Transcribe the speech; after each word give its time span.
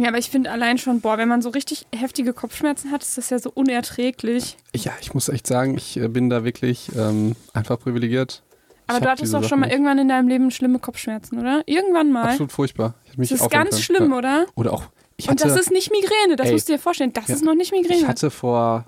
Ja, 0.00 0.08
aber 0.08 0.18
ich 0.18 0.30
finde 0.30 0.50
allein 0.50 0.78
schon, 0.78 1.00
boah, 1.00 1.18
wenn 1.18 1.28
man 1.28 1.42
so 1.42 1.50
richtig 1.50 1.86
heftige 1.94 2.32
Kopfschmerzen 2.32 2.90
hat, 2.90 3.02
ist 3.02 3.18
das 3.18 3.28
ja 3.30 3.38
so 3.38 3.50
unerträglich. 3.52 4.56
Ja, 4.74 4.92
ich 5.00 5.12
muss 5.14 5.28
echt 5.28 5.46
sagen, 5.46 5.76
ich 5.76 5.98
äh, 5.98 6.08
bin 6.08 6.30
da 6.30 6.42
wirklich 6.44 6.90
ähm, 6.96 7.36
einfach 7.52 7.78
privilegiert. 7.78 8.42
Aber 8.86 8.98
Ich 8.98 9.04
du 9.04 9.10
hattest 9.10 9.34
doch 9.34 9.44
schon 9.44 9.60
mal 9.60 9.66
nicht. 9.66 9.74
irgendwann 9.74 9.98
in 9.98 10.08
deinem 10.08 10.26
Leben 10.28 10.50
schlimme 10.50 10.78
Kopfschmerzen, 10.78 11.38
oder? 11.38 11.62
Irgendwann 11.66 12.10
mal. 12.12 12.24
Absolut 12.30 12.50
furchtbar. 12.52 12.94
Das 13.16 13.30
ist 13.30 13.50
ganz 13.50 13.70
können. 13.70 13.82
schlimm, 13.82 14.10
Ja. 14.12 14.16
oder? 14.18 14.46
Oder 14.54 14.72
auch, 14.72 14.84
ich 15.18 15.28
Und 15.28 15.38
hatte, 15.40 15.48
das 15.52 15.60
ist 15.60 15.70
nicht 15.70 15.90
Migräne, 15.92 16.36
das 16.36 16.46
Ey. 16.46 16.52
musst 16.54 16.68
du 16.68 16.72
dir 16.72 16.78
vorstellen. 16.78 17.12
Das 17.12 17.28
Ja. 17.28 17.34
ist 17.34 17.44
noch 17.44 17.54
nicht 17.54 17.70
Migräne. 17.72 18.00
ich 18.00 18.06
hatte 18.08 18.30
vor 18.30 18.86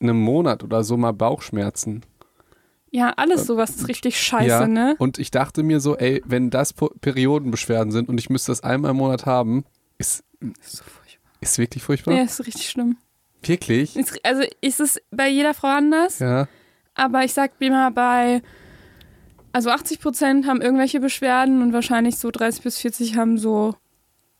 einem 0.00 0.20
Monat 0.20 0.62
oder 0.62 0.84
so 0.84 0.96
mal 0.96 1.12
Bauchschmerzen. 1.12 2.02
ja, 2.90 3.12
alles 3.16 3.46
sowas 3.46 3.70
ist 3.70 3.88
richtig 3.88 4.18
scheiße, 4.18 4.46
ja, 4.48 4.66
ne? 4.68 4.94
Und 4.98 5.18
ich 5.18 5.30
dachte 5.32 5.62
mir 5.64 5.80
so, 5.80 5.96
ey, 5.96 6.22
wenn 6.24 6.50
das 6.50 6.72
Periodenbeschwerden 6.72 7.90
sind 7.92 8.08
und 8.08 8.18
ich 8.18 8.30
müsste 8.30 8.52
das 8.52 8.62
einmal 8.62 8.92
im 8.92 8.96
Monat 8.98 9.26
haben, 9.26 9.64
ist, 9.98 10.24
ist 10.62 10.76
so 10.76 10.84
furchtbar. 10.84 11.32
ist 11.40 11.58
wirklich 11.58 11.82
furchtbar. 11.82 12.14
Ja, 12.14 12.22
ist 12.22 12.40
richtig 12.46 12.70
schlimm. 12.70 12.96
Wirklich? 13.42 13.96
Ist, 13.96 14.24
also 14.24 14.42
ist 14.60 14.80
es 14.80 15.00
bei 15.10 15.28
jeder 15.28 15.54
Frau 15.54 15.68
anders, 15.68 16.18
Ja. 16.18 16.48
aber 16.94 17.24
ich 17.24 17.32
sag 17.32 17.52
immer 17.60 17.90
bei, 17.90 18.42
also 19.52 19.70
80 19.70 20.00
Prozent 20.00 20.46
haben 20.46 20.60
irgendwelche 20.60 21.00
Beschwerden 21.00 21.62
und 21.62 21.72
wahrscheinlich 21.72 22.18
so 22.18 22.30
30 22.30 22.62
bis 22.62 22.78
40 22.78 23.16
haben 23.16 23.38
so 23.38 23.76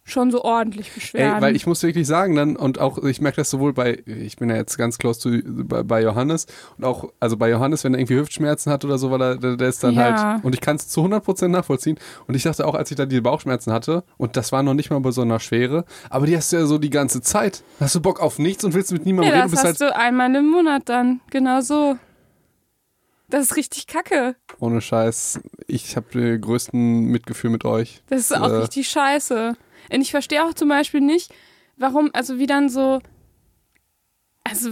schon 0.08 0.30
so 0.30 0.42
ordentlich 0.44 0.92
Beschwerden. 0.92 1.36
Ey, 1.36 1.40
weil 1.42 1.56
ich 1.56 1.66
muss 1.66 1.82
wirklich 1.82 2.06
sagen, 2.06 2.34
dann, 2.34 2.56
und 2.56 2.78
auch, 2.80 2.98
ich 3.04 3.20
merke 3.20 3.36
das 3.36 3.50
sowohl 3.50 3.72
bei, 3.72 4.02
ich 4.06 4.36
bin 4.36 4.50
ja 4.50 4.56
jetzt 4.56 4.76
ganz 4.78 4.98
close 4.98 5.20
zu, 5.20 5.42
bei, 5.44 5.82
bei 5.82 6.02
Johannes, 6.02 6.46
und 6.76 6.84
auch, 6.84 7.10
also 7.20 7.36
bei 7.36 7.50
Johannes, 7.50 7.84
wenn 7.84 7.94
er 7.94 8.00
irgendwie 8.00 8.16
Hüftschmerzen 8.16 8.72
hat 8.72 8.84
oder 8.84 8.98
so, 8.98 9.10
weil 9.10 9.20
er, 9.22 9.36
der, 9.36 9.56
der 9.56 9.68
ist 9.68 9.82
dann 9.84 9.94
Ja. 9.94 10.34
halt, 10.34 10.44
und 10.44 10.54
ich 10.54 10.60
kann 10.60 10.76
es 10.76 10.88
zu 10.88 11.02
100% 11.04 11.48
nachvollziehen. 11.48 11.98
Und 12.26 12.34
ich 12.34 12.42
dachte 12.42 12.66
auch, 12.66 12.74
als 12.74 12.90
ich 12.90 12.96
da 12.96 13.06
die 13.06 13.20
Bauchschmerzen 13.20 13.72
hatte, 13.72 14.04
und 14.16 14.36
das 14.36 14.52
war 14.52 14.62
noch 14.62 14.74
nicht 14.74 14.90
mal 14.90 15.00
bei 15.00 15.10
so 15.10 15.22
einer 15.22 15.40
Schwere, 15.40 15.84
aber 16.10 16.26
die 16.26 16.36
hast 16.36 16.52
du 16.52 16.56
ja 16.56 16.66
so 16.66 16.78
die 16.78 16.90
ganze 16.90 17.20
Zeit. 17.20 17.62
Hast 17.80 17.94
du 17.94 18.00
Bock 18.00 18.20
auf 18.20 18.38
nichts 18.38 18.64
und 18.64 18.74
willst 18.74 18.92
mit 18.92 19.06
niemandem 19.06 19.34
ja, 19.34 19.40
reden, 19.42 19.50
das 19.52 19.64
hast 19.64 19.80
halt, 19.80 19.92
du 19.92 19.96
einmal 19.96 20.34
im 20.34 20.48
Monat 20.50 20.82
dann, 20.88 21.20
genau 21.30 21.60
so. 21.60 21.96
Das 23.30 23.42
ist 23.44 23.56
richtig 23.56 23.86
kacke. 23.86 24.36
ohne 24.58 24.80
Scheiß, 24.80 25.40
ich 25.66 25.96
habe 25.96 26.06
den 26.18 26.40
größten 26.40 27.04
Mitgefühl 27.04 27.50
mit 27.50 27.66
euch. 27.66 28.02
Das 28.08 28.20
ist 28.20 28.34
auch 28.34 28.48
Äh. 28.48 28.56
richtig 28.56 28.88
scheiße. 28.88 29.54
Und 29.92 30.00
ich 30.00 30.10
verstehe 30.10 30.44
auch 30.44 30.54
zum 30.54 30.68
Beispiel 30.68 31.00
nicht, 31.00 31.32
warum, 31.76 32.10
also 32.12 32.38
wie 32.38 32.46
dann 32.46 32.68
so, 32.68 33.00
also 34.44 34.70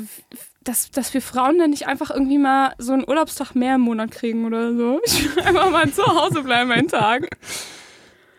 dass, 0.62 0.90
dass 0.90 1.14
wir 1.14 1.22
Frauen 1.22 1.58
dann 1.58 1.70
nicht 1.70 1.86
einfach 1.86 2.10
irgendwie 2.10 2.38
mal 2.38 2.74
so 2.78 2.92
einen 2.92 3.08
Urlaubstag 3.08 3.54
mehr 3.54 3.76
im 3.76 3.82
Monat 3.82 4.10
kriegen 4.10 4.44
oder 4.46 4.74
so. 4.74 5.00
Ich 5.06 5.36
will 5.36 5.42
einfach 5.44 5.70
mal 5.70 5.90
zu 5.92 6.04
Hause 6.04 6.42
bleiben 6.42 6.72
einen 6.72 6.88
Tag. 6.88 7.28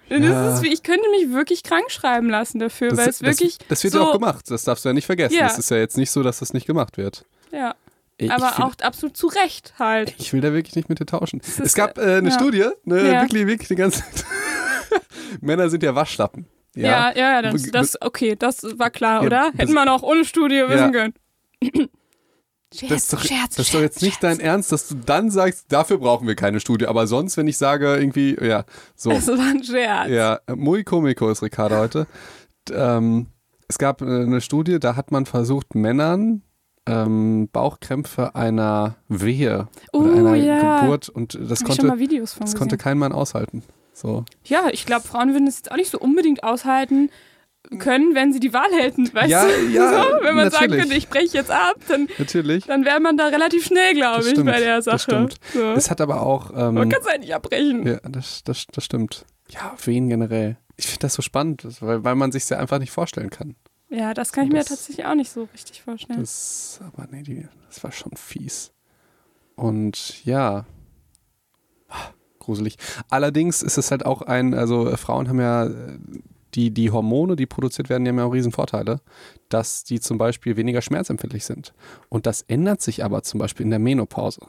Und 0.10 0.24
Ja. 0.24 0.30
das 0.46 0.56
ist 0.56 0.64
wie, 0.64 0.74
ich 0.74 0.84
könnte 0.84 1.10
mich 1.10 1.32
wirklich 1.32 1.64
krank 1.64 1.90
schreiben 1.92 2.30
lassen 2.30 2.60
dafür, 2.60 2.96
weil 2.98 3.10
es 3.10 3.22
wirklich 3.22 3.58
das, 3.60 3.68
das 3.68 3.84
wird 3.84 3.94
so, 3.94 4.00
ja 4.00 4.06
auch 4.06 4.14
gemacht, 4.14 4.50
das 4.50 4.64
darfst 4.64 4.84
du 4.86 4.90
ja 4.90 4.94
nicht 4.94 5.06
vergessen. 5.06 5.36
Ja. 5.36 5.48
Es 5.48 5.58
ist 5.58 5.70
ja 5.72 5.78
jetzt 5.78 5.98
nicht 5.98 6.12
so, 6.12 6.24
dass 6.24 6.40
das 6.40 6.54
nicht 6.54 6.66
gemacht 6.68 6.98
wird. 6.98 7.26
Ja, 7.52 7.76
Ey, 8.18 8.30
aber 8.30 8.50
find- 8.52 8.68
auch 8.68 8.74
absolut 8.86 9.16
zu 9.16 9.28
Recht 9.28 9.74
halt. 9.80 10.14
Ich 10.18 10.34
will 10.34 10.42
da 10.42 10.52
wirklich 10.54 10.76
nicht 10.76 10.90
mit 10.90 11.00
dir 11.00 11.06
tauschen. 11.06 11.42
Es 11.64 11.76
gab 11.76 11.98
äh, 11.98 12.16
eine 12.18 12.30
ja. 12.30 12.36
Studie, 12.36 12.66
ne, 12.86 13.06
Ja. 13.14 13.22
wirklich, 13.24 13.48
wirklich 13.48 13.68
die 13.68 13.76
ganze 13.76 14.00
Zeit. 14.02 14.26
Männer 15.42 15.70
sind 15.70 15.84
ja 15.84 15.94
Waschlappen. 15.94 16.48
Ja, 16.82 17.12
ja, 17.16 17.34
ja, 17.34 17.42
das, 17.42 17.64
das 17.64 18.02
okay, 18.02 18.36
das 18.38 18.64
war 18.78 18.90
klar, 18.90 19.22
Ja, 19.22 19.28
oder? 19.28 19.52
Hätten 19.58 19.74
wir 19.74 19.86
noch 19.86 20.04
ohne 20.04 20.26
Studie 20.26 20.64
wissen 20.68 20.92
können. 20.92 21.14
Scherz, 22.74 22.90
Das 22.90 23.04
ist 23.04 23.14
doch, 23.14 23.22
Scherz, 23.24 23.56
das 23.56 23.68
ist 23.68 23.74
doch 23.74 23.80
jetzt 23.82 24.02
nicht 24.02 24.22
dein 24.22 24.40
Ernst, 24.42 24.72
dass 24.74 24.90
du 24.90 24.96
dann 24.96 25.32
sagst, 25.32 25.66
dafür 25.70 26.00
brauchen 26.00 26.28
wir 26.28 26.36
keine 26.36 26.60
Studie. 26.60 26.88
Aber 26.88 27.08
sonst, 27.08 27.38
wenn 27.38 27.48
ich 27.48 27.58
sage, 27.58 27.96
irgendwie, 27.96 28.38
ja, 28.42 28.66
so. 28.96 29.10
Das 29.10 29.28
war 29.28 29.40
ein 29.40 29.64
Scherz. 29.64 30.10
Ja, 30.10 30.40
muy 30.54 30.84
comico 30.84 31.30
ist 31.30 31.42
Ricardo 31.42 31.78
heute. 31.78 32.08
Ähm, 32.72 33.28
es 33.70 33.78
gab 33.78 34.02
äh, 34.02 34.06
eine 34.06 34.42
Studie, 34.42 34.80
da 34.80 34.96
hat 34.98 35.12
man 35.12 35.26
versucht, 35.26 35.76
Männern 35.76 36.42
ähm, 36.86 37.50
Bauchkrämpfe 37.52 38.36
einer 38.36 38.96
Wehe 39.08 39.68
oder 39.94 40.10
Oh, 40.14 40.18
einer 40.18 40.36
ja. 40.36 40.80
Geburt 40.82 41.10
und 41.10 41.36
das 41.40 41.62
Hab 41.62 41.68
konnte, 41.68 41.88
das 41.88 42.36
gesehen. 42.40 42.58
konnte 42.58 42.78
kein 42.78 42.98
Mann 42.98 43.12
aushalten. 43.14 43.64
So. 43.98 44.26
Ja, 44.44 44.68
ich 44.72 44.86
glaube, 44.86 45.08
Frauen 45.08 45.34
würden 45.34 45.48
es 45.48 45.58
jetzt 45.58 45.72
auch 45.72 45.76
nicht 45.76 45.90
so 45.90 45.98
unbedingt 46.00 46.44
aushalten 46.44 47.10
können, 47.80 48.14
wenn 48.14 48.32
sie 48.32 48.40
die 48.40 48.54
Wahl 48.54 48.72
hätten. 48.72 49.12
Weißt 49.12 49.28
Ja, 49.30 49.44
du? 49.46 49.68
ja, 49.70 49.90
so, 50.04 50.24
wenn 50.24 50.36
man 50.36 50.52
sagen 50.52 50.66
natürlich. 50.66 50.82
könnte, 50.84 50.96
ich 50.98 51.10
breche 51.10 51.36
jetzt 51.38 51.50
ab, 51.50 51.78
dann, 51.88 52.08
Natürlich. 52.20 52.66
dann 52.66 52.86
wäre 52.86 53.00
man 53.00 53.18
da 53.18 53.26
relativ 53.28 53.66
schnell, 53.66 53.96
glaube 53.96 54.18
Das 54.18 54.28
ich, 54.28 54.32
stimmt, 54.34 54.46
bei 54.52 54.60
der 54.60 54.76
das 54.76 54.86
Sache. 54.86 55.00
stimmt. 55.00 55.36
So. 55.52 55.72
Es 55.72 55.90
hat 55.90 56.00
aber 56.00 56.22
auch. 56.22 56.52
Ähm, 56.56 56.76
man 56.76 56.90
kann 56.90 57.02
es 57.02 57.08
halt 57.08 57.22
nicht 57.22 57.34
abbrechen. 57.34 57.88
Ja, 57.88 58.00
das, 58.08 58.44
das, 58.44 58.68
das 58.72 58.84
stimmt. 58.86 59.26
Ja, 59.50 59.76
wen 59.84 60.10
generell. 60.10 60.58
Ich 60.78 60.86
finde 60.86 61.00
das 61.00 61.16
so 61.16 61.24
spannend, 61.24 61.64
das- 61.64 61.82
weil, 61.82 62.04
weil 62.04 62.14
man 62.16 62.32
sich 62.32 62.48
ja 62.50 62.58
einfach 62.60 62.78
nicht 62.78 62.92
vorstellen 62.92 63.32
kann. 63.32 63.56
Ja, 63.90 64.14
das 64.14 64.32
kann 64.32 64.46
ich 64.46 64.52
mir 64.52 64.60
Das- 64.60 64.68
tatsächlich 64.68 65.06
auch 65.08 65.16
nicht 65.16 65.32
so 65.32 65.48
richtig 65.54 65.82
vorstellen. 65.82 66.20
Das, 66.20 66.80
aber 66.86 67.08
nee, 67.10 67.24
die, 67.24 67.48
das 67.68 67.84
war 67.84 67.92
schon 67.92 68.12
fies. 68.16 68.72
Und 69.56 70.24
ja, 70.24 70.66
gruselig. 72.48 72.78
Allerdings 73.10 73.62
ist 73.62 73.78
es 73.78 73.92
halt 73.92 74.06
auch 74.06 74.24
ein, 74.24 74.54
also 74.56 74.90
äh, 74.90 74.98
Frauen 74.98 75.30
haben 75.30 75.40
ja, 75.40 75.66
äh, 75.68 75.72
die, 76.56 76.72
die 76.72 76.90
Hormone, 76.92 77.36
die 77.36 77.46
produziert 77.46 77.90
werden, 77.90 78.04
die 78.06 78.10
haben 78.10 78.18
ja 78.18 78.24
auch 78.26 78.34
riesen 78.34 78.52
Vorteile, 78.52 79.00
dass 79.50 79.84
die 79.84 80.00
zum 80.00 80.18
Beispiel 80.18 80.58
weniger 80.58 80.82
schmerzempfindlich 80.82 81.46
sind. 81.46 81.74
Und 82.10 82.26
das 82.26 82.42
ändert 82.48 82.82
sich 82.82 83.04
aber 83.04 83.22
zum 83.22 83.40
Beispiel 83.40 83.66
in 83.66 83.70
der 83.70 83.80
Menopause. 83.80 84.42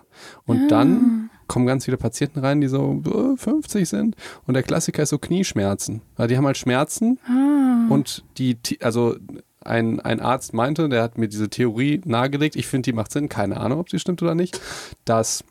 Und 0.47 0.62
Ah. 0.64 0.69
dann 0.69 1.31
kommen 1.48 1.66
ganz 1.66 1.84
viele 1.84 1.97
Patienten 1.98 2.38
rein, 2.41 2.60
die 2.60 2.69
so 2.69 3.03
äh, 3.04 3.36
50 3.36 3.88
sind. 3.88 4.16
Und 4.47 4.54
der 4.54 4.62
Klassiker 4.62 5.03
ist 5.03 5.10
so 5.10 5.19
Knieschmerzen. 5.19 6.00
Weil 6.16 6.28
die 6.28 6.36
haben 6.38 6.47
halt 6.47 6.56
Schmerzen 6.56 7.19
Ah. 7.26 7.92
und 7.92 8.25
die, 8.38 8.56
also 8.80 9.16
ein, 9.65 10.00
ein 10.00 10.20
Arzt 10.20 10.54
meinte, 10.54 10.88
der 10.88 11.03
hat 11.03 11.19
mir 11.19 11.28
diese 11.28 11.50
Theorie 11.50 12.00
nahegelegt, 12.04 12.56
ich 12.56 12.69
finde, 12.69 12.86
die 12.91 12.92
macht 12.94 13.12
Sinn, 13.12 13.28
keine 13.28 13.59
Ahnung, 13.59 13.80
ob 13.80 13.91
sie 13.91 13.98
stimmt 13.98 14.22
oder 14.22 14.34
nicht, 14.36 14.60
dass 15.04 15.44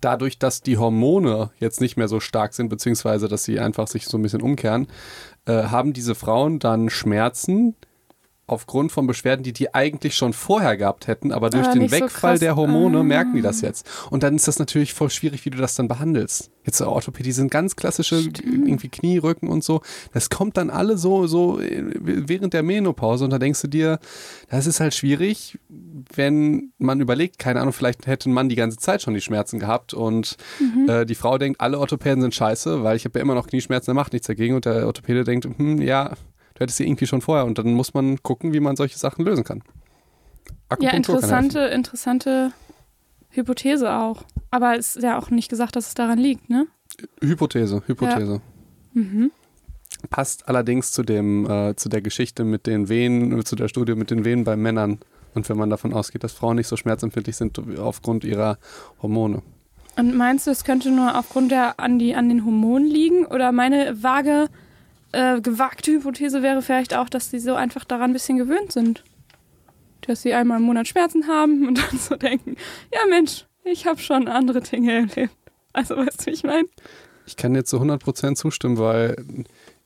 dadurch, 0.00 0.38
dass 0.38 0.62
die 0.62 0.78
Hormone 0.78 1.50
jetzt 1.58 1.80
nicht 1.80 1.96
mehr 1.96 2.08
so 2.08 2.20
stark 2.20 2.54
sind, 2.54 2.68
beziehungsweise 2.68 3.28
dass 3.28 3.44
sie 3.44 3.60
einfach 3.60 3.86
sich 3.88 4.06
so 4.06 4.18
ein 4.18 4.22
bisschen 4.22 4.42
umkehren, 4.42 4.88
äh, 5.46 5.64
haben 5.64 5.92
diese 5.92 6.14
Frauen 6.14 6.58
dann 6.58 6.90
Schmerzen 6.90 7.74
aufgrund 8.46 8.92
von 8.92 9.06
Beschwerden, 9.06 9.42
die 9.42 9.52
die 9.52 9.74
eigentlich 9.74 10.14
schon 10.16 10.32
vorher 10.34 10.76
gehabt 10.76 11.06
hätten, 11.06 11.32
aber 11.32 11.48
durch 11.50 11.64
Aber 11.66 11.72
den 11.78 11.88
so 11.88 11.94
Wegfall 11.94 12.08
krass. 12.32 12.40
der 12.40 12.56
Hormone 12.56 12.98
Ah. 12.98 13.02
merken 13.02 13.34
die 13.34 13.42
das 13.42 13.60
jetzt. 13.62 13.88
Und 14.10 14.22
dann 14.22 14.36
ist 14.36 14.46
das 14.48 14.58
natürlich 14.58 14.92
voll 14.92 15.08
schwierig, 15.10 15.44
wie 15.46 15.50
du 15.50 15.58
das 15.58 15.74
dann 15.76 15.88
behandelst. 15.88 16.50
Jetzt 16.64 16.78
so 16.78 16.86
Orthopädie 16.86 17.32
sind 17.32 17.50
ganz 17.50 17.74
klassische 17.76 18.16
irgendwie 18.42 18.88
Knie, 18.88 19.18
Rücken 19.18 19.48
und 19.48 19.64
so. 19.64 19.80
Das 20.12 20.28
kommt 20.30 20.56
dann 20.56 20.70
alle 20.70 20.96
so 20.98 21.26
so 21.26 21.58
äh, 21.60 21.82
während 22.00 22.52
der 22.54 22.62
Menopause 22.62 23.24
und 23.24 23.30
da 23.30 23.38
denkst 23.38 23.62
du 23.62 23.68
dir, 23.68 23.98
das 24.50 24.66
ist 24.66 24.80
halt 24.80 24.94
schwierig, 24.94 25.58
wenn 26.14 26.72
man 26.78 27.00
überlegt, 27.00 27.38
keine 27.38 27.60
Ahnung, 27.60 27.72
vielleicht 27.72 28.06
hätte 28.06 28.30
ein 28.30 28.32
Mann 28.32 28.48
die 28.48 28.56
ganze 28.56 28.78
Zeit 28.78 29.02
schon 29.02 29.14
die 29.14 29.20
Schmerzen 29.20 29.58
gehabt 29.58 29.94
und 29.94 30.36
Mhm. 30.60 30.88
äh, 30.88 31.04
die 31.06 31.14
Frau 31.14 31.38
denkt, 31.38 31.60
alle 31.60 31.78
Orthopäden 31.78 32.20
sind 32.22 32.34
scheiße, 32.34 32.82
weil 32.82 32.96
ich 32.96 33.04
habe 33.04 33.18
ja 33.18 33.22
immer 33.22 33.34
noch 33.34 33.46
Knieschmerzen, 33.46 33.86
der 33.86 33.94
macht 33.94 34.12
nichts 34.12 34.26
dagegen 34.26 34.54
und 34.54 34.64
der 34.64 34.86
Orthopäde 34.86 35.24
denkt, 35.24 35.46
hm, 35.56 35.80
ja, 35.80 36.12
du 36.54 36.60
hättest 36.60 36.78
sie 36.78 36.86
irgendwie 36.86 37.06
schon 37.06 37.20
vorher 37.20 37.44
und 37.44 37.58
dann 37.58 37.74
muss 37.74 37.94
man 37.94 38.22
gucken, 38.22 38.52
wie 38.52 38.60
man 38.60 38.76
solche 38.76 38.98
Sachen 38.98 39.24
lösen 39.24 39.44
kann. 39.44 39.62
Ja, 40.46 40.54
Akupunktur 40.68 41.20
kann 41.20 41.44
interessante, 41.44 41.58
interessante 41.66 42.52
Hypothese 43.30 43.92
auch. 43.92 44.24
Aber 44.50 44.78
es 44.78 44.96
ist 44.96 45.02
ja 45.02 45.18
auch 45.18 45.30
nicht 45.30 45.48
gesagt, 45.48 45.76
dass 45.76 45.88
es 45.88 45.94
daran 45.94 46.18
liegt, 46.18 46.48
ne? 46.48 46.66
Hypothese, 47.20 47.82
Hypothese. 47.86 48.40
Mhm. 48.92 49.30
Passt 50.10 50.48
allerdings 50.48 50.92
zu 50.92 51.02
dem, 51.02 51.48
äh, 51.48 51.74
zu 51.76 51.88
der 51.88 52.02
Geschichte 52.02 52.44
mit 52.44 52.66
den 52.66 52.88
Venen, 52.88 53.44
zu 53.44 53.56
der 53.56 53.68
Studie 53.68 53.94
mit 53.94 54.10
den 54.10 54.24
Venen 54.24 54.44
bei 54.44 54.56
Männern. 54.56 55.00
Und 55.34 55.48
wenn 55.48 55.56
man 55.56 55.70
davon 55.70 55.92
ausgeht, 55.92 56.22
dass 56.22 56.32
Frauen 56.32 56.56
nicht 56.56 56.68
so 56.68 56.76
schmerzempfindlich 56.76 57.36
sind 57.36 57.60
aufgrund 57.78 58.22
ihrer 58.22 58.58
Hormone. 59.02 59.42
Und 59.96 60.16
meinst 60.16 60.46
du, 60.46 60.50
es 60.50 60.64
könnte 60.64 60.90
nur 60.90 61.18
aufgrund 61.18 61.50
der 61.50 61.80
an, 61.80 61.98
die, 61.98 62.14
an 62.14 62.28
den 62.28 62.44
Hormonen 62.44 62.88
liegen? 62.88 63.26
Oder 63.26 63.50
meine 63.52 64.02
vage, 64.02 64.48
äh, 65.14 65.40
gewagte 65.40 65.92
Hypothese 65.92 66.42
wäre 66.42 66.62
vielleicht 66.62 66.94
auch, 66.94 67.08
dass 67.08 67.30
sie 67.30 67.38
so 67.38 67.54
einfach 67.54 67.84
daran 67.84 68.10
ein 68.10 68.12
bisschen 68.12 68.38
gewöhnt 68.38 68.72
sind. 68.72 69.04
Dass 70.02 70.22
sie 70.22 70.34
einmal 70.34 70.58
im 70.58 70.64
Monat 70.64 70.88
Schmerzen 70.88 71.26
haben 71.28 71.66
und 71.66 71.78
dann 71.90 71.98
so 71.98 72.16
denken, 72.16 72.56
ja 72.92 73.00
Mensch, 73.08 73.46
ich 73.64 73.86
habe 73.86 74.00
schon 74.00 74.28
andere 74.28 74.60
Dinge 74.60 74.92
erlebt. 74.92 75.34
Also 75.72 75.96
weißt 75.96 76.22
du, 76.22 76.26
wie 76.26 76.30
ich 76.30 76.44
meine? 76.44 76.68
Ich 77.26 77.36
kann 77.36 77.54
dir 77.54 77.64
zu 77.64 77.80
100% 77.80 78.34
zustimmen, 78.34 78.78
weil 78.78 79.16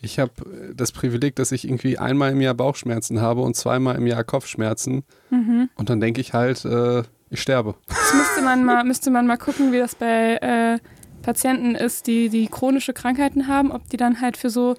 ich 0.01 0.19
habe 0.19 0.33
das 0.75 0.93
Privileg, 0.93 1.37
dass 1.37 1.53
ich 1.53 1.65
irgendwie 1.65 1.99
einmal 1.99 2.33
im 2.33 2.41
Jahr 2.41 2.55
Bauchschmerzen 2.55 3.21
habe 3.21 3.43
und 3.43 3.55
zweimal 3.55 3.97
im 3.97 4.07
Jahr 4.07 4.25
Kopfschmerzen. 4.25 5.05
Mhm. 5.31 5.69
Und 5.77 5.89
dann 5.89 6.01
denke 6.01 6.21
ich 6.21 6.33
halt, 6.33 6.65
äh, 6.65 7.03
ich 7.31 7.41
sterbe. 7.41 7.75
Das 7.87 8.15
müsste 8.15 8.43
man 8.43 8.65
mal, 8.65 8.85
müsste 8.85 9.11
man 9.11 9.27
mal 9.27 9.37
gucken, 9.37 9.73
wie 9.73 9.79
das 9.79 9.95
bei 9.95 10.37
äh, 10.37 10.79
Patienten 11.23 11.75
ist, 11.75 12.07
die, 12.07 12.29
die 12.29 12.49
chronische 12.49 12.93
Krankheiten 12.93 13.49
haben, 13.49 13.71
ob 13.71 13.89
die 13.89 13.97
dann 13.97 14.21
halt 14.21 14.37
für 14.37 14.51
so 14.51 14.75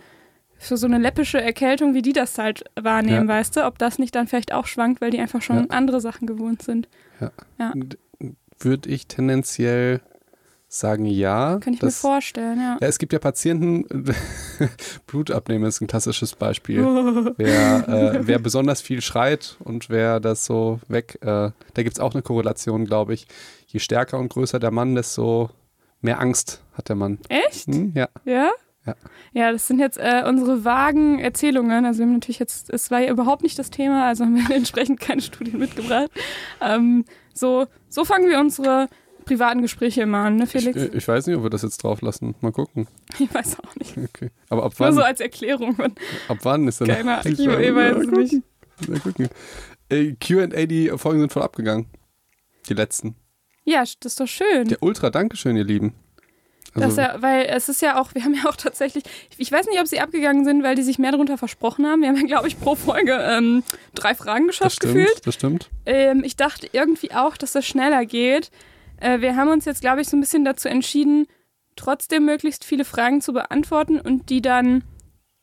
für 0.60 0.78
so 0.78 0.86
eine 0.88 0.98
läppische 1.00 1.42
Erkältung, 1.42 1.94
wie 1.94 2.02
die 2.02 2.14
das 2.14 2.38
halt 2.38 2.66
wahrnehmen, 2.80 3.28
Ja. 3.28 3.36
weißt 3.36 3.56
du, 3.56 3.66
ob 3.66 3.78
das 3.80 3.98
nicht 3.98 4.14
dann 4.14 4.28
vielleicht 4.28 4.54
auch 4.54 4.68
schwankt, 4.68 5.02
weil 5.02 5.10
die 5.10 5.20
einfach 5.20 5.42
schon 5.42 5.56
Ja. 5.58 5.66
andere 5.70 6.02
Sachen 6.02 6.28
gewohnt 6.28 6.62
sind. 6.62 6.88
Würde 8.60 8.90
ich 8.90 9.08
tendenziell 9.08 10.02
sagen 10.72 11.06
ja. 11.06 11.54
Könnte 11.62 11.72
ich 11.72 11.80
das, 11.80 12.04
mir 12.04 12.10
vorstellen, 12.10 12.60
ja. 12.60 12.78
Ja, 12.80 12.88
es 12.88 13.00
gibt 13.00 13.12
ja 13.14 13.18
Patienten, 13.20 13.86
Blut 15.08 15.32
abnehmen 15.32 15.64
ist 15.66 15.82
ein 15.82 15.88
klassisches 15.88 16.36
Beispiel. 16.36 16.84
wer, 17.38 17.88
äh, 17.88 18.28
wer 18.28 18.38
besonders 18.38 18.82
viel 18.82 19.02
schreit 19.02 19.56
und 19.64 19.90
wer 19.90 20.20
das 20.20 20.46
so 20.46 20.80
weg, 20.88 21.18
äh, 21.22 21.26
da 21.26 21.54
gibt 21.84 21.94
es 21.94 22.00
auch 22.00 22.14
eine 22.14 22.22
Korrelation, 22.22 22.86
glaube 22.86 23.14
ich. 23.16 23.28
Je 23.68 23.80
stärker 23.80 24.20
und 24.20 24.30
größer 24.30 24.60
der 24.60 24.72
Mann, 24.72 24.94
desto 24.94 25.50
mehr 26.02 26.20
Angst 26.20 26.62
hat 26.74 26.90
der 26.90 26.96
Mann. 26.98 27.18
Echt? 27.30 27.66
Hm, 27.68 27.94
ja. 27.96 28.08
Ja? 28.26 28.52
Ja. 28.90 28.96
Ja, 29.32 29.52
das 29.52 29.68
sind 29.68 29.80
jetzt 29.80 29.98
äh, 29.98 30.24
unsere 30.28 30.66
vagen 30.66 31.20
Erzählungen. 31.20 31.86
Also 31.86 32.00
wir 32.00 32.08
haben 32.08 32.14
natürlich 32.14 32.40
jetzt, 32.40 32.70
es 32.72 32.90
war 32.90 33.00
ja 33.00 33.12
überhaupt 33.12 33.44
nicht 33.44 33.60
das 33.60 33.70
Thema, 33.70 34.08
also 34.08 34.26
haben 34.26 34.36
wir 34.36 34.56
entsprechend 34.56 35.00
keine 35.00 35.22
Studien 35.22 35.60
mitgebracht. 35.60 36.10
Ähm, 36.62 37.06
so, 37.34 37.68
so 37.90 38.06
fangen 38.06 38.28
wir 38.30 38.40
unsere 38.40 38.90
privaten 39.26 39.62
Gespräche 39.62 40.02
immer 40.02 40.20
an, 40.20 40.38
ne 40.38 40.46
Ich, 40.46 40.50
Felix? 40.50 40.76
äh, 40.82 40.90
ich 40.94 41.08
weiß 41.08 41.28
nicht, 41.28 41.38
ob 41.38 41.44
wir 41.44 41.50
das 41.52 41.62
jetzt 41.62 41.84
drauf 41.84 42.02
lassen. 42.02 42.36
Mal 42.42 42.52
gucken. 42.52 42.88
Ich, 43.20 43.34
weiß 43.34 43.60
auch 43.60 43.76
nicht. 43.76 43.96
Okay. 43.98 44.32
Aber 44.50 44.64
ab 44.64 44.74
Nur 44.80 44.88
wann, 44.88 44.96
so 44.96 45.02
als 45.02 45.20
Erklärung. 45.20 45.78
Ab 46.28 46.38
wann 46.42 46.68
ist 46.68 46.82
denn 46.82 46.88
keiner, 46.88 47.22
die 47.22 47.30
ich 47.30 47.46
weiß 47.48 47.98
es 47.98 48.08
nicht. 48.32 48.44
Mal 48.90 49.00
gucken. 49.00 49.30
Äh, 49.90 50.16
Q&A, 50.16 50.66
die 50.66 50.90
Folgen 50.96 51.20
sind 51.20 51.32
voll 51.34 51.44
abgegangen. 51.44 51.88
Die 52.68 52.74
letzten. 52.74 53.16
Ja, 53.66 53.82
das 53.82 53.96
ist 54.04 54.20
doch 54.20 54.28
schön. 54.28 54.68
Der 54.68 54.82
Ultra, 54.82 55.10
Dankeschön, 55.10 55.56
ihr 55.56 55.64
Lieben. 55.64 55.94
Also, 56.76 56.88
das 56.88 56.98
ja, 56.98 57.22
weil 57.22 57.46
es 57.46 57.70
ist 57.70 57.82
ja 57.82 58.00
auch, 58.00 58.14
wir 58.14 58.24
haben 58.24 58.34
ja 58.34 58.50
auch 58.50 58.56
tatsächlich, 58.56 59.04
ich 59.38 59.52
weiß 59.52 59.68
nicht, 59.68 59.80
ob 59.80 59.88
sie 59.88 60.00
abgegangen 60.00 60.46
sind, 60.46 60.64
weil 60.64 60.76
die 60.76 60.84
sich 60.84 61.00
mehr 61.00 61.12
darunter 61.12 61.38
versprochen 61.38 61.86
haben. 61.88 62.02
Wir 62.02 62.10
haben 62.10 62.18
ja, 62.18 62.26
glaube 62.26 62.48
ich, 62.48 62.60
pro 62.60 62.76
Folge 62.76 63.14
ähm, 63.14 63.64
drei 63.96 64.16
Fragen 64.16 64.48
das 64.48 64.58
geschafft 64.58 64.76
stimmt, 64.78 64.94
gefühlt. 64.94 65.28
das 65.28 65.36
stimmt. 65.36 65.70
Ähm, 65.86 66.24
ich 66.24 66.36
dachte 66.36 66.70
irgendwie 66.72 67.12
auch, 67.14 67.38
dass 67.38 67.54
das 67.54 67.66
schneller 67.66 68.06
geht. 68.06 68.52
Äh, 69.00 69.22
wir 69.22 69.36
haben 69.36 69.50
uns 69.50 69.66
jetzt, 69.66 69.82
glaube 69.82 70.02
ich, 70.02 70.10
so 70.10 70.18
ein 70.18 70.22
bisschen 70.22 70.46
dazu 70.46 70.68
entschieden, 70.68 71.28
trotzdem 71.76 72.26
möglichst 72.26 72.66
viele 72.66 72.86
Fragen 72.86 73.22
zu 73.22 73.34
beantworten 73.34 74.00
und 74.00 74.30
die 74.30 74.42
dann 74.42 74.84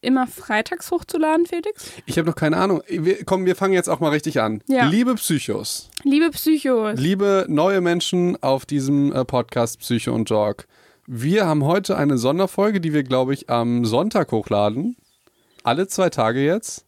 immer 0.02 0.26
freitags 0.26 0.90
hochzuladen, 0.90 1.46
Felix. 1.46 1.90
Ich 2.04 2.18
habe 2.18 2.28
noch 2.28 2.36
keine 2.36 2.56
Ahnung. 2.58 2.82
Wir, 2.88 3.24
komm, 3.24 3.44
wir 3.44 3.56
fangen 3.56 3.72
jetzt 3.72 3.88
auch 3.88 3.98
mal 3.98 4.10
richtig 4.10 4.40
an. 4.40 4.62
Ja. 4.68 4.86
Liebe 4.86 5.14
Psychos, 5.16 5.90
Liebe 6.04 6.30
Psychos. 6.30 6.98
liebe 6.98 7.46
neue 7.48 7.80
Menschen 7.80 8.40
auf 8.42 8.66
diesem 8.66 9.12
äh, 9.12 9.24
Podcast 9.24 9.80
Psycho 9.80 10.12
und 10.14 10.30
Jog. 10.30 10.66
Wir 11.06 11.46
haben 11.46 11.64
heute 11.64 11.96
eine 11.96 12.18
Sonderfolge, 12.18 12.80
die 12.80 12.92
wir, 12.92 13.04
glaube 13.04 13.32
ich, 13.32 13.48
am 13.48 13.84
Sonntag 13.84 14.32
hochladen. 14.32 14.96
Alle 15.62 15.86
zwei 15.86 16.10
Tage 16.10 16.44
jetzt. 16.44 16.84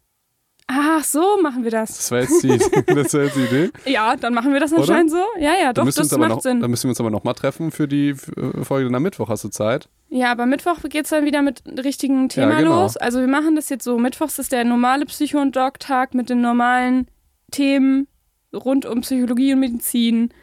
Ach, 0.67 1.03
so 1.03 1.41
machen 1.43 1.65
wir 1.65 1.71
das. 1.71 1.97
Das 1.97 2.11
war 2.11 2.21
jetzt 2.21 2.45
war 2.45 3.23
jetzt 3.23 3.37
die 3.37 3.41
Idee. 3.41 3.71
Ja, 3.87 4.17
dann 4.17 4.35
machen 4.35 4.53
wir 4.53 4.61
das 4.61 4.73
Oder? 4.73 4.83
anscheinend 4.83 5.11
so. 5.11 5.23
Ja, 5.39 5.55
ja, 5.61 5.73
doch, 5.73 5.87
das 5.87 6.13
macht 6.19 6.29
noch, 6.29 6.43
Sinn. 6.43 6.61
Dann 6.61 6.71
müssen 6.71 6.85
wir 6.85 6.91
uns 6.91 7.01
aber 7.01 7.11
nochmal 7.11 7.35
treffen 7.35 7.71
für 7.71 7.89
die 7.89 8.11
äh, 8.11 8.65
Folge 8.65 8.85
dann 8.87 8.95
am 8.95 9.03
Mittwoch. 9.03 9.31
Hast 9.31 9.45
du 9.45 9.49
Zeit? 9.49 9.89
Ja, 10.11 10.31
aber 10.31 10.45
Mittwoch 10.45 10.77
geht's 10.91 11.09
dann 11.11 11.25
wieder 11.25 11.41
mit 11.41 11.63
richtigen 11.83 12.29
Thema 12.29 12.53
Ja, 12.53 12.59
genau. 12.59 12.83
los. 12.83 12.99
Also 12.99 13.21
wir 13.21 13.29
machen 13.29 13.57
das 13.57 13.71
jetzt 13.71 13.85
so. 13.85 13.99
Mittwochs 13.99 14.39
ist 14.39 14.53
der 14.53 14.65
normale 14.65 15.07
Psycho- 15.07 15.41
und 15.41 15.57
Dog-Tag 15.57 16.15
mit 16.15 16.29
den 16.29 16.43
normalen 16.43 17.09
Themen 17.51 18.09
rund 18.53 18.85
um 18.85 19.01
Psychologie 19.01 19.55
und 19.55 19.61
Medizin. 19.61 20.35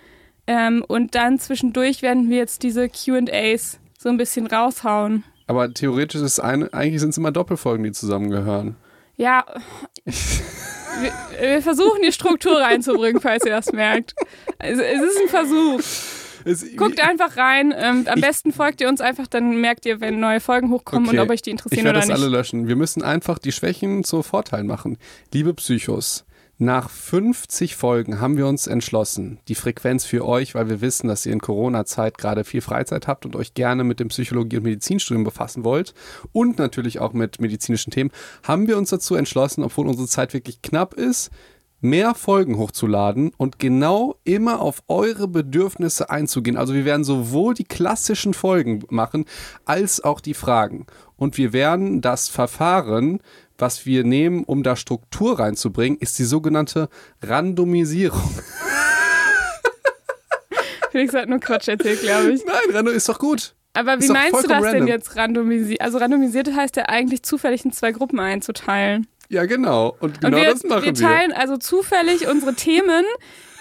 Ähm, 0.48 0.84
und 0.88 1.16
dann 1.16 1.40
zwischendurch 1.40 2.02
werden 2.02 2.30
wir 2.30 2.38
jetzt 2.38 2.64
diese 2.64 2.88
QAs 2.90 3.80
so 3.98 4.10
ein 4.10 4.18
bisschen 4.18 4.48
raushauen. 4.48 5.24
Aber 5.48 5.74
theoretisch 5.74 6.22
ist 6.22 6.40
eine, 6.40 6.74
eigentlich 6.74 7.02
sind 7.02 7.10
es 7.10 7.18
immer 7.18 7.32
Doppelfolgen, 7.32 7.84
die 7.84 7.92
zusammengehören. 7.92 8.76
Ja, 9.18 9.46
wir, 10.06 11.12
wir 11.40 11.62
versuchen 11.62 12.02
die 12.06 12.12
Struktur 12.12 12.60
reinzubringen, 12.60 13.22
falls 13.22 13.46
ihr 13.46 13.52
das 13.52 13.72
merkt. 13.72 14.14
Also, 14.60 14.82
es 14.82 15.02
ist 15.02 15.22
ein 15.24 15.30
Versuch. 15.30 15.80
Es, 16.48 16.76
Guckt 16.76 17.02
einfach 17.04 17.38
rein. 17.38 17.74
Ähm, 17.76 18.06
am 18.08 18.22
besten 18.22 18.52
folgt 18.54 18.80
ihr 18.80 18.88
uns 18.88 19.02
einfach, 19.02 19.26
dann 19.26 19.60
merkt 19.62 19.86
ihr, 19.88 20.00
wenn 20.00 20.20
neue 20.20 20.40
Folgen 20.40 20.70
hochkommen 20.70 21.08
Okay. 21.10 21.18
und 21.18 21.24
ob 21.24 21.32
euch 21.32 21.42
die 21.42 21.50
Ich 21.50 21.54
interessieren 21.54 21.86
werde 21.86 21.98
oder 22.00 22.08
das 22.08 22.16
nicht. 22.16 22.24
alle 22.24 22.38
löschen. 22.38 22.68
Wir 22.68 22.76
müssen 22.76 23.02
einfach 23.02 23.40
die 23.40 23.52
Schwächen 23.52 24.04
zu 24.04 24.22
Vorteilen 24.22 24.68
machen. 24.68 24.98
Liebe 25.34 25.56
Psychos, 25.56 26.24
nach 26.58 26.90
50 26.90 27.76
Folgen 27.76 28.22
haben 28.22 28.38
wir 28.38 28.48
uns 28.48 28.66
entschlossen, 28.66 29.40
die 29.50 29.56
Frequenz 29.56 30.06
für 30.06 30.26
euch, 30.26 30.56
weil 30.56 30.70
wir 30.70 30.80
wissen, 30.80 31.10
dass 31.10 31.26
ihr 31.26 31.34
in 31.34 31.42
Corona-Zeit 31.42 32.18
gerade 32.18 32.46
viel 32.46 32.62
Freizeit 32.62 33.08
habt 33.08 33.26
und 33.26 33.36
euch 33.36 33.56
gerne 33.56 33.84
mit 33.84 34.00
dem 34.00 34.08
Psychologie- 34.08 34.58
und 34.58 34.64
Medizinstudium 34.64 35.26
befassen 35.26 35.66
wollt 35.66 35.94
und 36.32 36.58
natürlich 36.58 37.00
auch 37.00 37.12
mit 37.12 37.42
medizinischen 37.42 37.92
Themen, 37.92 38.12
haben 38.44 38.68
wir 38.68 38.78
uns 38.78 38.90
dazu 38.90 39.16
entschlossen, 39.16 39.66
obwohl 39.66 39.88
unsere 39.88 40.08
Zeit 40.08 40.34
wirklich 40.34 40.62
knapp 40.62 40.94
ist, 40.94 41.30
mehr 41.82 42.16
Folgen 42.16 42.58
hochzuladen 42.58 43.32
und 43.38 43.60
genau 43.60 44.16
immer 44.24 44.62
auf 44.62 44.82
eure 44.88 45.28
Bedürfnisse 45.28 46.10
einzugehen. 46.10 46.58
Also 46.58 46.74
wir 46.74 46.86
werden 46.86 47.04
sowohl 47.04 47.54
die 47.54 47.66
klassischen 47.66 48.34
Folgen 48.34 48.84
machen, 48.90 49.26
als 49.66 50.04
auch 50.04 50.20
die 50.20 50.34
Fragen. 50.34 50.88
Und 51.18 51.38
wir 51.38 51.54
werden 51.54 52.02
das 52.02 52.28
Verfahren, 52.28 53.20
was 53.58 53.86
wir 53.86 54.04
nehmen, 54.04 54.44
um 54.44 54.64
da 54.64 54.76
Struktur 54.76 55.40
reinzubringen, 55.40 55.98
ist 56.00 56.20
die 56.20 56.26
sogenannte 56.26 56.90
Randomisierung. 57.22 58.22
Felix 60.92 61.14
hat 61.14 61.28
nur 61.28 61.40
Quatsch 61.40 61.68
erzählt, 61.68 62.02
glaube 62.02 62.32
ich. 62.32 62.46
Nein, 62.46 62.56
Rando 62.72 62.92
ist 62.92 63.10
doch 63.10 63.20
gut. 63.20 63.54
Aber 63.74 64.00
wie 64.02 64.08
meinst 64.08 64.44
du 64.44 64.48
das 64.48 64.62
denn 64.62 64.64
random. 64.64 64.88
jetzt 64.88 65.16
randomisiert? 65.18 65.82
Also 65.82 65.98
randomisiert 65.98 66.56
heißt 66.56 66.78
ja 66.78 66.84
eigentlich 66.84 67.24
zufällig 67.24 67.66
in 67.66 67.74
zwei 67.74 67.92
Gruppen 67.92 68.20
einzuteilen. 68.20 69.08
Ja, 69.28 69.46
genau. 69.46 69.98
Und 70.00 70.22
genau 70.22 70.38
und 70.38 70.44
wir, 70.44 70.52
das 70.52 70.64
machen 70.64 70.84
wir 70.86 70.98
wir. 70.98 71.08
teilen 71.08 71.34
also 71.34 71.58
zufällig 71.58 72.28
unsere 72.28 72.54
Themen 72.54 73.04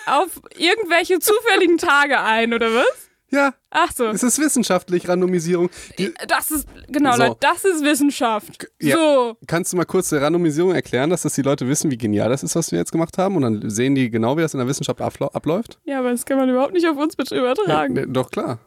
auf 0.07 0.41
irgendwelche 0.57 1.19
zufälligen 1.19 1.79
Tage 1.79 2.21
ein, 2.21 2.55
oder 2.55 2.73
was? 2.73 3.04
Ja, 3.35 3.55
Ach 3.71 3.91
so. 3.95 4.07
es 4.07 4.23
ist 4.23 4.39
wissenschaftlich, 4.39 5.09
Randomisierung. 5.09 5.69
Die, 5.99 6.13
Das 6.29 6.51
ist, 6.51 6.67
genau, 6.89 7.13
So. 7.17 7.23
Leute, 7.25 7.37
das 7.41 7.65
ist 7.65 7.85
Wissenschaft. 7.85 8.67
Ja. 8.81 8.97
So. 8.97 9.37
Kannst 9.47 9.73
du 9.73 9.77
mal 9.77 9.85
kurz 9.85 10.11
der 10.11 10.23
Randomisierung 10.23 10.75
erklären, 10.75 11.11
dass 11.11 11.23
das 11.23 11.35
die 11.35 11.43
Leute 11.43 11.67
wissen, 11.69 11.91
wie 11.91 11.99
genial 11.99 12.29
das 12.31 12.43
ist, 12.43 12.55
was 12.57 12.71
wir 12.73 12.79
jetzt 12.79 12.93
gemacht 12.93 13.19
haben? 13.19 13.37
Und 13.37 13.43
dann 13.43 13.71
sehen 13.71 13.95
die 13.95 14.11
genau, 14.11 14.37
wie 14.37 14.43
das 14.43 14.55
in 14.55 14.59
der 14.59 14.69
Wissenschaft 14.69 15.01
abläuft? 15.01 15.79
Ja, 15.85 15.99
aber 15.99 16.11
das 16.11 16.25
kann 16.25 16.39
man 16.39 16.49
überhaupt 16.49 16.73
nicht 16.75 16.87
auf 16.89 16.97
uns 16.97 17.15
übertragen. 17.33 17.95
Ne, 17.95 18.07
doch, 18.09 18.31
klar. 18.31 18.59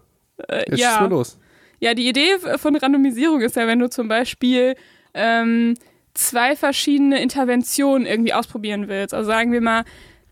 Äh, 0.47 0.69
Jetzt 0.69 0.79
schieß 0.81 0.95
mal 0.95 1.01
ja. 1.03 1.07
los. 1.07 1.39
ja, 1.79 1.93
die 1.93 2.07
Idee 2.09 2.37
von 2.57 2.75
Randomisierung 2.75 3.41
ist 3.41 3.55
ja, 3.55 3.65
wenn 3.67 3.79
du 3.79 3.89
zum 3.89 4.07
Beispiel 4.07 4.75
ähm, 5.13 5.75
zwei 6.13 6.55
verschiedene 6.55 7.21
Interventionen 7.21 8.05
irgendwie 8.07 8.33
ausprobieren 8.33 8.87
willst. 8.87 9.13
Also 9.13 9.27
sagen 9.27 9.51
wir 9.51 9.61
mal, 9.61 9.83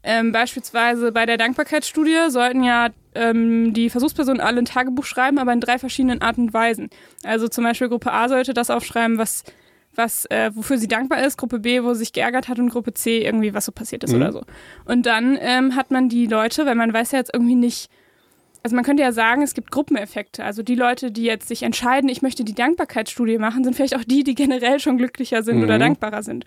ähm, 0.06 0.31
beispielsweise 0.31 1.12
bei 1.12 1.25
der 1.25 1.38
Dankbarkeitsstudie 1.38 2.30
sollten 2.30 2.63
ja 2.63 2.90
ähm, 3.16 3.74
die 3.74 3.90
Versuchspersonen 3.90 4.40
alle 4.40 4.60
ein 4.60 4.66
Tagebuch 4.66 5.06
schreiben, 5.06 5.40
aber 5.40 5.52
in 5.52 5.60
drei 5.60 5.80
verschiedenen 5.80 6.22
Arten 6.22 6.42
und 6.44 6.54
Weisen. 6.54 6.90
Also 7.24 7.48
zum 7.48 7.63
Beispiel 7.63 7.90
Gruppe 7.90 8.12
A 8.13 8.30
sollte 8.30 8.54
das 8.54 8.69
aufschreiben, 8.69 9.18
was, 9.18 9.44
was, 9.96 10.25
äh, 10.28 10.52
wofür 10.54 10.78
sie 10.78 10.88
dankbar 10.88 11.24
ist, 11.25 11.38
Gruppe 11.38 11.60
B, 11.60 11.81
wo 11.84 11.94
sie 11.94 12.00
sich 12.00 12.13
geärgert 12.13 12.48
hat 12.48 12.60
und 12.60 12.69
Gruppe 12.69 12.94
C 12.94 13.24
irgendwie, 13.25 13.54
was 13.54 13.66
so 13.66 13.71
passiert 13.71 14.04
ist 14.04 14.12
Mhm. 14.12 14.18
oder 14.21 14.31
so. 14.31 14.42
Und 14.85 15.06
dann 15.06 15.38
ähm, 15.42 15.76
hat 15.76 15.90
man 15.92 16.07
die 16.09 16.28
Leute, 16.28 16.66
weil 16.66 16.76
man 16.76 16.94
weiß 16.94 17.12
ja 17.12 17.19
jetzt 17.19 17.31
irgendwie 17.33 17.56
nicht, 17.56 17.90
also 18.64 18.76
man 18.76 18.83
könnte 18.85 19.04
ja 19.04 19.12
sagen, 19.12 19.42
es 19.44 19.54
gibt 19.54 19.71
Gruppeneffekte. 19.71 20.44
Also 20.44 20.62
die 20.64 20.76
Leute, 20.76 21.12
die 21.12 21.24
jetzt 21.24 21.47
sich 21.47 21.64
entscheiden, 21.64 22.09
ich 22.09 22.21
möchte 22.21 22.44
die 22.44 22.56
Dankbarkeitsstudie 22.56 23.38
machen, 23.38 23.64
sind 23.64 23.76
vielleicht 23.76 23.95
auch 23.95 24.04
die, 24.04 24.24
die 24.24 24.35
generell 24.35 24.80
schon 24.80 24.97
glücklicher 24.97 25.44
sind 25.44 25.57
Mhm. 25.57 25.64
oder 25.64 25.78
dankbarer 25.80 26.24
sind. 26.24 26.45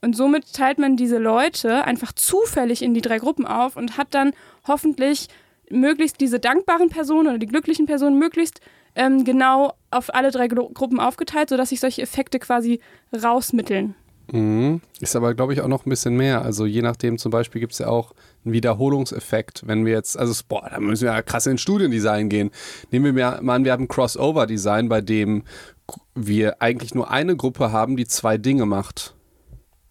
Und 0.00 0.16
somit 0.16 0.52
teilt 0.52 0.78
man 0.78 0.96
diese 0.96 1.18
Leute 1.18 1.84
einfach 1.84 2.12
zufällig 2.12 2.82
in 2.82 2.94
die 2.94 3.00
drei 3.00 3.18
Gruppen 3.18 3.46
auf 3.46 3.76
und 3.76 3.96
hat 3.96 4.08
dann 4.10 4.32
hoffentlich 4.66 5.28
möglichst 5.70 6.20
diese 6.20 6.38
dankbaren 6.38 6.88
Personen 6.88 7.28
oder 7.28 7.38
die 7.38 7.46
glücklichen 7.46 7.86
Personen 7.86 8.18
möglichst 8.18 8.60
ähm, 8.94 9.24
genau 9.24 9.74
auf 9.90 10.14
alle 10.14 10.30
drei 10.30 10.48
Gru 10.48 10.68
Gruppen 10.72 11.00
aufgeteilt, 11.00 11.50
sodass 11.50 11.68
sich 11.70 11.80
solche 11.80 12.02
Effekte 12.02 12.38
quasi 12.38 12.80
rausmitteln. 13.12 13.94
Mhm. 14.32 14.80
Ist 15.00 15.14
aber, 15.14 15.34
glaube 15.34 15.52
ich, 15.52 15.60
auch 15.60 15.68
noch 15.68 15.86
ein 15.86 15.90
bisschen 15.90 16.16
mehr. 16.16 16.42
Also 16.42 16.66
je 16.66 16.82
nachdem, 16.82 17.18
zum 17.18 17.30
Beispiel 17.30 17.60
gibt 17.60 17.74
es 17.74 17.78
ja 17.78 17.88
auch 17.88 18.12
einen 18.44 18.54
Wiederholungseffekt. 18.54 19.62
Wenn 19.66 19.84
wir 19.84 19.92
jetzt, 19.92 20.18
also 20.18 20.34
boah, 20.48 20.68
da 20.68 20.80
müssen 20.80 21.04
wir 21.04 21.12
ja 21.12 21.22
krass 21.22 21.46
in 21.46 21.58
Studiendesign 21.58 22.28
gehen. 22.28 22.50
Nehmen 22.90 23.14
wir 23.14 23.38
mal 23.42 23.54
an, 23.54 23.64
wir 23.64 23.72
haben 23.72 23.84
ein 23.84 23.88
Crossover-Design, 23.88 24.88
bei 24.88 25.00
dem 25.00 25.44
wir 26.14 26.60
eigentlich 26.60 26.94
nur 26.94 27.10
eine 27.10 27.36
Gruppe 27.36 27.70
haben, 27.70 27.96
die 27.96 28.06
zwei 28.06 28.38
Dinge 28.38 28.66
macht. 28.66 29.15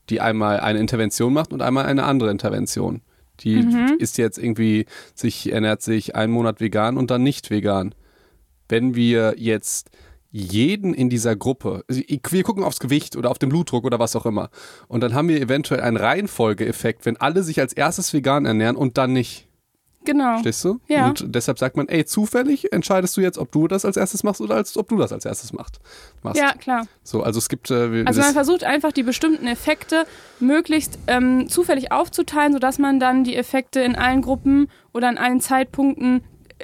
Die 0.09 0.21
einmal 0.21 0.59
eine 0.59 0.79
Intervention 0.79 1.33
macht 1.33 1.53
und 1.53 1.61
einmal 1.61 1.85
eine 1.85 2.03
andere 2.03 2.31
Intervention. 2.31 3.01
Die 3.41 3.57
Mhm. 3.57 3.95
ist 3.99 4.17
jetzt 4.17 4.37
irgendwie, 4.37 4.85
sich 5.13 5.51
ernährt 5.51 5.81
sich 5.81 6.15
einen 6.15 6.31
Monat 6.31 6.61
vegan 6.61 6.97
und 6.97 7.11
dann 7.11 7.23
nicht 7.23 7.49
vegan. 7.49 7.93
Wenn 8.69 8.95
wir 8.95 9.35
jetzt 9.37 9.89
jeden 10.31 10.93
in 10.93 11.09
dieser 11.09 11.35
Gruppe, 11.35 11.83
also 11.87 12.01
wir 12.07 12.43
gucken 12.43 12.63
aufs 12.63 12.79
Gewicht 12.79 13.15
oder 13.15 13.31
auf 13.31 13.39
den 13.39 13.49
Blutdruck 13.49 13.85
oder 13.85 13.99
was 13.99 14.15
auch 14.15 14.25
immer. 14.25 14.49
Und 14.87 15.01
dann 15.01 15.13
haben 15.13 15.29
wir 15.29 15.39
eventuell 15.39 15.81
einen 15.81 15.97
Reihenfolgeeffekt, 15.97 17.05
wenn 17.05 17.17
alle 17.17 17.41
sich 17.43 17.59
als 17.59 17.73
erstes 17.73 18.13
vegan 18.13 18.45
ernähren 18.45 18.75
und 18.75 18.97
dann 18.97 19.13
nicht. 19.13 19.44
Genau. 20.05 20.33
Verstehst 20.33 20.63
du? 20.63 20.79
Ja. 20.87 21.07
Und 21.07 21.35
deshalb 21.35 21.59
sagt 21.59 21.75
man, 21.77 21.87
ey, 21.87 22.05
zufällig 22.05 22.71
entscheidest 22.71 23.17
du 23.17 23.21
jetzt, 23.21 23.37
ob 23.37 23.51
du 23.51 23.67
das 23.67 23.85
als 23.85 23.97
erstes 23.97 24.23
machst 24.23 24.41
oder 24.41 24.55
als 24.55 24.77
ob 24.77 24.87
du 24.87 24.97
das 24.97 25.11
als 25.11 25.25
erstes 25.25 25.51
machst. 25.53 25.79
Ja, 26.35 26.53
klar. 26.53 26.87
So, 27.03 27.23
also 27.23 27.39
es 27.39 27.49
gibt 27.49 27.71
äh, 27.71 28.03
Also 28.05 28.21
man 28.21 28.33
versucht 28.33 28.63
einfach 28.63 28.91
die 28.91 29.03
bestimmten 29.03 29.47
Effekte 29.47 30.05
möglichst 30.39 30.97
ähm, 31.07 31.49
zufällig 31.49 31.91
aufzuteilen, 31.91 32.53
sodass 32.53 32.79
man 32.79 32.99
dann 32.99 33.23
die 33.23 33.35
Effekte 33.35 33.81
in 33.81 33.95
allen 33.95 34.21
Gruppen 34.21 34.69
oder 34.93 35.07
an 35.07 35.17
allen 35.17 35.41
Zeitpunkten 35.41 36.23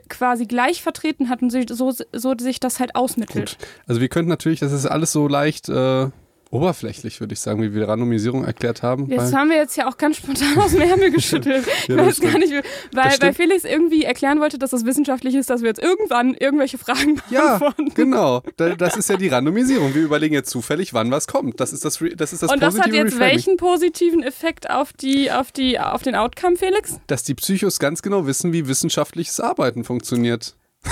quasi 0.10 0.45
gleich 0.45 0.81
vertreten 0.81 1.29
hat 1.29 1.41
und 1.41 1.50
sich, 1.50 1.65
so, 1.69 1.91
so 2.13 2.33
sich 2.39 2.60
das 2.60 2.79
halt 2.79 2.95
ausmittelt. 2.95 3.57
Gut. 3.57 3.67
Also 3.88 4.01
wir 4.01 4.07
könnten 4.07 4.29
natürlich, 4.29 4.60
das 4.60 4.71
ist 4.71 4.86
alles 4.86 5.12
so 5.12 5.27
leicht 5.27 5.69
äh, 5.69 6.10
oberflächlich, 6.51 7.20
würde 7.20 7.34
ich 7.34 7.39
sagen, 7.39 7.62
wie 7.63 7.74
wir 7.74 7.88
Randomisierung 7.88 8.43
erklärt 8.46 8.84
haben. 8.84 9.08
Jetzt 9.10 9.34
haben 9.34 9.50
wir 9.50 9.58
jetzt 9.58 9.75
ja 9.77 9.88
auch 9.89 9.98
ganz 9.98 10.17
spontan 10.17 10.58
aus 10.58 10.72
dem 10.72 10.81
Ärmel 10.81 11.10
geschüttelt. 11.12 11.65
Ja, 11.65 11.72
ich 11.81 11.88
das 11.96 12.05
weiß 12.08 12.20
gar 12.22 12.38
nicht, 12.39 12.53
weil, 12.93 13.12
weil 13.20 13.34
Felix 13.34 13.63
irgendwie 13.63 14.03
erklären 14.03 14.39
wollte, 14.39 14.60
dass 14.60 14.70
das 14.72 14.86
wissenschaftlich 14.86 15.34
ist, 15.36 15.50
dass 15.50 15.62
wir 15.62 15.70
jetzt 15.70 15.81
irgendwann 15.81 16.34
irgendwelche 16.36 16.77
Fragen 16.77 17.22
ja, 17.29 17.58
beantworten. 17.58 17.93
genau. 17.96 18.43
Da- 18.58 18.75
Das 18.75 18.98
ist 18.98 19.10
ja 19.10 19.17
die 19.17 19.29
Randomisierung. 19.29 19.96
Wir 19.96 20.03
überlegen 20.03 20.34
jetzt 20.34 20.50
zufällig, 20.50 20.93
wann 20.93 21.10
was 21.12 21.27
kommt. 21.27 21.60
Das 21.60 21.74
ist 21.74 21.86
das, 21.86 22.00
das, 22.15 22.34
ist 22.34 22.43
das 22.43 22.51
Und 22.51 22.62
das 22.62 22.77
hat 22.79 22.88
jetzt 22.93 23.13
Reframing. 23.13 23.20
welchen 23.20 23.58
positiven 23.58 24.22
Effekt 24.22 24.70
auf 24.70 24.93
die, 24.93 25.31
auf 25.31 25.51
die, 25.51 25.79
auf 25.79 26.01
den 26.03 26.15
Outcome, 26.15 26.58
Felix? 26.58 27.00
Dass 27.08 27.24
die 27.24 27.34
Psychos 27.36 27.79
ganz 27.79 28.01
genau 28.01 28.27
wissen, 28.27 28.51
wie 28.53 28.67
wissenschaftliches 28.67 29.39
Arbeiten 29.39 29.84
funktioniert. 29.84 30.55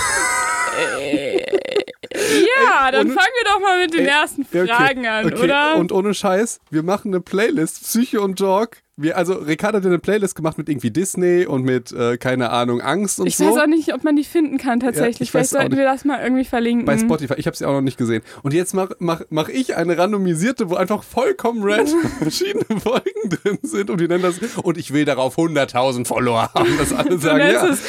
Ja, 2.13 2.92
dann 2.92 3.08
ohne- 3.08 3.13
fangen 3.13 3.34
wir 3.44 3.51
doch 3.54 3.60
mal 3.60 3.82
mit 3.82 3.94
den 3.94 4.01
Ey, 4.06 4.08
ersten 4.08 4.46
Ja, 4.51 4.63
okay. 4.63 4.74
Fragen 4.74 5.08
an, 5.08 5.25
okay. 5.28 5.44
oder? 5.44 5.75
Und 5.75 5.92
ohne 5.92 6.13
Scheiß, 6.13 6.60
wir 6.72 6.84
machen 6.84 7.10
eine 7.13 7.22
Playlist, 7.22 7.82
Psyche 7.84 8.22
und 8.22 8.39
Dog. 8.42 8.78
Wir, 9.01 9.18
also 9.18 9.34
Ricardo 9.36 9.77
hat 9.77 9.86
eine 9.86 10.00
Playlist 10.00 10.36
gemacht 10.36 10.58
mit 10.58 10.68
irgendwie 10.68 10.91
Disney 10.91 11.46
und 11.46 11.63
mit, 11.63 11.91
äh, 11.94 12.18
keine 12.18 12.50
Ahnung, 12.50 12.82
Angst 12.82 13.20
und 13.20 13.27
ich 13.27 13.38
so. 13.38 13.46
weiß 13.46 13.63
auch 13.63 13.68
nicht, 13.68 13.94
ob 13.94 14.03
man 14.03 14.15
die 14.15 14.24
finden 14.24 14.58
kann 14.58 14.79
tatsächlich. 14.79 15.20
Ja, 15.20 15.24
ich 15.24 15.32
Vielleicht 15.32 15.50
sollten 15.51 15.77
wir 15.77 15.86
das 15.86 16.03
mal 16.03 16.22
irgendwie 16.22 16.44
verlinken. 16.44 16.86
bei 16.86 16.98
Spotify. 16.98 17.36
Ich 17.38 17.48
habe 17.48 17.56
sie 17.56 17.65
auch 17.65 17.72
noch 17.74 17.82
nicht 17.82 17.98
gesehen. 17.98 18.22
Und 18.44 18.53
jetzt 18.53 18.74
mache 18.74 18.96
mach, 19.00 19.22
mach 19.29 19.48
ich 19.48 19.75
eine 19.77 19.98
randomisierte, 19.98 20.70
wo 20.70 20.75
einfach 20.75 21.03
vollkommen 21.03 21.62
random 21.63 22.01
verschiedene 22.20 22.79
Folgen 22.79 23.29
drin 23.29 23.60
sind 23.62 23.89
und 23.89 24.01
die 24.01 24.08
nennen 24.08 24.24
das. 24.24 24.39
Und 24.62 24.77
ich 24.77 24.91
will 24.94 25.06
darauf 25.06 25.38
100.000 25.38 26.06
Follower 26.06 26.51
haben, 26.53 26.77
dass 26.77 26.91
alle 26.91 27.18
sagen, 27.18 27.39
ja. 27.39 27.68
es 27.68 27.82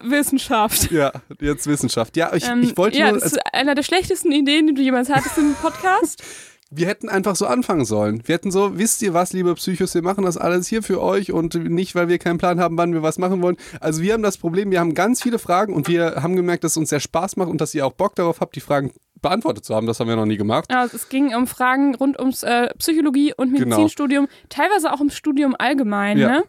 Wissenschaft. 0.00 0.90
Ja, 0.90 1.12
jetzt 1.40 1.66
Wissenschaft. 1.66 2.16
Ja, 2.16 2.34
ich, 2.34 2.48
Ähm, 2.48 2.62
ich 2.62 2.76
wollte 2.76 2.98
ja, 2.98 3.06
nur. 3.06 3.14
das 3.14 3.22
Also, 3.24 3.36
ist 3.36 3.42
einer 3.54 3.74
der 3.74 3.82
schlechtesten 3.82 4.32
Ideen, 4.32 4.66
die 4.66 4.74
du 4.74 4.82
jemals 4.82 5.08
hattest 5.10 5.38
im 5.38 5.54
Podcast. 5.54 6.22
wir 6.70 6.86
hätten 6.86 7.08
einfach 7.08 7.34
so 7.34 7.46
anfangen 7.46 7.84
sollen. 7.86 8.22
Wir 8.26 8.34
hätten 8.34 8.50
so, 8.50 8.76
wisst 8.78 9.00
ihr 9.02 9.14
was, 9.14 9.32
liebe 9.32 9.54
Psychos, 9.54 9.94
wir 9.94 10.02
machen 10.02 10.24
das 10.24 10.36
alles 10.36 10.66
hier 10.66 10.82
für 10.82 11.00
euch 11.00 11.32
und 11.32 11.54
nicht, 11.54 11.94
weil 11.94 12.08
wir 12.08 12.18
keinen 12.18 12.38
Plan 12.38 12.60
haben, 12.60 12.76
wann 12.76 12.92
wir 12.92 13.02
was 13.02 13.18
machen 13.18 13.40
wollen. 13.40 13.56
Also 13.80 14.02
wir 14.02 14.12
haben 14.12 14.22
das 14.22 14.36
Problem, 14.36 14.70
wir 14.70 14.80
haben 14.80 14.94
ganz 14.94 15.22
viele 15.22 15.38
Fragen 15.38 15.72
und 15.72 15.88
wir 15.88 16.22
haben 16.22 16.36
gemerkt, 16.36 16.64
dass 16.64 16.72
es 16.72 16.76
uns 16.76 16.90
sehr 16.90 17.00
Spaß 17.00 17.36
macht 17.36 17.48
und 17.48 17.60
dass 17.60 17.74
ihr 17.74 17.86
auch 17.86 17.92
Bock 17.92 18.14
darauf 18.16 18.40
habt, 18.40 18.54
die 18.54 18.60
Fragen 18.60 18.92
beantwortet 19.22 19.64
zu 19.64 19.74
haben. 19.74 19.86
Das 19.86 19.98
haben 19.98 20.08
wir 20.08 20.16
noch 20.16 20.26
nie 20.26 20.36
gemacht. 20.36 20.66
Ja, 20.70 20.84
es 20.84 21.08
ging 21.08 21.34
um 21.34 21.46
Fragen 21.46 21.94
rund 21.94 22.18
ums 22.18 22.42
äh, 22.42 22.68
Psychologie 22.78 23.32
und 23.34 23.54
Genau. 23.54 23.76
Medizinstudium, 23.76 24.28
teilweise 24.48 24.92
auch 24.92 25.00
im 25.00 25.10
Studium 25.10 25.56
allgemein. 25.58 26.18
Ja. 26.18 26.28
Ne? 26.28 26.44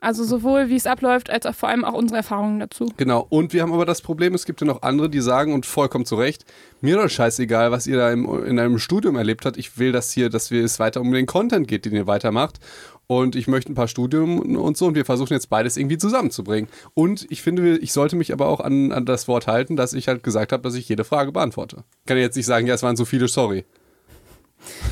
Also 0.00 0.24
sowohl 0.24 0.68
wie 0.68 0.76
es 0.76 0.86
abläuft, 0.86 1.30
als 1.30 1.46
auch 1.46 1.54
vor 1.54 1.68
allem 1.68 1.84
auch 1.84 1.94
unsere 1.94 2.18
Erfahrungen 2.18 2.60
dazu. 2.60 2.92
Genau. 2.96 3.26
Und 3.28 3.52
wir 3.52 3.62
haben 3.62 3.72
aber 3.72 3.86
das 3.86 4.02
Problem, 4.02 4.34
es 4.34 4.44
gibt 4.44 4.60
ja 4.60 4.66
noch 4.66 4.82
andere, 4.82 5.08
die 5.08 5.20
sagen, 5.20 5.54
und 5.54 5.66
vollkommen 5.66 6.04
zu 6.04 6.16
Recht, 6.16 6.44
mir 6.80 6.96
doch 6.96 7.08
scheißegal, 7.08 7.70
was 7.70 7.86
ihr 7.86 7.96
da 7.96 8.12
im, 8.12 8.26
in 8.44 8.58
einem 8.58 8.78
Studium 8.78 9.16
erlebt 9.16 9.46
habt. 9.46 9.56
Ich 9.56 9.78
will, 9.78 9.92
dass 9.92 10.10
hier, 10.10 10.28
dass 10.28 10.50
wir 10.50 10.64
es 10.64 10.78
weiter 10.78 11.00
um 11.00 11.12
den 11.12 11.26
Content 11.26 11.66
geht, 11.66 11.86
den 11.86 11.94
ihr 11.94 12.06
weitermacht. 12.06 12.60
Und 13.08 13.36
ich 13.36 13.46
möchte 13.46 13.70
ein 13.70 13.76
paar 13.76 13.88
Studien 13.88 14.56
und 14.56 14.76
so. 14.76 14.86
Und 14.86 14.96
wir 14.96 15.04
versuchen 15.04 15.32
jetzt 15.32 15.48
beides 15.48 15.76
irgendwie 15.76 15.98
zusammenzubringen. 15.98 16.68
Und 16.94 17.26
ich 17.30 17.40
finde, 17.40 17.78
ich 17.78 17.92
sollte 17.92 18.16
mich 18.16 18.32
aber 18.32 18.48
auch 18.48 18.60
an, 18.60 18.92
an 18.92 19.06
das 19.06 19.28
Wort 19.28 19.46
halten, 19.46 19.76
dass 19.76 19.92
ich 19.92 20.08
halt 20.08 20.22
gesagt 20.22 20.52
habe, 20.52 20.62
dass 20.62 20.74
ich 20.74 20.88
jede 20.88 21.04
Frage 21.04 21.32
beantworte. 21.32 21.84
Ich 22.00 22.06
kann 22.06 22.18
jetzt 22.18 22.36
nicht 22.36 22.46
sagen, 22.46 22.66
ja, 22.66 22.74
es 22.74 22.82
waren 22.82 22.96
so 22.96 23.04
viele, 23.04 23.28
sorry. 23.28 23.64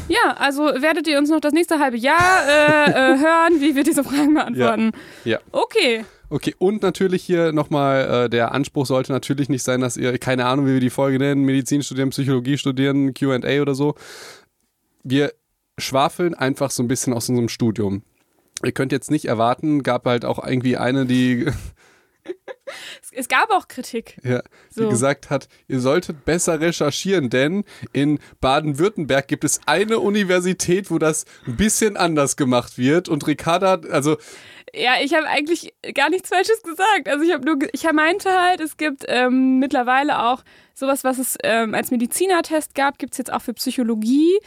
Ja, 0.09 0.37
also 0.39 0.63
werdet 0.63 1.09
ihr 1.09 1.19
uns 1.19 1.31
noch 1.31 1.41
das 1.41 1.53
nächste 1.53 1.79
halbe 1.79 1.97
Jahr 1.97 2.47
äh, 2.47 2.91
äh, 2.91 3.19
hören, 3.19 3.61
wie 3.61 3.75
wir 3.75 3.85
diese 3.85 4.05
Fragen 4.05 4.35
beantworten. 4.35 4.93
Ja. 5.25 5.39
Okay. 5.53 6.05
Okay, 6.31 6.55
und 6.59 6.83
natürlich 6.83 7.23
hier 7.23 7.53
nochmal, 7.53 8.25
äh, 8.25 8.31
der 8.31 8.53
Anspruch 8.53 8.87
sollte 8.87 9.13
natürlich 9.13 9.49
nicht 9.49 9.63
sein, 9.63 9.81
dass 9.81 9.97
ihr, 9.97 10.19
keine 10.19 10.47
Ahnung, 10.47 10.67
wie 10.67 10.73
wir 10.73 10.81
die 10.81 10.91
Folge 10.91 11.19
nennen, 11.19 11.45
Medizin 11.45 11.83
studieren, 11.83 12.11
Psychologie 12.11 12.59
studieren, 12.59 13.15
QA 13.15 13.61
oder 13.61 13.75
so. 13.75 13.95
Wir 15.03 15.33
schwafeln 15.79 16.35
einfach 16.35 16.71
so 16.71 16.83
ein 16.83 16.89
bisschen 16.89 17.13
aus 17.13 17.29
unserem 17.29 17.49
Studium. 17.49 18.03
Ihr 18.65 18.73
könnt 18.73 18.93
jetzt 18.93 19.11
nicht 19.11 19.27
erwarten, 19.27 19.83
gab 19.83 20.07
halt 20.07 20.25
auch 20.25 20.45
irgendwie 20.45 20.77
eine, 20.77 21.07
die, 21.07 21.47
Es, 23.13 23.29
gab 23.29 23.51
auch 23.51 23.69
Kritik. 23.69 24.19
ja, 24.25 24.41
die 24.71 24.81
So. 24.81 24.89
gesagt 24.89 25.31
hat, 25.31 25.49
ihr 25.69 25.81
solltet 25.81 26.25
besser 26.25 26.61
recherchieren, 26.61 27.31
denn 27.31 27.65
in 27.93 28.19
Baden-Württemberg 28.41 29.29
gibt 29.29 29.45
es 29.45 29.61
eine 29.67 30.01
Universität, 30.01 30.91
wo 30.91 30.99
das 30.99 31.25
ein 31.47 31.57
bisschen 31.57 31.97
anders 31.97 32.37
gemacht 32.37 32.77
wird. 32.79 33.09
Und 33.09 33.27
Ricarda, 33.27 33.81
also 33.91 34.17
Ja, 34.75 34.95
ich 35.03 35.15
habe 35.15 35.27
eigentlich 35.29 35.75
gar 35.95 36.11
nichts 36.11 36.31
Falsches 36.31 36.63
gesagt. 36.63 37.09
Also 37.09 37.25
ich 37.25 37.33
habe 37.33 37.45
nur, 37.45 37.59
ich 37.73 37.85
meinte 37.93 38.31
halt, 38.31 38.61
es 38.61 38.77
gibt 38.77 39.05
ähm, 39.07 39.59
mittlerweile 39.59 40.25
auch 40.25 40.43
sowas, 40.75 41.05
was 41.05 41.19
es 41.19 41.39
ähm, 41.45 41.75
als 41.75 41.91
Medizinertest 41.91 42.75
gab, 42.75 42.99
gibt 42.99 43.13
es 43.15 43.19
jetzt 43.19 43.33
auch 43.33 43.43
für 43.43 43.55
Psychologie. 43.55 44.39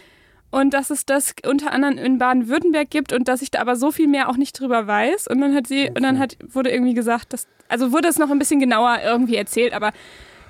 Und 0.49 0.73
dass 0.73 0.89
es 0.89 1.05
das 1.05 1.33
unter 1.45 1.71
anderem 1.73 1.97
in 1.97 2.17
Baden-Württemberg 2.17 2.89
gibt 2.89 3.11
und 3.13 3.27
dass 3.27 3.41
ich 3.41 3.51
da 3.51 3.59
aber 3.59 3.75
so 3.75 3.91
viel 3.91 4.07
mehr 4.07 4.29
auch 4.29 4.37
nicht 4.37 4.57
drüber 4.59 4.87
weiß. 4.87 5.27
Und 5.27 5.41
dann 5.41 5.53
hat 5.53 5.67
sie, 5.67 5.89
und 5.89 6.03
dann 6.03 6.19
hat, 6.19 6.37
wurde 6.49 6.71
irgendwie 6.71 6.93
gesagt, 6.93 7.33
dass, 7.33 7.47
also 7.67 7.91
wurde 7.91 8.07
es 8.07 8.17
noch 8.17 8.29
ein 8.31 8.39
bisschen 8.39 8.59
genauer 8.59 8.99
irgendwie 9.03 9.35
erzählt, 9.35 9.73
aber 9.73 9.91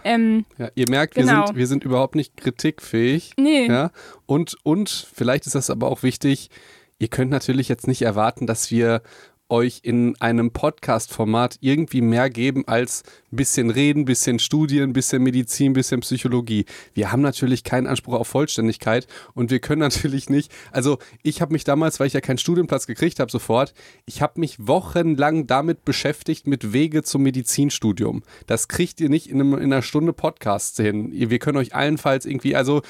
ähm, 0.04 0.46
Ja, 0.60 0.70
ihr 0.75 0.86
merkt, 0.88 1.16
wir, 1.16 1.24
Genau. 1.24 1.48
sind, 1.48 1.58
wir 1.58 1.68
sind 1.68 1.84
überhaupt 1.84 2.16
nicht 2.16 2.38
kritikfähig. 2.38 3.34
Nee. 3.38 3.66
Ja? 3.68 3.89
Und, 4.27 4.56
und 4.63 4.89
vielleicht 5.13 5.48
ist 5.48 5.56
das 5.56 5.70
aber 5.72 5.89
auch 5.89 6.04
wichtig, 6.04 6.50
ihr 7.00 7.08
könnt 7.08 7.32
natürlich 7.32 7.68
jetzt 7.68 7.88
nicht 7.88 8.04
erwarten, 8.04 8.46
dass 8.46 8.70
wir 8.70 9.01
euch 9.50 9.80
in 9.84 10.20
einem 10.20 10.51
Podcast-Format 10.51 11.58
irgendwie 11.62 12.01
mehr 12.01 12.30
geben 12.30 12.68
als 12.68 13.04
ein 13.32 13.38
bisschen 13.38 13.70
reden, 13.70 14.06
bisschen 14.06 14.39
Studien, 14.39 14.94
bisschen 14.94 15.24
Medizin, 15.24 15.74
bisschen 15.74 16.01
Psychologie. 16.01 16.66
Wir 16.94 17.12
haben 17.12 17.22
natürlich 17.22 17.63
keinen 17.63 17.88
Anspruch 17.88 18.13
auf 18.13 18.27
Vollständigkeit 18.27 19.08
und 19.34 19.51
wir 19.51 19.60
können 19.60 19.80
natürlich 19.88 20.30
nicht, 20.30 20.51
also 20.72 20.98
ich 21.24 21.42
habe 21.42 21.54
mich 21.54 21.63
damals, 21.63 22.00
weil 22.00 22.08
ich 22.08 22.13
ja 22.13 22.22
keinen 22.22 22.38
Studienplatz 22.38 22.88
gekriegt 22.88 23.20
habe 23.20 23.32
sofort, 23.32 23.74
ich 24.06 24.22
habe 24.22 24.39
mich 24.39 24.68
wochenlang 24.68 25.48
damit 25.48 25.86
beschäftigt 25.86 26.48
mit 26.48 26.74
Wege 26.74 27.04
zum 27.04 27.24
Medizinstudium. 27.24 28.24
Das 28.46 28.68
kriegt 28.68 29.00
ihr 29.01 29.10
nicht 29.10 29.30
in, 29.30 29.42
einem, 29.42 29.54
in 29.54 29.74
einer 29.74 29.82
Stunde 29.82 30.13
Podcast 30.13 30.77
hin. 30.77 31.12
Wir 31.12 31.39
können 31.39 31.58
euch 31.58 31.74
allenfalls 31.74 32.25
irgendwie, 32.25 32.56
also 32.56 32.82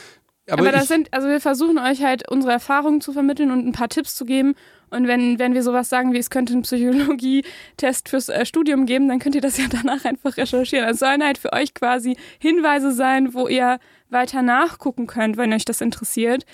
aber, 0.50 0.62
Aber, 0.62 0.72
das 0.72 0.88
sind, 0.88 1.14
also 1.14 1.28
wir 1.28 1.42
versuchen 1.42 1.78
euch 1.78 2.04
halt 2.04 2.30
unsere 2.30 2.54
Erfahrungen 2.54 3.02
zu 3.02 3.12
vermitteln 3.12 3.52
und 3.52 3.68
ein 3.68 3.74
paar 3.74 3.90
Tipps 3.90 4.16
zu 4.16 4.26
geben. 4.26 4.56
Und 4.90 5.08
wenn, 5.08 5.40
wenn 5.40 5.54
wir 5.54 5.64
sowas 5.64 5.90
sagen 5.90 6.14
wie, 6.14 6.18
es 6.18 6.30
könnte 6.30 6.54
einen 6.54 6.62
Psychologie-Test 6.62 8.08
fürs 8.08 8.30
äh, 8.30 8.46
Studium 8.46 8.86
geben, 8.86 9.10
dann 9.10 9.20
könnt 9.20 9.36
ihr 9.36 9.42
das 9.42 9.58
ja 9.58 9.66
danach 9.70 10.06
einfach 10.06 10.38
recherchieren. 10.38 10.88
Es 10.88 11.00
sollen 11.00 11.24
halt 11.24 11.38
für 11.38 11.52
euch 11.52 11.74
quasi 11.74 12.16
Hinweise 12.40 12.92
sein, 12.92 13.34
wo 13.34 13.48
ihr 13.48 13.80
weiter 14.10 14.42
nachgucken 14.42 15.08
könnt, 15.08 15.36
wenn 15.36 15.52
euch 15.52 15.66
das 15.66 15.82
interessiert. 15.82 16.46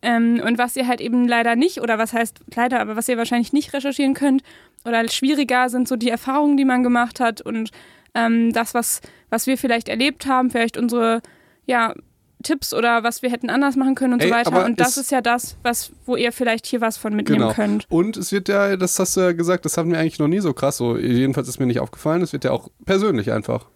Ähm, 0.00 0.42
und 0.44 0.56
was 0.56 0.74
ihr 0.74 0.88
halt 0.88 1.00
eben 1.00 1.28
leider 1.28 1.54
nicht, 1.54 1.80
oder 1.80 1.98
was 1.98 2.12
heißt 2.12 2.40
leider, 2.56 2.80
aber 2.80 2.96
was 2.96 3.08
ihr 3.08 3.18
wahrscheinlich 3.18 3.52
nicht 3.52 3.72
recherchieren 3.74 4.14
könnt, 4.14 4.42
oder 4.84 5.06
schwieriger 5.08 5.68
sind 5.68 5.86
so 5.86 5.96
die 5.96 6.08
Erfahrungen, 6.08 6.56
die 6.56 6.64
man 6.64 6.82
gemacht 6.82 7.20
hat 7.20 7.40
und 7.40 7.70
ähm, 8.14 8.52
das, 8.52 8.74
was, 8.74 9.00
was 9.30 9.46
wir 9.46 9.56
vielleicht 9.56 9.88
erlebt 9.88 10.26
haben, 10.26 10.50
vielleicht 10.50 10.76
unsere, 10.76 11.20
ja, 11.66 11.94
Tipps 12.42 12.72
oder 12.74 13.02
was 13.02 13.22
wir 13.22 13.30
hätten 13.30 13.50
anders 13.50 13.76
machen 13.76 13.94
können 13.94 14.14
und 14.14 14.22
Ey, 14.22 14.28
so 14.28 14.34
weiter. 14.34 14.64
Und 14.64 14.80
das 14.80 14.96
ist 14.96 15.10
ja 15.10 15.20
das, 15.20 15.56
was, 15.62 15.92
wo 16.06 16.16
ihr 16.16 16.32
vielleicht 16.32 16.66
hier 16.66 16.80
was 16.80 16.96
von 16.96 17.14
mitnehmen 17.14 17.40
genau. 17.40 17.52
könnt. 17.52 17.86
Und 17.88 18.16
es 18.16 18.32
wird 18.32 18.48
ja, 18.48 18.76
das 18.76 18.98
hast 18.98 19.16
du 19.16 19.20
ja 19.20 19.32
gesagt, 19.32 19.64
das 19.64 19.76
hatten 19.76 19.90
wir 19.90 19.98
eigentlich 19.98 20.18
noch 20.18 20.28
nie 20.28 20.40
so 20.40 20.52
krass. 20.52 20.76
So, 20.76 20.96
jedenfalls 20.96 21.48
ist 21.48 21.58
mir 21.58 21.66
nicht 21.66 21.80
aufgefallen. 21.80 22.22
Es 22.22 22.32
wird 22.32 22.44
ja 22.44 22.50
auch 22.50 22.68
persönlich 22.84 23.32
einfach. 23.32 23.66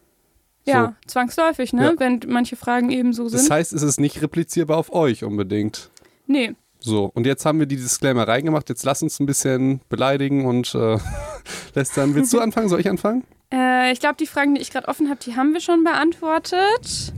Ja, 0.66 0.96
zwangsläufig, 1.06 1.72
ne? 1.72 1.84
Ja. 1.84 1.92
Wenn 1.96 2.20
manche 2.26 2.56
Fragen 2.56 2.90
eben 2.90 3.12
so 3.12 3.28
sind. 3.28 3.40
Das 3.40 3.50
heißt, 3.50 3.72
es 3.72 3.82
ist 3.82 4.00
nicht 4.00 4.20
replizierbar 4.20 4.76
auf 4.76 4.92
euch 4.92 5.24
unbedingt. 5.24 5.90
nee. 6.26 6.54
So, 6.78 7.10
und 7.14 7.26
jetzt 7.26 7.44
haben 7.44 7.58
wir 7.58 7.66
die 7.66 7.76
Disclaimer 7.76 8.28
reingemacht. 8.28 8.68
Jetzt 8.68 8.84
lass 8.84 9.02
uns 9.02 9.18
ein 9.18 9.26
bisschen 9.26 9.80
beleidigen 9.88 10.44
und 10.44 10.72
äh, 10.74 10.98
lästern. 11.74 12.14
Willst 12.14 12.32
du 12.32 12.38
anfangen? 12.40 12.68
Soll 12.68 12.78
ich 12.78 12.88
anfangen? 12.88 13.24
Äh, 13.52 13.90
ich 13.92 13.98
glaube, 13.98 14.16
die 14.20 14.26
Fragen, 14.26 14.54
die 14.54 14.60
ich 14.60 14.70
gerade 14.70 14.86
offen 14.86 15.08
habe, 15.08 15.18
die 15.20 15.34
haben 15.34 15.52
wir 15.52 15.60
schon 15.60 15.82
beantwortet. 15.82 17.12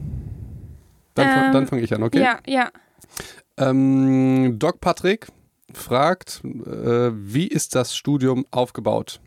Dann, 1.18 1.46
Ähm, 1.46 1.52
dann 1.52 1.66
fange 1.66 1.82
ich 1.82 1.94
an, 1.94 2.02
okay? 2.02 2.22
Ja, 2.22 2.38
ja. 2.46 2.70
Ähm, 3.56 4.58
Doc 4.58 4.80
Patrick 4.80 5.28
fragt, 5.72 6.42
äh, 6.44 7.10
wie 7.12 7.46
ist 7.46 7.74
das 7.74 7.96
Studium 7.96 8.46
aufgebaut? 8.50 9.20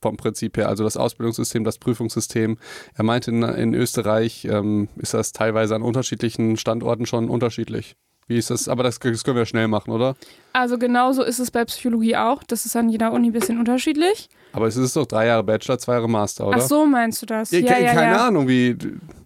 Vom 0.00 0.16
Prinzip 0.16 0.56
her, 0.56 0.68
also 0.68 0.82
das 0.82 0.96
Ausbildungssystem, 0.96 1.62
das 1.62 1.78
Prüfungssystem. 1.78 2.58
Er 2.94 3.04
meinte, 3.04 3.30
in, 3.30 3.42
in 3.44 3.74
Österreich 3.74 4.44
ähm, 4.46 4.88
ist 4.96 5.14
das 5.14 5.32
teilweise 5.32 5.76
an 5.76 5.82
unterschiedlichen 5.82 6.56
Standorten 6.56 7.06
schon 7.06 7.28
unterschiedlich. 7.28 7.94
Wie 8.26 8.36
ist 8.36 8.50
das? 8.50 8.68
Aber 8.68 8.82
das, 8.82 8.98
das 8.98 9.24
können 9.24 9.36
wir 9.36 9.46
schnell 9.46 9.68
machen, 9.68 9.92
oder? 9.92 10.16
Also 10.52 10.78
genauso 10.78 11.22
ist 11.22 11.38
es 11.38 11.50
bei 11.50 11.64
Psychologie 11.64 12.16
auch. 12.16 12.42
Das 12.42 12.66
ist 12.66 12.74
an 12.76 12.88
jeder 12.88 13.12
Uni 13.12 13.28
ein 13.28 13.32
bisschen 13.32 13.58
unterschiedlich. 13.58 14.28
Aber 14.52 14.66
es 14.66 14.76
ist 14.76 14.96
doch 14.96 15.06
drei 15.06 15.26
Jahre 15.26 15.44
Bachelor, 15.44 15.78
zwei 15.78 15.94
Jahre 15.94 16.08
Master, 16.08 16.46
oder? 16.48 16.58
Ach 16.58 16.62
so, 16.62 16.86
meinst 16.86 17.22
du 17.22 17.26
das? 17.26 17.50
Ja, 17.52 17.60
ja, 17.60 17.78
ja, 17.78 17.94
keine 17.94 18.14
ja. 18.14 18.26
Ahnung, 18.26 18.48
wie. 18.48 18.76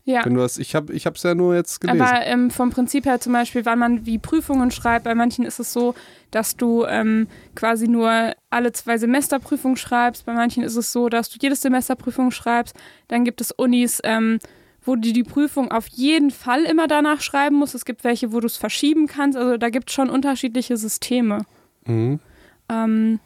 Ja. 0.09 0.25
Wenn 0.25 0.35
du 0.35 0.41
das, 0.41 0.57
ich 0.57 0.75
habe 0.77 0.93
es 0.93 1.23
ja 1.25 1.35
nur 1.35 1.57
jetzt 1.57 1.81
gelesen. 1.81 2.01
Aber 2.01 2.25
ähm, 2.25 2.51
vom 2.53 2.71
Prinzip 2.71 3.07
her 3.07 3.21
zum 3.21 3.33
Beispiel, 3.33 3.65
wann 3.67 3.81
man 3.81 4.07
wie 4.07 4.19
Prüfungen 4.19 4.71
schreibt, 4.71 5.05
bei 5.05 5.17
manchen 5.17 5.45
ist 5.45 5.59
es 5.59 5.73
so, 5.73 5.97
dass 6.31 6.57
du 6.57 6.85
ähm, 6.85 7.27
quasi 7.57 7.89
nur 7.89 8.33
alle 8.49 8.71
zwei 8.73 8.99
Semester 8.99 9.41
Prüfungen 9.41 9.77
schreibst, 9.77 10.25
bei 10.25 10.33
manchen 10.33 10.63
ist 10.63 10.77
es 10.77 10.93
so, 10.93 11.09
dass 11.09 11.29
du 11.29 11.39
jedes 11.43 11.61
Semester 11.61 11.97
Prüfungen 11.97 12.31
schreibst. 12.31 12.77
Dann 13.09 13.25
gibt 13.25 13.41
es 13.41 13.51
Unis, 13.51 14.01
ähm, 14.05 14.39
wo 14.85 14.95
du 14.95 15.13
die 15.13 15.25
Prüfung 15.25 15.73
auf 15.73 15.89
jeden 15.89 16.31
Fall 16.31 16.63
immer 16.63 16.87
danach 16.87 17.21
schreiben 17.21 17.57
musst. 17.57 17.75
Es 17.75 17.85
gibt 17.85 18.05
welche, 18.05 18.33
wo 18.33 18.39
du 18.39 18.47
es 18.47 18.57
verschieben 18.57 19.09
kannst. 19.09 19.37
Also 19.37 19.57
da 19.57 19.71
gibt 19.71 19.91
es 19.91 19.95
schon 19.97 20.09
unterschiedliche 20.09 20.77
Systeme. 20.77 21.41
mhm. 21.85 22.21
Ähm, 22.69 23.21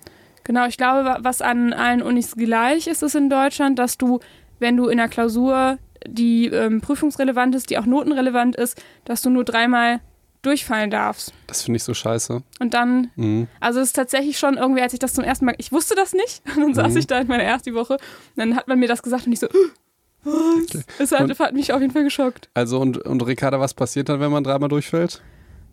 genau, 0.44 0.66
ich 0.66 0.76
glaube, 0.76 1.04
wa- 1.04 1.18
was 1.22 1.40
an 1.42 1.72
allen 1.72 2.02
Unis 2.02 2.34
gleich 2.36 2.86
ist, 2.86 3.02
ist 3.02 3.14
in 3.14 3.30
Deutschland, 3.30 3.78
dass 3.78 3.96
du, 3.98 4.20
wenn 4.60 4.76
du 4.76 4.86
in 4.86 4.98
der 4.98 5.08
Klausur, 5.08 5.78
die 6.06 6.46
ähm, 6.46 6.80
prüfungsrelevant 6.80 7.54
ist, 7.54 7.68
die 7.70 7.78
auch 7.78 7.86
notenrelevant 7.86 8.54
ist, 8.56 8.80
dass 9.04 9.20
du 9.22 9.28
nur 9.30 9.44
dreimal 9.44 10.00
durchfallen 10.42 10.90
darfst. 10.90 11.34
Das 11.48 11.62
finde 11.62 11.76
ich 11.76 11.82
so 11.84 11.92
scheiße. 11.92 12.42
Und 12.60 12.72
dann, 12.72 13.10
Mhm. 13.16 13.46
also 13.60 13.80
es 13.80 13.88
ist 13.88 13.92
tatsächlich 13.96 14.38
schon 14.38 14.56
irgendwie, 14.56 14.80
als 14.80 14.94
ich 14.94 14.98
das 14.98 15.12
zum 15.12 15.22
ersten 15.24 15.44
Mal, 15.44 15.54
ich 15.58 15.70
wusste 15.72 15.94
das 15.94 16.14
nicht, 16.14 16.42
und 16.56 16.62
dann 16.62 16.74
saß 16.74 16.92
Mhm. 16.92 16.98
ich 16.98 17.06
da 17.06 17.18
in 17.20 17.26
meiner 17.26 17.42
ersten 17.42 17.74
Woche, 17.74 17.94
und 17.94 18.00
dann 18.36 18.56
hat 18.56 18.66
man 18.68 18.78
mir 18.78 18.88
das 18.88 19.02
gesagt 19.02 19.26
und 19.26 19.32
ich 19.32 19.40
so, 19.40 19.48
was? 20.24 20.84
Das 20.98 21.12
hat, 21.12 21.20
Und- 21.22 21.38
hat 21.38 21.52
mich 21.54 21.72
auf 21.72 21.80
jeden 21.80 21.92
Fall 21.92 22.04
geschockt. 22.04 22.48
Also 22.54 22.80
und, 22.80 22.98
und 22.98 23.26
Ricarda, 23.26 23.60
was 23.60 23.74
passiert 23.74 24.08
dann, 24.08 24.20
wenn 24.20 24.30
man 24.30 24.44
dreimal 24.44 24.68
durchfällt? 24.70 25.20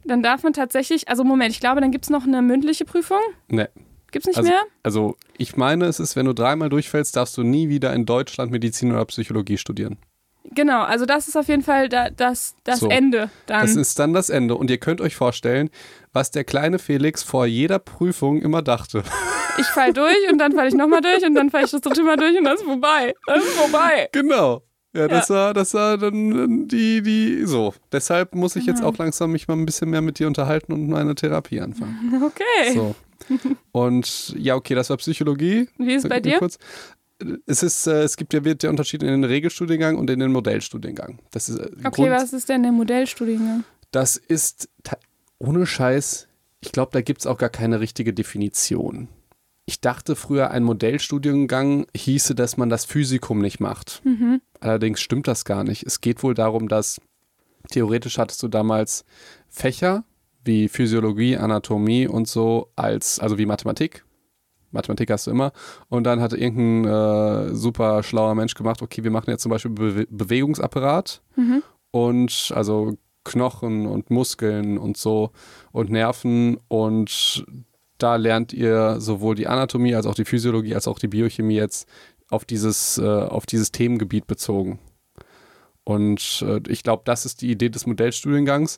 Dann 0.03 0.23
darf 0.23 0.43
man 0.43 0.53
tatsächlich, 0.53 1.09
also 1.09 1.23
Moment, 1.25 1.51
ich 1.51 1.59
glaube, 1.59 1.81
dann 1.81 1.91
gibt 1.91 2.05
es 2.05 2.09
noch 2.09 2.25
eine 2.25 2.41
mündliche 2.41 2.85
Prüfung. 2.85 3.19
Ne. 3.49 3.69
Gibt 4.11 4.23
es 4.23 4.27
nicht 4.27 4.37
Also, 4.37 4.49
mehr? 4.49 4.61
also 4.83 5.15
ich 5.37 5.57
meine, 5.57 5.85
es 5.85 5.99
ist, 5.99 6.15
wenn 6.15 6.25
du 6.25 6.33
dreimal 6.33 6.69
durchfällst, 6.69 7.15
darfst 7.15 7.37
du 7.37 7.43
nie 7.43 7.69
wieder 7.69 7.93
in 7.93 8.05
Deutschland 8.05 8.51
Medizin 8.51 8.91
oder 8.91 9.05
Psychologie 9.05 9.57
studieren. 9.57 9.97
Genau, 10.51 10.83
also 10.83 11.05
das 11.05 11.27
ist 11.27 11.35
auf 11.35 11.49
jeden 11.49 11.61
Fall 11.63 11.89
da, 11.89 12.09
das, 12.09 12.55
das 12.63 12.79
So. 12.79 12.87
Ende 12.89 13.29
dann. 13.47 13.61
Das 13.61 13.75
ist 13.75 13.99
dann 13.99 14.13
das 14.13 14.29
Ende. 14.29 14.55
Und 14.55 14.69
ihr 14.71 14.77
könnt 14.77 15.01
euch 15.01 15.15
vorstellen, 15.15 15.69
was 16.13 16.31
der 16.31 16.45
kleine 16.45 16.79
Felix 16.79 17.21
vor 17.21 17.45
jeder 17.45 17.79
Prüfung 17.79 18.41
immer 18.41 18.61
dachte. 18.61 19.03
Ich 19.59 19.65
fall 19.65 19.91
durch 19.91 20.15
und 20.31 20.37
dann 20.37 20.51
falle 20.51 20.67
ich 20.67 20.75
nochmal 20.75 21.01
durch 21.01 21.25
und 21.25 21.33
dann 21.33 21.49
falle 21.49 21.65
ich 21.65 21.71
das 21.71 21.81
dritte 21.81 22.03
Mal 22.03 22.15
durch 22.15 22.37
und 22.37 22.43
dann 22.43 22.53
ist 22.57 22.63
vorbei. 22.63 23.15
Das 23.25 23.39
ist 23.43 23.53
vorbei. 23.53 24.07
Genau. 24.11 24.61
Ja, 24.93 25.07
das 25.07 25.31
war, 25.31 25.55
das 25.55 25.73
war 25.73 25.97
dann 25.97 26.67
die, 26.67 27.01
die, 27.01 27.43
so. 27.43 27.73
Deshalb 27.91 28.35
muss 28.35 28.55
ich 28.55 28.67
jetzt 28.67 28.81
Genau. 28.81 28.89
auch 28.89 28.97
langsam 28.99 29.31
mich 29.31 29.47
mal 29.47 29.55
ein 29.55 29.65
bisschen 29.65 29.89
mehr 29.89 30.01
mit 30.03 30.19
dir 30.19 30.27
unterhalten 30.27 30.73
und 30.73 30.87
meine 30.89 31.15
Therapie 31.15 31.59
anfangen. 31.59 32.21
Okay. 32.23 32.75
So. 32.75 32.95
Und 33.71 34.33
ja, 34.37 34.55
okay, 34.55 34.75
das 34.75 34.89
war 34.89 34.97
Psychologie. 34.97 35.67
Wie 35.77 35.93
ist 35.93 36.03
es 36.03 36.09
bei 36.09 36.15
mir 36.15 36.21
dir? 36.21 36.39
Kurz. 36.39 36.57
Es 37.47 37.63
ist, 37.63 37.87
äh, 37.87 38.03
es 38.03 38.15
gibt 38.15 38.33
ja 38.33 38.43
wird 38.45 38.61
der 38.63 38.69
Unterschied 38.69 39.01
in 39.01 39.09
den 39.09 39.23
Regelstudiengang 39.23 39.95
und 39.97 40.09
in 40.09 40.19
den 40.19 40.31
Modellstudiengang. 40.31 41.19
Das 41.31 41.49
ist 41.49 41.57
äh, 41.57 41.69
Okay, 41.83 42.03
Grund- 42.03 42.11
was 42.11 42.33
ist 42.33 42.47
denn 42.49 42.63
der 42.63 42.71
Modellstudiengang? 42.71 43.63
Das 43.91 44.17
ist 44.17 44.69
ohne 45.39 45.65
Scheiß, 45.65 46.27
ich 46.59 46.71
glaube, 46.71 46.91
da 46.93 47.01
gibt 47.01 47.21
es 47.21 47.27
auch 47.27 47.37
gar 47.37 47.49
keine 47.49 47.79
richtige 47.79 48.13
Definition. 48.13 49.07
Ich 49.65 49.81
dachte 49.81 50.15
früher, 50.15 50.51
ein 50.51 50.63
Modellstudiengang 50.63 51.87
hieße, 51.95 52.35
dass 52.35 52.55
man 52.57 52.69
das 52.69 52.85
Physikum 52.85 53.39
nicht 53.39 53.59
macht. 53.59 54.01
Mhm. 54.05 54.41
Allerdings 54.59 55.01
stimmt 55.01 55.27
das 55.27 55.43
gar 55.43 55.63
nicht. 55.63 55.83
Es 55.85 56.01
geht 56.01 56.23
wohl 56.23 56.33
darum, 56.33 56.67
dass 56.67 57.01
theoretisch 57.71 58.17
hattest 58.17 58.41
du 58.43 58.47
damals 58.47 59.03
Fächer 59.49 60.03
wie 60.47 60.67
Physiologie, 60.67 61.37
Anatomie 61.37 62.07
und 62.07 62.27
so 62.27 62.71
als, 62.75 63.19
also 63.19 63.37
wie 63.37 63.45
Mathematik. 63.45 64.03
Mathematik 64.71 65.11
hast 65.11 65.27
du 65.27 65.31
immer. 65.31 65.51
Und 65.89 66.03
dann 66.05 66.19
hatte 66.19 66.37
irgendein 66.37 67.51
äh, 67.51 67.55
super 67.55 68.03
schlauer 68.03 68.35
Mensch 68.35 68.53
gemacht, 68.53 68.81
okay, 68.81 69.03
wir 69.03 69.11
machen 69.11 69.29
jetzt 69.29 69.43
zum 69.43 69.49
Beispiel 69.51 69.71
Bewe 69.71 70.07
Bewegungsapparat 70.09 71.21
Mhm. 71.35 71.63
und 71.91 72.51
also 72.55 72.97
Knochen 73.23 73.85
und 73.85 74.09
Muskeln 74.09 74.77
und 74.77 74.97
so 74.97 75.31
und 75.71 75.89
Nerven 75.89 76.57
und 76.69 77.45
da 77.97 78.15
lernt 78.15 78.53
ihr 78.53 78.99
sowohl 79.01 79.35
die 79.35 79.47
Anatomie 79.47 79.95
als 79.95 80.05
auch 80.05 80.15
die 80.15 80.25
Physiologie 80.25 80.75
als 80.75 80.87
auch 80.87 80.99
die 80.99 81.07
Biochemie 81.07 81.55
jetzt 81.55 81.87
auf 82.29 82.45
dieses, 82.45 82.97
äh, 82.97 83.05
auf 83.05 83.45
dieses 83.45 83.71
Themengebiet 83.71 84.27
bezogen. 84.27 84.79
Und 85.83 86.43
äh, 86.45 86.59
ich 86.67 86.83
glaube, 86.83 87.03
das 87.05 87.25
ist 87.25 87.41
die 87.41 87.49
Idee 87.49 87.69
des 87.69 87.85
Modellstudiengangs. 87.85 88.77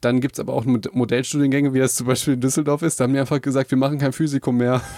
Dann 0.00 0.20
gibt 0.20 0.34
es 0.36 0.40
aber 0.40 0.52
auch 0.54 0.64
Mod- 0.64 0.94
Modellstudiengänge, 0.94 1.74
wie 1.74 1.78
das 1.80 1.96
zum 1.96 2.06
Beispiel 2.06 2.34
in 2.34 2.40
Düsseldorf 2.40 2.82
ist. 2.82 3.00
Da 3.00 3.04
haben 3.04 3.12
die 3.12 3.18
einfach 3.20 3.40
gesagt, 3.40 3.70
wir 3.70 3.78
machen 3.78 3.98
kein 3.98 4.12
Physikum 4.12 4.56
mehr. 4.56 4.80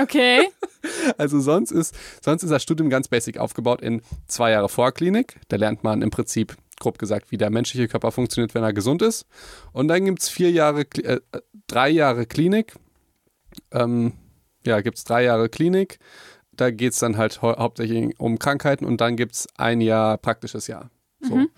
Okay. 0.00 0.48
Also 1.18 1.40
sonst 1.40 1.70
ist, 1.72 1.94
sonst 2.22 2.42
ist 2.42 2.50
das 2.50 2.62
Studium 2.62 2.90
ganz 2.90 3.08
basic 3.08 3.38
aufgebaut 3.38 3.80
in 3.80 4.02
zwei 4.28 4.50
Jahre 4.50 4.68
Vorklinik. 4.68 5.36
Da 5.48 5.56
lernt 5.56 5.82
man 5.84 6.02
im 6.02 6.10
Prinzip, 6.10 6.54
grob 6.78 6.98
gesagt, 6.98 7.30
wie 7.32 7.38
der 7.38 7.50
menschliche 7.50 7.88
Körper 7.88 8.12
funktioniert, 8.12 8.54
wenn 8.54 8.62
er 8.62 8.72
gesund 8.72 9.02
ist. 9.02 9.24
Und 9.72 9.88
dann 9.88 10.04
gibt 10.04 10.20
es 10.22 10.28
vier 10.28 10.50
Jahre, 10.50 10.82
äh, 11.02 11.20
drei 11.66 11.88
Jahre 11.88 12.26
Klinik. 12.26 12.74
Ähm, 13.72 14.12
ja, 14.66 14.80
gibt 14.80 14.98
es 14.98 15.04
drei 15.04 15.24
Jahre 15.24 15.48
Klinik. 15.48 15.98
Da 16.52 16.70
geht 16.70 16.92
es 16.92 16.98
dann 16.98 17.16
halt 17.16 17.40
hau 17.42 17.56
hauptsächlich 17.56 18.14
um 18.20 18.38
Krankheiten 18.38 18.84
und 18.84 19.00
dann 19.00 19.16
gibt 19.16 19.34
es 19.34 19.48
ein 19.56 19.80
Jahr 19.80 20.18
praktisches 20.18 20.66
Jahr. 20.66 20.90
So. 21.20 21.36
Mhm. 21.36 21.48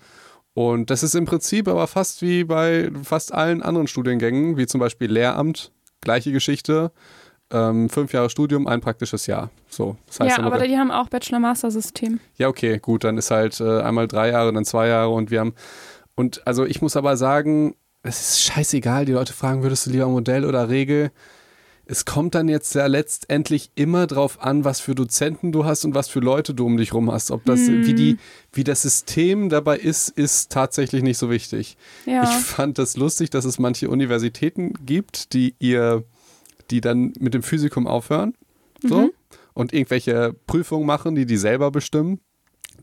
Und 0.59 0.89
das 0.89 1.03
ist 1.03 1.15
im 1.15 1.23
Prinzip 1.23 1.69
aber 1.69 1.87
fast 1.87 2.21
wie 2.21 2.43
bei 2.43 2.91
fast 3.01 3.33
allen 3.33 3.63
anderen 3.63 3.87
Studiengängen, 3.87 4.57
wie 4.57 4.67
zum 4.67 4.81
Beispiel 4.81 5.09
Lehramt, 5.09 5.71
gleiche 6.01 6.33
Geschichte. 6.33 6.91
Ähm, 7.49 7.89
fünf 7.89 8.11
Jahre 8.11 8.29
Studium, 8.29 8.67
ein 8.67 8.81
praktisches 8.81 9.25
Jahr. 9.25 9.51
So, 9.69 9.95
das 10.07 10.19
heißt 10.19 10.37
ja, 10.37 10.43
aber 10.43 10.67
die 10.67 10.77
haben 10.77 10.91
auch 10.91 11.07
Bachelor-Master-System. 11.07 12.19
ja, 12.35 12.49
okay, 12.49 12.77
gut, 12.77 13.05
dann 13.05 13.17
ist 13.17 13.31
halt 13.31 13.61
äh, 13.61 13.79
einmal 13.79 14.09
drei 14.09 14.31
Jahre, 14.31 14.51
dann 14.51 14.65
zwei 14.65 14.89
Jahre 14.89 15.11
und 15.11 15.31
wir 15.31 15.39
haben. 15.39 15.53
Und 16.15 16.45
also 16.45 16.65
ich 16.65 16.81
muss 16.81 16.97
aber 16.97 17.15
sagen, 17.15 17.75
es 18.03 18.19
ist 18.19 18.41
scheißegal, 18.41 19.05
die 19.05 19.13
Leute 19.13 19.31
fragen, 19.31 19.63
würdest 19.63 19.85
du 19.85 19.91
lieber 19.91 20.09
Modell 20.09 20.43
oder 20.43 20.67
Regel? 20.67 21.11
Es 21.91 22.05
kommt 22.05 22.35
dann 22.35 22.47
jetzt 22.49 22.75
ja 22.75 22.85
letztendlich 22.85 23.71
immer 23.73 24.05
drauf 24.05 24.43
an, 24.43 24.63
was 24.63 24.79
für 24.79 24.93
Dozenten 24.93 25.51
du 25.51 25.65
hast 25.65 25.85
und 25.85 25.95
was 25.95 26.07
für 26.07 26.19
Leute 26.19 26.53
du 26.53 26.65
um 26.67 26.77
dich 26.77 26.93
rum 26.93 27.11
hast. 27.11 27.31
Ob 27.31 27.43
das, 27.45 27.61
Hm. 27.61 27.85
wie 27.87 27.93
die, 27.95 28.17
wie 28.53 28.63
das 28.63 28.83
System 28.83 29.49
dabei 29.49 29.77
ist, 29.79 30.09
ist 30.09 30.51
tatsächlich 30.51 31.01
nicht 31.01 31.17
so 31.17 31.31
wichtig. 31.31 31.77
Ja. 32.05 32.23
Ich 32.23 32.29
fand 32.45 32.77
das 32.77 32.95
lustig, 32.95 33.31
dass 33.31 33.43
es 33.43 33.57
manche 33.57 33.89
Universitäten 33.89 34.73
gibt, 34.85 35.33
die 35.33 35.55
ihr, 35.57 36.03
die 36.69 36.79
dann 36.79 37.13
mit 37.19 37.33
dem 37.33 37.41
Physikum 37.41 37.87
aufhören, 37.87 38.35
so, 38.83 38.99
Mhm. 39.01 39.11
und 39.55 39.73
irgendwelche 39.73 40.35
Prüfungen 40.45 40.85
machen, 40.85 41.15
die 41.15 41.25
die 41.25 41.37
selber 41.37 41.71
bestimmen. 41.71 42.19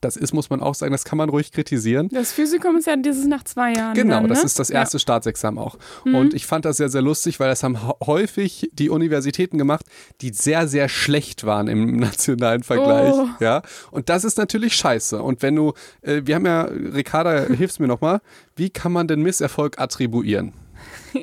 Das 0.01 0.17
ist, 0.17 0.33
muss 0.33 0.51
man 0.51 0.61
auch 0.61 0.75
sagen, 0.75 0.93
das 0.93 1.05
kann 1.05 1.19
man 1.19 1.29
ruhig 1.29 1.53
kritisieren. 1.53 2.09
Das 2.13 2.33
Physikum 2.33 2.77
ist 2.77 2.87
ja 2.87 2.97
dieses 2.97 3.27
nach 3.27 3.45
zwei 3.45 3.73
Jahren. 3.73 3.95
Genau, 3.95 4.21
dann, 4.21 4.29
das 4.29 4.41
ne? 4.41 4.45
ist 4.45 4.59
das 4.59 4.71
erste 4.71 4.99
Staatsexamen 4.99 5.59
auch. 5.59 5.79
Mhm. 6.05 6.15
Und 6.15 6.35
ich 6.35 6.47
fand 6.47 6.65
das 6.65 6.77
sehr, 6.77 6.89
sehr 6.89 7.03
lustig, 7.03 7.41
weil 7.41 7.49
das 7.49 7.63
haben 7.63 7.79
häufig 8.05 8.71
die 8.73 8.91
Universitäten 8.91 9.59
gemacht, 9.59 9.87
die 10.21 10.33
sehr, 10.33 10.69
sehr 10.69 10.89
schlecht 10.89 11.45
waren 11.45 11.69
im 11.69 11.97
nationalen 11.99 12.63
Vergleich. 12.63 13.15
Oh. 13.15 13.29
Ja, 13.41 13.63
und 13.91 14.09
das 14.09 14.25
ist 14.25 14.39
natürlich 14.39 14.75
scheiße. 14.75 15.23
Und 15.23 15.43
wenn 15.43 15.55
du, 15.57 15.73
äh, 16.03 16.23
wir 16.25 16.35
haben 16.35 16.47
ja, 16.47 16.63
Ricarda, 16.63 17.47
hilfst 17.47 17.81
mir 17.81 17.89
nochmal, 17.89 18.21
wie 18.55 18.71
kann 18.71 18.93
man 18.93 19.09
denn 19.09 19.23
Misserfolg 19.23 19.79
attribuieren? 19.79 20.53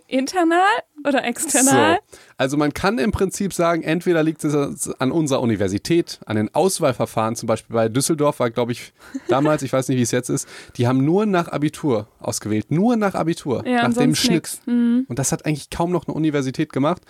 Internal 0.07 0.59
oder 1.05 1.23
external? 1.23 1.99
So. 2.09 2.17
Also 2.37 2.57
man 2.57 2.73
kann 2.73 2.97
im 2.97 3.11
Prinzip 3.11 3.53
sagen, 3.53 3.83
entweder 3.83 4.23
liegt 4.23 4.43
es 4.43 4.89
an 4.99 5.11
unserer 5.11 5.41
Universität, 5.41 6.19
an 6.25 6.35
den 6.35 6.53
Auswahlverfahren, 6.53 7.35
zum 7.35 7.47
Beispiel 7.47 7.73
bei 7.73 7.89
Düsseldorf 7.89 8.39
war, 8.39 8.49
glaube 8.49 8.71
ich, 8.71 8.93
damals, 9.27 9.61
ich 9.61 9.73
weiß 9.73 9.87
nicht, 9.89 9.97
wie 9.97 10.03
es 10.03 10.11
jetzt 10.11 10.29
ist, 10.29 10.47
die 10.77 10.87
haben 10.87 11.03
nur 11.03 11.25
nach 11.25 11.47
Abitur 11.47 12.07
ausgewählt, 12.19 12.71
nur 12.71 12.95
nach 12.95 13.15
Abitur, 13.15 13.65
Ja, 13.67 13.87
nach 13.87 13.97
dem 13.97 14.15
Schnitt. 14.15 14.59
Mhm. 14.65 15.05
Und 15.07 15.19
das 15.19 15.31
hat 15.31 15.45
eigentlich 15.45 15.69
kaum 15.69 15.91
noch 15.91 16.07
eine 16.07 16.15
Universität 16.15 16.73
gemacht. 16.73 17.01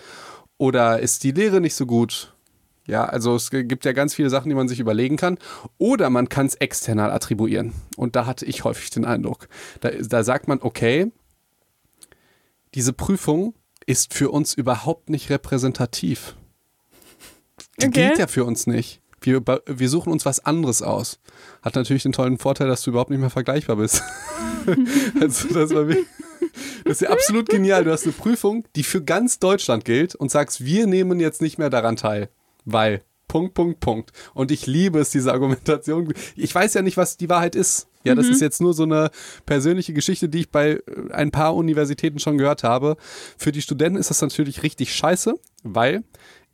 Oder 0.56 1.00
ist 1.00 1.24
die 1.24 1.32
Lehre 1.32 1.60
nicht 1.60 1.74
so 1.74 1.86
gut? 1.86 2.34
Ja, 2.86 3.04
also 3.04 3.34
es 3.34 3.50
gibt 3.50 3.84
ja 3.84 3.92
ganz 3.92 4.14
viele 4.14 4.28
Sachen, 4.28 4.50
die 4.50 4.54
man 4.54 4.68
sich 4.68 4.78
überlegen 4.78 5.16
kann. 5.16 5.38
Oder 5.78 6.10
man 6.10 6.28
kann 6.28 6.46
es 6.46 6.54
external 6.54 7.10
attribuieren. 7.10 7.72
Und 7.96 8.14
da 8.14 8.26
hatte 8.26 8.44
ich 8.44 8.64
häufig 8.64 8.90
den 8.90 9.04
Eindruck. 9.04 9.48
Da, 9.80 9.90
da 9.90 10.22
sagt 10.22 10.48
man, 10.48 10.58
okay, 10.60 11.10
diese 12.74 12.92
Prüfung 12.92 13.54
ist 13.86 14.14
für 14.14 14.30
uns 14.30 14.54
überhaupt 14.54 15.10
nicht 15.10 15.30
repräsentativ. 15.30 16.36
Die 17.80 17.86
Okay. 17.86 18.08
gilt 18.08 18.18
ja 18.18 18.26
für 18.26 18.44
uns 18.44 18.66
nicht. 18.66 19.00
Wir, 19.20 19.42
wir 19.66 19.88
suchen 19.88 20.12
uns 20.12 20.26
was 20.26 20.44
anderes 20.44 20.82
aus. 20.82 21.18
Hat 21.62 21.76
natürlich 21.76 22.02
den 22.02 22.12
tollen 22.12 22.38
Vorteil, 22.38 22.68
dass 22.68 22.82
du 22.82 22.90
überhaupt 22.90 23.10
nicht 23.10 23.20
mehr 23.20 23.30
vergleichbar 23.30 23.76
bist. 23.76 24.02
also 25.20 25.48
das, 25.48 25.70
war 25.74 25.88
wirklich, 25.88 26.06
das 26.84 26.94
ist 26.94 27.00
ja 27.02 27.10
absolut 27.10 27.48
genial. 27.48 27.84
Du 27.84 27.92
hast 27.92 28.04
eine 28.04 28.12
Prüfung, 28.12 28.66
die 28.76 28.82
für 28.82 29.02
ganz 29.02 29.38
Deutschland 29.38 29.84
gilt 29.84 30.14
und 30.14 30.30
sagst, 30.30 30.64
wir 30.64 30.86
nehmen 30.86 31.20
jetzt 31.20 31.40
nicht 31.40 31.58
mehr 31.58 31.70
daran 31.70 31.96
teil, 31.96 32.28
weil 32.66 33.02
Punkt, 33.28 33.54
Punkt, 33.54 33.80
Punkt. 33.80 34.12
Und 34.34 34.50
ich 34.50 34.66
liebe 34.66 34.98
es, 34.98 35.10
diese 35.10 35.32
Argumentation. 35.32 36.12
Ich 36.36 36.54
weiß 36.54 36.74
ja 36.74 36.82
nicht, 36.82 36.96
was 36.96 37.16
die 37.16 37.28
Wahrheit 37.28 37.54
ist. 37.54 37.88
Ja, 38.04 38.14
das 38.14 38.26
ist 38.28 38.40
jetzt 38.40 38.60
nur 38.60 38.74
so 38.74 38.82
eine 38.82 39.10
persönliche 39.46 39.94
Geschichte, 39.94 40.28
die 40.28 40.40
ich 40.40 40.50
bei 40.50 40.72
äh, 40.72 41.12
ein 41.12 41.30
paar 41.30 41.54
Universitäten 41.54 42.18
schon 42.18 42.38
gehört 42.38 42.62
habe. 42.62 42.96
Für 43.38 43.50
die 43.50 43.62
Studenten 43.62 43.98
ist 43.98 44.10
das 44.10 44.20
natürlich 44.20 44.62
richtig 44.62 44.94
scheiße, 44.94 45.34
Weil 45.62 46.04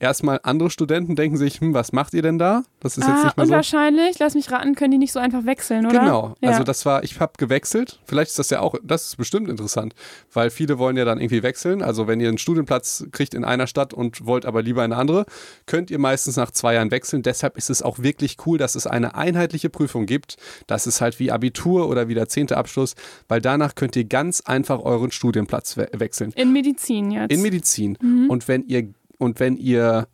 erstmal 0.00 0.40
andere 0.42 0.70
Studenten 0.70 1.14
denken 1.14 1.36
sich, 1.36 1.60
hm, 1.60 1.74
was 1.74 1.92
macht 1.92 2.14
ihr 2.14 2.22
denn 2.22 2.38
da? 2.38 2.62
Das 2.80 2.96
ist 2.98 3.06
jetzt 3.06 3.10
Ah, 3.20 3.24
nicht 3.26 3.36
mehr 3.36 3.42
und 3.44 3.48
so. 3.48 3.54
wahrscheinlich, 3.54 4.18
lass 4.18 4.34
mich 4.34 4.50
raten, 4.50 4.74
können 4.74 4.90
die 4.92 4.98
nicht 4.98 5.12
so 5.12 5.20
einfach 5.20 5.44
wechseln, 5.46 5.86
oder? 5.86 6.00
Genau, 6.00 6.34
Ja. 6.40 6.48
also 6.50 6.64
das 6.64 6.84
war, 6.86 7.04
ich 7.04 7.20
habe 7.20 7.32
gewechselt. 7.38 8.00
Vielleicht 8.06 8.30
ist 8.30 8.38
das 8.38 8.50
ja 8.50 8.60
auch, 8.60 8.74
das 8.82 9.08
ist 9.08 9.16
bestimmt 9.16 9.48
interessant, 9.48 9.94
weil 10.32 10.50
viele 10.50 10.78
wollen 10.78 10.96
ja 10.96 11.04
dann 11.04 11.20
irgendwie 11.20 11.42
wechseln. 11.42 11.82
Also 11.82 12.08
wenn 12.08 12.18
ihr 12.18 12.28
einen 12.28 12.38
Studienplatz 12.38 13.04
kriegt 13.12 13.34
in 13.34 13.44
einer 13.44 13.66
Stadt 13.66 13.94
und 13.94 14.26
wollt 14.26 14.46
aber 14.46 14.62
lieber 14.62 14.84
in 14.84 14.92
eine 14.92 15.00
andere, 15.00 15.26
könnt 15.66 15.90
ihr 15.90 15.98
meistens 15.98 16.36
nach 16.36 16.50
zwei 16.50 16.74
Jahren 16.74 16.90
wechseln. 16.90 17.22
Deshalb 17.22 17.56
ist 17.56 17.70
es 17.70 17.82
auch 17.82 17.98
wirklich 17.98 18.38
cool, 18.46 18.56
dass 18.58 18.74
es 18.74 18.86
eine 18.86 19.14
einheitliche 19.14 19.68
Prüfung 19.70 20.06
gibt. 20.06 20.36
Das 20.66 20.86
ist 20.86 21.00
halt 21.02 21.18
wie 21.20 21.30
Abitur 21.30 21.88
oder 21.88 22.08
wie 22.08 22.14
der 22.14 22.28
zehnte 22.28 22.56
Abschluss, 22.56 22.94
weil 23.28 23.40
danach 23.42 23.74
könnt 23.74 23.94
ihr 23.96 24.04
ganz 24.04 24.40
einfach 24.40 24.80
euren 24.80 25.10
Studienplatz 25.12 25.76
we 25.76 25.88
wechseln. 25.92 26.32
In 26.36 26.52
Medizin 26.52 27.10
jetzt. 27.10 27.30
In 27.30 27.42
Medizin. 27.42 27.98
Mhm. 28.00 28.30
Und 28.30 28.48
wenn 28.48 28.64
ihr 28.66 28.88
und 29.20 29.38
wenn 29.38 29.56
ihr 29.56 30.08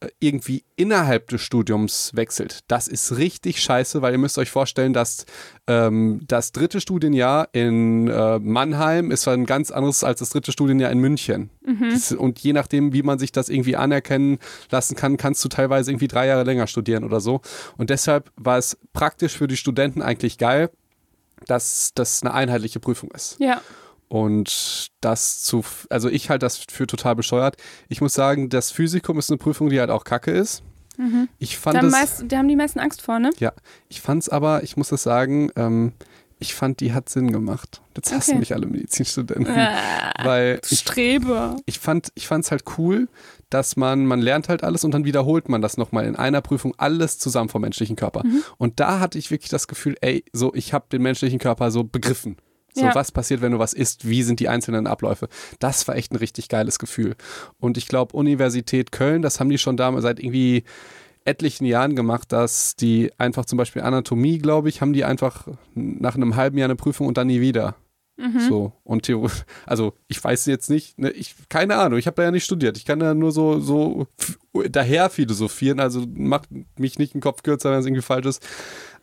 äh, 0.00 0.08
irgendwie 0.18 0.64
innerhalb 0.76 1.28
des 1.28 1.40
Studiums 1.40 2.10
wechselt, 2.14 2.60
das 2.66 2.88
ist 2.88 3.16
richtig 3.16 3.62
scheiße, 3.62 4.02
weil 4.02 4.12
ihr 4.12 4.18
müsst 4.18 4.36
euch 4.36 4.50
vorstellen, 4.50 4.92
dass 4.92 5.26
ähm, 5.68 6.20
das 6.26 6.50
dritte 6.50 6.80
Studienjahr 6.80 7.48
in 7.52 8.08
äh, 8.08 8.38
Mannheim 8.40 9.12
ist 9.12 9.28
ein 9.28 9.46
ganz 9.46 9.70
anderes 9.70 10.02
als 10.02 10.18
das 10.18 10.30
dritte 10.30 10.50
Studienjahr 10.50 10.90
in 10.90 10.98
München. 10.98 11.50
Mhm. 11.64 11.90
Das, 11.90 12.12
und 12.12 12.40
je 12.40 12.52
nachdem, 12.52 12.92
wie 12.92 13.02
man 13.02 13.20
sich 13.20 13.30
das 13.30 13.48
irgendwie 13.48 13.76
anerkennen 13.76 14.38
lassen 14.70 14.96
kann, 14.96 15.16
kannst 15.16 15.44
du 15.44 15.48
teilweise 15.48 15.92
irgendwie 15.92 16.08
drei 16.08 16.26
Jahre 16.26 16.42
länger 16.42 16.66
studieren 16.66 17.04
oder 17.04 17.20
so. 17.20 17.40
Und 17.76 17.90
deshalb 17.90 18.32
war 18.36 18.58
es 18.58 18.76
praktisch 18.92 19.36
für 19.36 19.46
die 19.46 19.56
Studenten 19.56 20.02
eigentlich 20.02 20.36
geil, 20.36 20.70
dass 21.46 21.92
das 21.94 22.22
eine 22.22 22.34
einheitliche 22.34 22.80
Prüfung 22.80 23.12
ist. 23.12 23.36
ja. 23.38 23.62
Und 24.08 24.88
das 25.00 25.42
zu, 25.42 25.64
also 25.90 26.08
ich 26.08 26.30
halte 26.30 26.46
das 26.46 26.56
für 26.56 26.86
total 26.86 27.14
bescheuert. 27.14 27.56
Ich 27.88 28.00
muss 28.00 28.14
sagen, 28.14 28.48
das 28.48 28.70
Physikum 28.70 29.18
ist 29.18 29.30
eine 29.30 29.38
Prüfung, 29.38 29.68
die 29.70 29.80
halt 29.80 29.90
auch 29.90 30.04
kacke 30.04 30.30
ist. 30.30 30.62
Ich 31.38 31.54
Da 31.54 31.60
fand 31.60 31.78
haben, 31.78 31.86
es, 31.86 31.92
meist, 31.92 32.24
da 32.26 32.38
haben 32.38 32.48
die 32.48 32.56
meisten 32.56 32.80
Angst 32.80 33.02
vor, 33.02 33.20
ne? 33.20 33.30
ja, 33.38 33.52
ich 33.88 34.00
fand 34.00 34.22
es 34.22 34.28
aber, 34.28 34.64
ich 34.64 34.76
muss 34.76 34.88
das 34.88 35.04
sagen, 35.04 35.48
ähm, 35.54 35.92
ich 36.40 36.54
fand, 36.54 36.80
die 36.80 36.92
hat 36.92 37.08
Sinn 37.08 37.32
gemacht. 37.32 37.80
Jetzt 37.96 38.12
hassen 38.12 38.30
Okay. 38.32 38.38
mich 38.40 38.54
alle 38.54 38.66
Medizinstudenten. 38.66 39.46
Äh, 39.46 39.70
Weil 40.24 40.60
ich, 40.68 40.80
Streber. 40.80 41.56
ich 41.66 41.78
fand 41.78 42.10
ich 42.14 42.26
fand's 42.26 42.50
halt 42.50 42.64
cool, 42.78 43.08
dass 43.50 43.76
man, 43.76 44.06
man 44.06 44.20
lernt 44.20 44.48
halt 44.48 44.64
alles 44.64 44.84
und 44.84 44.92
dann 44.92 45.04
wiederholt 45.04 45.48
man 45.48 45.62
das 45.62 45.76
nochmal 45.76 46.04
in 46.04 46.16
einer 46.16 46.40
Prüfung 46.40 46.74
alles 46.78 47.18
zusammen 47.18 47.48
vom 47.48 47.62
menschlichen 47.62 47.94
Körper. 47.96 48.24
Mhm. 48.24 48.42
Und 48.56 48.80
da 48.80 48.98
hatte 49.00 49.18
ich 49.18 49.30
wirklich 49.30 49.50
das 49.50 49.68
Gefühl, 49.68 49.96
ey, 50.00 50.24
so, 50.32 50.52
ich 50.54 50.72
habe 50.72 50.86
den 50.90 51.02
menschlichen 51.02 51.38
Körper 51.38 51.70
so 51.70 51.84
begriffen. 51.84 52.36
So, 52.78 52.84
Ja. 52.86 52.94
was 52.94 53.12
passiert, 53.12 53.40
wenn 53.40 53.52
du 53.52 53.58
was 53.58 53.72
isst? 53.72 54.08
Wie 54.08 54.22
sind 54.22 54.40
die 54.40 54.48
einzelnen 54.48 54.86
Abläufe? 54.86 55.28
Das 55.58 55.86
war 55.88 55.96
echt 55.96 56.12
ein 56.12 56.16
richtig 56.16 56.48
geiles 56.48 56.78
Gefühl. 56.78 57.16
Und 57.58 57.76
ich 57.76 57.88
glaube, 57.88 58.16
Universität 58.16 58.92
Köln, 58.92 59.22
das 59.22 59.40
haben 59.40 59.50
die 59.50 59.58
schon 59.58 59.76
damals 59.76 60.02
seit 60.04 60.20
irgendwie 60.20 60.64
etlichen 61.24 61.66
Jahren 61.66 61.94
gemacht, 61.96 62.32
dass 62.32 62.76
die 62.76 63.10
einfach 63.18 63.44
zum 63.44 63.56
Beispiel 63.58 63.82
Anatomie, 63.82 64.38
glaube 64.38 64.68
ich, 64.68 64.80
haben 64.80 64.92
die 64.92 65.04
einfach 65.04 65.46
nach 65.74 66.14
einem 66.14 66.36
halben 66.36 66.56
Jahr 66.56 66.66
eine 66.66 66.76
Prüfung 66.76 67.06
und 67.06 67.18
dann 67.18 67.26
nie 67.26 67.40
wieder. 67.40 67.74
Mhm. 68.16 68.40
So, 68.40 68.72
und 68.82 69.02
Theo, 69.02 69.28
also 69.66 69.92
ich 70.08 70.22
weiß 70.22 70.46
jetzt 70.46 70.70
nicht, 70.70 70.98
ne, 70.98 71.10
ich, 71.10 71.34
keine 71.48 71.76
Ahnung, 71.76 71.98
ich 71.98 72.06
habe 72.06 72.16
da 72.16 72.22
ja 72.24 72.30
nicht 72.30 72.44
studiert. 72.44 72.76
Ich 72.76 72.84
kann 72.84 72.98
da 72.98 73.14
nur 73.14 73.30
so, 73.32 73.60
so 73.60 74.06
daher 74.70 75.08
philosophieren, 75.10 75.78
also 75.80 76.04
macht 76.14 76.48
mich 76.78 76.98
nicht 76.98 77.14
einen 77.14 77.20
Kopf 77.20 77.42
kürzer, 77.42 77.70
wenn 77.70 77.78
es 77.78 77.86
irgendwie 77.86 78.02
falsch 78.02 78.26
ist. 78.26 78.46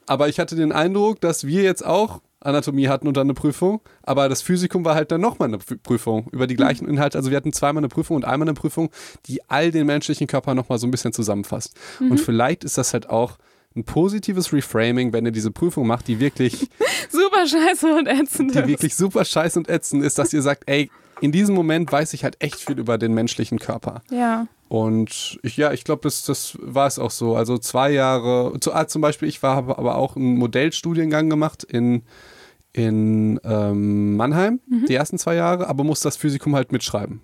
Aber 0.08 0.28
ich 0.28 0.40
hatte 0.40 0.56
den 0.56 0.72
Eindruck, 0.72 1.22
dass 1.22 1.46
wir 1.48 1.64
jetzt 1.64 1.86
auch 1.86 2.22
Anatomie 2.46 2.88
hatten 2.88 3.08
und 3.08 3.18
dann 3.18 3.28
eine 3.28 3.34
Prüfung, 3.34 3.82
aber 4.04 4.30
das 4.30 4.42
Physikum 4.42 4.86
war 4.86 4.96
halt 4.96 5.12
dann 5.12 5.22
nochmal 5.22 5.48
eine 5.50 5.58
Prüfung 5.58 6.28
über 6.32 6.48
die 6.48 6.56
gleichen 6.56 6.88
Inhalte. 6.88 7.18
Also 7.18 7.30
wir 7.30 7.38
hatten 7.38 7.54
zweimal 7.54 7.82
eine 7.82 7.90
Prüfung 7.90 8.16
und 8.18 8.26
einmal 8.26 8.48
eine 8.48 8.54
Prüfung, 8.54 8.90
die 9.26 9.42
all 9.50 9.72
den 9.72 9.86
menschlichen 9.88 10.28
Körper 10.28 10.56
nochmal 10.56 10.78
so 10.80 10.88
ein 10.88 10.92
bisschen 10.92 11.14
zusammenfasst. 11.14 11.76
Und 12.00 12.20
vielleicht 12.20 12.64
ist 12.64 12.78
das 12.78 12.94
halt 12.94 13.10
auch 13.10 13.38
ein 13.76 13.84
positives 13.84 14.54
Reframing, 14.54 15.12
wenn 15.12 15.26
ihr 15.26 15.32
diese 15.32 15.52
Prüfung 15.52 15.86
macht, 15.86 16.08
die 16.08 16.20
wirklich 16.20 16.70
Super 17.10 17.48
scheiße 17.48 17.94
und 17.94 18.08
ätzend. 18.08 18.56
die 18.56 18.60
ist. 18.60 18.68
wirklich 18.68 18.96
super 18.96 19.26
scheiße 19.26 19.60
und 19.60 19.70
ätzend 19.70 20.04
ist, 20.04 20.18
dass 20.18 20.34
ihr 20.34 20.42
sagt, 20.42 20.64
ey, 20.68 20.90
in 21.22 21.32
diesem 21.32 21.56
Moment 21.56 21.92
weiß 21.92 22.14
ich 22.14 22.24
halt 22.24 22.38
echt 22.40 22.60
viel 22.60 22.78
über 22.78 22.98
den 22.98 23.14
menschlichen 23.14 23.60
Körper. 23.60 24.02
Ja. 24.12 24.48
Und 24.68 25.40
ich, 25.44 25.58
ja, 25.58 25.72
ich 25.72 25.84
glaube, 25.84 26.02
das, 26.04 26.26
das 26.26 26.58
war 26.62 26.88
es 26.88 27.00
auch 27.00 27.12
so. 27.12 27.36
Also 27.36 27.58
zwei 27.58 27.92
Jahre, 27.92 28.54
zu, 28.60 28.74
ah, 28.74 28.88
zum 28.88 29.02
Beispiel, 29.02 29.28
ich 29.30 29.42
war, 29.44 29.56
habe 29.56 29.78
aber 29.78 29.96
auch 29.96 30.16
einen 30.16 30.38
Modellstudiengang 30.38 31.30
gemacht 31.30 31.64
in, 31.64 32.04
in 32.76 33.40
ähm, 33.44 34.16
Mannheim, 34.18 34.60
Mhm. 34.68 34.86
die 34.88 34.94
ersten 34.96 35.18
zwei 35.18 35.36
Jahre, 35.36 35.68
aber 35.68 35.84
musste 35.84 36.08
das 36.08 36.18
Physikum 36.18 36.56
halt 36.56 36.72
mitschreiben. 36.72 37.22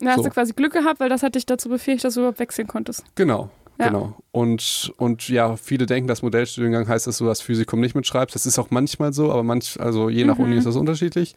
Da 0.00 0.10
hast 0.10 0.16
So. 0.18 0.22
du 0.24 0.30
quasi 0.30 0.52
Glück 0.52 0.72
gehabt, 0.72 1.00
weil 1.00 1.08
das 1.08 1.22
hat 1.22 1.34
dich 1.34 1.46
dazu 1.46 1.68
befähigt, 1.68 2.04
dass 2.04 2.14
du 2.14 2.20
überhaupt 2.20 2.38
wechseln 2.40 2.66
konntest. 2.68 3.04
Genau. 3.14 3.50
Ja. 3.80 3.86
Genau. 3.88 4.14
Und, 4.32 4.92
und 4.96 5.28
ja, 5.28 5.56
viele 5.56 5.86
denken, 5.86 6.08
dass 6.08 6.22
Modellstudiengang 6.22 6.88
heißt, 6.88 7.06
dass 7.06 7.18
du 7.18 7.26
das 7.26 7.40
Physikum 7.40 7.80
nicht 7.80 7.94
mitschreibst. 7.94 8.34
Das 8.34 8.44
ist 8.44 8.58
auch 8.58 8.70
manchmal 8.70 9.12
so, 9.12 9.30
aber 9.30 9.44
manch, 9.44 9.78
also 9.80 10.08
je 10.08 10.24
nach 10.24 10.36
Mhm. 10.38 10.44
Uni 10.44 10.56
ist 10.56 10.66
das 10.66 10.74
unterschiedlich. 10.76 11.36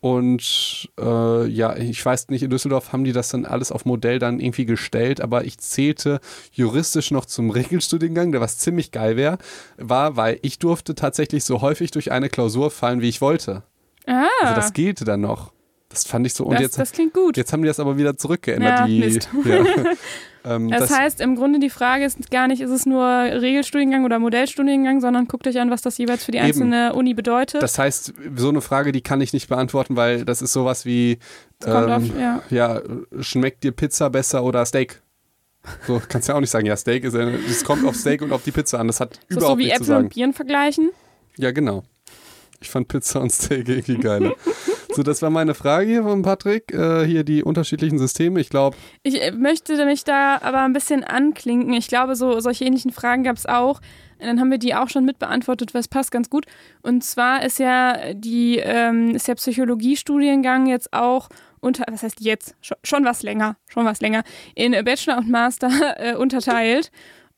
Und 0.00 0.88
äh, 0.98 1.46
ja, 1.46 1.76
ich 1.76 2.04
weiß 2.04 2.28
nicht, 2.28 2.42
in 2.42 2.50
Düsseldorf 2.50 2.92
haben 2.92 3.04
die 3.04 3.12
das 3.12 3.28
dann 3.28 3.44
alles 3.44 3.70
auf 3.70 3.84
Modell 3.84 4.18
dann 4.18 4.40
irgendwie 4.40 4.64
gestellt, 4.64 5.20
aber 5.20 5.44
ich 5.44 5.58
zählte 5.58 6.20
juristisch 6.52 7.10
noch 7.10 7.26
zum 7.26 7.50
Regelstudiengang, 7.50 8.32
der 8.32 8.40
was 8.40 8.58
ziemlich 8.58 8.92
geil 8.92 9.16
wäre, 9.16 9.38
war, 9.76 10.16
weil 10.16 10.38
ich 10.42 10.58
durfte 10.58 10.94
tatsächlich 10.94 11.44
so 11.44 11.60
häufig 11.60 11.90
durch 11.90 12.12
eine 12.12 12.30
Klausur 12.30 12.70
fallen, 12.70 13.02
wie 13.02 13.08
ich 13.08 13.20
wollte. 13.20 13.62
Ah, 14.06 14.26
Also 14.42 14.54
das 14.54 14.72
gilt 14.72 15.06
dann 15.06 15.20
noch. 15.20 15.52
Das 15.90 16.04
fand 16.04 16.24
ich 16.24 16.34
so. 16.34 16.44
Und 16.44 16.54
das, 16.54 16.62
jetzt, 16.62 16.78
das 16.78 16.92
klingt 16.92 17.12
gut. 17.12 17.36
jetzt 17.36 17.52
haben 17.52 17.62
die 17.62 17.68
das 17.68 17.80
aber 17.80 17.98
wieder 17.98 18.16
zurückgeändert. 18.16 18.78
Ja, 18.80 18.86
die, 18.86 19.00
Mist. 19.00 19.28
Ja. 19.44 20.54
ähm, 20.54 20.70
das, 20.70 20.88
heißt, 20.88 21.20
im 21.20 21.34
Grunde 21.34 21.58
die 21.58 21.68
Frage 21.68 22.04
ist 22.04 22.30
gar 22.30 22.46
nicht, 22.46 22.60
ist 22.60 22.70
es 22.70 22.86
nur 22.86 23.04
Regelstudiengang 23.04 24.04
oder 24.04 24.20
Modellstudiengang, 24.20 25.00
sondern 25.00 25.26
guckt 25.26 25.48
euch 25.48 25.58
an, 25.58 25.68
was 25.70 25.82
das 25.82 25.98
jeweils 25.98 26.24
für 26.24 26.30
die 26.30 26.38
Eben. 26.38 26.46
einzelne 26.46 26.94
Uni 26.94 27.12
bedeutet. 27.12 27.60
Das 27.60 27.76
heißt, 27.76 28.14
so 28.36 28.48
eine 28.48 28.60
Frage, 28.60 28.92
die 28.92 29.00
kann 29.00 29.20
ich 29.20 29.32
nicht 29.32 29.48
beantworten, 29.48 29.96
weil 29.96 30.24
das 30.24 30.42
ist 30.42 30.52
sowas 30.52 30.86
wie, 30.86 31.18
ähm, 31.66 31.72
auf, 31.72 32.02
ja. 32.18 32.42
ja, 32.50 32.82
schmeckt 33.18 33.64
dir 33.64 33.72
Pizza 33.72 34.10
besser 34.10 34.44
oder 34.44 34.64
Steak? 34.64 35.02
So 35.88 36.00
kannst 36.08 36.28
du 36.28 36.32
ja 36.32 36.36
auch 36.36 36.40
nicht 36.40 36.50
sagen, 36.50 36.66
ja, 36.66 36.76
Steak 36.76 37.02
ist, 37.02 37.14
ja- 37.14 37.28
es 37.28 37.64
kommt 37.64 37.84
auf 37.84 37.96
Steak 37.96 38.22
und 38.22 38.32
auf 38.32 38.44
die 38.44 38.52
Pizza 38.52 38.78
an. 38.78 38.86
Das 38.86 39.00
hat 39.00 39.16
Ist 39.16 39.30
das 39.30 39.36
überhaupt 39.38 39.60
so 39.60 39.66
wie 39.66 39.70
Äpfel 39.70 39.96
und. 39.96 40.14
Bieren 40.14 40.32
vergleichen? 40.32 40.90
Ja, 41.36 41.50
genau. 41.50 41.82
Ich 42.60 42.70
fand 42.70 42.86
Pizza 42.88 43.20
und 43.20 43.32
Steak 43.32 43.68
irgendwie 43.68 43.96
geiler. 43.96 44.34
so, 44.94 45.02
das 45.02 45.22
war 45.22 45.30
meine 45.30 45.54
Frage 45.54 45.86
hier 45.86 46.02
von 46.02 46.22
Patrick. 46.22 46.72
Äh, 46.72 47.04
hier 47.04 47.24
die 47.24 47.42
unterschiedlichen 47.42 47.98
Systeme. 47.98 48.40
Ich 48.40 48.48
glaube, 48.48 48.76
Ich 49.02 49.20
äh, 49.20 49.32
möchte 49.32 49.84
mich 49.84 50.04
da 50.04 50.38
aber 50.42 50.60
ein 50.62 50.72
bisschen 50.72 51.04
anklinken. 51.04 51.72
Ich 51.74 51.88
glaube, 51.88 52.16
so 52.16 52.40
solche 52.40 52.64
ähnlichen 52.64 52.92
Fragen 52.92 53.24
gab 53.24 53.36
es 53.36 53.46
auch. 53.46 53.80
Und 54.18 54.26
Dann 54.26 54.40
haben 54.40 54.50
wir 54.50 54.58
die 54.58 54.74
auch 54.74 54.88
schon 54.88 55.04
mitbeantwortet, 55.04 55.72
was 55.72 55.88
passt 55.88 56.12
ganz 56.12 56.28
gut. 56.28 56.44
Und 56.82 57.02
zwar 57.04 57.44
ist 57.44 57.58
ja 57.58 58.12
die 58.12 58.58
ähm, 58.58 59.14
ist 59.14 59.28
der 59.28 59.36
Psychologiestudiengang 59.36 60.66
jetzt 60.66 60.92
auch 60.92 61.28
unter, 61.60 61.84
was 61.90 62.02
heißt 62.02 62.20
jetzt 62.20 62.54
schon, 62.60 62.76
schon 62.82 63.04
was 63.04 63.22
länger, 63.22 63.56
schon 63.68 63.84
was 63.84 64.00
länger 64.00 64.22
in 64.54 64.72
Bachelor 64.84 65.18
und 65.18 65.30
Master 65.30 65.70
äh, 65.98 66.14
unterteilt. 66.16 66.90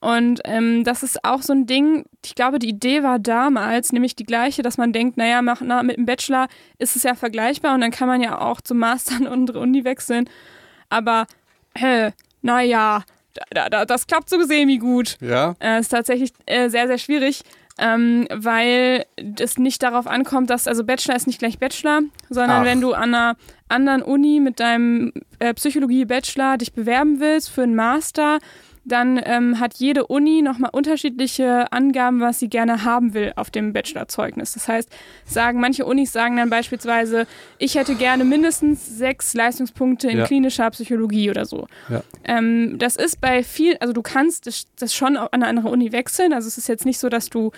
Und 0.03 0.41
ähm, 0.47 0.83
das 0.83 1.05
ist 1.05 1.25
auch 1.25 1.43
so 1.43 1.53
ein 1.53 1.67
Ding, 1.67 2.05
ich 2.25 2.35
glaube, 2.35 2.59
die 2.59 2.71
Idee 2.71 3.05
war 3.05 3.21
damals 3.21 3.93
nämlich 3.93 4.17
die 4.17 4.25
gleiche, 4.25 4.63
dass 4.63 4.77
man 4.77 4.93
denkt, 4.93 5.17
naja, 5.17 5.43
mach, 5.43 5.61
na, 5.61 5.85
mit 5.85 5.97
dem 5.97 6.07
Bachelor 6.07 6.49
ist 6.79 6.97
es 6.97 7.05
ja 7.05 7.15
vergleichbar 7.15 7.73
und 7.73 7.83
dann 7.83 7.93
kann 7.93 8.09
man 8.09 8.21
ja 8.21 8.41
auch 8.41 8.61
zum 8.61 8.79
Master 8.79 9.15
an 9.15 9.29
andere 9.29 9.61
Uni 9.61 9.85
wechseln. 9.85 10.29
Aber, 10.89 11.29
hä, 11.77 12.11
naja, 12.41 13.05
da, 13.51 13.69
da, 13.69 13.85
das 13.85 14.09
klappt 14.09 14.29
so 14.29 14.43
semi-gut. 14.43 15.19
ja, 15.21 15.55
Äh, 15.61 15.79
ist 15.79 15.91
tatsächlich 15.91 16.33
äh, 16.47 16.69
sehr, 16.69 16.89
sehr 16.89 16.99
schwierig, 16.99 17.45
ähm, 17.79 18.27
weil 18.29 19.07
es 19.39 19.57
nicht 19.57 19.85
darauf 19.85 20.09
ankommt, 20.09 20.51
dass, 20.51 20.67
also 20.67 20.83
Bachelor 20.83 21.15
ist 21.15 21.29
nicht 21.29 21.39
gleich 21.39 21.61
Bachelor, 21.61 22.01
sondern 22.29 22.63
Ach. 22.63 22.65
wenn 22.65 22.81
du 22.81 22.93
an 22.93 23.15
einer 23.15 23.37
anderen 23.69 24.03
Uni 24.03 24.41
mit 24.41 24.59
deinem 24.59 25.13
äh, 25.39 25.55
Psychologie-Bachelor 25.55 26.59
dich 26.59 26.73
bewerben 26.73 27.21
willst 27.21 27.51
für 27.51 27.63
einen 27.63 27.77
Master, 27.77 28.41
dann 28.85 29.21
ähm, 29.25 29.61
hat 29.61 29.75
jede 29.75 30.07
Uni 30.07 30.43
nochmal 30.43 30.71
unterschiedliche 30.73 31.71
Angaben, 31.73 32.21
was 32.21 32.41
sie 32.41 32.49
gerne 32.49 32.85
haben 32.85 33.15
will 33.15 33.33
auf 33.37 33.51
dem 33.51 33.73
Bachelorzeugnis. 33.73 34.55
Das 34.55 34.67
heißt, 34.69 34.89
sagen 35.25 35.61
manche 35.61 35.85
Unis 35.85 36.13
sagen 36.13 36.37
dann 36.37 36.51
beispielsweise, 36.51 37.27
ich 37.59 37.77
hätte 37.77 37.95
gerne 37.95 38.25
mindestens 38.25 38.99
sechs 38.99 39.35
Leistungspunkte 39.35 40.09
in 40.11 40.19
Ja. 40.19 40.27
klinischer 40.27 40.69
Psychologie 40.71 41.31
oder 41.31 41.45
so. 41.45 41.67
Ja. 41.89 42.03
Ähm, 42.25 42.79
das 42.79 42.97
ist 42.97 43.21
bei 43.21 43.45
viel, 43.45 43.77
also 43.79 43.93
du 43.93 44.03
kannst 44.03 44.47
das, 44.47 44.65
das 44.77 44.95
schon 44.95 45.17
an 45.17 45.29
eine 45.31 45.47
andere 45.47 45.69
Uni 45.69 45.93
wechseln. 45.93 46.33
Also 46.33 46.49
es 46.49 46.59
ist 46.59 46.69
jetzt 46.69 46.85
nicht 46.85 46.99
so, 46.99 47.09
dass 47.09 47.31
du, 47.31 47.53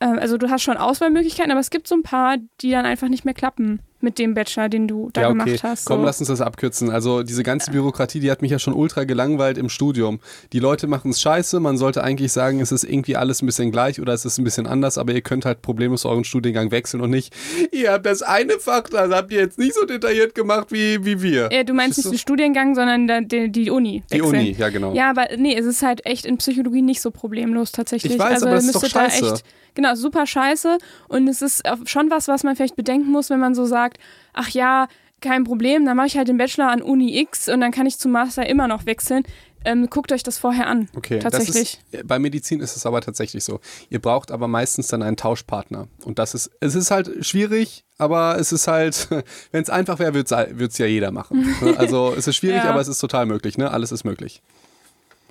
äh, 0.00 0.06
also 0.06 0.38
du 0.38 0.48
hast 0.50 0.62
schon 0.62 0.76
Auswahlmöglichkeiten, 0.78 1.50
aber 1.52 1.60
es 1.60 1.70
gibt 1.70 1.86
so 1.88 1.94
ein 1.94 2.02
paar, 2.02 2.36
die 2.62 2.70
dann 2.70 2.86
einfach 2.86 3.08
nicht 3.08 3.24
mehr 3.24 3.34
klappen. 3.34 3.80
Mit 4.00 4.18
dem 4.18 4.34
Bachelor, 4.34 4.68
den 4.68 4.86
du 4.86 5.10
da 5.12 5.22
ja, 5.22 5.28
okay. 5.30 5.38
gemacht 5.38 5.62
hast. 5.62 5.86
Komm, 5.86 6.00
so. 6.00 6.04
lass 6.04 6.20
uns 6.20 6.28
das 6.28 6.40
abkürzen. 6.40 6.90
Also 6.90 7.22
diese 7.22 7.42
ganze 7.42 7.70
Bürokratie, 7.70 8.20
die 8.20 8.30
hat 8.30 8.42
mich 8.42 8.50
ja 8.50 8.58
schon 8.58 8.74
ultra 8.74 9.04
gelangweilt 9.04 9.58
im 9.58 9.68
Studium. 9.68 10.20
Die 10.52 10.58
Leute 10.58 10.86
machen 10.86 11.10
es 11.10 11.20
scheiße, 11.20 11.58
man 11.60 11.78
sollte 11.78 12.04
eigentlich 12.04 12.32
sagen, 12.32 12.60
es 12.60 12.70
ist 12.70 12.84
irgendwie 12.84 13.16
alles 13.16 13.42
ein 13.42 13.46
bisschen 13.46 13.70
gleich 13.72 14.00
oder 14.00 14.12
es 14.12 14.24
ist 14.24 14.38
ein 14.38 14.44
bisschen 14.44 14.66
anders, 14.66 14.98
aber 14.98 15.12
ihr 15.12 15.22
könnt 15.22 15.44
halt 15.44 15.62
problemlos 15.62 16.04
euren 16.04 16.24
Studiengang 16.24 16.70
wechseln 16.70 17.00
und 17.00 17.10
nicht, 17.10 17.34
ihr 17.72 17.92
habt 17.92 18.06
das 18.06 18.22
eine 18.22 18.58
Fach, 18.58 18.82
das 18.82 19.10
habt 19.10 19.32
ihr 19.32 19.40
jetzt 19.40 19.58
nicht 19.58 19.74
so 19.74 19.86
detailliert 19.86 20.34
gemacht 20.34 20.68
wie, 20.70 21.04
wie 21.04 21.22
wir. 21.22 21.48
Ja, 21.50 21.64
du 21.64 21.72
meinst 21.72 21.98
nicht 21.98 22.10
den 22.10 22.18
Studiengang, 22.18 22.74
sondern 22.74 23.28
die, 23.28 23.50
die 23.50 23.70
Uni. 23.70 24.02
Die 24.12 24.14
wechseln. 24.16 24.40
Uni, 24.40 24.50
ja 24.52 24.68
genau. 24.68 24.94
Ja, 24.94 25.10
aber 25.10 25.28
nee, 25.36 25.56
es 25.56 25.66
ist 25.66 25.82
halt 25.82 26.04
echt 26.04 26.26
in 26.26 26.38
Psychologie 26.38 26.82
nicht 26.82 27.00
so 27.00 27.10
problemlos 27.10 27.72
tatsächlich. 27.72 28.14
Ich 28.14 28.18
weiß, 28.18 28.34
also 28.34 28.46
aber 28.46 28.56
das 28.56 28.66
ist 28.66 28.74
doch 28.74 28.82
da 28.82 28.88
scheiße. 28.88 29.32
echt, 29.34 29.44
genau, 29.74 29.94
super 29.94 30.26
scheiße. 30.26 30.78
Und 31.08 31.28
es 31.28 31.42
ist 31.42 31.62
schon 31.86 32.10
was, 32.10 32.28
was 32.28 32.44
man 32.44 32.56
vielleicht 32.56 32.76
bedenken 32.76 33.10
muss, 33.10 33.30
wenn 33.30 33.40
man 33.40 33.54
so 33.54 33.64
sagt, 33.64 33.93
ach 34.32 34.50
ja, 34.50 34.88
kein 35.20 35.44
Problem, 35.44 35.86
dann 35.86 35.96
mache 35.96 36.08
ich 36.08 36.16
halt 36.16 36.28
den 36.28 36.36
Bachelor 36.36 36.70
an 36.70 36.82
Uni 36.82 37.18
X 37.20 37.48
und 37.48 37.60
dann 37.60 37.72
kann 37.72 37.86
ich 37.86 37.98
zum 37.98 38.12
Master 38.12 38.46
immer 38.46 38.68
noch 38.68 38.86
wechseln. 38.86 39.24
Ähm, 39.66 39.88
guckt 39.88 40.12
euch 40.12 40.22
das 40.22 40.36
vorher 40.36 40.66
an. 40.66 40.90
Okay, 40.94 41.20
Tatsächlich. 41.20 41.80
Das 41.90 42.00
ist, 42.02 42.06
bei 42.06 42.18
Medizin 42.18 42.60
ist 42.60 42.76
es 42.76 42.84
aber 42.84 43.00
tatsächlich 43.00 43.44
so. 43.44 43.60
Ihr 43.88 43.98
braucht 43.98 44.30
aber 44.30 44.46
meistens 44.46 44.88
dann 44.88 45.02
einen 45.02 45.16
Tauschpartner. 45.16 45.88
Und 46.04 46.18
das 46.18 46.34
ist, 46.34 46.50
es 46.60 46.74
ist 46.74 46.90
halt 46.90 47.24
schwierig, 47.24 47.84
aber 47.96 48.36
es 48.38 48.52
ist 48.52 48.68
halt, 48.68 49.08
wenn 49.52 49.62
es 49.62 49.70
einfach 49.70 49.98
wäre, 49.98 50.12
würde 50.12 50.64
es 50.66 50.76
ja 50.76 50.84
jeder 50.84 51.10
machen. 51.12 51.56
ne? 51.62 51.78
Also 51.78 52.12
es 52.14 52.26
ist 52.26 52.36
schwierig, 52.36 52.62
Ja. 52.62 52.70
aber 52.70 52.80
es 52.82 52.88
ist 52.88 52.98
total 52.98 53.24
möglich. 53.24 53.56
Ne? 53.56 53.70
Alles 53.70 53.90
ist 53.90 54.04
möglich. 54.04 54.42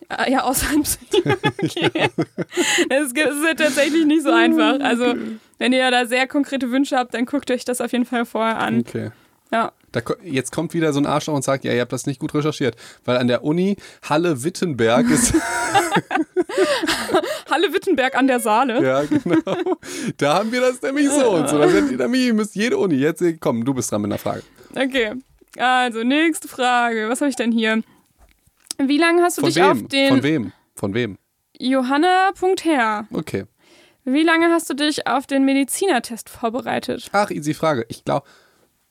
Ah, 0.09 0.29
Ja, 0.29 0.43
außer 0.43 0.67
in 0.73 0.83
Psychologie. 0.83 1.91
Es 2.89 3.11
ist 3.11 3.17
ja 3.17 3.53
tatsächlich 3.55 4.05
nicht 4.05 4.23
so 4.23 4.31
einfach. 4.31 4.79
Also, 4.79 5.15
wenn 5.59 5.73
ihr 5.73 5.89
da 5.91 6.05
sehr 6.05 6.27
konkrete 6.27 6.71
Wünsche 6.71 6.97
habt, 6.97 7.13
dann 7.13 7.25
guckt 7.25 7.49
euch 7.51 7.65
das 7.65 7.81
auf 7.81 7.91
jeden 7.91 8.05
Fall 8.05 8.25
vorher 8.25 8.57
an. 8.59 8.79
Okay. 8.79 9.11
Ja. 9.51 9.71
Da, 9.91 10.01
jetzt 10.23 10.51
kommt 10.51 10.73
wieder 10.73 10.91
so 10.93 10.99
ein 10.99 11.05
Arschloch 11.05 11.35
und 11.35 11.43
sagt, 11.43 11.63
ja, 11.63 11.71
ihr 11.73 11.81
habt 11.81 11.93
das 11.93 12.07
nicht 12.07 12.19
gut 12.19 12.33
recherchiert. 12.33 12.75
Weil 13.05 13.17
an 13.17 13.27
der 13.27 13.43
Uni 13.43 13.77
Halle-Wittenberg 14.09 15.07
ist, 15.11 15.33
Halle 17.51 17.73
Wittenberg 17.73 18.15
an 18.15 18.27
der 18.27 18.39
Saale. 18.39 18.83
ja 18.83 19.03
genau, 19.03 19.77
da 20.17 20.35
haben 20.35 20.51
wir 20.51 20.61
das 20.61 20.81
nämlich 20.81 21.09
so 21.09 21.31
und 21.31 21.49
so. 21.49 21.57
Da 21.59 21.69
seid 21.69 21.91
ihr 21.91 21.97
nämlich, 21.97 22.25
ihr 22.25 22.33
müsst 22.33 22.55
jede 22.55 22.77
Uni, 22.77 22.95
jetzt 22.95 23.23
komm, 23.39 23.63
du 23.65 23.73
bist 23.73 23.91
dran 23.91 24.01
mit 24.01 24.11
einer 24.11 24.17
Frage. 24.17 24.41
Okay. 24.75 25.13
Also, 25.57 26.03
nächste 26.03 26.47
Frage. 26.47 27.07
Was 27.09 27.21
habe 27.21 27.29
ich 27.29 27.35
denn 27.35 27.51
hier? 27.51 27.83
Wie 28.77 28.97
lange 28.97 29.21
hast 29.21 29.37
du 29.37 29.41
Von 29.41 29.49
dich 29.49 29.61
auf 29.61 29.77
wem? 29.79 29.87
den 29.89 30.09
Von 30.09 30.23
wem? 30.23 30.51
Von 30.75 30.93
wem? 30.93 31.17
Johanna.her? 31.59 33.07
Okay. 33.11 33.45
Wie 34.05 34.23
lange 34.23 34.47
hast 34.51 34.69
du 34.69 34.73
dich 34.73 35.07
auf 35.07 35.27
den 35.27 35.45
Medizinertest 35.45 36.29
vorbereitet? 36.29 37.09
Ach, 37.13 37.29
easy 37.31 37.53
Frage. 37.53 37.85
Ich 37.87 38.03
glaube, 38.03 38.27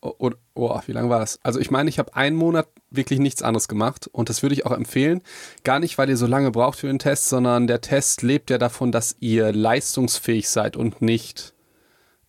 oh, 0.00 0.14
oh, 0.18 0.30
oh, 0.54 0.80
wie 0.86 0.92
lange 0.92 1.10
war 1.10 1.20
das? 1.20 1.38
Also 1.42 1.60
ich 1.60 1.70
meine, 1.70 1.90
ich 1.90 1.98
habe 1.98 2.16
einen 2.16 2.36
Monat 2.36 2.66
wirklich 2.90 3.18
nichts 3.18 3.42
anderes 3.42 3.68
gemacht 3.68 4.08
und 4.12 4.28
das 4.28 4.42
würde 4.42 4.54
ich 4.54 4.64
auch 4.64 4.72
empfehlen. 4.72 5.22
Gar 5.64 5.80
nicht, 5.80 5.98
weil 5.98 6.08
ihr 6.08 6.16
so 6.16 6.26
lange 6.26 6.50
braucht 6.50 6.78
für 6.78 6.86
den 6.86 6.98
Test, 6.98 7.28
sondern 7.28 7.66
der 7.66 7.80
Test 7.80 8.22
lebt 8.22 8.50
ja 8.50 8.58
davon, 8.58 8.92
dass 8.92 9.16
ihr 9.20 9.52
leistungsfähig 9.52 10.48
seid 10.48 10.76
und 10.76 11.02
nicht 11.02 11.52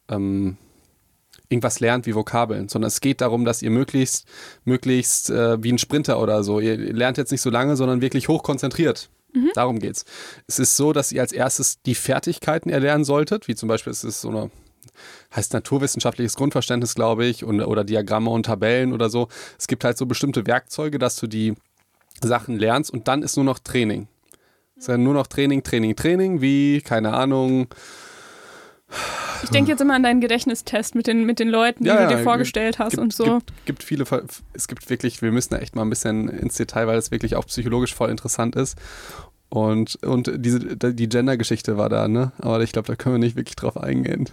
ähm, 0.09 0.57
irgendwas 1.49 1.79
lernt 1.79 2.05
wie 2.05 2.15
Vokabeln, 2.15 2.69
sondern 2.69 2.87
es 2.87 3.01
geht 3.01 3.21
darum, 3.21 3.45
dass 3.45 3.61
ihr 3.61 3.69
möglichst, 3.69 4.25
möglichst 4.65 5.29
äh, 5.29 5.61
wie 5.61 5.71
ein 5.71 5.77
Sprinter 5.77 6.19
oder 6.19 6.43
so, 6.43 6.59
ihr 6.59 6.77
lernt 6.77 7.17
jetzt 7.17 7.31
nicht 7.31 7.41
so 7.41 7.49
lange, 7.49 7.75
sondern 7.75 8.01
wirklich 8.01 8.27
hochkonzentriert. 8.27 9.09
Darum 9.53 9.79
geht's. 9.79 10.05
Es 10.47 10.59
ist 10.59 10.77
so, 10.77 10.93
dass 10.93 11.11
ihr 11.11 11.21
als 11.21 11.31
erstes 11.31 11.81
die 11.81 11.95
Fertigkeiten 11.95 12.69
erlernen 12.69 13.03
solltet, 13.03 13.47
wie 13.47 13.55
zum 13.55 13.67
Beispiel 13.67 13.91
es 13.91 14.03
ist 14.03 14.21
so 14.21 14.29
eine 14.29 14.51
heißt 15.35 15.53
naturwissenschaftliches 15.53 16.35
Grundverständnis, 16.35 16.93
glaube 16.93 17.25
ich, 17.25 17.43
und, 17.43 17.61
oder 17.61 17.83
Diagramme 17.83 18.29
und 18.29 18.45
Tabellen 18.45 18.93
oder 18.93 19.09
so. 19.09 19.27
Es 19.57 19.67
gibt 19.67 19.83
halt 19.83 19.97
so 19.97 20.05
bestimmte 20.05 20.45
Werkzeuge, 20.45 20.99
dass 20.99 21.15
du 21.15 21.25
die 21.25 21.55
Sachen 22.21 22.59
lernst 22.59 22.91
und 22.91 23.07
dann 23.07 23.23
ist 23.23 23.35
nur 23.35 23.45
noch 23.45 23.59
Training. 23.59 24.07
Es 24.75 24.83
ist 24.83 24.87
ja 24.89 24.97
nur 24.97 25.13
noch 25.13 25.27
Training, 25.27 25.63
Training, 25.63 25.95
Training, 25.95 26.41
wie, 26.41 26.81
keine 26.81 27.13
Ahnung, 27.13 27.67
Ich 29.43 29.49
denke 29.49 29.71
jetzt 29.71 29.81
immer 29.81 29.95
an 29.95 30.03
deinen 30.03 30.21
Gedächtnistest 30.21 30.95
mit 30.95 31.07
den, 31.07 31.25
mit 31.25 31.39
den 31.39 31.49
Leuten, 31.49 31.83
die 31.83 31.89
Ja, 31.89 31.95
du 31.95 32.01
ja, 32.03 32.07
dir 32.07 32.15
gibt- 32.15 32.23
vorgestellt 32.23 32.79
hast 32.79 32.91
gibt, 32.91 33.01
und 33.01 33.13
so. 33.13 33.25
Gibt, 33.39 33.65
gibt 33.65 33.83
viele, 33.83 34.05
es 34.53 34.67
gibt 34.67 34.89
wirklich, 34.89 35.21
wir 35.21 35.31
müssen 35.31 35.53
da 35.53 35.57
echt 35.59 35.75
mal 35.75 35.81
ein 35.81 35.89
bisschen 35.89 36.29
ins 36.29 36.55
Detail, 36.55 36.87
weil 36.87 36.97
es 36.97 37.11
wirklich 37.11 37.35
auch 37.35 37.45
psychologisch 37.47 37.93
voll 37.93 38.09
interessant 38.09 38.55
ist. 38.55 38.77
Und, 39.49 40.01
und 40.03 40.31
diese, 40.37 40.59
die 40.77 41.09
Gender-Geschichte 41.09 41.77
war 41.77 41.89
da, 41.89 42.07
ne? 42.07 42.31
Aber 42.39 42.61
ich 42.61 42.71
glaube, 42.71 42.87
da 42.87 42.95
können 42.95 43.15
wir 43.15 43.19
nicht 43.19 43.35
wirklich 43.35 43.55
drauf 43.55 43.77
eingehen. 43.77 44.29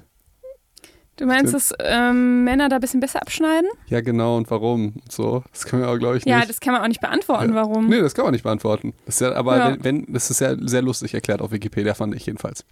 Du 1.16 1.27
meinst, 1.27 1.53
dass 1.53 1.75
ähm, 1.81 2.44
Männer 2.44 2.70
da 2.70 2.77
ein 2.77 2.81
bisschen 2.81 3.01
besser 3.01 3.20
abschneiden? 3.20 3.68
Ja, 3.88 4.01
genau, 4.01 4.38
und 4.38 4.51
warum? 4.51 4.94
Und 5.03 5.12
so. 5.12 5.44
Das 5.53 5.66
können 5.66 5.83
wir 5.83 5.90
auch, 5.90 5.99
glaube 5.99 6.16
ich, 6.16 6.25
nicht. 6.25 6.33
Ja, 6.35 6.46
das 6.46 6.61
kann 6.61 6.73
man 6.73 6.81
auch 6.83 6.88
nicht 6.88 7.03
beantworten, 7.03 7.51
Ja. 7.51 7.57
warum. 7.57 7.88
Nee, 7.88 8.01
das 8.01 8.14
kann 8.14 8.25
man 8.25 8.33
nicht 8.33 8.44
beantworten. 8.44 8.94
Das 9.05 9.16
ist 9.16 9.20
ja, 9.20 9.35
aber 9.35 9.57
Ja. 9.59 9.70
Wenn, 9.73 9.85
wenn, 10.07 10.12
das 10.14 10.31
ist 10.31 10.40
ja 10.40 10.55
sehr 10.59 10.81
lustig 10.81 11.12
erklärt 11.12 11.42
auf 11.42 11.51
Wikipedia, 11.53 11.92
fand 11.92 12.14
ich 12.14 12.25
jedenfalls. 12.25 12.64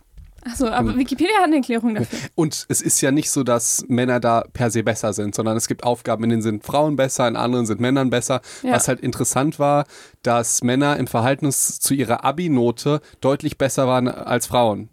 Achso, 0.45 0.69
aber 0.69 0.97
Wikipedia 0.97 1.37
hat 1.39 1.47
eine 1.47 1.57
Erklärung 1.57 1.95
dafür. 1.95 2.19
Und 2.35 2.67
es 2.69 2.81
ist 2.81 3.01
ja 3.01 3.11
nicht 3.11 3.31
so, 3.31 3.43
dass 3.43 3.85
Männer 3.89 4.21
da 4.21 4.45
per 4.53 4.71
se 4.71 4.83
besser 4.83 5.13
sind, 5.13 5.35
sondern 5.35 5.57
es 5.57 5.69
gibt 5.69 5.85
Aufgaben, 5.85 6.25
in 6.25 6.31
denen 6.31 6.43
sind 6.43 6.65
Frauen 6.65 6.97
besser, 6.97 7.27
in 7.29 7.37
anderen 7.37 7.67
sind 7.67 7.81
Männern 7.81 8.11
besser. 8.11 8.41
Ja. 8.63 8.73
Was 8.73 8.89
halt 8.89 9.01
interessant 9.01 9.59
war, 9.59 9.85
dass 10.23 10.63
Männer 10.63 10.97
im 10.97 11.07
Verhältnis 11.07 11.81
zu 11.81 11.95
ihrer 11.95 12.25
Abi-Note 12.25 13.01
deutlich 13.21 13.59
besser 13.59 13.87
waren 13.87 14.09
als 14.09 14.47
Frauen. 14.47 14.91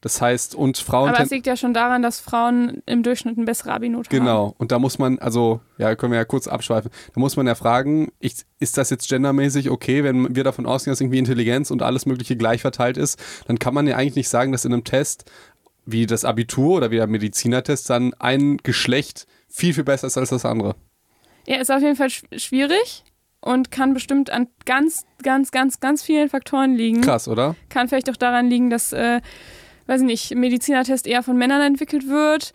Das 0.00 0.20
heißt, 0.20 0.54
und 0.54 0.78
Frauen. 0.78 1.10
Mhm. 1.10 1.14
Aber 1.14 1.24
es 1.24 1.30
liegt 1.30 1.46
ja 1.46 1.56
schon 1.56 1.74
daran, 1.74 2.02
dass 2.02 2.20
Frauen 2.20 2.82
im 2.86 3.02
Durchschnitt 3.02 3.36
eine 3.36 3.44
bessere 3.44 3.72
Abi-Note 3.72 4.08
haben. 4.08 4.18
Genau, 4.18 4.54
und 4.58 4.72
da 4.72 4.78
muss 4.78 4.98
man, 4.98 5.18
also, 5.18 5.60
ja, 5.76 5.94
können 5.94 6.12
wir 6.12 6.18
ja 6.18 6.24
kurz 6.24 6.48
abschweifen, 6.48 6.90
da 7.14 7.20
muss 7.20 7.36
man 7.36 7.46
ja 7.46 7.54
fragen, 7.54 8.12
ich, 8.18 8.36
ist 8.60 8.78
das 8.78 8.88
jetzt 8.90 9.08
gendermäßig 9.08 9.68
okay, 9.70 10.04
wenn 10.04 10.34
wir 10.34 10.44
davon 10.44 10.64
ausgehen, 10.64 10.92
dass 10.92 11.00
irgendwie 11.00 11.18
Intelligenz 11.18 11.70
und 11.70 11.82
alles 11.82 12.06
Mögliche 12.06 12.36
gleich 12.36 12.62
verteilt 12.62 12.96
ist, 12.96 13.22
dann 13.46 13.58
kann 13.58 13.74
man 13.74 13.86
ja 13.86 13.96
eigentlich 13.96 14.16
nicht 14.16 14.28
sagen, 14.28 14.52
dass 14.52 14.64
in 14.64 14.72
einem 14.72 14.84
Test 14.84 15.30
wie 15.84 16.06
das 16.06 16.24
Abitur 16.24 16.76
oder 16.76 16.90
wie 16.90 16.96
der 16.96 17.06
Medizinertest 17.06 17.90
dann 17.90 18.14
ein 18.14 18.58
Geschlecht 18.58 19.26
viel, 19.48 19.74
viel 19.74 19.84
besser 19.84 20.06
ist 20.06 20.16
als 20.16 20.30
das 20.30 20.44
andere. 20.44 20.76
Ja, 21.46 21.56
ist 21.56 21.70
auf 21.70 21.82
jeden 21.82 21.96
Fall 21.96 22.08
sch 22.08 22.22
schwierig 22.36 23.04
und 23.42 23.70
kann 23.70 23.92
bestimmt 23.92 24.30
an 24.30 24.48
ganz, 24.64 25.04
ganz, 25.22 25.50
ganz, 25.50 25.80
ganz 25.80 26.02
vielen 26.02 26.28
Faktoren 26.30 26.74
liegen. 26.74 27.00
Krass, 27.02 27.28
oder? 27.28 27.54
Kann 27.68 27.88
vielleicht 27.88 28.08
auch 28.08 28.16
daran 28.16 28.48
liegen, 28.48 28.70
dass, 28.70 28.92
äh, 28.92 29.20
weiß 29.88 30.00
ich 30.02 30.06
nicht, 30.06 30.34
Medizinertest 30.36 31.06
eher 31.08 31.22
von 31.24 31.36
Männern 31.36 31.60
entwickelt 31.60 32.08
wird. 32.08 32.52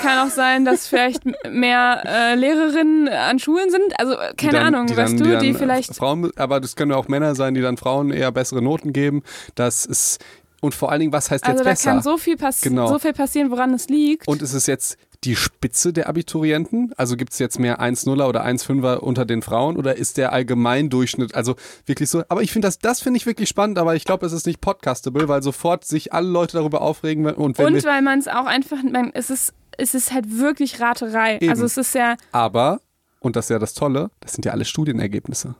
kann 0.00 0.26
auch 0.26 0.30
sein, 0.30 0.64
dass 0.66 0.86
vielleicht 0.86 1.22
mehr 1.50 2.02
äh, 2.04 2.34
Lehrerinnen 2.34 3.08
an 3.08 3.38
Schulen 3.38 3.70
sind. 3.70 3.98
Also, 3.98 4.12
äh, 4.14 4.30
Die 4.38 4.46
keine 4.46 4.58
dann- 4.58 4.74
Ahnung, 4.74 4.86
die 4.86 4.96
weißt 4.96 5.12
dann, 5.14 5.18
du, 5.18 5.24
die, 5.24 5.30
dann 5.32 5.42
die 5.42 5.54
vielleicht. 5.54 5.94
Frauen, 5.96 6.30
aber 6.36 6.60
das 6.60 6.76
können 6.76 6.90
ja 6.90 6.96
auch 6.98 7.08
Männer 7.08 7.34
sein, 7.34 7.54
die 7.54 7.60
dann 7.62 7.76
Frauen 7.78 8.10
eher 8.10 8.30
bessere 8.32 8.60
Noten 8.62 8.92
geben. 8.92 9.22
Das 9.54 9.86
ist, 9.86 10.22
und 10.60 10.74
vor 10.74 10.90
allen 10.92 11.00
Dingen, 11.00 11.12
was 11.12 11.30
heißt 11.30 11.44
Also, 11.44 11.56
jetzt 11.58 11.64
da 11.66 11.70
besser? 11.70 11.90
kann 11.92 12.02
so 12.02 12.18
viel, 12.18 12.36
pass 12.36 12.60
Genau. 12.60 12.86
so 12.86 12.98
viel 12.98 13.12
passieren, 13.14 13.50
woran 13.50 13.72
es 13.74 13.88
liegt. 13.88 14.28
Und 14.28 14.42
ist 14.42 14.52
es 14.52 14.66
jetzt 14.66 14.96
die 15.24 15.36
Spitze 15.36 15.92
der 15.92 16.08
Abiturienten? 16.08 16.92
Also 16.96 17.16
gibt 17.16 17.32
es 17.32 17.38
jetzt 17.38 17.58
mehr 17.58 17.80
1-0er 17.80 18.26
oder 18.26 18.44
1-5er 18.44 18.96
unter 18.96 19.24
den 19.24 19.42
Frauen 19.42 19.76
oder 19.76 19.96
ist 19.96 20.16
der 20.16 20.32
Allgemeindurchschnitt, 20.32 21.34
also 21.34 21.56
wirklich 21.86 22.10
so? 22.10 22.24
Aber 22.28 22.42
ich 22.42 22.52
finde 22.52 22.68
das, 22.68 22.78
das 22.78 23.00
finde 23.00 23.18
ich 23.18 23.26
wirklich 23.26 23.48
spannend, 23.48 23.78
aber 23.78 23.94
ich 23.94 24.04
glaube, 24.04 24.26
es 24.26 24.32
ist 24.32 24.46
nicht 24.46 24.60
podcastable, 24.60 25.28
weil 25.28 25.42
sofort 25.42 25.84
sich 25.84 26.12
alle 26.12 26.28
Leute 26.28 26.56
darüber 26.56 26.80
aufregen 26.80 27.26
und 27.26 27.58
wenn 27.58 27.66
Und 27.66 27.84
weil 27.84 28.02
man 28.02 28.18
es 28.18 28.28
auch 28.28 28.46
einfach, 28.46 28.82
man, 28.82 29.10
es 29.14 29.30
ist, 29.30 29.54
es 29.78 29.94
ist 29.94 30.12
halt 30.12 30.38
wirklich 30.38 30.80
Raterei. 30.80 31.36
Eben. 31.36 31.50
Also 31.50 31.64
es 31.64 31.76
ist 31.76 31.94
ja, 31.94 32.16
aber, 32.32 32.80
und 33.20 33.36
das 33.36 33.46
ist 33.46 33.50
ja 33.50 33.58
das 33.58 33.74
Tolle, 33.74 34.10
das 34.20 34.32
sind 34.32 34.44
ja 34.44 34.52
alle 34.52 34.64
Studienergebnisse. 34.64 35.54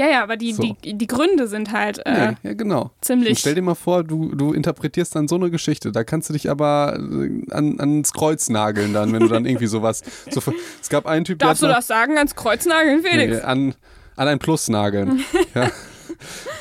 Ja, 0.00 0.08
ja, 0.08 0.22
aber 0.22 0.36
die, 0.38 0.52
So. 0.54 0.62
die, 0.62 0.94
die 0.94 1.06
Gründe 1.06 1.46
sind 1.46 1.72
halt 1.72 1.98
äh, 2.06 2.30
Nee, 2.30 2.36
ja, 2.42 2.52
genau. 2.54 2.82
Und 2.84 2.90
ziemlich. 3.02 3.38
stell 3.38 3.54
dir 3.54 3.60
mal 3.60 3.74
vor, 3.74 4.02
du, 4.02 4.34
du 4.34 4.54
interpretierst 4.54 5.14
dann 5.14 5.28
so 5.28 5.34
eine 5.34 5.50
Geschichte. 5.50 5.92
Da 5.92 6.04
kannst 6.04 6.30
du 6.30 6.32
dich 6.32 6.48
aber 6.48 6.98
äh, 6.98 7.52
an, 7.52 7.78
ans 7.78 8.12
Kreuz 8.14 8.48
nageln 8.48 8.94
dann, 8.94 9.12
wenn 9.12 9.20
du 9.20 9.28
dann 9.28 9.44
irgendwie 9.44 9.66
sowas. 9.66 10.02
So, 10.30 10.40
es 10.80 10.88
gab 10.88 11.06
einen 11.06 11.24
Typ, 11.24 11.38
der 11.40 11.48
Darfst 11.48 11.62
du 11.62 11.66
das 11.66 11.86
sagen, 11.86 12.16
ans 12.16 12.34
Kreuznageln, 12.34 13.02
Felix? 13.02 13.38
Nee, 13.38 13.42
an, 13.42 13.74
an 14.16 14.28
ein 14.28 14.38
Plus 14.38 14.68
nageln. 14.68 15.20
ja. 15.54 15.70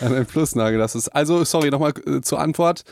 An 0.02 0.16
ein 0.16 0.26
Plus 0.26 0.56
nageln. 0.56 0.80
Das 0.80 0.96
ist. 0.96 1.10
Also, 1.10 1.44
sorry, 1.44 1.70
nochmal 1.70 1.94
äh, 2.06 2.22
zur 2.22 2.40
Antwort. 2.40 2.84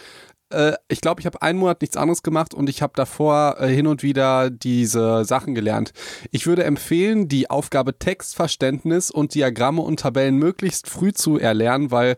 Äh, 0.50 0.74
ich 0.88 1.02
glaube, 1.02 1.20
ich 1.22 1.26
habe 1.26 1.42
einen 1.42 1.60
Monat 1.60 1.82
nichts 1.82 1.98
anderes 1.98 2.24
gemacht 2.24 2.54
und 2.54 2.70
ich 2.70 2.82
habe 2.82 2.94
davor 2.96 3.58
äh, 3.60 3.68
hin 3.68 3.88
und 3.88 4.04
wieder 4.04 4.50
diese 4.50 5.26
Sachen 5.26 5.56
gelernt. 5.56 5.92
Ich 6.32 6.48
würde 6.48 6.64
empfehlen, 6.64 7.28
die 7.28 7.50
Aufgabe 7.50 7.98
Textverständnis 7.98 9.12
und 9.12 9.36
Diagramme 9.36 9.82
und 9.82 10.00
Tabellen 10.00 10.38
möglichst 10.38 10.90
früh 10.90 11.14
zu 11.14 11.38
erlernen, 11.38 11.92
weil 11.92 12.18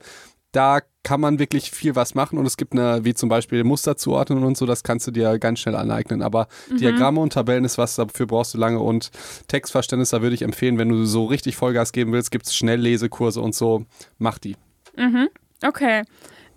da 0.52 0.82
kann 1.04 1.22
man 1.22 1.40
wirklich 1.40 1.72
viel 1.72 1.96
was 1.96 2.16
machen 2.16 2.38
und 2.40 2.46
es 2.46 2.58
gibt 2.58 2.74
eine, 2.74 3.06
wie 3.06 3.14
zum 3.14 3.30
Beispiel 3.30 3.64
Muster 3.64 3.98
zuordnen 3.98 4.44
und 4.44 4.58
so, 4.58 4.66
das 4.66 4.84
kannst 4.84 5.06
du 5.08 5.12
dir 5.12 5.38
ganz 5.38 5.60
schnell 5.60 5.76
aneignen. 5.76 6.22
Aber 6.22 6.48
Diagramme 6.80 7.20
und 7.22 7.34
Tabellen 7.34 7.66
ist 7.66 7.78
was, 7.78 7.96
dafür 7.96 8.26
brauchst 8.26 8.56
du 8.56 8.58
lange 8.58 8.80
und 8.80 9.12
Textverständnis, 9.48 10.10
da 10.10 10.22
würde 10.22 10.34
ich 10.34 10.42
empfehlen, 10.42 10.78
wenn 10.78 10.90
du 10.90 11.06
so 11.06 11.26
richtig 11.26 11.56
Vollgas 11.56 11.92
geben 11.92 12.12
willst, 12.12 12.32
gibt 12.32 12.48
es 12.48 12.56
Schnelllesekurse 12.56 13.42
und 13.42 13.54
so, 13.54 13.86
mach 14.18 14.40
die. 14.40 14.56
Okay. 15.64 16.04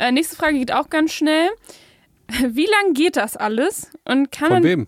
Äh, 0.02 0.10
nächste 0.10 0.34
Frage 0.34 0.58
geht 0.58 0.72
auch 0.72 0.90
ganz 0.90 1.12
schnell. 1.12 1.48
Wie 2.28 2.66
lang 2.66 2.92
geht 2.92 3.16
das 3.16 3.36
alles? 3.36 3.88
Und 4.04 4.32
kann 4.32 4.48
Von 4.48 4.56
man. 4.56 4.64
wem? 4.64 4.86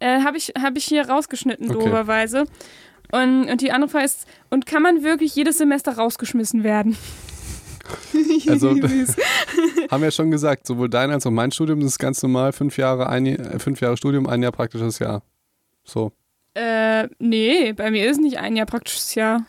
Äh, 0.00 0.22
Habe 0.22 0.36
ich, 0.36 0.52
hab 0.60 0.76
ich 0.76 0.84
hier 0.84 1.08
rausgeschnitten, 1.08 1.70
Okay. 1.70 1.84
doberweise. 1.84 2.44
Und, 3.12 3.48
und 3.48 3.60
die 3.60 3.70
andere 3.70 3.88
Frage 3.88 4.06
ist, 4.06 4.26
und 4.50 4.66
kann 4.66 4.82
man 4.82 5.04
wirklich 5.04 5.34
jedes 5.36 5.58
Semester 5.58 5.92
rausgeschmissen 5.96 6.64
werden? 6.64 6.96
Also-. 8.48 8.70
Haben 9.90 10.02
wir 10.02 10.08
ja 10.08 10.10
schon 10.10 10.30
gesagt, 10.30 10.66
sowohl 10.66 10.90
dein 10.90 11.10
als 11.10 11.26
auch 11.26 11.30
mein 11.30 11.50
Studium 11.50 11.80
ist 11.80 11.98
ganz 11.98 12.22
normal, 12.22 12.52
fünf 12.52 12.76
Jahre, 12.76 13.08
ein, 13.08 13.24
äh, 13.26 13.58
fünf 13.58 13.80
Jahre 13.80 13.96
Studium, 13.96 14.26
ein 14.26 14.42
Jahr 14.42 14.52
praktisches 14.52 14.98
Jahr. 14.98 15.22
So. 15.84 16.12
Äh, 16.52 17.08
nee, 17.18 17.72
bei 17.72 17.90
mir 17.90 18.10
ist 18.10 18.20
nicht 18.20 18.38
ein 18.38 18.56
Jahr 18.56 18.66
praktisches 18.66 19.14
Jahr. 19.14 19.46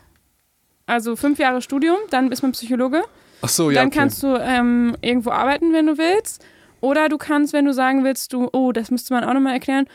Also 0.86 1.16
fünf 1.16 1.38
Jahre 1.38 1.60
Studium, 1.60 1.98
dann 2.08 2.32
ist 2.32 2.40
man 2.42 2.52
Psychologe. 2.52 3.02
Ach 3.42 3.48
so, 3.48 3.70
ja. 3.70 3.80
dann 3.80 3.88
okay. 3.88 3.98
kannst 3.98 4.22
du 4.22 4.36
ähm, 4.36 4.96
irgendwo 5.00 5.30
arbeiten, 5.30 5.72
wenn 5.72 5.86
du 5.86 5.98
willst. 5.98 6.44
Oder 6.80 7.08
du 7.08 7.18
kannst, 7.18 7.52
wenn 7.52 7.66
du 7.66 7.74
sagen 7.74 8.04
willst, 8.04 8.32
du, 8.32 8.48
oh, 8.52 8.72
das 8.72 8.90
müsste 8.90 9.12
man 9.12 9.24
auch 9.24 9.34
nochmal 9.34 9.54
erklären. 9.54 9.86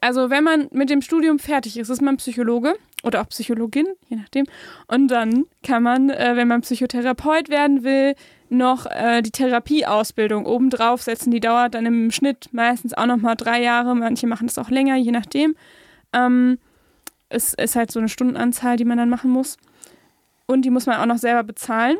Also, 0.00 0.30
wenn 0.30 0.44
man 0.44 0.68
mit 0.70 0.90
dem 0.90 1.02
Studium 1.02 1.38
fertig 1.38 1.76
ist, 1.76 1.88
ist 1.88 2.00
man 2.00 2.16
Psychologe 2.16 2.74
oder 3.02 3.20
auch 3.20 3.28
Psychologin, 3.28 3.86
je 4.08 4.16
nachdem. 4.16 4.46
Und 4.86 5.08
dann 5.08 5.44
kann 5.62 5.82
man, 5.82 6.08
äh, 6.08 6.36
wenn 6.36 6.48
man 6.48 6.62
Psychotherapeut 6.62 7.48
werden 7.48 7.82
will, 7.82 8.14
noch 8.48 8.86
äh, 8.86 9.22
die 9.22 9.30
Therapieausbildung 9.30 10.46
obendrauf 10.46 11.02
setzen. 11.02 11.30
Die 11.30 11.40
dauert 11.40 11.74
dann 11.74 11.86
im 11.86 12.10
Schnitt 12.10 12.48
meistens 12.52 12.94
auch 12.94 13.06
nochmal 13.06 13.34
drei 13.34 13.60
Jahre. 13.62 13.94
Manche 13.96 14.26
machen 14.26 14.46
das 14.46 14.58
auch 14.58 14.70
länger, 14.70 14.96
je 14.96 15.10
nachdem. 15.10 15.56
Ähm, 16.12 16.58
es 17.28 17.54
ist 17.54 17.76
halt 17.76 17.90
so 17.90 17.98
eine 17.98 18.08
Stundenanzahl, 18.08 18.76
die 18.76 18.84
man 18.84 18.98
dann 18.98 19.08
machen 19.08 19.30
muss. 19.30 19.56
Und 20.46 20.62
die 20.62 20.70
muss 20.70 20.86
man 20.86 21.00
auch 21.00 21.06
noch 21.06 21.18
selber 21.18 21.42
bezahlen. 21.42 21.96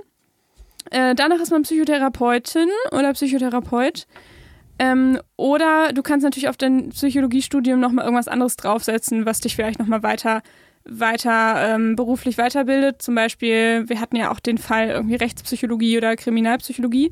Äh, 0.91 1.15
danach 1.15 1.41
ist 1.41 1.51
man 1.51 1.63
Psychotherapeutin 1.63 2.69
oder 2.91 3.13
Psychotherapeut. 3.13 4.07
Ähm, 4.79 5.21
oder 5.37 5.93
du 5.93 6.03
kannst 6.03 6.25
natürlich 6.25 6.49
auf 6.49 6.57
dein 6.57 6.91
Psychologiestudium 6.91 7.79
nochmal 7.79 8.05
irgendwas 8.05 8.29
anderes 8.29 8.57
draufsetzen, 8.57 9.27
was 9.27 9.41
dich 9.41 9.55
vielleicht 9.55 9.79
nochmal 9.79 10.03
weiter, 10.03 10.43
weiter 10.85 11.75
ähm, 11.75 11.95
beruflich 11.95 12.39
weiterbildet. 12.39 13.01
Zum 13.03 13.15
Beispiel, 13.15 13.89
wir 13.89 14.01
hatten 14.01 14.17
ja 14.17 14.33
auch 14.33 14.41
den 14.41 14.59
Fall 14.59 14.89
irgendwie 14.89 15.17
Rechtspsychologie 15.17 15.99
oder 15.99 16.17
Kriminalpsychologie. 16.17 17.11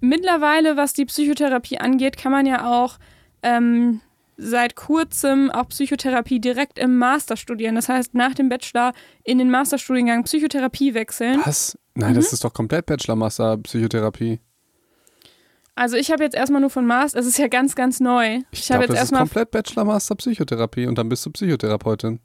Mittlerweile, 0.00 0.76
was 0.76 0.92
die 0.92 1.04
Psychotherapie 1.04 1.78
angeht, 1.78 2.16
kann 2.16 2.32
man 2.32 2.46
ja 2.46 2.66
auch 2.66 2.98
ähm, 3.42 4.00
seit 4.36 4.74
kurzem 4.74 5.50
auch 5.50 5.68
Psychotherapie 5.68 6.40
direkt 6.40 6.78
im 6.78 6.98
Master 6.98 7.36
studieren. 7.36 7.74
Das 7.74 7.88
heißt, 7.88 8.14
nach 8.14 8.34
dem 8.34 8.48
Bachelor 8.48 8.92
in 9.22 9.38
den 9.38 9.50
Masterstudiengang 9.50 10.24
Psychotherapie 10.24 10.94
wechseln. 10.94 11.40
Was? 11.44 11.78
Nein, 11.94 12.12
Mhm. 12.12 12.16
das 12.16 12.32
ist 12.32 12.44
doch 12.44 12.52
komplett 12.52 12.86
Bachelor-Master 12.86 13.58
Psychotherapie. 13.58 14.40
Also 15.76 15.96
ich 15.96 16.10
habe 16.12 16.22
jetzt 16.22 16.34
erstmal 16.36 16.60
nur 16.60 16.70
von 16.70 16.86
Master, 16.86 17.18
es 17.18 17.26
ist 17.26 17.38
ja 17.38 17.48
ganz, 17.48 17.74
ganz 17.74 17.98
neu. 18.00 18.40
Ich, 18.52 18.60
Ich, 18.60 18.70
habe 18.72 18.84
jetzt 18.84 18.94
erstmal, 18.94 19.22
komplett 19.22 19.50
Bachelor-Master 19.50 20.14
Psychotherapie 20.16 20.86
und 20.86 20.96
dann 20.98 21.08
bist 21.08 21.26
du 21.26 21.30
Psychotherapeutin. 21.30 22.20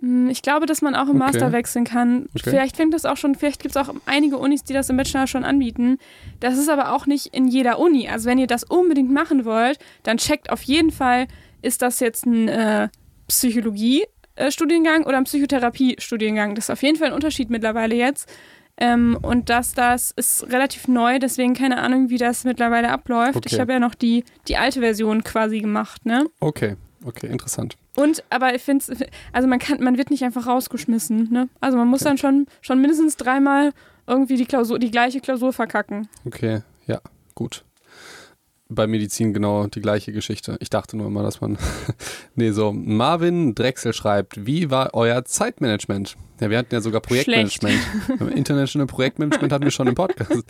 Hm, 0.00 0.28
ich 0.28 0.42
glaube, 0.42 0.66
dass 0.66 0.82
man 0.82 0.94
auch 0.96 1.04
im 1.08 1.10
Okay. 1.10 1.18
Master 1.18 1.52
wechseln 1.52 1.84
kann. 1.84 2.26
Okay. 2.34 2.50
Vielleicht 2.50 2.76
fängt 2.76 2.92
das 2.94 3.04
auch 3.04 3.16
schon, 3.16 3.34
vielleicht 3.36 3.60
gibt 3.62 3.76
es 3.76 3.80
auch 3.80 3.94
einige 4.06 4.38
Unis, 4.38 4.64
die 4.64 4.72
das 4.72 4.88
im 4.90 4.96
Bachelor 4.96 5.26
schon 5.28 5.44
anbieten. 5.44 5.98
Das 6.40 6.58
ist 6.58 6.68
aber 6.68 6.92
auch 6.92 7.06
nicht 7.06 7.26
in 7.34 7.46
jeder 7.46 7.78
Uni. 7.78 8.08
Also 8.08 8.28
wenn 8.28 8.38
ihr 8.38 8.46
das 8.48 8.64
unbedingt 8.64 9.12
machen 9.12 9.44
wollt, 9.44 9.78
dann 10.02 10.16
checkt 10.16 10.50
auf 10.50 10.62
jeden 10.62 10.90
Fall, 10.90 11.28
ist 11.62 11.82
das 11.82 12.00
jetzt 12.00 12.26
ein 12.26 12.48
äh, 12.48 12.88
Psychologie-Studiengang 13.28 15.04
oder 15.04 15.18
ein 15.18 15.24
Psychotherapie-Studiengang. 15.24 16.54
Das 16.54 16.64
ist 16.64 16.70
auf 16.70 16.82
jeden 16.82 16.96
Fall 16.96 17.08
ein 17.08 17.14
Unterschied 17.14 17.50
mittlerweile 17.50 17.94
jetzt. 17.94 18.28
Ähm, 18.80 19.18
und 19.20 19.50
das, 19.50 19.74
das 19.74 20.10
ist 20.10 20.50
relativ 20.50 20.88
neu, 20.88 21.18
deswegen 21.18 21.52
keine 21.52 21.78
Ahnung, 21.78 22.08
wie 22.08 22.16
das 22.16 22.44
mittlerweile 22.44 22.90
abläuft. 22.90 23.36
Okay. 23.36 23.48
Ich 23.52 23.60
habe 23.60 23.74
ja 23.74 23.78
noch 23.78 23.94
die, 23.94 24.24
die 24.48 24.56
alte 24.56 24.80
Version 24.80 25.22
quasi 25.22 25.60
gemacht, 25.60 26.06
ne? 26.06 26.26
Okay, 26.40 26.76
okay, 27.04 27.26
interessant. 27.26 27.76
Und, 27.94 28.24
aber 28.30 28.54
ich 28.54 28.62
finde 28.62 28.84
es, 28.88 29.00
also 29.32 29.46
man 29.46 29.58
kann, 29.58 29.82
man 29.82 29.98
wird 29.98 30.10
nicht 30.10 30.24
einfach 30.24 30.46
rausgeschmissen, 30.46 31.28
ne? 31.30 31.50
Also 31.60 31.76
man 31.76 31.88
muss 31.88 32.00
dann 32.00 32.16
schon, 32.16 32.46
schon 32.62 32.80
mindestens 32.80 33.18
dreimal 33.18 33.72
irgendwie 34.06 34.36
die 34.36 34.46
Klausur, 34.46 34.78
die 34.78 34.90
gleiche 34.90 35.20
Klausur 35.20 35.52
verkacken. 35.52 36.08
Okay, 36.24 36.62
ja, 36.86 37.00
gut. 37.34 37.64
Bei 38.70 38.86
Medizin 38.86 39.34
genau 39.34 39.66
die 39.66 39.80
gleiche 39.80 40.12
Geschichte. 40.12 40.56
Ich 40.60 40.70
dachte 40.70 40.96
nur 40.96 41.08
immer, 41.08 41.22
dass 41.22 41.40
man. 41.40 41.58
nee, 42.36 42.52
so. 42.52 42.72
Marvin 42.72 43.54
Drechsel 43.56 43.92
schreibt: 43.92 44.46
Wie 44.46 44.70
war 44.70 44.94
euer 44.94 45.24
Zeitmanagement? 45.24 46.16
Ja, 46.40 46.50
wir 46.50 46.58
hatten 46.58 46.74
ja 46.74 46.80
sogar 46.80 47.00
Projektmanagement. 47.00 47.78
International 48.34 48.86
Projektmanagement 48.86 49.52
hatten 49.52 49.64
wir 49.64 49.70
schon 49.70 49.86
im 49.86 49.94
Podcast. 49.94 50.44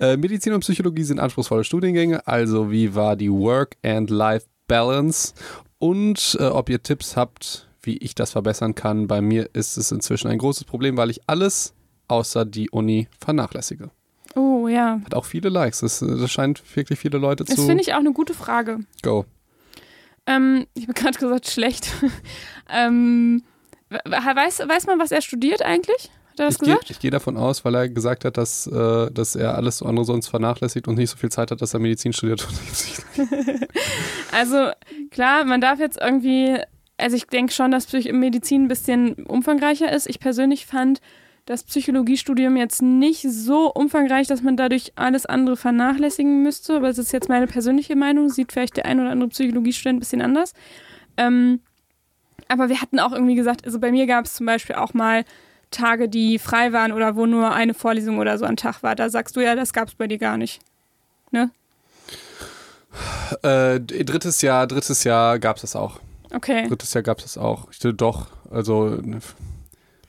Äh, 0.00 0.16
Medizin 0.16 0.52
und 0.52 0.60
Psychologie 0.60 1.02
sind 1.02 1.20
anspruchsvolle 1.20 1.64
Studiengänge. 1.64 2.26
Also, 2.26 2.70
wie 2.70 2.94
war 2.94 3.16
die 3.16 3.30
Work-and-Life-Balance? 3.30 5.34
Und 5.78 6.36
äh, 6.40 6.44
ob 6.44 6.70
ihr 6.70 6.82
Tipps 6.82 7.16
habt, 7.16 7.68
wie 7.82 7.98
ich 7.98 8.14
das 8.14 8.32
verbessern 8.32 8.74
kann. 8.74 9.06
Bei 9.06 9.20
mir 9.20 9.50
ist 9.52 9.76
es 9.76 9.92
inzwischen 9.92 10.28
ein 10.28 10.38
großes 10.38 10.64
Problem, 10.64 10.96
weil 10.96 11.10
ich 11.10 11.20
alles 11.26 11.74
außer 12.08 12.44
die 12.44 12.70
Uni 12.70 13.08
vernachlässige. 13.20 13.90
Oh 14.34 14.68
ja. 14.68 15.00
Hat 15.04 15.14
auch 15.14 15.24
viele 15.24 15.48
Likes. 15.48 15.80
Das, 15.80 16.02
äh, 16.02 16.16
das 16.16 16.30
scheint 16.30 16.62
wirklich 16.76 16.98
viele 16.98 17.18
Leute 17.18 17.44
Das 17.44 17.56
zu. 17.56 17.66
finde 17.66 17.82
ich 17.82 17.94
auch 17.94 17.98
eine 17.98 18.12
gute 18.12 18.34
Frage. 18.34 18.80
Go. 19.02 19.24
Ähm, 20.26 20.66
ich 20.74 20.84
habe 20.84 20.94
gerade 20.94 21.18
gesagt, 21.18 21.48
schlecht. 21.48 21.92
ähm, 22.70 23.42
weiß, 23.90 24.60
weiß 24.68 24.86
man, 24.86 24.98
was 24.98 25.12
er 25.12 25.22
studiert 25.22 25.62
eigentlich? 25.62 26.10
Hat 26.30 26.40
er 26.40 26.46
das 26.46 26.54
Ich 26.54 26.60
gehe 26.60 26.68
gesagt? 26.68 26.90
ich 26.90 26.98
geh 26.98 27.10
davon 27.10 27.36
aus, 27.36 27.64
weil 27.64 27.74
er 27.74 27.88
gesagt 27.88 28.24
hat, 28.24 28.36
dass, 28.36 28.66
äh, 28.66 29.10
dass 29.10 29.34
er 29.34 29.56
alles 29.56 29.82
andere 29.82 30.04
sonst 30.04 30.28
vernachlässigt 30.28 30.88
und 30.88 30.96
nicht 30.96 31.10
so 31.10 31.16
viel 31.16 31.30
Zeit 31.30 31.50
hat, 31.50 31.60
dass 31.62 31.74
er 31.74 31.80
Medizin 31.80 32.12
studiert. 32.12 32.46
Also 34.30 34.70
klar, 35.10 35.44
man 35.44 35.60
darf 35.60 35.78
jetzt 35.80 35.98
irgendwie, 36.00 36.58
also 36.96 37.16
ich 37.16 37.26
denke 37.26 37.52
schon, 37.52 37.70
dass 37.70 37.92
Medizin 37.92 38.64
ein 38.64 38.68
bisschen 38.68 39.14
umfangreicher 39.24 39.90
ist. 39.90 40.06
Ich 40.06 40.20
persönlich 40.20 40.66
fand 40.66 41.00
das 41.46 41.64
Psychologiestudium 41.64 42.56
jetzt 42.58 42.82
nicht 42.82 43.22
so 43.22 43.72
umfangreich, 43.72 44.26
dass 44.26 44.42
man 44.42 44.56
dadurch 44.56 44.92
alles 44.96 45.24
andere 45.24 45.56
vernachlässigen 45.56 46.42
müsste. 46.42 46.76
Aber 46.76 46.88
es 46.88 46.98
ist 46.98 47.12
jetzt 47.12 47.30
meine 47.30 47.46
persönliche 47.46 47.96
Meinung. 47.96 48.28
Sieht 48.28 48.52
vielleicht 48.52 48.76
der 48.76 48.84
ein 48.84 49.00
oder 49.00 49.10
andere 49.10 49.30
Psychologiestudent 49.30 49.96
ein 49.96 50.00
bisschen 50.00 50.20
anders. 50.20 50.52
Ähm, 51.16 51.60
aber 52.48 52.68
wir 52.68 52.80
hatten 52.80 52.98
auch 52.98 53.12
irgendwie 53.12 53.34
gesagt, 53.34 53.64
also 53.64 53.78
bei 53.78 53.90
mir 53.92 54.06
gab 54.06 54.24
es 54.24 54.34
zum 54.34 54.46
Beispiel 54.46 54.76
auch 54.76 54.94
mal 54.94 55.24
Tage, 55.70 56.08
die 56.08 56.38
frei 56.38 56.72
waren 56.72 56.92
oder 56.92 57.14
wo 57.16 57.26
nur 57.26 57.52
eine 57.52 57.74
Vorlesung 57.74 58.18
oder 58.18 58.38
so 58.38 58.46
am 58.46 58.56
Tag 58.56 58.82
war. 58.82 58.94
Da 58.94 59.10
sagst 59.10 59.36
du 59.36 59.40
ja, 59.40 59.54
das 59.54 59.72
gab 59.72 59.88
es 59.88 59.94
bei 59.94 60.06
dir 60.06 60.18
gar 60.18 60.36
nicht. 60.36 60.60
äh, 63.42 63.80
drittes 63.80 64.42
Jahr, 64.42 64.66
drittes 64.66 65.04
Jahr 65.04 65.38
gab 65.38 65.56
es 65.56 65.62
das 65.62 65.76
auch. 65.76 66.00
Okay. 66.32 66.66
Drittes 66.68 66.94
Jahr 66.94 67.02
gab 67.02 67.18
es 67.18 67.24
das 67.24 67.38
auch. 67.38 67.68
Ich, 67.70 67.78
doch, 67.78 68.26
also, 68.50 68.88
ne, 68.88 69.18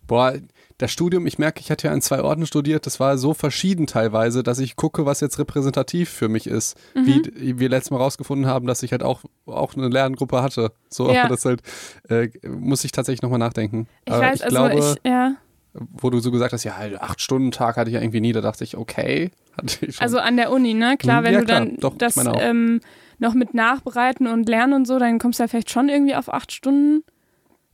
boah, 0.08 0.34
das 0.80 0.92
Studium, 0.92 1.28
ich 1.28 1.38
merke, 1.38 1.60
ich 1.60 1.70
hatte 1.70 1.88
ja 1.88 1.94
an 1.94 2.02
zwei 2.02 2.22
Orten 2.22 2.46
studiert, 2.46 2.86
das 2.86 3.02
war 3.02 3.18
so 3.18 3.34
verschieden 3.34 3.86
teilweise, 3.86 4.44
dass 4.44 4.60
ich 4.60 4.78
gucke, 4.78 5.06
was 5.06 5.20
jetzt 5.20 5.38
repräsentativ 5.38 6.10
für 6.10 6.30
mich 6.30 6.48
ist. 6.48 6.78
Mhm. 6.96 7.24
Wie 7.36 7.60
wir 7.60 7.68
letztes 7.68 7.92
Mal 7.92 7.98
rausgefunden 7.98 8.48
haben, 8.48 8.66
dass 8.66 8.82
ich 8.82 8.94
halt 8.94 9.04
auch, 9.04 9.24
auch 9.46 9.76
eine 9.76 9.90
Lerngruppe 9.90 10.42
hatte. 10.42 10.72
So, 10.90 11.12
Ja. 11.12 11.26
aber 11.26 11.30
das 11.36 11.44
halt, 11.44 11.62
äh, 12.08 12.30
muss 12.48 12.86
ich 12.86 12.94
tatsächlich 12.94 13.22
nochmal 13.22 13.40
nachdenken. 13.40 13.88
Ich 14.06 14.14
aber 14.14 14.22
weiß, 14.22 14.36
ich 14.38 14.44
also 14.46 14.56
glaube, 14.56 14.80
ich, 14.80 14.96
ja. 15.12 15.36
wo 15.74 16.10
du 16.10 16.20
so 16.20 16.32
gesagt 16.32 16.54
hast, 16.54 16.64
ja, 16.64 16.78
halt, 16.78 17.00
acht 17.02 17.20
Stunden 17.20 17.52
Tag 17.52 17.76
hatte 17.76 17.90
ich 17.90 17.96
ja 17.96 18.02
irgendwie 18.02 18.22
nie, 18.22 18.32
da 18.32 18.40
dachte 18.40 18.64
ich, 18.64 18.78
okay, 18.78 19.32
ich. 19.82 20.02
Also 20.02 20.20
an 20.20 20.38
der 20.38 20.50
Uni, 20.50 20.74
ne? 20.76 20.96
Klar, 20.98 21.24
wenn 21.24 21.34
ja, 21.34 21.40
du 21.42 21.46
klar. 21.46 21.60
dann 21.60 21.76
Doch, 21.76 21.98
das 21.98 22.16
ähm, 22.18 22.80
noch 23.18 23.34
mit 23.34 23.54
Nachbereiten 23.54 24.28
und 24.28 24.48
Lernen 24.48 24.72
und 24.72 24.86
so, 24.88 24.98
dann 24.98 25.20
kommst 25.20 25.40
du 25.40 25.44
ja 25.44 25.50
vielleicht 25.50 25.72
schon 25.72 25.90
irgendwie 25.90 26.16
auf 26.16 26.34
acht 26.34 26.54
Stunden. 26.54 27.04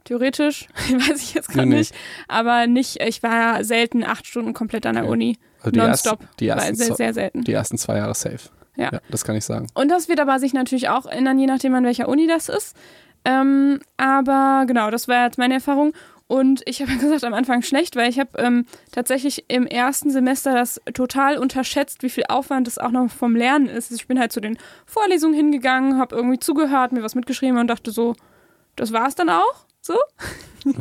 Theoretisch, 0.06 0.68
weiß 0.89 1.22
ich 1.22 1.34
jetzt 1.34 1.50
gerade 1.50 1.68
Nee, 1.68 1.74
nee. 1.76 1.80
nicht. 1.82 1.94
Aber 2.28 2.68
nicht, 2.68 3.02
ich 3.02 3.22
war 3.24 3.36
ja 3.58 3.63
selten 3.63 4.04
acht 4.04 4.26
Stunden 4.26 4.54
komplett 4.54 4.86
an 4.86 4.96
der 4.96 5.04
Okay. 5.04 5.12
Uni. 5.12 5.38
Also 5.62 5.80
Nonstop. 5.80 6.20
Die, 6.39 6.48
War 6.50 6.58
ersten, 6.58 6.76
sehr, 6.76 6.96
sehr 6.96 7.13
selten. 7.13 7.44
die 7.44 7.52
ersten 7.54 7.78
zwei 7.78 7.98
Jahre 7.98 8.13
safe. 8.15 8.50
Ja. 8.78 8.91
das 9.10 9.24
kann 9.24 9.36
ich 9.36 9.46
sagen. 9.46 9.68
Und 9.74 9.89
das 9.89 10.08
wird 10.10 10.20
aber 10.20 10.38
sich 10.39 10.54
natürlich 10.54 10.89
auch 10.89 11.06
ändern, 11.06 11.39
je 11.39 11.46
nachdem, 11.48 11.74
an 11.76 11.86
welcher 11.86 12.08
Uni 12.08 12.28
das 12.28 12.50
ist. 12.50 12.76
Ähm, 13.24 13.80
aber 13.98 14.65
genau, 14.68 14.91
das 14.91 15.08
war 15.08 15.26
jetzt 15.26 15.38
meine 15.38 15.56
Erfahrung. 15.56 15.94
Und 16.28 16.62
ich 16.65 16.82
habe 16.82 16.91
ja 16.91 16.98
gesagt, 17.02 17.24
am 17.24 17.34
Anfang 17.34 17.62
schlecht, 17.63 17.96
weil 17.96 18.10
ich 18.10 18.20
habe 18.20 18.32
ähm, 18.38 18.65
tatsächlich 18.91 19.46
im 19.48 19.65
ersten 19.65 20.12
Semester 20.12 20.54
das 20.54 20.82
total 20.94 21.38
unterschätzt, 21.38 22.04
wie 22.04 22.10
viel 22.10 22.26
Aufwand 22.30 22.68
das 22.68 22.78
auch 22.78 22.91
noch 22.91 23.10
vom 23.10 23.36
Lernen 23.36 23.68
ist. 23.70 23.91
Ich 23.91 24.08
bin 24.08 24.20
halt 24.20 24.32
zu 24.32 24.41
den 24.41 24.58
Vorlesungen 24.86 25.34
hingegangen, 25.36 25.98
habe 25.98 26.15
irgendwie 26.15 26.39
zugehört, 26.39 26.91
mir 26.91 27.02
was 27.02 27.15
mitgeschrieben 27.15 27.58
und 27.58 27.68
dachte 27.68 27.91
so, 27.91 28.15
das 28.76 28.91
war's 28.91 29.15
dann 29.15 29.30
auch? 29.30 29.64
So? 29.86 29.93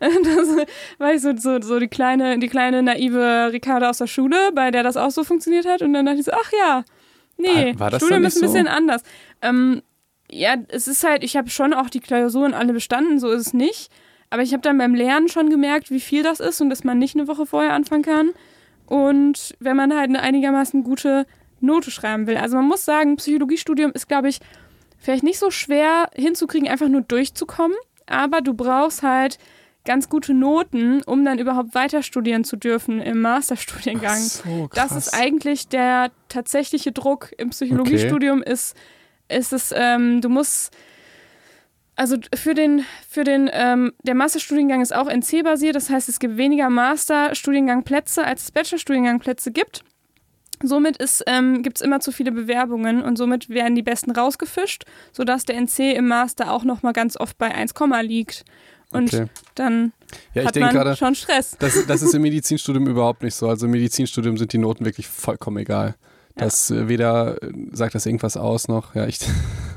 das 0.00 0.66
war 0.98 1.14
ich 1.14 1.22
so, 1.22 1.34
so, 1.34 1.60
so 1.62 1.78
die 1.78 1.88
kleine, 1.88 2.38
die 2.38 2.48
kleine 2.48 2.82
naive 2.82 3.50
Ricarda 3.52 3.88
aus 3.88 3.96
der 3.98 4.06
Schule, 4.06 4.36
bei 4.54 4.70
der 4.70 4.82
das 4.82 4.98
auch 4.98 5.10
so 5.10 5.24
funktioniert 5.24 5.64
hat. 5.66 5.80
Und 5.80 5.94
dann 5.94 6.04
dachte 6.04 6.18
ich 6.18 6.26
so, 6.26 6.32
ach 6.32 6.52
ja, 6.52 6.84
nee, 7.38 7.72
War- 7.72 7.80
war 7.80 7.90
das 7.90 8.02
Studium 8.02 8.24
ist 8.24 8.36
ein 8.36 8.40
nicht 8.42 8.48
so? 8.50 8.52
bisschen 8.52 8.68
anders. 8.68 9.02
Ähm, 9.40 9.80
ja, 10.30 10.56
es 10.68 10.86
ist 10.88 11.04
halt, 11.04 11.24
ich 11.24 11.36
habe 11.38 11.48
schon 11.48 11.72
auch 11.72 11.88
die 11.88 12.00
Klausuren 12.00 12.52
alle 12.52 12.74
bestanden, 12.74 13.18
so 13.18 13.30
ist 13.30 13.46
es 13.46 13.54
nicht. 13.54 13.90
Aber 14.28 14.42
ich 14.42 14.52
habe 14.52 14.60
dann 14.62 14.76
beim 14.76 14.94
Lernen 14.94 15.28
schon 15.28 15.48
gemerkt, 15.48 15.90
wie 15.90 15.98
viel 16.00 16.22
das 16.22 16.38
ist 16.38 16.60
und 16.60 16.68
dass 16.68 16.84
man 16.84 16.98
nicht 16.98 17.16
eine 17.16 17.26
Woche 17.28 17.46
vorher 17.46 17.72
anfangen 17.72 18.02
kann. 18.02 18.30
Und 18.86 19.56
wenn 19.58 19.76
man 19.76 19.96
halt 19.96 20.10
eine 20.10 20.20
einigermaßen 20.20 20.84
gute 20.84 21.26
Note 21.60 21.90
schreiben 21.90 22.26
will. 22.26 22.36
Also 22.36 22.56
man 22.56 22.66
muss 22.68 22.84
sagen, 22.84 23.16
Psychologiestudium 23.16 23.90
ist, 23.92 24.06
glaube 24.06 24.28
ich, 24.28 24.38
vielleicht 24.98 25.22
nicht 25.24 25.38
so 25.38 25.50
schwer 25.50 26.10
hinzukriegen, 26.14 26.68
einfach 26.68 26.88
nur 26.88 27.00
durchzukommen, 27.00 27.76
aber 28.10 28.40
du 28.40 28.54
brauchst 28.54 29.02
halt 29.02 29.38
ganz 29.84 30.08
gute 30.08 30.34
Noten, 30.34 31.02
um 31.02 31.24
dann 31.24 31.38
überhaupt 31.38 31.74
weiter 31.74 32.02
studieren 32.02 32.44
zu 32.44 32.56
dürfen 32.56 33.00
im 33.00 33.20
Masterstudiengang. 33.20 34.18
So, 34.18 34.68
das 34.74 34.92
ist 34.92 35.14
eigentlich 35.14 35.68
der 35.68 36.10
tatsächliche 36.28 36.92
Druck 36.92 37.30
im 37.38 37.50
Psychologiestudium 37.50 38.42
ist, 38.42 38.76
ist 39.28 39.52
es, 39.52 39.72
ähm, 39.74 40.20
du 40.20 40.28
musst 40.28 40.76
also 41.96 42.16
für 42.34 42.54
den, 42.54 42.84
für 43.06 43.24
den, 43.24 43.50
ähm, 43.52 43.92
der 44.04 44.14
Masterstudiengang 44.14 44.80
ist 44.80 44.94
auch 44.94 45.06
NC-basiert, 45.06 45.76
das 45.76 45.90
heißt, 45.90 46.08
es 46.08 46.18
gibt 46.18 46.38
weniger 46.38 46.70
Masterstudiengangplätze, 46.70 48.24
als 48.24 48.44
es 48.44 48.52
Bachelorstudiengangplätze 48.52 49.50
gibt. 49.52 49.84
Somit 50.62 50.98
ähm, 51.26 51.62
gibt 51.62 51.78
es 51.78 51.82
immer 51.82 52.00
zu 52.00 52.12
viele 52.12 52.32
Bewerbungen 52.32 53.02
und 53.02 53.16
somit 53.16 53.48
werden 53.48 53.74
die 53.74 53.82
Besten 53.82 54.10
rausgefischt, 54.10 54.84
sodass 55.12 55.44
der 55.44 55.56
NC 55.56 55.94
im 55.96 56.08
Master 56.08 56.52
auch 56.52 56.64
nochmal 56.64 56.92
ganz 56.92 57.16
oft 57.18 57.38
bei 57.38 57.54
1, 57.54 57.72
liegt. 58.02 58.44
Und 58.92 59.12
Okay. 59.14 59.26
dann 59.54 59.92
Ja, 60.34 60.42
ich 60.42 60.48
hat 60.48 60.56
man 60.56 60.72
gerade, 60.72 60.96
schon 60.96 61.14
Stress. 61.14 61.56
das, 61.60 61.86
das 61.86 62.02
ist 62.02 62.12
im 62.14 62.22
Medizinstudium 62.22 62.86
überhaupt 62.88 63.22
nicht 63.22 63.34
so. 63.36 63.48
Also 63.48 63.66
im 63.66 63.72
Medizinstudium 63.72 64.36
sind 64.36 64.52
die 64.52 64.58
Noten 64.58 64.84
wirklich 64.84 65.06
vollkommen 65.08 65.58
egal. 65.58 65.94
Ja. 66.36 66.44
Das 66.44 66.70
äh, 66.70 66.88
weder 66.88 67.40
äh, 67.42 67.52
sagt 67.72 67.94
das 67.94 68.04
irgendwas 68.06 68.36
aus 68.36 68.66
noch. 68.68 68.94
Ja, 68.94 69.06
ich, 69.06 69.20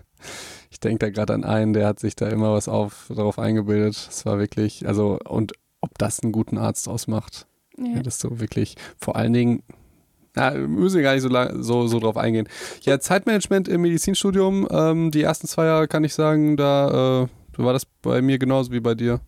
ich 0.71 0.79
denke 0.79 0.99
da 1.05 1.09
gerade 1.11 1.33
an 1.33 1.43
einen, 1.43 1.73
der 1.73 1.87
hat 1.87 1.99
sich 1.99 2.15
da 2.15 2.27
immer 2.27 2.53
was 2.53 2.67
auf, 2.67 3.05
darauf 3.15 3.39
eingebildet. 3.39 3.95
Es 4.09 4.25
war 4.25 4.39
wirklich, 4.39 4.87
also, 4.87 5.19
und 5.27 5.53
ob 5.81 5.97
das 5.97 6.21
einen 6.21 6.31
guten 6.31 6.57
Arzt 6.57 6.87
ausmacht, 6.87 7.45
Ja. 7.77 7.97
ja, 7.97 8.01
das 8.03 8.19
so 8.19 8.39
wirklich, 8.39 8.75
vor 8.97 9.15
allen 9.15 9.33
Dingen, 9.33 9.63
na, 10.35 10.53
wir 10.53 10.67
müssen 10.67 11.01
gar 11.03 11.13
nicht 11.13 11.21
so, 11.23 11.29
lang, 11.29 11.61
so, 11.63 11.87
so 11.87 11.99
drauf 11.99 12.17
eingehen. 12.17 12.47
Ja, 12.81 12.99
Zeitmanagement 12.99 13.67
im 13.67 13.81
Medizinstudium, 13.81 14.67
ähm, 14.71 15.11
die 15.11 15.21
ersten 15.23 15.47
zwei 15.47 15.65
Jahre 15.65 15.87
kann 15.87 16.03
ich 16.03 16.13
sagen, 16.13 16.57
da 16.57 17.23
äh, 17.23 17.27
war 17.63 17.73
das 17.73 17.85
bei 18.01 18.21
mir 18.21 18.37
genauso 18.39 18.71
wie 18.71 18.79
bei 18.79 18.95
dir. 18.95 19.19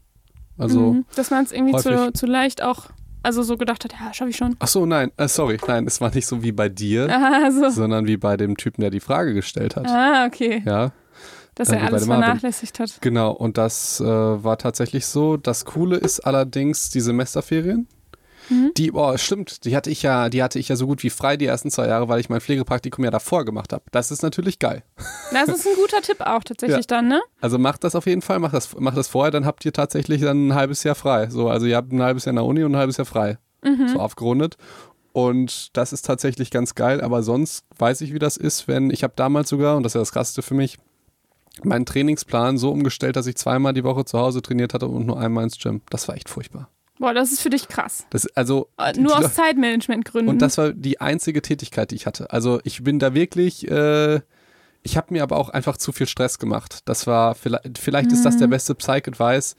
Also, 0.58 0.94
mhm. 0.94 1.06
Dass 1.16 1.32
man 1.32 1.44
es 1.44 1.52
irgendwie 1.52 1.78
zu, 1.78 2.12
zu 2.14 2.26
leicht 2.26 2.64
auch, 2.64 2.86
also 3.24 3.44
so 3.44 3.58
gedacht 3.58 3.84
hat, 3.84 3.92
ja, 3.94 4.14
schaffe 4.14 4.30
ich 4.32 4.38
schon. 4.38 4.56
ach 4.60 4.68
so, 4.68 4.86
nein, 4.86 5.12
äh, 5.18 5.28
sorry, 5.28 5.58
nein, 5.68 5.86
es 5.86 6.00
war 6.02 6.14
nicht 6.14 6.26
so 6.28 6.42
wie 6.44 6.52
bei 6.52 6.70
dir, 6.70 7.08
Ah, 7.12 7.52
so. 7.52 7.70
sondern 7.70 8.08
wie 8.08 8.18
bei 8.18 8.38
dem 8.38 8.56
Typen, 8.58 8.82
der 8.82 8.90
die 8.90 9.00
Frage 9.00 9.34
gestellt 9.34 9.76
hat. 9.76 9.88
Ah, 9.88 10.26
okay. 10.26 10.64
Ja, 10.66 10.92
Dass 11.56 11.70
Äh, 11.70 11.76
er 11.76 11.84
alles 11.88 12.06
vernachlässigt 12.06 12.80
hat. 12.80 12.98
genau. 13.02 13.32
Und 13.32 13.58
das 13.58 14.00
äh, 14.00 14.06
war 14.06 14.58
tatsächlich 14.58 15.06
so. 15.06 15.38
Das 15.38 15.66
Coole 15.66 15.98
ist 15.98 16.22
allerdings 16.22 16.90
die 16.90 17.02
Semesterferien. 17.02 17.88
Mhm. 18.50 18.72
Die, 18.76 18.92
oh, 18.92 19.18
stimmt, 19.18 19.66
die 19.66 19.76
hatte 19.76 19.90
ich 19.90 20.02
ja, 20.02 20.30
die 20.30 20.44
hatte 20.44 20.60
ich 20.60 20.70
ja 20.70 20.76
so 20.76 20.88
gut 20.88 21.04
wie 21.04 21.10
frei 21.10 21.38
die 21.38 21.46
ersten 21.46 21.72
zwei 21.72 21.88
Jahre, 21.88 22.08
weil 22.08 22.20
ich 22.20 22.30
mein 22.30 22.42
Pflegepraktikum 22.42 23.04
ja 23.04 23.12
davor 23.12 23.46
gemacht 23.46 23.74
habe. 23.74 23.84
Das 23.92 24.12
ist 24.12 24.22
natürlich 24.24 24.60
geil. 24.60 24.84
Das 25.32 25.50
ist 25.50 25.68
ein 25.68 25.76
guter 25.76 26.02
Tipp 26.02 26.22
auch 26.22 26.44
tatsächlich 26.44 26.88
dann, 26.88 27.08
ne? 27.08 27.22
Also 27.42 27.58
macht 27.58 27.84
das 27.84 27.96
auf 27.96 28.06
jeden 28.06 28.22
Fall, 28.22 28.40
macht 28.40 28.54
das, 28.54 28.76
macht 28.80 28.98
das 28.98 29.08
vorher, 29.08 29.32
dann 29.32 29.46
habt 29.46 29.66
ihr 29.66 29.74
tatsächlich 29.74 30.22
dann 30.22 30.50
ein 30.50 30.56
halbes 30.56 30.84
Jahr 30.84 30.96
frei. 30.96 31.30
So, 31.30 31.50
also 31.50 31.66
ihr 31.66 31.76
habt 31.76 31.92
ein 31.92 32.02
halbes 32.02 32.26
Jahr 32.26 32.32
in 32.32 32.38
der 32.38 32.46
Uni 32.46 32.64
und 32.64 32.74
ein 32.74 32.78
halbes 32.78 32.98
Jahr 32.98 33.06
frei. 33.06 33.38
Mhm. 33.64 33.88
So 33.90 34.00
aufgerundet. 34.00 34.58
Und 35.12 35.76
das 35.78 35.94
ist 35.94 36.06
tatsächlich 36.06 36.52
ganz 36.52 36.76
geil, 36.76 37.00
aber 37.00 37.24
sonst 37.24 37.66
weiß 37.78 38.02
ich, 38.02 38.14
wie 38.14 38.20
das 38.20 38.36
ist, 38.36 38.68
wenn 38.68 38.90
ich 38.90 39.02
habe 39.02 39.14
damals 39.16 39.48
sogar, 39.48 39.78
und 39.78 39.84
das 39.84 39.92
ist 39.92 39.96
ja 39.96 40.02
das 40.02 40.12
Krasseste 40.12 40.42
für 40.42 40.56
mich, 40.56 40.78
meinen 41.64 41.86
Trainingsplan 41.86 42.58
so 42.58 42.70
umgestellt, 42.72 43.16
dass 43.16 43.28
ich 43.28 43.38
zweimal 43.38 43.74
die 43.74 43.86
Woche 43.86 44.04
zu 44.04 44.20
Hause 44.20 44.42
trainiert 44.42 44.74
hatte 44.74 44.88
und 44.88 45.06
nur 45.06 45.18
einmal 45.18 45.46
ins 45.46 45.58
Gym. 45.58 45.82
Das 45.90 46.08
war 46.10 46.16
echt 46.16 46.28
furchtbar. 46.28 46.70
Boah, 47.00 47.14
das 47.14 47.32
ist 47.32 47.42
für 47.42 47.50
dich 47.50 47.68
krass. 47.68 48.06
Das, 48.10 48.26
also, 48.36 48.70
Äh, 48.78 48.94
Nur 49.00 49.18
aus 49.18 49.34
Zeitmanagementgründen. 49.34 50.30
und 50.30 50.42
das 50.42 50.58
war 50.58 50.72
die 50.72 51.02
einzige 51.02 51.42
Tätigkeit, 51.42 51.92
die 51.92 51.96
ich 51.96 52.06
hatte. 52.06 52.32
Also 52.32 52.60
ich 52.64 52.84
bin 52.84 53.00
da 53.00 53.14
wirklich, 53.14 53.70
äh, 53.70 54.22
ich 54.82 54.96
habe 54.98 55.08
mir 55.14 55.24
aber 55.24 55.38
auch 55.38 55.50
einfach 55.50 55.76
zu 55.78 55.92
viel 55.92 56.08
Stress 56.08 56.40
gemacht. 56.40 56.80
Das 56.86 57.06
war, 57.06 57.36
vielleicht, 57.36 57.78
vielleicht 57.80 58.12
ist 58.14 58.24
das 58.24 58.38
der 58.38 58.48
beste 58.48 58.76
Psych-Advice. 58.76 59.56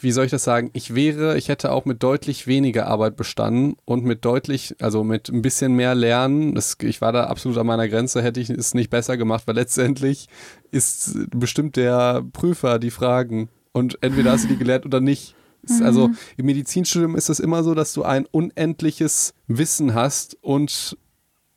Wie 0.00 0.12
soll 0.12 0.26
ich 0.26 0.30
das 0.30 0.44
sagen? 0.44 0.70
Ich 0.74 0.94
wäre, 0.94 1.36
ich 1.36 1.48
hätte 1.48 1.72
auch 1.72 1.84
mit 1.84 2.02
deutlich 2.04 2.46
weniger 2.46 2.86
Arbeit 2.86 3.16
bestanden 3.16 3.76
und 3.84 4.04
mit 4.04 4.24
deutlich, 4.24 4.76
also 4.80 5.02
mit 5.02 5.28
ein 5.28 5.42
bisschen 5.42 5.72
mehr 5.74 5.96
Lernen. 5.96 6.54
Das, 6.54 6.76
ich 6.80 7.00
war 7.00 7.10
da 7.10 7.24
absolut 7.24 7.58
an 7.58 7.66
meiner 7.66 7.88
Grenze, 7.88 8.22
hätte 8.22 8.38
ich 8.38 8.48
es 8.50 8.74
nicht 8.74 8.90
besser 8.90 9.16
gemacht, 9.16 9.42
weil 9.46 9.56
letztendlich 9.56 10.28
ist 10.70 11.18
bestimmt 11.30 11.74
der 11.74 12.22
Prüfer 12.32 12.78
die 12.78 12.92
Fragen. 12.92 13.48
Und 13.78 13.98
entweder 14.02 14.32
hast 14.32 14.44
du 14.44 14.48
die 14.48 14.58
gelernt 14.58 14.84
oder 14.84 15.00
nicht. 15.00 15.34
Ist 15.62 15.82
Also 15.82 16.10
im 16.36 16.46
Medizinstudium 16.46 17.16
ist 17.16 17.28
es 17.28 17.40
immer 17.40 17.64
so, 17.64 17.74
dass 17.74 17.92
du 17.92 18.02
ein 18.02 18.26
unendliches 18.26 19.34
Wissen 19.48 19.94
hast 19.94 20.36
und, 20.40 20.96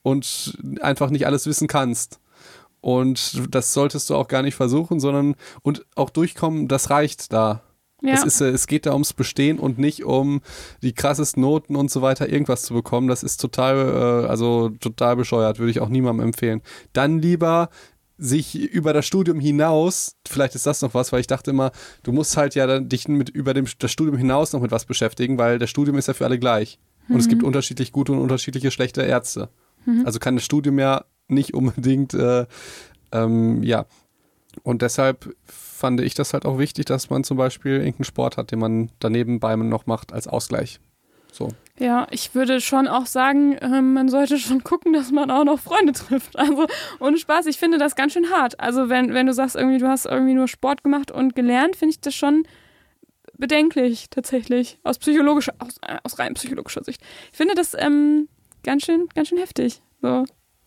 und 0.01 0.57
einfach 0.81 1.09
nicht 1.09 1.25
alles 1.25 1.45
wissen 1.45 1.67
kannst. 1.67 2.19
Und 2.81 3.43
das 3.53 3.73
solltest 3.73 4.09
du 4.09 4.15
auch 4.15 4.27
gar 4.27 4.41
nicht 4.41 4.55
versuchen, 4.55 4.99
sondern 4.99 5.35
und 5.61 5.85
auch 5.95 6.09
durchkommen, 6.09 6.67
das 6.67 6.89
reicht 6.89 7.31
da. 7.31 7.61
ja. 8.01 8.13
Es, 8.13 8.23
ist, 8.23 8.41
es 8.41 8.65
geht 8.65 8.87
da 8.87 8.93
ums 8.93 9.13
Bestehen 9.13 9.59
und 9.59 9.77
nicht 9.77 10.03
um 10.03 10.41
die 10.81 10.93
krassesten 10.93 11.41
Noten 11.41 11.75
und 11.75 11.91
so 11.91 12.01
weiter 12.01 12.27
irgendwas 12.27 12.63
zu 12.63 12.73
bekommen. 12.73 13.07
Das 13.07 13.21
ist 13.21 13.37
total, 13.37 14.23
äh, 14.23 14.27
also 14.27 14.69
total 14.79 15.15
bescheuert, 15.15 15.59
würde 15.59 15.69
ich 15.69 15.79
auch 15.79 15.89
niemandem 15.89 16.25
empfehlen. 16.25 16.63
Dann 16.93 17.19
lieber 17.19 17.69
sich 18.21 18.55
über 18.55 18.93
das 18.93 19.07
Studium 19.07 19.39
hinaus, 19.39 20.15
vielleicht 20.27 20.53
ist 20.53 20.67
das 20.67 20.83
noch 20.83 20.93
was, 20.93 21.11
weil 21.11 21.21
ich 21.21 21.27
dachte 21.27 21.49
immer, 21.49 21.71
du 22.03 22.11
musst 22.11 22.37
halt 22.37 22.53
ja 22.53 22.67
dann 22.67 22.87
dich 22.87 23.07
mit 23.07 23.29
über 23.29 23.55
dem, 23.55 23.65
das 23.79 23.91
Studium 23.91 24.15
hinaus 24.15 24.53
noch 24.53 24.61
mit 24.61 24.69
was 24.69 24.85
beschäftigen, 24.85 25.39
weil 25.39 25.57
das 25.57 25.71
Studium 25.71 25.97
ist 25.97 26.07
ja 26.07 26.13
für 26.13 26.25
alle 26.25 26.37
gleich. 26.37 26.79
Und 27.09 27.19
es 27.19 27.27
gibt 27.27 27.43
unterschiedlich 27.43 27.91
gute 27.91 28.11
und 28.11 28.19
unterschiedliche 28.19 28.71
schlechte 28.71 29.01
Ärzte. 29.01 29.49
Also 30.05 30.19
kann 30.19 30.35
das 30.35 30.45
Studium 30.45 30.77
ja 30.77 31.05
nicht 31.27 31.53
unbedingt, 31.53 32.13
äh, 32.13 32.45
ähm, 33.11 33.63
ja. 33.63 33.85
Und 34.63 34.81
deshalb 34.81 35.35
fand 35.45 35.99
ich 36.01 36.13
das 36.13 36.33
halt 36.33 36.45
auch 36.45 36.59
wichtig, 36.59 36.85
dass 36.85 37.09
man 37.09 37.23
zum 37.23 37.37
Beispiel 37.37 37.77
irgendeinen 37.77 38.05
Sport 38.05 38.37
hat, 38.37 38.51
den 38.51 38.59
man 38.59 38.91
daneben 38.99 39.39
bei 39.39 39.55
noch 39.55 39.87
macht 39.87 40.13
als 40.13 40.27
Ausgleich. 40.27 40.79
So. 41.31 41.49
Ja, 41.81 42.05
ich 42.11 42.35
würde 42.35 42.61
schon 42.61 42.87
auch 42.87 43.07
sagen, 43.07 43.57
ähm, 43.59 43.93
man 43.93 44.07
sollte 44.07 44.37
schon 44.37 44.63
gucken, 44.63 44.93
dass 44.93 45.09
man 45.09 45.31
auch 45.31 45.43
noch 45.43 45.59
Freunde 45.59 45.93
trifft. 45.93 46.37
Also 46.37 46.67
ohne 46.99 47.17
Spaß, 47.17 47.47
ich 47.47 47.57
finde 47.57 47.79
das 47.79 47.95
ganz 47.95 48.13
schön 48.13 48.29
hart. 48.29 48.59
Also 48.59 48.87
wenn, 48.87 49.15
wenn 49.15 49.25
du 49.25 49.33
sagst, 49.33 49.55
irgendwie, 49.55 49.79
du 49.79 49.87
hast 49.87 50.05
irgendwie 50.05 50.35
nur 50.35 50.47
Sport 50.47 50.83
gemacht 50.83 51.09
und 51.09 51.35
gelernt, 51.35 51.75
finde 51.75 51.93
ich 51.93 51.99
das 51.99 52.13
schon 52.13 52.43
bedenklich 53.35 54.11
tatsächlich. 54.11 54.77
Aus 54.83 54.99
psychologischer, 54.99 55.55
aus, 55.57 55.77
äh, 55.81 55.97
aus 56.03 56.19
rein 56.19 56.35
psychologischer 56.35 56.83
Sicht. 56.83 57.01
Ich 57.31 57.37
finde 57.37 57.55
das 57.55 57.75
ähm, 57.75 58.27
ganz 58.63 58.83
schön, 58.83 59.07
ganz 59.15 59.29
schön 59.29 59.39
heftig. 59.39 59.81
So. 60.03 60.25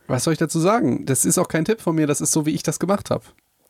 Was 0.09 0.25
soll 0.25 0.33
ich 0.33 0.41
dazu 0.41 0.59
sagen? 0.59 1.07
Das 1.07 1.25
ist 1.25 1.39
auch 1.39 1.47
kein 1.47 1.65
Tipp 1.65 1.81
von 1.81 1.95
mir, 1.95 2.09
das 2.09 2.21
ist 2.21 2.33
so, 2.33 2.45
wie 2.45 2.55
ich 2.57 2.65
das 2.65 2.81
gemacht 2.81 3.11
habe. 3.11 3.23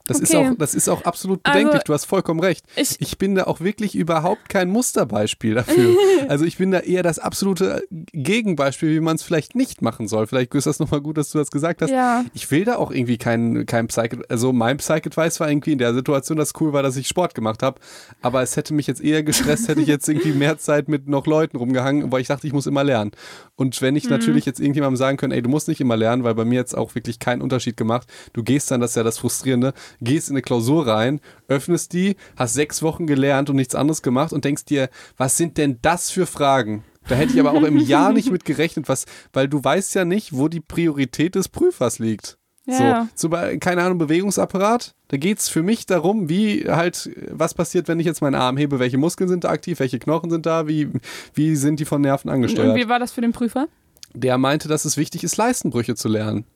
Das, 0.06 0.20
ist 0.20 0.34
Okay. 0.34 0.48
auch, 0.50 0.54
das 0.58 0.74
ist 0.74 0.88
auch 0.88 1.02
absolut 1.04 1.40
Also- 1.44 1.58
bedenklich, 1.58 1.82
du 1.84 1.94
hast 1.94 2.04
vollkommen 2.04 2.40
recht. 2.40 2.64
Ich, 2.76 2.96
Ich 3.00 3.16
bin 3.18 3.34
da 3.34 3.44
auch 3.44 3.60
wirklich 3.60 3.94
überhaupt 3.94 4.48
kein 4.48 4.68
Musterbeispiel 4.70 5.54
dafür. 5.54 5.94
Also 6.28 6.44
ich 6.46 6.56
bin 6.56 6.70
da 6.70 6.78
eher 6.80 7.02
das 7.02 7.18
absolute 7.18 7.82
Gegenbeispiel, 8.12 8.90
wie 8.94 9.00
man 9.00 9.16
es 9.16 9.22
vielleicht 9.22 9.54
nicht 9.54 9.82
machen 9.82 10.08
soll. 10.08 10.26
Vielleicht 10.26 10.54
ist 10.54 10.66
das 10.66 10.78
nochmal 10.78 11.00
gut, 11.02 11.18
dass 11.18 11.30
du 11.30 11.38
das 11.38 11.50
gesagt 11.50 11.82
hast. 11.82 11.90
ja. 11.90 12.24
Ich 12.32 12.50
will 12.50 12.64
da 12.64 12.76
auch 12.76 12.90
irgendwie 12.90 13.18
kein, 13.18 13.66
kein 13.66 13.88
Psych, 13.88 14.16
also 14.28 14.52
mein 14.52 14.78
Psych-Advice 14.78 15.40
war 15.40 15.50
irgendwie 15.50 15.72
in 15.72 15.78
der 15.78 15.92
Situation, 15.94 16.38
dass 16.38 16.48
es 16.48 16.60
cool 16.60 16.72
war, 16.72 16.82
dass 16.82 16.96
ich 16.96 17.08
Sport 17.08 17.34
gemacht 17.34 17.62
habe. 17.62 17.78
Aber 18.22 18.42
es 18.42 18.56
hätte 18.56 18.72
mich 18.74 18.86
jetzt 18.86 19.02
eher 19.02 19.22
gestresst, 19.22 19.68
hätte 19.68 19.80
ich 19.80 19.86
jetzt 19.88 20.08
irgendwie 20.08 20.32
mehr 20.32 20.56
Zeit 20.58 20.88
mit 20.88 21.08
noch 21.08 21.26
Leuten 21.26 21.56
rumgehangen, 21.56 22.10
weil 22.12 22.20
ich 22.22 22.28
dachte, 22.28 22.46
ich 22.46 22.52
muss 22.52 22.66
immer 22.66 22.84
lernen. 22.84 23.10
Und 23.56 23.80
wenn 23.82 23.96
ich 23.96 24.08
natürlich 24.08 24.46
jetzt 24.46 24.60
irgendjemandem 24.60 24.96
sagen 24.96 25.16
können, 25.16 25.32
ey, 25.32 25.42
du 25.42 25.48
musst 25.50 25.68
nicht 25.68 25.80
immer 25.80 25.96
lernen, 25.96 26.24
weil 26.24 26.34
bei 26.34 26.44
mir 26.44 26.56
jetzt 26.56 26.76
auch 26.76 26.94
wirklich 26.94 27.18
keinen 27.18 27.42
Unterschied 27.42 27.76
gemacht. 27.76 28.08
Du 28.32 28.42
gehst 28.42 28.70
dann, 28.70 28.80
das 28.80 28.90
ist 28.92 28.96
ja 28.96 29.02
das 29.02 29.18
Frustrierende, 29.18 29.74
gehst 30.00 30.28
in 30.28 30.34
eine 30.34 30.42
Klausur 30.42 30.86
rein, 30.86 31.20
öffnest 31.48 31.92
die, 31.92 32.16
hast 32.36 32.54
sechs 32.54 32.82
Wochen 32.82 33.06
gelernt 33.06 33.50
und 33.50 33.56
nichts 33.56 33.74
anderes 33.74 34.02
gemacht 34.02 34.32
und 34.32 34.44
denkst 34.44 34.64
dir, 34.64 34.88
was 35.16 35.36
sind 35.36 35.58
denn 35.58 35.78
das 35.82 36.10
für 36.10 36.26
Fragen? 36.26 36.84
Da 37.08 37.16
hätte 37.16 37.34
ich 37.34 37.40
aber 37.40 37.52
auch 37.52 37.62
im 37.62 37.78
Jahr 37.78 38.12
nicht 38.12 38.30
mit 38.30 38.44
gerechnet, 38.44 38.88
was, 38.88 39.04
weil 39.32 39.48
du 39.48 39.62
weißt 39.62 39.94
ja 39.94 40.04
nicht, 40.04 40.32
wo 40.32 40.48
die 40.48 40.60
Priorität 40.60 41.34
des 41.34 41.48
Prüfers 41.48 41.98
liegt. 41.98 42.38
Ja. 42.66 43.08
So, 43.14 43.28
so 43.28 43.36
keine 43.60 43.82
Ahnung, 43.82 43.98
Bewegungsapparat, 43.98 44.94
da 45.08 45.16
geht 45.18 45.38
es 45.38 45.50
für 45.50 45.62
mich 45.62 45.84
darum, 45.84 46.30
wie 46.30 46.64
halt, 46.66 47.10
was 47.30 47.52
passiert, 47.52 47.88
wenn 47.88 48.00
ich 48.00 48.06
jetzt 48.06 48.22
meinen 48.22 48.34
Arm 48.34 48.56
hebe, 48.56 48.78
welche 48.78 48.96
Muskeln 48.96 49.28
sind 49.28 49.44
da 49.44 49.50
aktiv, 49.50 49.80
welche 49.80 49.98
Knochen 49.98 50.30
sind 50.30 50.46
da, 50.46 50.66
wie, 50.66 50.88
wie 51.34 51.56
sind 51.56 51.78
die 51.78 51.84
von 51.84 52.00
Nerven 52.00 52.30
Und 52.30 52.36
angesteuert. 52.36 52.74
wie 52.74 52.88
war 52.88 52.98
das 52.98 53.12
für 53.12 53.20
den 53.20 53.32
Prüfer? 53.32 53.68
Der 54.14 54.38
meinte, 54.38 54.68
dass 54.68 54.84
es 54.84 54.96
wichtig 54.96 55.24
ist, 55.24 55.36
Leistenbrüche 55.36 55.94
zu 55.94 56.08
lernen. 56.08 56.46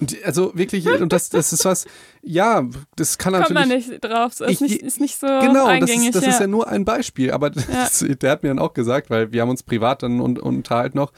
Und 0.00 0.16
also 0.24 0.52
wirklich, 0.54 0.86
und 0.88 1.12
das, 1.12 1.28
das 1.28 1.52
ist 1.52 1.64
was, 1.64 1.84
ja, 2.22 2.64
das 2.96 3.18
kann 3.18 3.32
Kommt 3.34 3.50
natürlich. 3.50 3.86
man 3.88 3.96
nicht 3.98 4.04
drauf. 4.04 4.32
So, 4.34 4.44
ist, 4.44 4.52
Ich- 4.52 4.60
nicht, 4.60 4.82
ist 4.82 5.00
nicht 5.00 5.18
so 5.18 5.26
Genau, 5.26 5.64
das, 5.66 5.68
eingängig. 5.68 6.08
ist, 6.08 6.14
das 6.14 6.24
ja. 6.24 6.30
ist 6.30 6.40
ja 6.40 6.46
nur 6.46 6.68
ein 6.68 6.84
Beispiel, 6.84 7.32
aber 7.32 7.50
das, 7.50 8.04
der 8.06 8.30
hat 8.30 8.42
mir 8.42 8.50
dann 8.50 8.58
auch 8.60 8.74
gesagt, 8.74 9.10
weil 9.10 9.32
wir 9.32 9.42
haben 9.42 9.50
uns 9.50 9.62
privat 9.62 10.02
dann 10.02 10.20
un, 10.20 10.38
unterhalten 10.38 10.98
noch, 10.98 11.12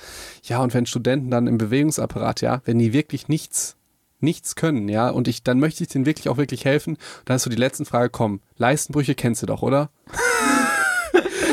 ja, 0.44 0.60
und 0.62 0.72
wenn 0.74 0.86
Studenten 0.86 1.30
dann 1.30 1.46
im 1.46 1.58
Bewegungsapparat, 1.58 2.40
ja, 2.40 2.62
wenn 2.64 2.78
die 2.78 2.92
wirklich 2.92 3.28
nichts, 3.28 3.76
nichts 4.20 4.54
können, 4.54 4.88
ja, 4.88 5.08
und 5.10 5.28
ich, 5.28 5.42
dann 5.42 5.60
möchte 5.60 5.82
ich 5.82 5.88
denen 5.88 6.06
wirklich 6.06 6.28
auch 6.28 6.36
wirklich 6.36 6.64
helfen, 6.64 6.96
dann 7.24 7.36
ist 7.36 7.42
so 7.42 7.50
die 7.50 7.56
letzten 7.56 7.84
Frage, 7.86 8.10
komm, 8.10 8.40
Leistenbrüche 8.56 9.14
kennst 9.14 9.42
du 9.42 9.46
doch, 9.46 9.62
oder? 9.62 9.90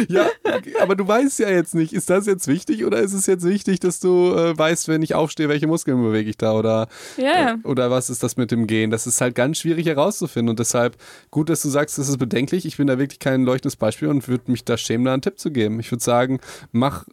Ja, 0.09 0.27
aber 0.81 0.95
du 0.95 1.07
weißt 1.07 1.39
ja 1.39 1.49
jetzt 1.49 1.75
nicht, 1.75 1.93
ist 1.93 2.09
das 2.09 2.25
jetzt 2.25 2.47
wichtig 2.47 2.85
oder 2.85 2.99
ist 2.99 3.13
es 3.13 3.25
jetzt 3.25 3.43
wichtig, 3.45 3.79
dass 3.79 3.99
du 3.99 4.33
äh, 4.35 4.57
weißt, 4.57 4.87
wenn 4.87 5.01
ich 5.01 5.15
aufstehe, 5.15 5.49
welche 5.49 5.67
Muskeln 5.67 6.01
bewege 6.01 6.29
ich 6.29 6.37
da 6.37 6.53
oder, 6.53 6.87
Ja. 7.17 7.51
äh, 7.53 7.55
oder 7.63 7.89
was 7.91 8.09
ist 8.09 8.23
das 8.23 8.37
mit 8.37 8.51
dem 8.51 8.67
Gehen? 8.67 8.91
Das 8.91 9.07
ist 9.07 9.21
halt 9.21 9.35
ganz 9.35 9.59
schwierig 9.59 9.85
herauszufinden 9.87 10.49
und 10.51 10.59
deshalb 10.59 10.97
gut, 11.31 11.49
dass 11.49 11.61
du 11.61 11.69
sagst, 11.69 11.97
das 11.97 12.09
ist 12.09 12.17
bedenklich. 12.17 12.65
Ich 12.65 12.77
bin 12.77 12.87
da 12.87 12.97
wirklich 12.99 13.19
kein 13.19 13.43
leuchtendes 13.43 13.75
Beispiel 13.75 14.07
und 14.07 14.27
würde 14.27 14.51
mich 14.51 14.65
da 14.65 14.77
schämen, 14.77 15.05
da 15.05 15.13
einen 15.13 15.21
Tipp 15.21 15.39
zu 15.39 15.51
geben. 15.51 15.79
Ich 15.79 15.91
würde 15.91 16.03
sagen, 16.03 16.39
mach, 16.71 17.05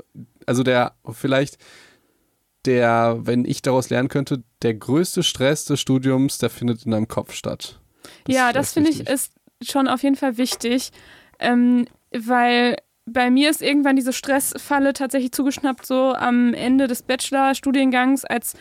also 0.46 0.62
der 0.62 0.92
vielleicht 1.12 1.58
der, 2.66 3.18
wenn 3.20 3.44
ich 3.44 3.62
daraus 3.62 3.90
lernen 3.90 4.08
könnte, 4.08 4.42
der 4.62 4.74
größte 4.74 5.22
Stress 5.22 5.66
des 5.66 5.80
Studiums, 5.80 6.38
der 6.38 6.50
findet 6.50 6.84
in 6.84 6.92
deinem 6.92 7.08
Kopf 7.08 7.34
statt. 7.34 7.78
ja, 8.26 8.48
ist 8.48 8.56
das 8.56 8.72
finde 8.72 8.90
ich 8.90 9.06
ist 9.06 9.32
schon 9.62 9.86
auf 9.88 10.02
jeden 10.02 10.16
Fall 10.16 10.38
wichtig, 10.38 10.90
ähm, 11.38 11.86
weil 12.16 12.76
bei 13.06 13.30
mir 13.30 13.50
ist 13.50 13.62
irgendwann 13.62 13.96
diese 13.96 14.12
Stressfalle 14.12 14.92
tatsächlich 14.92 15.32
zugeschnappt, 15.32 15.84
so 15.84 16.14
am 16.14 16.54
Ende 16.54 16.86
des 16.86 17.02
Bachelor-Studiengangs, 17.02 18.24
als 18.24 18.54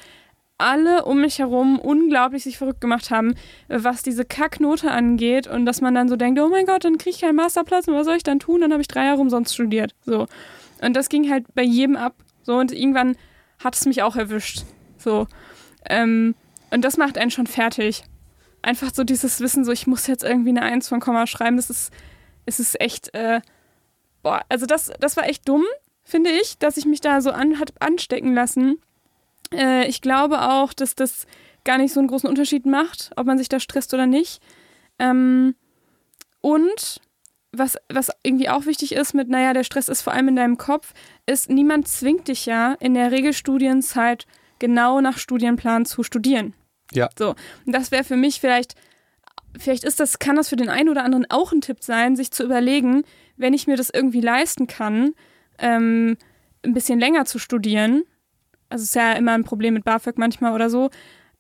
alle 0.58 1.06
um 1.06 1.22
mich 1.22 1.40
herum 1.40 1.80
unglaublich 1.80 2.44
sich 2.44 2.58
verrückt 2.58 2.82
gemacht 2.82 3.10
haben, 3.10 3.36
was 3.68 4.04
diese 4.04 4.24
Kacknote 4.24 4.92
angeht 4.92 5.48
und 5.48 5.66
dass 5.66 5.82
man 5.82 5.96
dann 5.96 6.08
so 6.08 6.16
denkt, 6.16 6.40
oh 6.40 6.50
mein 6.50 6.66
Gott, 6.66 6.84
dann 6.84 6.98
kriege 6.98 7.16
ich 7.16 7.22
keinen 7.22 7.36
Masterplatz 7.36 7.88
und 7.88 7.96
was 7.96 8.06
soll 8.06 8.18
ich 8.18 8.24
dann 8.24 8.40
tun? 8.40 8.62
Dann 8.62 8.72
habe 8.72 8.82
ich 8.82 8.88
drei 8.88 9.06
Jahre 9.06 9.20
umsonst 9.20 9.54
studiert. 9.54 9.96
So. 10.06 10.28
Und 10.82 10.96
das 10.96 11.10
ging 11.10 11.30
halt 11.30 11.46
bei 11.56 11.64
jedem 11.64 11.96
ab. 11.96 12.16
So 12.44 12.56
und 12.58 12.72
irgendwann 12.72 13.16
hat 13.64 13.76
es 13.76 13.86
mich 13.86 14.04
auch 14.04 14.16
erwischt. 14.16 14.64
So. 14.98 15.28
Ähm, 15.90 16.36
und 16.72 16.84
das 16.84 16.98
macht 16.98 17.18
einen 17.18 17.32
schon 17.32 17.48
fertig. 17.48 18.04
Einfach 18.62 18.92
so 18.94 19.04
dieses 19.04 19.40
Wissen, 19.42 19.66
so 19.66 19.72
ich 19.72 19.88
muss 19.88 20.08
jetzt 20.08 20.24
irgendwie 20.24 20.50
eine 20.50 20.62
Eins 20.62 20.88
von 20.88 21.00
Komma 21.00 21.28
schreiben, 21.28 21.58
das 21.58 21.70
ist, 21.70 21.92
es 22.46 22.60
ist 22.60 22.80
echt, 22.80 23.14
äh, 23.14 23.42
boah, 24.22 24.44
also 24.50 24.66
das, 24.66 24.92
das 25.00 25.18
war 25.18 25.28
echt 25.28 25.48
dumm, 25.48 25.64
finde 26.04 26.32
ich, 26.32 26.58
dass 26.58 26.78
ich 26.78 26.86
mich 26.86 27.02
da 27.02 27.22
so 27.22 27.32
an, 27.32 27.60
hat 27.60 27.74
anstecken 27.80 28.34
lassen. 28.34 28.80
Äh, 29.54 29.88
ich 29.88 30.02
glaube 30.02 30.42
auch, 30.42 30.74
dass 30.74 30.96
das 30.96 31.26
gar 31.64 31.78
nicht 31.78 31.94
so 31.94 32.00
einen 32.00 32.10
großen 32.10 32.30
Unterschied 32.30 32.66
macht, 32.66 33.12
ob 33.16 33.26
man 33.26 33.38
sich 33.38 33.50
da 33.50 33.60
stresst 33.60 33.94
oder 33.94 34.06
nicht. 34.06 34.42
Ähm, 35.00 35.56
und 36.42 37.02
was, 37.54 37.78
was 37.88 38.10
irgendwie 38.24 38.50
auch 38.50 38.66
wichtig 38.66 38.94
ist 38.94 39.14
mit, 39.14 39.30
naja, 39.30 39.54
der 39.54 39.64
Stress 39.64 39.88
ist 39.88 40.02
vor 40.02 40.14
allem 40.14 40.28
in 40.30 40.36
deinem 40.36 40.58
Kopf, 40.58 40.94
ist, 41.26 41.50
niemand 41.50 41.88
zwingt 41.88 42.28
dich 42.28 42.46
ja 42.46 42.74
in 42.80 42.96
der 42.96 43.12
Regelstudienzeit 43.12 44.26
genau 44.60 45.02
nach 45.02 45.18
Studienplan 45.18 45.86
zu 45.86 46.04
studieren. 46.04 46.54
Ja. 46.92 47.10
So. 47.18 47.36
Und 47.66 47.74
das 47.74 47.92
wäre 47.92 48.04
für 48.04 48.16
mich 48.16 48.42
vielleicht, 48.42 48.76
vielleicht 49.58 49.84
ist 49.84 50.00
das, 50.00 50.20
kann 50.20 50.36
das 50.36 50.50
für 50.50 50.56
den 50.56 50.70
einen 50.70 50.90
oder 50.90 51.04
anderen 51.04 51.26
auch 51.30 51.52
ein 51.52 51.62
Tipp 51.62 51.84
sein, 51.84 52.16
sich 52.16 52.32
zu 52.32 52.44
überlegen, 52.44 53.04
wenn 53.38 53.54
ich 53.54 53.68
mir 53.68 53.78
das 53.78 53.90
irgendwie 53.90 54.22
leisten 54.22 54.68
kann, 54.68 55.14
ähm, 55.60 56.18
ein 56.64 56.74
bisschen 56.74 57.00
länger 57.00 57.26
zu 57.26 57.40
studieren. 57.40 58.04
Also 58.70 58.84
ist 58.84 58.96
ja 58.96 59.14
immer 59.14 59.34
ein 59.34 59.44
Problem 59.44 59.74
mit 59.74 59.84
BAföG 59.84 60.18
manchmal 60.18 60.54
oder 60.54 60.70
so. 60.70 60.90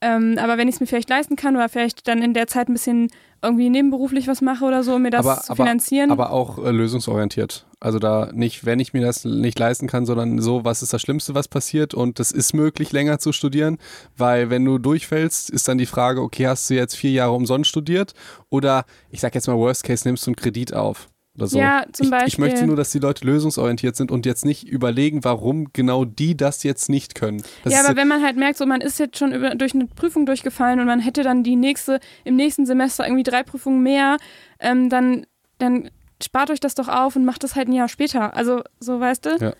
Ähm, 0.03 0.37
aber 0.37 0.57
wenn 0.57 0.67
ich 0.67 0.75
es 0.75 0.81
mir 0.81 0.87
vielleicht 0.87 1.09
leisten 1.09 1.35
kann 1.37 1.55
oder 1.55 1.69
vielleicht 1.69 2.07
dann 2.07 2.21
in 2.21 2.33
der 2.33 2.47
Zeit 2.47 2.67
ein 2.67 2.73
bisschen 2.73 3.09
irgendwie 3.41 3.69
nebenberuflich 3.69 4.27
was 4.27 4.41
mache 4.41 4.63
oder 4.65 4.83
so, 4.83 4.95
um 4.95 5.01
mir 5.01 5.09
das 5.09 5.25
Aber- 5.25 5.41
zu 5.41 5.51
aber- 5.51 5.63
finanzieren. 5.63 6.11
Aber 6.11 6.31
auch 6.31 6.63
äh, 6.63 6.71
lösungsorientiert. 6.71 7.65
Also 7.79 7.99
da 7.99 8.29
nicht, 8.33 8.65
wenn 8.65 8.79
ich 8.79 8.93
mir 8.93 9.01
das 9.01 9.25
nicht 9.25 9.59
leisten 9.59 9.87
kann, 9.87 10.05
sondern 10.05 10.39
so, 10.39 10.63
was 10.63 10.81
ist 10.81 10.93
das 10.93 11.01
Schlimmste, 11.01 11.35
was 11.35 11.47
passiert 11.49 11.93
und 11.93 12.19
es 12.21 12.31
ist 12.31 12.53
möglich, 12.53 12.91
länger 12.93 13.19
zu 13.19 13.33
studieren, 13.33 13.77
weil 14.17 14.49
wenn 14.49 14.63
du 14.63 14.77
durchfällst, 14.77 15.49
ist 15.49 15.67
dann 15.67 15.77
die 15.77 15.85
Frage, 15.85 16.21
okay, 16.21 16.47
hast 16.47 16.69
du 16.69 16.75
jetzt 16.75 16.95
vier 16.95 17.11
Jahre 17.11 17.33
umsonst 17.33 17.69
studiert 17.69 18.13
oder 18.49 18.85
ich 19.09 19.19
sag 19.19 19.35
jetzt 19.35 19.47
mal 19.47 19.57
Worst 19.57 19.83
Case, 19.83 20.07
nimmst 20.07 20.25
du 20.25 20.29
einen 20.31 20.35
Kredit 20.37 20.73
auf 20.73 21.07
oder 21.35 21.47
so. 21.47 21.57
Ja, 21.59 21.85
zum 21.91 22.05
ich, 22.05 22.11
Beispiel. 22.11 22.27
ich 22.27 22.37
möchte 22.37 22.65
nur, 22.67 22.75
dass 22.75 22.91
die 22.91 22.99
Leute 22.99 23.25
lösungsorientiert 23.25 23.95
sind 23.95 24.11
und 24.11 24.25
jetzt 24.25 24.45
nicht 24.45 24.67
überlegen, 24.67 25.23
warum 25.23 25.73
genau 25.73 26.05
die 26.05 26.37
das 26.37 26.63
jetzt 26.63 26.89
nicht 26.89 27.15
können. 27.15 27.41
Das 27.63 27.73
ja, 27.73 27.79
aber 27.83 27.95
wenn 27.95 28.07
man 28.07 28.21
halt 28.23 28.37
merkt, 28.37 28.57
so 28.57 28.65
man 28.65 28.81
ist 28.81 28.99
jetzt 28.99 29.17
schon 29.17 29.33
über, 29.33 29.55
durch 29.55 29.73
eine 29.73 29.87
Prüfung 29.87 30.25
durchgefallen 30.25 30.79
und 30.79 30.85
man 30.85 30.99
hätte 30.99 31.23
dann 31.23 31.43
die 31.43 31.55
nächste, 31.55 31.99
im 32.23 32.35
nächsten 32.35 32.65
Semester 32.65 33.05
irgendwie 33.05 33.23
drei 33.23 33.43
Prüfungen 33.43 33.81
mehr, 33.81 34.17
ähm, 34.59 34.89
dann, 34.89 35.25
dann 35.57 35.89
spart 36.23 36.51
euch 36.51 36.59
das 36.59 36.75
doch 36.75 36.87
auf 36.87 37.15
und 37.15 37.25
macht 37.25 37.43
das 37.43 37.55
halt 37.55 37.67
ein 37.67 37.73
Jahr 37.73 37.89
später. 37.89 38.35
Also, 38.35 38.61
so 38.79 38.99
weißt 38.99 39.25
du, 39.25 39.29
Ja. 39.39 39.53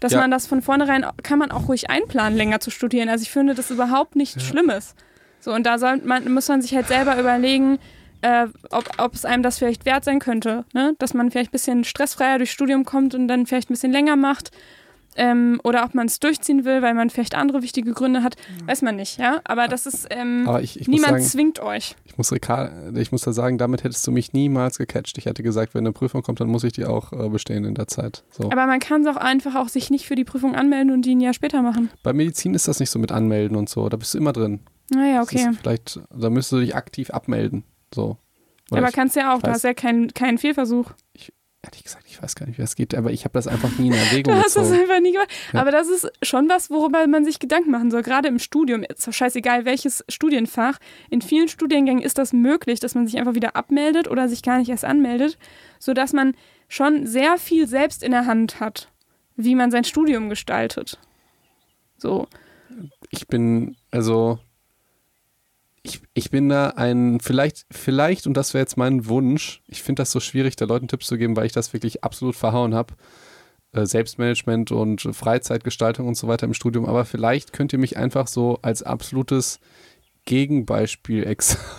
dass 0.00 0.12
Ja. 0.12 0.20
man 0.20 0.30
das 0.30 0.46
von 0.46 0.62
vornherein, 0.62 1.06
kann 1.22 1.38
man 1.38 1.50
auch 1.50 1.68
ruhig 1.68 1.90
einplanen, 1.90 2.36
länger 2.36 2.60
zu 2.60 2.70
studieren. 2.70 3.08
Also 3.08 3.22
ich 3.22 3.30
finde 3.30 3.54
das 3.54 3.70
überhaupt 3.70 4.16
nichts 4.16 4.42
Schlimmes. 4.44 4.94
So, 5.38 5.52
und 5.54 5.64
da 5.64 5.78
soll 5.78 5.98
man, 5.98 6.30
muss 6.32 6.48
man 6.48 6.60
sich 6.60 6.74
halt 6.74 6.88
selber 6.88 7.18
überlegen, 7.18 7.78
äh, 8.22 8.46
ob, 8.70 8.84
ob 8.98 9.14
es 9.14 9.24
einem 9.24 9.42
das 9.42 9.58
vielleicht 9.58 9.84
wert 9.86 10.04
sein 10.04 10.18
könnte, 10.18 10.64
ne? 10.72 10.94
dass 10.98 11.14
man 11.14 11.30
vielleicht 11.30 11.50
ein 11.50 11.52
bisschen 11.52 11.84
stressfreier 11.84 12.38
durchs 12.38 12.52
Studium 12.52 12.84
kommt 12.84 13.14
und 13.14 13.28
dann 13.28 13.46
vielleicht 13.46 13.70
ein 13.70 13.74
bisschen 13.74 13.92
länger 13.92 14.16
macht. 14.16 14.50
Ähm, 15.16 15.60
oder 15.64 15.84
ob 15.84 15.94
man 15.94 16.06
es 16.06 16.20
durchziehen 16.20 16.64
will, 16.64 16.82
weil 16.82 16.94
man 16.94 17.10
vielleicht 17.10 17.34
andere 17.34 17.62
wichtige 17.62 17.92
Gründe 17.92 18.22
hat, 18.22 18.36
weiß 18.66 18.82
man 18.82 18.94
nicht, 18.94 19.18
ja. 19.18 19.40
Aber 19.42 19.66
das 19.66 19.86
ist, 19.86 20.06
ähm, 20.10 20.44
aber 20.46 20.62
ich, 20.62 20.78
ich 20.78 20.86
niemand 20.86 21.14
sagen, 21.14 21.24
zwingt 21.24 21.58
euch. 21.58 21.96
Ich 22.04 22.16
muss, 22.16 22.30
ich 22.30 23.12
muss 23.12 23.22
da 23.22 23.32
sagen, 23.32 23.58
damit 23.58 23.82
hättest 23.82 24.06
du 24.06 24.12
mich 24.12 24.32
niemals 24.32 24.78
gecatcht. 24.78 25.18
Ich 25.18 25.26
hätte 25.26 25.42
gesagt, 25.42 25.74
wenn 25.74 25.80
eine 25.80 25.92
Prüfung 25.92 26.22
kommt, 26.22 26.40
dann 26.40 26.48
muss 26.48 26.62
ich 26.62 26.74
die 26.74 26.84
auch 26.84 27.12
äh, 27.12 27.28
bestehen 27.28 27.64
in 27.64 27.74
der 27.74 27.88
Zeit. 27.88 28.22
So. 28.30 28.44
Aber 28.52 28.66
man 28.66 28.78
kann 28.78 29.02
es 29.02 29.08
auch 29.08 29.16
einfach 29.16 29.56
auch 29.56 29.68
sich 29.68 29.90
nicht 29.90 30.06
für 30.06 30.14
die 30.14 30.24
Prüfung 30.24 30.54
anmelden 30.54 30.92
und 30.92 31.02
die 31.02 31.16
ein 31.16 31.20
Jahr 31.20 31.34
später 31.34 31.60
machen. 31.60 31.90
Bei 32.04 32.12
Medizin 32.12 32.54
ist 32.54 32.68
das 32.68 32.78
nicht 32.78 32.90
so 32.90 33.00
mit 33.00 33.10
Anmelden 33.10 33.56
und 33.56 33.68
so. 33.68 33.88
Da 33.88 33.96
bist 33.96 34.14
du 34.14 34.18
immer 34.18 34.32
drin. 34.32 34.60
Naja, 34.90 35.20
Das 35.20 35.32
okay. 35.32 35.50
Vielleicht, 35.60 36.00
da 36.14 36.30
müsstest 36.30 36.52
du 36.52 36.60
dich 36.60 36.76
aktiv 36.76 37.10
abmelden. 37.10 37.64
So. 37.94 38.16
Oder 38.70 38.80
Aber 38.82 38.88
ich, 38.88 38.94
kannst 38.94 39.16
ja 39.16 39.32
auch, 39.32 39.38
ich 39.38 39.42
du 39.42 39.48
weiß- 39.50 39.54
hast 39.54 39.64
ja 39.64 39.74
keinen 39.74 40.14
keinen 40.14 40.38
Fehlversuch. 40.38 40.92
ehrlich 41.62 41.82
gesagt, 41.84 42.04
ich 42.08 42.22
weiß 42.22 42.36
gar 42.36 42.46
nicht, 42.46 42.56
wie 42.56 42.62
das 42.62 42.74
geht, 42.76 42.94
aber 42.94 43.10
ich 43.10 43.24
habe 43.24 43.32
das 43.34 43.46
einfach 43.46 43.76
nie 43.78 43.88
in 43.88 43.92
Du 43.94 43.98
Erwägung 43.98 44.34
hast 44.36 44.56
das 44.56 44.68
gezogen. 44.70 44.80
einfach 44.80 45.00
nie 45.00 45.12
gemacht. 45.12 45.30
Ja. 45.52 45.60
Aber 45.60 45.70
das 45.72 45.88
ist 45.88 46.10
schon 46.22 46.48
was, 46.48 46.70
worüber 46.70 47.06
man 47.06 47.24
sich 47.24 47.38
Gedanken 47.38 47.70
machen 47.70 47.90
soll. 47.90 48.02
Gerade 48.02 48.28
im 48.28 48.38
Studium, 48.38 48.82
ist 48.84 49.06
doch 49.06 49.12
scheißegal 49.12 49.64
welches 49.64 50.04
Studienfach. 50.08 50.78
In 51.10 51.20
vielen 51.20 51.48
Studiengängen 51.48 52.02
ist 52.02 52.16
das 52.18 52.32
möglich, 52.32 52.80
dass 52.80 52.94
man 52.94 53.06
sich 53.06 53.18
einfach 53.18 53.34
wieder 53.34 53.56
abmeldet 53.56 54.08
oder 54.08 54.28
sich 54.28 54.42
gar 54.42 54.58
nicht 54.58 54.68
erst 54.70 54.84
anmeldet, 54.84 55.36
sodass 55.78 56.12
man 56.12 56.34
schon 56.68 57.06
sehr 57.06 57.36
viel 57.38 57.66
selbst 57.66 58.02
in 58.02 58.12
der 58.12 58.26
Hand 58.26 58.60
hat, 58.60 58.88
wie 59.36 59.54
man 59.56 59.70
sein 59.72 59.84
Studium 59.84 60.28
gestaltet. 60.28 60.98
So. 61.98 62.28
Ich 63.10 63.26
bin, 63.26 63.76
also, 63.90 64.38
ich, 65.90 66.00
ich 66.14 66.30
bin 66.30 66.48
da 66.48 66.68
ein, 66.70 67.20
vielleicht, 67.20 67.66
vielleicht, 67.70 68.26
und 68.26 68.36
das 68.36 68.54
wäre 68.54 68.62
jetzt 68.62 68.76
mein 68.76 69.06
Wunsch, 69.06 69.62
ich 69.66 69.82
finde 69.82 70.00
das 70.00 70.12
so 70.12 70.20
schwierig, 70.20 70.56
da 70.56 70.64
Leuten 70.64 70.88
Tipps 70.88 71.06
zu 71.06 71.18
geben, 71.18 71.36
weil 71.36 71.46
ich 71.46 71.52
das 71.52 71.72
wirklich 71.72 72.04
absolut 72.04 72.36
verhauen 72.36 72.74
habe. 72.74 72.94
Äh, 73.72 73.86
Selbstmanagement 73.86 74.72
und 74.72 75.02
Freizeitgestaltung 75.12 76.08
und 76.08 76.16
so 76.16 76.28
weiter 76.28 76.46
im 76.46 76.54
Studium, 76.54 76.86
aber 76.86 77.04
vielleicht 77.04 77.52
könnt 77.52 77.72
ihr 77.72 77.78
mich 77.78 77.96
einfach 77.96 78.26
so 78.26 78.58
als 78.62 78.82
absolutes 78.82 79.60
Gegenbeispiel 80.30 81.24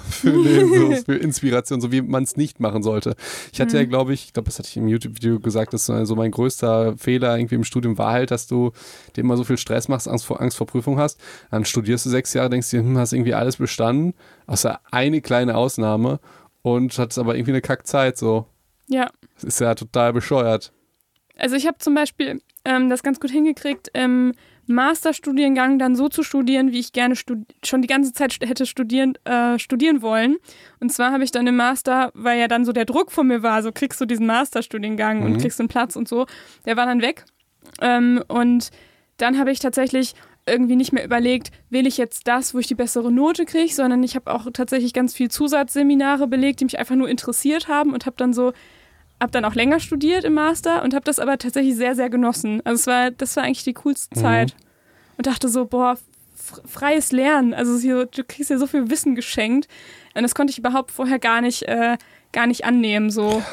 für, 0.10 0.68
so 0.68 0.92
für 1.06 1.16
Inspiration, 1.16 1.80
so 1.80 1.94
wie 1.94 2.02
man 2.02 2.24
es 2.24 2.36
nicht 2.36 2.60
machen 2.60 2.84
sollte. 2.84 3.16
Ich 3.54 3.62
hatte 3.62 3.78
ja, 3.78 3.86
glaube 3.86 4.14
ich, 4.14 4.26
ich 4.26 4.34
glaube, 4.34 4.48
das 4.48 4.60
hatte 4.60 4.68
ich 4.68 4.76
im 4.76 4.90
YouTube-Video 4.90 5.40
gesagt, 5.40 5.74
dass 5.74 5.86
so 5.86 6.16
mein 6.18 6.32
größter 6.32 6.98
Fehler 6.98 7.38
irgendwie 7.38 7.56
im 7.56 7.64
Studium 7.64 7.98
war 7.98 8.12
halt, 8.12 8.30
dass 8.30 8.48
du 8.48 8.74
dir 9.16 9.22
immer 9.22 9.38
so 9.38 9.46
viel 9.46 9.58
Stress 9.58 9.88
machst, 9.88 10.10
Angst 10.10 10.26
vor, 10.26 10.42
Angst 10.42 10.58
vor 10.58 10.68
Prüfung 10.68 11.00
hast. 11.00 11.18
Dann 11.50 11.64
studierst 11.64 12.06
du 12.06 12.10
sechs 12.10 12.34
Jahre, 12.34 12.50
denkst 12.50 12.70
dir, 12.72 12.82
hm, 12.82 12.98
hast 12.98 13.14
irgendwie 13.14 13.34
alles 13.34 13.56
bestanden, 13.56 14.16
außer 14.48 14.82
eine 14.92 15.22
kleine 15.22 15.56
Ausnahme 15.56 16.20
und 16.62 16.98
hattest 16.98 17.20
aber 17.20 17.36
irgendwie 17.36 17.52
eine 17.52 17.62
Kackzeit, 17.62 18.18
so. 18.18 18.48
Ja. 18.90 19.10
Das 19.36 19.46
ist 19.46 19.62
ja 19.62 19.76
total 19.76 20.12
bescheuert. 20.12 20.74
Also 21.38 21.56
ich 21.56 21.68
habe 21.68 21.78
zum 21.78 21.96
Beispiel 21.96 22.42
ähm, 22.66 22.90
das 22.90 23.02
ganz 23.02 23.22
gut 23.22 23.32
hingekriegt, 23.32 23.92
im 23.94 24.34
Masterstudiengang 24.72 25.80
dann 25.80 25.96
so 25.96 26.10
zu 26.10 26.24
studieren, 26.24 26.72
wie 26.72 26.80
ich 26.80 26.94
gerne 26.94 27.16
studi 27.16 27.46
schon 27.64 27.82
die 27.82 27.88
ganze 27.88 28.14
Zeit 28.14 28.38
hätte 28.42 28.66
studieren, 28.66 29.14
äh, 29.26 29.58
studieren 29.60 30.02
wollen. 30.02 30.38
Und 30.80 30.92
zwar 30.92 31.12
habe 31.12 31.24
ich 31.24 31.32
dann 31.32 31.48
im 31.48 31.56
Master, 31.56 32.12
weil 32.14 32.40
ja 32.40 32.48
dann 32.48 32.66
so 32.66 32.72
der 32.72 32.86
Druck 32.86 33.12
von 33.12 33.28
mir 33.28 33.44
war, 33.44 33.62
so 33.64 33.72
kriegst 33.72 34.00
du 34.02 34.06
diesen 34.06 34.26
Masterstudiengang 34.26 35.24
und 35.24 35.34
Mhm. 35.34 35.38
kriegst 35.40 35.60
einen 35.60 35.70
Platz 35.70 35.96
und 35.96 36.08
so, 36.08 36.26
der 36.66 36.78
war 36.78 36.86
dann 36.86 37.02
weg. 37.02 37.26
Ähm, 37.82 38.24
und 38.28 38.70
dann 39.18 39.38
habe 39.38 39.52
ich 39.52 39.60
tatsächlich 39.60 40.14
irgendwie 40.48 40.76
nicht 40.76 40.92
mehr 40.92 41.06
überlegt, 41.06 41.52
will 41.70 41.86
ich 41.86 41.98
jetzt 41.98 42.28
das, 42.28 42.54
wo 42.56 42.60
ich 42.60 42.66
die 42.68 42.74
bessere 42.76 43.12
Note 43.12 43.46
kriege, 43.46 43.72
sondern 43.72 44.02
ich 44.02 44.16
habe 44.16 44.34
auch 44.34 44.48
tatsächlich 44.52 44.92
ganz 44.94 45.14
viel 45.14 45.30
Zusatzseminare 45.30 46.28
belegt, 46.28 46.60
die 46.60 46.66
mich 46.66 46.80
einfach 46.80 46.96
nur 46.96 47.08
interessiert 47.10 47.68
haben 47.68 47.94
und 47.94 48.08
habe 48.08 48.16
dann 48.18 48.34
so 48.34 48.52
habe 49.22 49.32
dann 49.32 49.46
auch 49.46 49.56
länger 49.56 49.80
studiert 49.80 50.24
im 50.24 50.34
Master 50.34 50.84
und 50.84 50.94
habe 50.94 51.06
das 51.06 51.20
aber 51.20 51.38
tatsächlich 51.38 51.76
sehr, 51.76 51.96
sehr 51.96 52.10
genossen. 52.10 52.62
Also 52.66 52.80
es 52.82 52.88
war, 52.88 53.12
das 53.12 53.36
war 53.36 53.44
eigentlich 53.44 53.64
die 53.64 53.74
coolste 53.74 54.18
Mhm. 54.18 54.22
Zeit. 54.22 54.56
Und 55.18 55.28
dachte 55.28 55.48
so, 55.48 55.66
boah, 55.66 55.98
freies 56.66 57.12
Lernen. 57.12 57.54
Also 57.54 57.78
hier, 57.78 58.08
du 58.08 58.24
kriegst 58.24 58.50
ja 58.50 58.58
so 58.58 58.66
viel 58.66 58.90
Wissen 58.90 59.14
geschenkt. 59.14 59.68
Und 60.16 60.24
das 60.24 60.34
konnte 60.34 60.52
ich 60.52 60.58
überhaupt 60.58 60.92
vorher 60.92 61.20
gar 61.20 61.42
nicht, 61.42 61.64
äh, 61.64 61.98
gar 62.32 62.48
nicht 62.48 62.66
annehmen. 62.66 63.12
So. 63.12 63.44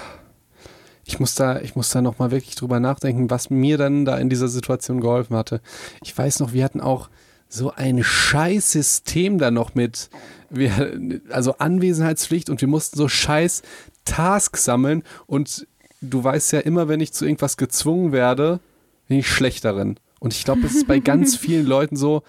Ich 1.05 1.21
muss 1.21 1.35
da, 1.35 1.61
ich 1.61 1.77
muss 1.77 1.91
da 1.91 2.01
nochmal 2.01 2.31
wirklich 2.31 2.55
drüber 2.55 2.81
nachdenken, 2.81 3.31
was 3.31 3.51
mir 3.51 3.77
dann 3.77 4.05
da 4.07 4.17
in 4.17 4.31
dieser 4.31 4.49
Situation 4.49 5.01
geholfen 5.01 5.37
hatte. 5.37 5.61
Ich 6.03 6.17
weiß 6.17 6.41
noch, 6.41 6.53
wir 6.55 6.65
hatten 6.65 6.81
auch 6.81 7.11
so 7.51 7.73
ein 7.73 8.03
scheiß 8.03 8.73
System 8.73 9.39
da 9.39 9.51
noch 9.51 9.75
mit, 9.75 10.11
wir, 10.51 10.99
also 11.31 11.57
Anwesenheitspflicht 11.59 12.51
und 12.51 12.61
wir 12.61 12.69
mussten 12.69 12.97
so 12.97 13.09
scheiß 13.09 13.63
Tasks 14.09 14.65
sammeln 14.65 15.03
und 15.27 15.67
du 16.01 16.23
weißt 16.23 16.53
ja 16.53 16.61
immer, 16.61 16.89
wenn 16.89 17.01
ich 17.01 17.13
zu 17.13 17.25
irgendwas 17.25 17.57
gezwungen 17.57 18.13
werde, 18.13 18.61
bin 19.09 19.19
ich 19.19 19.29
schlecht 19.29 19.65
darin. 19.65 19.99
Und 20.21 20.35
ich 20.35 20.45
glaube, 20.45 20.67
es 20.67 20.75
ist 20.75 20.87
bei 20.87 20.99
ganz 20.99 21.37
vielen 21.37 21.67
Leuten 21.67 21.97
so, 21.97 22.23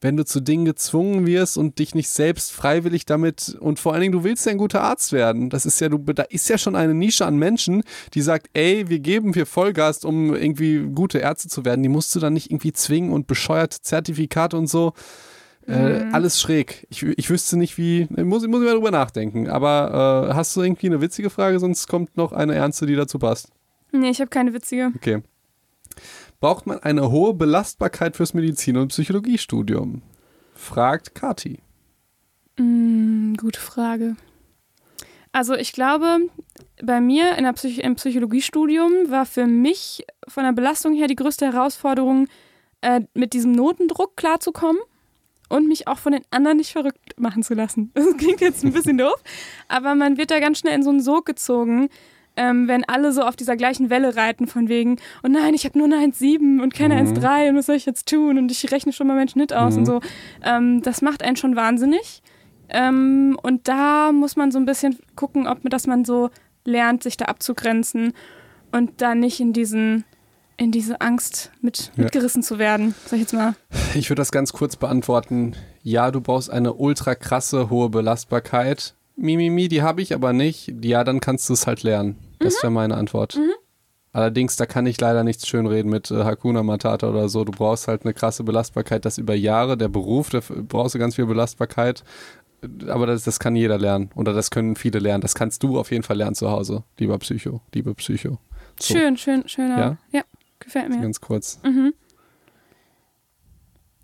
wenn 0.00 0.16
du 0.16 0.24
zu 0.24 0.40
Dingen 0.40 0.66
gezwungen 0.66 1.26
wirst 1.26 1.56
und 1.56 1.78
dich 1.78 1.94
nicht 1.94 2.10
selbst 2.10 2.52
freiwillig 2.52 3.06
damit 3.06 3.56
und 3.60 3.80
vor 3.80 3.92
allen 3.92 4.02
Dingen, 4.02 4.12
du 4.12 4.24
willst 4.24 4.44
ja 4.44 4.52
ein 4.52 4.58
guter 4.58 4.82
Arzt 4.82 5.12
werden. 5.12 5.48
Das 5.48 5.64
ist 5.64 5.80
ja, 5.80 5.88
du, 5.88 5.98
da 5.98 6.22
ist 6.24 6.48
ja 6.48 6.58
schon 6.58 6.76
eine 6.76 6.94
Nische 6.94 7.24
an 7.24 7.38
Menschen, 7.38 7.82
die 8.12 8.20
sagt, 8.20 8.48
ey, 8.52 8.88
wir 8.88 8.98
geben 8.98 9.32
hier 9.32 9.46
Vollgas, 9.46 10.04
um 10.04 10.34
irgendwie 10.34 10.80
gute 10.94 11.18
Ärzte 11.18 11.48
zu 11.48 11.64
werden. 11.64 11.82
Die 11.82 11.88
musst 11.88 12.14
du 12.14 12.20
dann 12.20 12.34
nicht 12.34 12.50
irgendwie 12.50 12.72
zwingen 12.72 13.12
und 13.12 13.26
bescheuerte 13.26 13.80
Zertifikate 13.80 14.56
und 14.56 14.66
so. 14.66 14.92
Äh, 15.68 16.04
Mhm. 16.04 16.14
alles 16.14 16.40
schräg. 16.40 16.86
Ich, 16.90 17.02
ich 17.02 17.28
wüsste 17.28 17.56
nicht, 17.58 17.76
wie. 17.76 18.06
Muss, 18.10 18.46
muss 18.46 18.60
ich 18.62 18.66
mal 18.66 18.74
drüber 18.74 18.90
nachdenken. 18.92 19.48
Aber 19.48 20.28
äh, 20.30 20.34
hast 20.34 20.54
du 20.56 20.62
irgendwie 20.62 20.86
eine 20.86 21.00
witzige 21.00 21.28
Frage? 21.30 21.58
Sonst 21.58 21.88
kommt 21.88 22.16
noch 22.16 22.32
eine 22.32 22.54
ernste, 22.54 22.86
die 22.86 22.94
dazu 22.94 23.18
passt. 23.18 23.50
Nee, 23.92 24.10
ich 24.10 24.20
habe 24.20 24.30
keine 24.30 24.54
witzige. 24.54 24.92
Okay. 24.94 25.22
Braucht 26.40 26.66
man 26.66 26.78
eine 26.80 27.10
hohe 27.10 27.34
Belastbarkeit 27.34 28.16
fürs 28.16 28.34
Medizin- 28.34 28.76
und 28.76 28.88
Psychologiestudium? 28.88 30.02
Fragt 30.54 31.14
Kati. 31.14 31.58
Mm, 32.58 33.34
gute 33.34 33.60
Frage. 33.60 34.16
Also 35.32 35.54
ich 35.54 35.72
glaube, 35.72 36.18
bei 36.82 37.00
mir 37.00 37.36
in 37.36 37.44
der 37.44 37.52
Psych 37.54 37.78
im 37.80 37.96
Psychologiestudium 37.96 39.10
war 39.10 39.26
für 39.26 39.46
mich 39.46 40.04
von 40.28 40.44
der 40.44 40.52
Belastung 40.52 40.94
her 40.94 41.08
die 41.08 41.16
größte 41.16 41.52
Herausforderung, 41.52 42.28
äh, 42.82 43.00
mit 43.14 43.32
diesem 43.32 43.52
Notendruck 43.52 44.16
klarzukommen 44.16 44.80
und 45.48 45.68
mich 45.68 45.86
auch 45.88 45.98
von 45.98 46.12
den 46.12 46.22
anderen 46.30 46.56
nicht 46.58 46.72
verrückt 46.72 47.18
machen 47.18 47.42
zu 47.42 47.54
lassen. 47.54 47.90
Das 47.94 48.16
klingt 48.16 48.40
jetzt 48.40 48.64
ein 48.64 48.72
bisschen 48.72 48.98
doof, 48.98 49.22
aber 49.68 49.94
man 49.94 50.16
wird 50.16 50.30
da 50.30 50.40
ganz 50.40 50.58
schnell 50.58 50.74
in 50.74 50.82
so 50.82 50.90
einen 50.90 51.00
Sog 51.00 51.26
gezogen, 51.26 51.88
ähm, 52.38 52.68
wenn 52.68 52.84
alle 52.84 53.12
so 53.12 53.22
auf 53.22 53.34
dieser 53.36 53.56
gleichen 53.56 53.88
Welle 53.88 54.14
reiten 54.16 54.46
von 54.46 54.68
wegen, 54.68 54.96
oh 55.24 55.28
nein, 55.28 55.54
ich 55.54 55.64
habe 55.64 55.78
nur 55.78 55.86
eine 55.86 55.96
1,7 55.96 56.60
und 56.62 56.74
keine 56.74 56.94
Mhm. 57.02 57.14
1,3 57.14 57.48
und 57.50 57.56
was 57.56 57.66
soll 57.66 57.76
ich 57.76 57.86
jetzt 57.86 58.08
tun 58.08 58.36
und 58.38 58.50
ich 58.52 58.70
rechne 58.70 58.92
schon 58.92 59.06
mal 59.06 59.14
meinen 59.16 59.28
Schnitt 59.28 59.52
aus 59.54 59.72
Mhm. 59.74 59.78
und 59.80 59.86
so. 59.86 60.00
Ähm, 60.44 60.82
das 60.82 61.00
macht 61.02 61.22
einen 61.22 61.36
schon 61.36 61.56
wahnsinnig. 61.56 62.22
Ähm, 62.68 63.38
und 63.42 63.68
da 63.68 64.12
muss 64.12 64.36
man 64.36 64.50
so 64.50 64.58
ein 64.58 64.66
bisschen 64.66 64.98
gucken, 65.14 65.46
ob 65.46 65.60
dass 65.70 65.86
man 65.86 66.04
so 66.04 66.30
lernt, 66.64 67.02
sich 67.04 67.16
da 67.16 67.26
abzugrenzen 67.26 68.12
und 68.72 69.00
da 69.00 69.14
nicht 69.14 69.38
in 69.40 69.52
diesen 69.52 70.04
in 70.56 70.72
diese 70.72 71.00
Angst 71.00 71.50
mit, 71.60 71.92
Ja. 71.96 72.04
mitgerissen 72.04 72.42
zu 72.42 72.58
werden, 72.58 72.94
sag 73.04 73.14
ich 73.14 73.20
jetzt 73.22 73.34
mal. 73.34 73.54
Ich 73.94 74.08
würde 74.10 74.20
das 74.20 74.32
ganz 74.32 74.52
kurz 74.52 74.76
beantworten. 74.76 75.54
Ja, 75.82 76.10
du 76.10 76.20
brauchst 76.20 76.50
eine 76.50 76.72
ultra 76.74 77.14
krasse 77.14 77.70
hohe 77.70 77.90
Belastbarkeit. 77.90 78.94
Mimimi, 79.16 79.68
die 79.68 79.82
habe 79.82 80.02
ich 80.02 80.14
aber 80.14 80.32
nicht. 80.32 80.72
Ja, 80.84 81.04
dann 81.04 81.20
kannst 81.20 81.48
du 81.48 81.52
es 81.54 81.66
halt 81.66 81.82
lernen. 81.82 82.16
Das 82.38 82.62
wäre 82.62 82.70
meine 82.70 82.96
Antwort. 82.96 83.38
Allerdings, 84.12 84.56
da 84.56 84.64
kann 84.64 84.86
ich 84.86 84.98
leider 85.00 85.24
nichts 85.24 85.46
schönreden 85.46 85.90
mit 85.90 86.10
äh, 86.10 86.24
Hakuna 86.24 86.62
Matata 86.62 87.08
oder 87.08 87.28
so. 87.28 87.44
Du 87.44 87.52
brauchst 87.52 87.86
halt 87.86 88.04
eine 88.04 88.14
krasse 88.14 88.44
Belastbarkeit, 88.44 89.04
das 89.04 89.18
über 89.18 89.34
Jahre. 89.34 89.76
Der 89.76 89.88
Beruf, 89.88 90.30
da 90.30 90.40
brauchst 90.66 90.94
du 90.94 90.98
ganz 90.98 91.16
viel 91.16 91.26
Belastbarkeit. 91.26 92.02
Aber 92.88 93.06
das, 93.06 93.24
das 93.24 93.38
kann 93.38 93.54
jeder 93.56 93.76
lernen. 93.78 94.10
Oder 94.14 94.32
das 94.32 94.50
können 94.50 94.74
viele 94.76 94.98
lernen. 95.00 95.20
Das 95.20 95.34
kannst 95.34 95.62
du 95.62 95.78
auf 95.78 95.90
jeden 95.90 96.02
Fall 96.02 96.16
lernen 96.16 96.34
zu 96.34 96.50
Hause, 96.50 96.82
lieber 96.98 97.18
Psycho, 97.18 97.60
liebe 97.74 97.94
Psycho. 97.94 98.38
So, 98.80 98.94
Schön, 98.94 99.16
schön, 99.18 99.46
schöner. 99.48 99.78
Ja? 99.78 99.96
Ja, 100.12 100.22
gefällt 100.60 100.88
mir. 100.90 101.00
Ganz 101.00 101.20
kurz. 101.20 101.60
Mhm. 101.64 101.94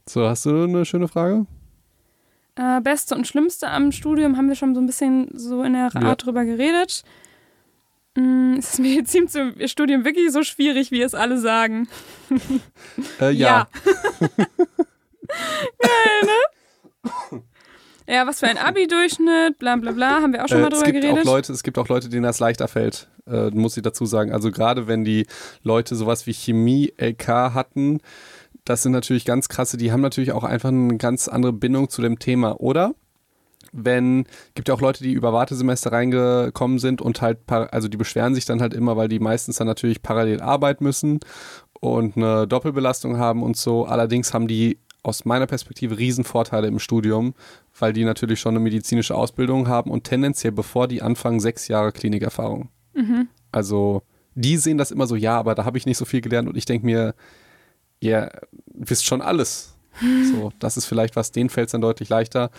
So, 0.08 0.26
hast 0.28 0.44
du 0.46 0.64
eine 0.64 0.84
schöne 0.84 1.08
Frage? 1.08 1.46
Äh, 2.56 2.80
Beste 2.80 3.14
und 3.14 3.26
Schlimmste 3.26 3.68
am 3.68 3.92
Studium 3.92 4.36
haben 4.36 4.48
wir 4.48 4.56
schon 4.56 4.74
so 4.74 4.80
ein 4.80 4.86
bisschen 4.86 5.28
so 5.32 5.62
in 5.62 5.72
der 5.74 5.84
Art 5.84 5.94
Ja. 5.94 6.14
drüber 6.16 6.44
geredet. 6.44 7.02
Mm, 8.16 8.54
Ist 8.58 8.72
das 8.72 8.78
Medizinstudium 8.80 10.04
wirklich 10.04 10.30
so 10.32 10.42
schwierig, 10.42 10.90
wie 10.90 11.00
es 11.02 11.14
alle 11.14 11.38
sagen? 11.38 11.88
Äh, 13.20 13.30
ja. 13.30 13.68
Geil, 15.78 16.22
ne? 16.24 17.42
Ja, 18.08 18.26
was 18.26 18.40
für 18.40 18.46
ein 18.48 18.58
Abi-Durchschnitt, 18.58 19.58
bla 19.58 19.76
bla 19.76 19.92
bla, 19.92 20.20
haben 20.22 20.32
wir 20.32 20.44
auch 20.44 20.48
schon 20.48 20.58
Äh, 20.58 20.62
mal 20.62 20.72
es 20.72 20.78
drüber 20.80 20.92
gibt 20.92 21.04
auch 21.04 21.08
geredet. 21.08 21.24
Leute, 21.24 21.52
es 21.52 21.62
gibt 21.62 21.78
auch 21.78 21.88
Leute, 21.88 22.08
denen 22.08 22.24
das 22.24 22.40
leichter 22.40 22.68
fällt, 22.68 23.08
äh, 23.26 23.50
muss 23.50 23.76
ich 23.76 23.82
dazu 23.82 24.06
sagen. 24.06 24.32
Also 24.32 24.50
gerade 24.50 24.86
wenn 24.88 25.04
die 25.04 25.26
Leute 25.62 25.94
sowas 25.94 26.26
wie 26.26 26.34
Chemie, 26.34 26.92
LK 26.98 27.28
hatten, 27.54 28.00
das 28.64 28.82
sind 28.82 28.92
natürlich 28.92 29.24
ganz 29.24 29.48
krasse, 29.48 29.76
die 29.76 29.92
haben 29.92 30.00
natürlich 30.00 30.32
auch 30.32 30.44
einfach 30.44 30.68
eine 30.68 30.96
ganz 30.96 31.28
andere 31.28 31.52
Bindung 31.52 31.88
zu 31.88 32.02
dem 32.02 32.18
Thema, 32.18 32.60
oder? 32.60 32.94
Wenn, 33.72 34.26
gibt 34.54 34.68
ja 34.68 34.74
auch 34.74 34.80
Leute, 34.82 35.02
die 35.02 35.12
über 35.12 35.32
Wartesemester 35.32 35.92
reingekommen 35.92 36.78
sind 36.78 37.00
und 37.00 37.22
halt, 37.22 37.38
also 37.48 37.88
die 37.88 37.96
beschweren 37.96 38.34
sich 38.34 38.44
dann 38.44 38.60
halt 38.60 38.74
immer, 38.74 38.96
weil 38.96 39.08
die 39.08 39.18
meistens 39.18 39.56
dann 39.56 39.66
natürlich 39.66 40.02
parallel 40.02 40.40
arbeiten 40.42 40.84
müssen 40.84 41.20
und 41.80 42.16
eine 42.16 42.46
Doppelbelastung 42.46 43.16
haben 43.16 43.42
und 43.42 43.56
so. 43.56 43.86
Allerdings 43.86 44.34
haben 44.34 44.46
die 44.46 44.78
aus 45.02 45.24
meiner 45.24 45.46
Perspektive 45.46 45.98
Riesenvorteile 45.98 46.68
im 46.68 46.78
Studium, 46.78 47.34
weil 47.78 47.92
die 47.92 48.04
natürlich 48.04 48.40
schon 48.40 48.54
eine 48.54 48.62
medizinische 48.62 49.14
Ausbildung 49.14 49.68
haben 49.68 49.90
und 49.90 50.04
tendenziell, 50.04 50.52
bevor 50.52 50.88
die 50.88 51.02
anfangen, 51.02 51.40
sechs 51.40 51.68
Jahre 51.68 51.92
Klinikerfahrung. 51.92 52.68
Mhm. 52.94 53.28
Also 53.50 54.02
die 54.34 54.56
sehen 54.56 54.78
das 54.78 54.90
immer 54.90 55.06
so, 55.06 55.16
ja, 55.16 55.38
aber 55.38 55.54
da 55.54 55.64
habe 55.64 55.78
ich 55.78 55.86
nicht 55.86 55.98
so 55.98 56.04
viel 56.04 56.20
gelernt 56.20 56.48
und 56.48 56.56
ich 56.56 56.64
denke 56.64 56.86
mir, 56.86 57.14
ihr 58.00 58.30
wisst 58.66 59.04
schon 59.04 59.20
alles. 59.20 59.74
So, 60.32 60.52
das 60.58 60.78
ist 60.78 60.86
vielleicht 60.86 61.16
was, 61.16 61.32
denen 61.32 61.50
fällt 61.50 61.66
es 61.66 61.72
dann 61.72 61.82
deutlich 61.82 62.08
leichter. 62.08 62.50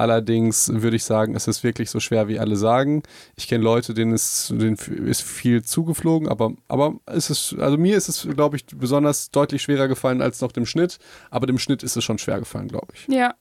Allerdings 0.00 0.72
würde 0.72 0.96
ich 0.96 1.04
sagen, 1.04 1.34
es 1.34 1.46
ist 1.46 1.62
wirklich 1.62 1.90
so 1.90 2.00
schwer, 2.00 2.26
wie 2.26 2.38
alle 2.38 2.56
sagen. 2.56 3.02
Ich 3.36 3.48
kenne 3.48 3.62
Leute, 3.62 3.92
denen 3.92 4.14
ist, 4.14 4.48
denen 4.48 4.76
ist 4.76 5.20
viel 5.20 5.62
zugeflogen, 5.62 6.26
aber, 6.26 6.54
aber 6.68 6.94
es 7.04 7.28
ist, 7.28 7.54
also 7.58 7.76
mir 7.76 7.98
ist 7.98 8.08
es, 8.08 8.26
glaube 8.34 8.56
ich, 8.56 8.64
besonders 8.64 9.30
deutlich 9.30 9.60
schwerer 9.60 9.88
gefallen 9.88 10.22
als 10.22 10.40
noch 10.40 10.52
dem 10.52 10.64
Schnitt. 10.64 11.00
Aber 11.28 11.46
dem 11.46 11.58
Schnitt 11.58 11.82
ist 11.82 11.98
es 11.98 12.02
schon 12.02 12.16
schwer 12.16 12.38
gefallen, 12.38 12.68
glaube 12.68 12.86
ich. 12.94 13.14
Ja. 13.14 13.34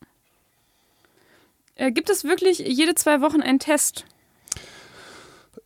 Äh, 1.76 1.94
gibt 1.94 2.10
es 2.10 2.26
wirklich 2.26 2.60
jede 2.60 2.94
zwei 2.94 3.22
Wochen 3.22 3.40
einen 3.40 3.60
Test? 3.60 4.04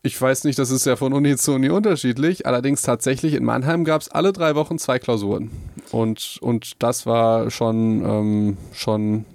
Ich 0.04 0.22
weiß 0.22 0.44
nicht, 0.44 0.60
das 0.60 0.70
ist 0.70 0.86
ja 0.86 0.96
von 0.96 1.12
Uni 1.12 1.36
zu 1.38 1.54
Uni 1.54 1.72
unterschiedlich. 1.72 2.46
Allerdings 2.46 2.84
tatsächlich 2.84 3.34
in 3.34 3.46
Mannheim 3.46 3.84
gab 3.84 4.02
es 4.02 4.10
alle 4.10 4.32
drei 4.32 4.54
Wochen 4.54 4.78
zwei 4.78 5.00
Klausuren. 5.00 5.50
Und, 5.90 6.38
und 6.42 6.84
das 6.84 7.08
war 7.08 7.50
schon, 7.50 8.06
ähm, 8.06 8.58
schon 8.74 9.26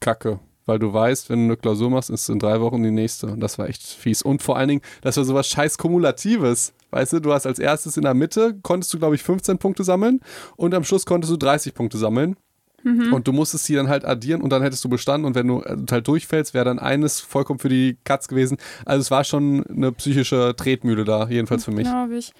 kacke. 0.00 0.40
Weil 0.70 0.78
du 0.78 0.92
weißt, 0.92 1.28
wenn 1.30 1.40
du 1.40 1.44
eine 1.46 1.56
Klausur 1.56 1.90
machst, 1.90 2.10
ist 2.10 2.28
in 2.28 2.38
drei 2.38 2.60
Wochen 2.60 2.80
die 2.80 2.92
nächste. 2.92 3.26
Und 3.26 3.40
das 3.40 3.58
war 3.58 3.68
echt 3.68 3.82
fies. 3.82 4.22
Und 4.22 4.40
vor 4.40 4.56
allen 4.56 4.68
Dingen, 4.68 4.82
das 5.02 5.16
war 5.16 5.24
sowas 5.24 5.48
scheiß 5.48 5.78
Kumulatives. 5.78 6.72
Weißt 6.92 7.12
du, 7.12 7.18
du 7.18 7.32
hast 7.32 7.44
als 7.44 7.58
erstes 7.58 7.96
in 7.96 8.04
der 8.04 8.14
Mitte, 8.14 8.56
konntest 8.62 8.94
du, 8.94 8.98
glaube 9.00 9.16
ich, 9.16 9.24
15 9.24 9.58
Punkte 9.58 9.82
sammeln 9.82 10.20
und 10.54 10.72
am 10.72 10.84
Schluss 10.84 11.06
konntest 11.06 11.32
du 11.32 11.36
30 11.36 11.74
Punkte 11.74 11.98
sammeln. 11.98 12.36
Und 12.84 13.26
du 13.26 13.32
musstest 13.32 13.64
sie 13.64 13.74
dann 13.74 13.88
halt 13.88 14.04
addieren 14.04 14.42
und 14.42 14.50
dann 14.50 14.62
hättest 14.62 14.84
du 14.84 14.88
bestanden 14.88 15.26
und 15.26 15.34
wenn 15.34 15.48
du 15.48 15.60
äh, 15.60 15.76
halt 15.90 16.06
durchfällst, 16.06 16.54
wäre 16.54 16.64
dann 16.64 16.78
eines 16.78 17.18
vollkommen 17.18 17.58
für 17.58 17.68
die 17.68 17.98
Katz 18.04 18.28
gewesen. 18.28 18.58
Also 18.86 19.00
es 19.00 19.10
war 19.10 19.24
schon 19.24 19.66
eine 19.66 19.90
psychische 19.90 20.54
Tretmühle 20.56 21.04
da, 21.04 21.28
jedenfalls 21.28 21.64
für 21.64 21.72
mich. 21.72 21.88
Glaube 21.88 22.16
ich. 22.16 22.32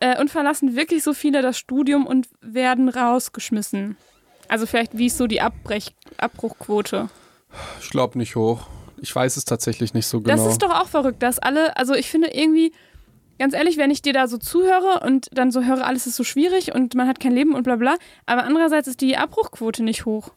Äh, 0.00 0.20
und 0.20 0.28
verlassen 0.28 0.74
wirklich 0.74 1.04
so 1.04 1.14
viele 1.14 1.40
das 1.40 1.56
Studium 1.56 2.06
und 2.06 2.28
werden 2.40 2.88
rausgeschmissen. 2.88 3.96
Also 4.48 4.66
vielleicht, 4.66 4.98
wie 4.98 5.06
ist 5.06 5.18
so 5.18 5.28
die 5.28 5.40
Abbrech 5.40 5.94
Abbruchquote? 6.18 7.08
Ich 7.80 7.90
glaube 7.90 8.18
nicht 8.18 8.36
hoch. 8.36 8.66
Ich 9.00 9.14
weiß 9.14 9.36
es 9.36 9.44
tatsächlich 9.44 9.94
nicht 9.94 10.06
so 10.06 10.20
genau. 10.20 10.36
Das 10.36 10.46
ist 10.46 10.62
doch 10.62 10.70
auch 10.70 10.88
verrückt, 10.88 11.22
dass 11.22 11.38
alle, 11.38 11.76
also 11.76 11.94
ich 11.94 12.10
finde 12.10 12.28
irgendwie, 12.28 12.72
ganz 13.38 13.54
ehrlich, 13.54 13.78
wenn 13.78 13.90
ich 13.90 14.02
dir 14.02 14.12
da 14.12 14.28
so 14.28 14.36
zuhöre 14.36 15.00
und 15.04 15.28
dann 15.32 15.50
so 15.50 15.62
höre, 15.62 15.86
alles 15.86 16.06
ist 16.06 16.16
so 16.16 16.24
schwierig 16.24 16.74
und 16.74 16.94
man 16.94 17.08
hat 17.08 17.18
kein 17.20 17.32
Leben 17.32 17.54
und 17.54 17.62
bla 17.62 17.76
bla, 17.76 17.96
aber 18.26 18.44
andererseits 18.44 18.88
ist 18.88 19.00
die 19.00 19.16
Abbruchquote 19.16 19.82
nicht 19.82 20.04
hoch. 20.04 20.30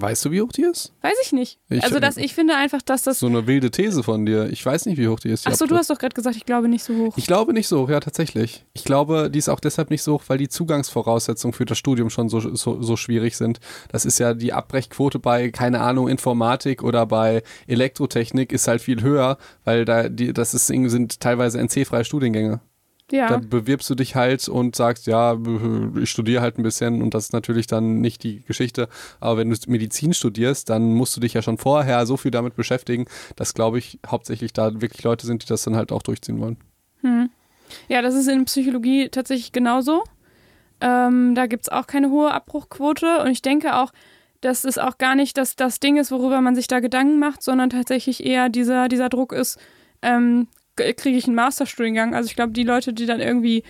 Weißt 0.00 0.24
du, 0.26 0.30
wie 0.30 0.40
hoch 0.42 0.52
die 0.52 0.62
ist? 0.62 0.92
Weiß 1.02 1.14
ich 1.24 1.32
nicht. 1.32 1.58
Ich- 1.68 1.82
also 1.82 1.98
dass 1.98 2.16
ich 2.16 2.34
finde 2.34 2.54
einfach, 2.56 2.82
dass 2.82 3.02
das. 3.02 3.18
So 3.18 3.26
eine 3.26 3.46
wilde 3.46 3.70
These 3.70 4.02
von 4.02 4.26
dir. 4.26 4.48
Ich 4.50 4.64
weiß 4.64 4.86
nicht, 4.86 4.98
wie 4.98 5.08
hoch 5.08 5.18
die 5.18 5.30
ist. 5.30 5.46
Achso, 5.46 5.66
du 5.66 5.74
hast 5.76 5.90
doch 5.90 5.98
gerade 5.98 6.14
gesagt, 6.14 6.36
ich 6.36 6.44
glaube 6.44 6.68
nicht 6.68 6.84
so 6.84 6.94
hoch. 6.94 7.14
Ich 7.16 7.26
glaube 7.26 7.52
nicht 7.52 7.66
so 7.68 7.80
hoch, 7.82 7.88
ja, 7.90 8.00
tatsächlich. 8.00 8.64
Ich 8.74 8.84
glaube, 8.84 9.30
die 9.30 9.38
ist 9.38 9.48
auch 9.48 9.60
deshalb 9.60 9.90
nicht 9.90 10.02
so 10.02 10.14
hoch, 10.14 10.22
weil 10.28 10.38
die 10.38 10.48
Zugangsvoraussetzungen 10.48 11.52
für 11.54 11.64
das 11.64 11.78
Studium 11.78 12.10
schon 12.10 12.28
so, 12.28 12.40
so, 12.54 12.82
so 12.82 12.96
schwierig 12.96 13.36
sind. 13.36 13.58
Das 13.90 14.04
ist 14.04 14.18
ja 14.18 14.34
die 14.34 14.52
Abbrechquote 14.52 15.18
bei, 15.18 15.50
keine 15.50 15.80
Ahnung, 15.80 16.08
Informatik 16.08 16.82
oder 16.82 17.06
bei 17.06 17.42
Elektrotechnik 17.66 18.52
ist 18.52 18.68
halt 18.68 18.80
viel 18.82 19.02
höher, 19.02 19.38
weil 19.64 19.84
da 19.84 20.08
die, 20.08 20.32
das 20.32 20.54
ist, 20.54 20.66
sind 20.66 21.20
teilweise 21.20 21.58
NC-freie 21.58 22.04
Studiengänge. 22.04 22.60
Da 23.08 23.16
ja. 23.16 23.36
bewirbst 23.38 23.88
du 23.88 23.94
dich 23.94 24.16
halt 24.16 24.48
und 24.48 24.74
sagst, 24.74 25.06
ja, 25.06 25.38
ich 26.00 26.10
studiere 26.10 26.42
halt 26.42 26.58
ein 26.58 26.64
bisschen 26.64 27.02
und 27.02 27.14
das 27.14 27.26
ist 27.26 27.32
natürlich 27.32 27.68
dann 27.68 28.00
nicht 28.00 28.24
die 28.24 28.42
Geschichte. 28.42 28.88
Aber 29.20 29.38
wenn 29.38 29.48
du 29.48 29.56
Medizin 29.68 30.12
studierst, 30.12 30.68
dann 30.70 30.94
musst 30.94 31.16
du 31.16 31.20
dich 31.20 31.34
ja 31.34 31.42
schon 31.42 31.56
vorher 31.56 32.04
so 32.06 32.16
viel 32.16 32.32
damit 32.32 32.56
beschäftigen, 32.56 33.06
dass, 33.36 33.54
glaube 33.54 33.78
ich, 33.78 34.00
hauptsächlich 34.06 34.52
da 34.52 34.80
wirklich 34.80 35.04
Leute 35.04 35.26
sind, 35.26 35.44
die 35.44 35.46
das 35.46 35.62
dann 35.62 35.76
halt 35.76 35.92
auch 35.92 36.02
durchziehen 36.02 36.40
wollen. 36.40 36.56
Hm. 37.02 37.30
Ja, 37.88 38.02
das 38.02 38.14
ist 38.14 38.28
in 38.28 38.44
Psychologie 38.44 39.08
tatsächlich 39.08 39.52
genauso. 39.52 40.02
Ähm, 40.80 41.34
da 41.34 41.46
gibt 41.46 41.64
es 41.64 41.68
auch 41.68 41.86
keine 41.86 42.10
hohe 42.10 42.32
Abbruchquote 42.32 43.22
und 43.22 43.30
ich 43.30 43.42
denke 43.42 43.76
auch, 43.76 43.92
dass 44.40 44.64
es 44.64 44.78
auch 44.78 44.98
gar 44.98 45.14
nicht 45.14 45.38
das, 45.38 45.56
das 45.56 45.80
Ding 45.80 45.96
ist, 45.96 46.10
worüber 46.10 46.40
man 46.40 46.54
sich 46.54 46.68
da 46.68 46.80
Gedanken 46.80 47.18
macht, 47.18 47.42
sondern 47.42 47.70
tatsächlich 47.70 48.24
eher 48.24 48.48
dieser, 48.48 48.88
dieser 48.88 49.08
Druck 49.08 49.32
ist, 49.32 49.58
ähm, 50.02 50.48
kriege 50.76 51.16
ich 51.16 51.26
einen 51.26 51.34
Masterstudiengang. 51.34 52.14
Also 52.14 52.28
ich 52.28 52.36
glaube, 52.36 52.52
die 52.52 52.64
Leute, 52.64 52.92
die 52.92 53.06
dann 53.06 53.20
irgendwie 53.20 53.62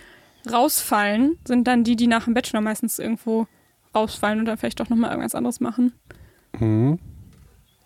rausfallen, 0.51 1.39
sind 1.47 1.67
dann 1.67 1.85
die, 1.85 1.97
die 1.97 2.07
nach 2.07 2.25
dem 2.25 2.35
Bachelor 2.35 2.61
meistens 2.61 2.99
irgendwo 2.99 3.47
rausfallen 3.95 4.39
und 4.41 4.45
dann 4.47 4.59
vielleicht 4.59 4.81
doch 4.81 4.89
nochmal 4.89 5.11
irgendwas 5.11 5.35
anderes 5.35 5.61
machen. 5.61 5.93
Mhm. 6.59 6.99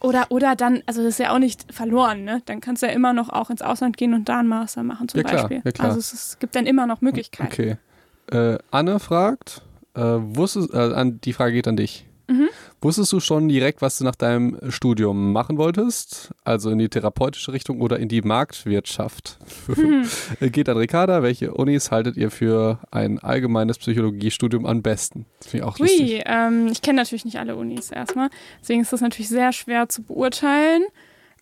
Oder, 0.00 0.26
oder 0.30 0.56
dann, 0.56 0.82
also 0.86 1.02
das 1.02 1.10
ist 1.14 1.18
ja 1.18 1.34
auch 1.34 1.38
nicht 1.38 1.72
verloren, 1.72 2.24
ne? 2.24 2.40
Dann 2.46 2.62
kannst 2.62 2.82
du 2.82 2.86
ja 2.86 2.92
immer 2.92 3.12
noch 3.12 3.28
auch 3.28 3.50
ins 3.50 3.60
Ausland 3.60 3.98
gehen 3.98 4.14
und 4.14 4.28
da 4.30 4.38
einen 4.38 4.48
Master 4.48 4.82
machen 4.82 5.08
zum 5.08 5.18
Ja, 5.18 5.24
klar, 5.24 5.42
Beispiel. 5.42 5.62
ja, 5.62 5.72
klar. 5.72 5.88
Also 5.88 6.00
es, 6.00 6.12
es 6.12 6.38
gibt 6.38 6.56
dann 6.56 6.64
immer 6.64 6.86
noch 6.86 7.02
Möglichkeiten. 7.02 7.52
Okay. 7.52 7.76
Äh, 8.30 8.58
Anne 8.70 8.98
fragt, 8.98 9.62
äh, 9.94 10.00
wusstest, 10.00 10.72
äh, 10.72 10.78
an, 10.94 11.20
die 11.20 11.34
Frage 11.34 11.52
geht 11.52 11.68
an 11.68 11.76
dich. 11.76 12.06
Mhm. 12.30 12.48
Wusstest 12.80 13.12
du 13.12 13.18
schon 13.18 13.48
direkt, 13.48 13.82
was 13.82 13.98
du 13.98 14.04
nach 14.04 14.14
deinem 14.14 14.56
Studium 14.70 15.32
machen 15.32 15.58
wolltest? 15.58 16.30
Also 16.44 16.70
in 16.70 16.78
die 16.78 16.88
therapeutische 16.88 17.52
Richtung 17.52 17.80
oder 17.80 17.98
in 17.98 18.08
die 18.08 18.22
Marktwirtschaft? 18.22 19.38
Mhm. 19.66 20.08
Geht 20.52 20.68
an 20.68 20.76
Ricarda, 20.76 21.24
welche 21.24 21.52
Unis 21.52 21.90
haltet 21.90 22.16
ihr 22.16 22.30
für 22.30 22.78
ein 22.92 23.18
allgemeines 23.18 23.78
Psychologiestudium 23.78 24.64
am 24.64 24.80
besten? 24.80 25.26
Das 25.40 25.48
finde 25.48 25.64
ich 25.64 25.72
auch 25.72 25.78
lustig. 25.78 26.00
Ui, 26.00 26.22
ähm, 26.24 26.68
ich 26.70 26.82
kenne 26.82 27.00
natürlich 27.00 27.24
nicht 27.24 27.38
alle 27.38 27.56
Unis 27.56 27.90
erstmal. 27.90 28.30
Deswegen 28.60 28.82
ist 28.82 28.92
das 28.92 29.00
natürlich 29.00 29.28
sehr 29.28 29.52
schwer 29.52 29.88
zu 29.88 30.02
beurteilen. 30.02 30.84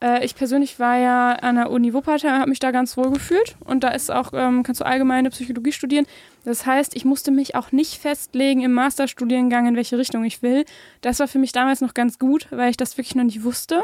Äh, 0.03 0.25
ich 0.25 0.35
persönlich 0.37 0.79
war 0.79 0.97
ja 0.97 1.33
an 1.33 1.57
der 1.57 1.71
Uni 1.71 1.93
Wuppertal 1.93 2.33
und 2.35 2.39
habe 2.41 2.51
mich 2.51 2.61
da 2.61 2.71
ganz 2.71 2.97
wohl 2.97 3.11
gefühlt. 3.11 3.57
Und 3.65 3.83
da 3.85 3.89
ist 3.89 4.11
auch, 4.11 4.31
ähm, 4.33 4.63
kannst 4.63 4.81
du 4.81 4.87
allgemeine 4.87 5.31
Psychologie 5.31 5.73
studieren. 5.73 6.07
Das 6.45 6.67
heißt, 6.67 6.95
ich 6.97 7.05
musste 7.05 7.31
mich 7.31 7.55
auch 7.55 7.73
nicht 7.73 8.01
festlegen 8.01 8.61
im 8.63 8.73
Masterstudiengang, 8.73 9.67
in 9.67 9.77
welche 9.77 9.99
Richtung 9.99 10.25
ich 10.25 10.43
will. 10.43 10.65
Das 11.01 11.19
war 11.19 11.29
für 11.29 11.39
mich 11.39 11.53
damals 11.53 11.81
noch 11.81 11.95
ganz 11.95 12.19
gut, 12.19 12.47
weil 12.51 12.71
ich 12.71 12.77
das 12.77 12.97
wirklich 12.97 13.15
noch 13.17 13.25
nicht 13.25 13.43
wusste. 13.45 13.83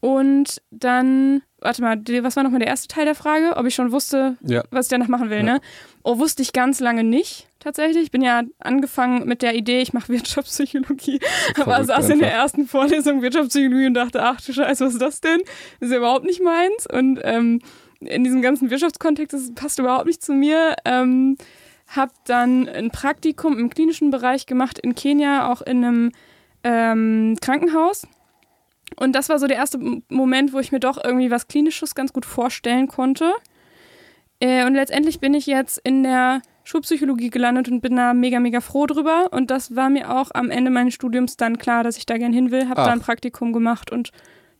Und 0.00 0.60
dann, 0.70 1.40
warte 1.60 1.80
mal, 1.80 1.98
was 2.22 2.36
war 2.36 2.42
nochmal 2.42 2.58
der 2.60 2.68
erste 2.68 2.88
Teil 2.88 3.06
der 3.06 3.14
Frage? 3.14 3.56
Ob 3.56 3.64
ich 3.64 3.74
schon 3.74 3.90
wusste, 3.90 4.36
Ja. 4.42 4.62
was 4.70 4.86
ich 4.86 4.90
danach 4.90 5.08
machen 5.08 5.30
will, 5.30 5.38
Ja. 5.38 5.42
ne? 5.44 5.60
Oh, 6.02 6.18
wusste 6.18 6.42
ich 6.42 6.52
ganz 6.52 6.78
lange 6.80 7.04
nicht, 7.04 7.48
tatsächlich. 7.64 8.04
Ich 8.04 8.10
bin 8.10 8.22
ja 8.22 8.42
angefangen 8.58 9.26
mit 9.26 9.42
der 9.42 9.54
Idee, 9.54 9.80
ich 9.80 9.92
mache 9.92 10.10
Wirtschaftspsychologie. 10.12 11.18
Aber 11.60 11.82
saß 11.84 12.10
in 12.10 12.18
der 12.18 12.28
einfach. 12.28 12.42
ersten 12.42 12.66
Vorlesung 12.66 13.22
Wirtschaftspsychologie 13.22 13.86
und 13.86 13.94
dachte, 13.94 14.22
ach 14.22 14.40
du 14.40 14.52
Scheiße, 14.52 14.84
was 14.84 14.92
ist 14.92 15.02
das 15.02 15.20
denn? 15.20 15.40
Das 15.80 15.88
ist 15.88 15.92
ja 15.92 15.98
überhaupt 15.98 16.26
nicht 16.26 16.42
meins. 16.42 16.86
Und 16.86 17.20
ähm, 17.24 17.60
in 18.00 18.22
diesem 18.22 18.42
ganzen 18.42 18.70
Wirtschaftskontext, 18.70 19.32
das 19.32 19.54
passt 19.54 19.78
überhaupt 19.78 20.06
nicht 20.06 20.22
zu 20.22 20.32
mir. 20.32 20.76
Ähm, 20.84 21.36
hab 21.88 22.12
dann 22.26 22.68
ein 22.68 22.90
Praktikum 22.90 23.58
im 23.58 23.70
klinischen 23.70 24.10
Bereich 24.10 24.46
gemacht 24.46 24.78
in 24.78 24.94
Kenia, 24.94 25.50
auch 25.50 25.62
in 25.62 25.84
einem 25.84 26.12
ähm, 26.62 27.36
Krankenhaus. 27.40 28.06
Und 28.96 29.14
das 29.14 29.28
war 29.28 29.38
so 29.38 29.46
der 29.46 29.56
erste 29.56 29.78
Moment, 30.08 30.52
wo 30.52 30.60
ich 30.60 30.70
mir 30.70 30.80
doch 30.80 31.02
irgendwie 31.02 31.30
was 31.30 31.48
Klinisches 31.48 31.94
ganz 31.94 32.12
gut 32.12 32.26
vorstellen 32.26 32.88
konnte. 32.88 33.32
Äh, 34.40 34.66
und 34.66 34.74
letztendlich 34.74 35.20
bin 35.20 35.34
ich 35.34 35.46
jetzt 35.46 35.78
in 35.84 36.02
der 36.02 36.42
Schulpsychologie 36.64 37.30
gelandet 37.30 37.68
und 37.68 37.80
bin 37.80 37.96
da 37.96 38.14
mega, 38.14 38.40
mega 38.40 38.60
froh 38.60 38.86
drüber. 38.86 39.28
Und 39.30 39.50
das 39.50 39.76
war 39.76 39.90
mir 39.90 40.10
auch 40.10 40.30
am 40.32 40.50
Ende 40.50 40.70
meines 40.70 40.94
Studiums 40.94 41.36
dann 41.36 41.58
klar, 41.58 41.84
dass 41.84 41.96
ich 41.96 42.06
da 42.06 42.16
gern 42.16 42.32
hin 42.32 42.50
will. 42.50 42.68
Hab 42.68 42.78
Ach. 42.78 42.86
da 42.86 42.92
ein 42.92 43.00
Praktikum 43.00 43.52
gemacht 43.52 43.92
und 43.92 44.10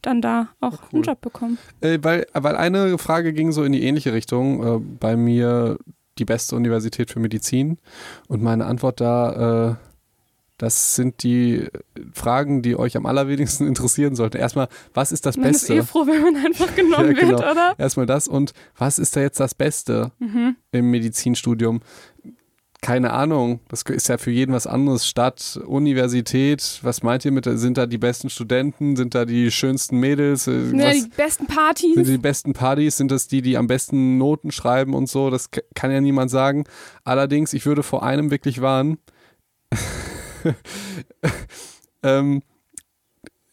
dann 0.03 0.21
da 0.21 0.49
auch 0.61 0.83
cool. 0.83 0.89
einen 0.93 1.03
Job 1.03 1.21
bekommen. 1.23 1.59
Äh, 1.81 1.99
weil, 2.03 2.27
weil 2.35 2.57
eine 2.57 2.99
Frage 2.99 3.33
ging 3.33 3.53
so 3.53 3.65
in 3.65 3.73
die 3.73 3.83
ähnliche 3.83 4.13
Richtung. 4.13 4.63
Äh, 4.63 4.79
bei 5.01 5.17
mir 5.17 5.79
die 6.19 6.25
beste 6.25 6.57
Universität 6.57 7.11
für 7.11 7.21
Medizin. 7.21 7.79
Und 8.29 8.43
meine 8.43 8.67
Antwort 8.67 9.01
da, 9.01 9.71
äh, 9.71 9.75
das 10.59 10.95
sind 10.95 11.23
die 11.25 11.67
Fragen, 12.13 12.63
die 12.63 12.77
euch 12.77 12.97
am 12.97 13.07
allerwenigsten 13.07 13.67
interessieren 13.67 14.15
sollten. 14.15 14.37
Erstmal, 14.37 14.69
was 14.95 15.11
ist 15.13 15.27
das 15.27 15.37
Man 15.37 15.51
ist 15.51 15.61
Beste? 15.67 15.75
eh 15.75 15.83
froh, 15.83 16.07
wenn 16.07 16.23
man 16.23 16.37
einfach 16.37 16.75
genommen 16.77 17.07
Ja, 17.15 17.21
genau. 17.21 17.39
wird, 17.39 17.51
oder? 17.51 17.75
Erstmal 17.79 18.07
das 18.07 18.29
und 18.29 18.53
was 18.79 18.99
ist 18.99 19.17
da 19.17 19.21
jetzt 19.21 19.41
das 19.41 19.55
Beste 19.55 20.13
Mhm. 20.21 20.57
im 20.73 20.91
Medizinstudium? 20.91 21.81
Keine 22.81 23.15
Ahnung, 23.15 23.61
das 23.69 23.81
ist 23.83 24.09
ja 24.11 24.19
für 24.19 24.31
jeden 24.31 24.53
was 24.53 24.67
anderes. 24.67 25.07
Stadt, 25.09 25.59
Universität, 25.67 26.81
was 26.83 27.03
meint 27.03 27.25
ihr 27.25 27.33
mit, 27.33 27.47
sind 27.51 27.79
da 27.79 27.87
die 27.87 27.97
besten 27.97 28.29
Studenten, 28.29 28.95
sind 28.95 29.15
da 29.15 29.25
die 29.25 29.51
schönsten 29.51 29.99
Mädels? 30.01 30.47
Äh, 30.49 30.71
Ja, 30.77 30.89
was, 30.89 31.05
die 31.05 31.09
besten 31.17 31.47
Partys. 31.47 31.95
sind 31.95 32.07
die 32.09 32.19
besten 32.19 32.53
Partys? 32.53 32.99
Sind 32.99 33.11
das 33.11 33.27
die, 33.27 33.41
die 33.41 33.57
am 33.57 33.69
besten 33.69 34.19
Noten 34.19 34.51
schreiben 34.51 34.93
und 34.93 35.09
so? 35.09 35.31
Das 35.31 35.49
kann 35.75 35.91
ja 35.93 36.03
niemand 36.03 36.31
sagen. 36.31 36.65
Allerdings, 37.05 37.55
ich 37.55 37.65
würde 37.65 37.83
vor 37.83 38.03
einem 38.03 38.31
wirklich 38.31 38.61
warnen. 38.61 38.99
ähm, 42.03 42.43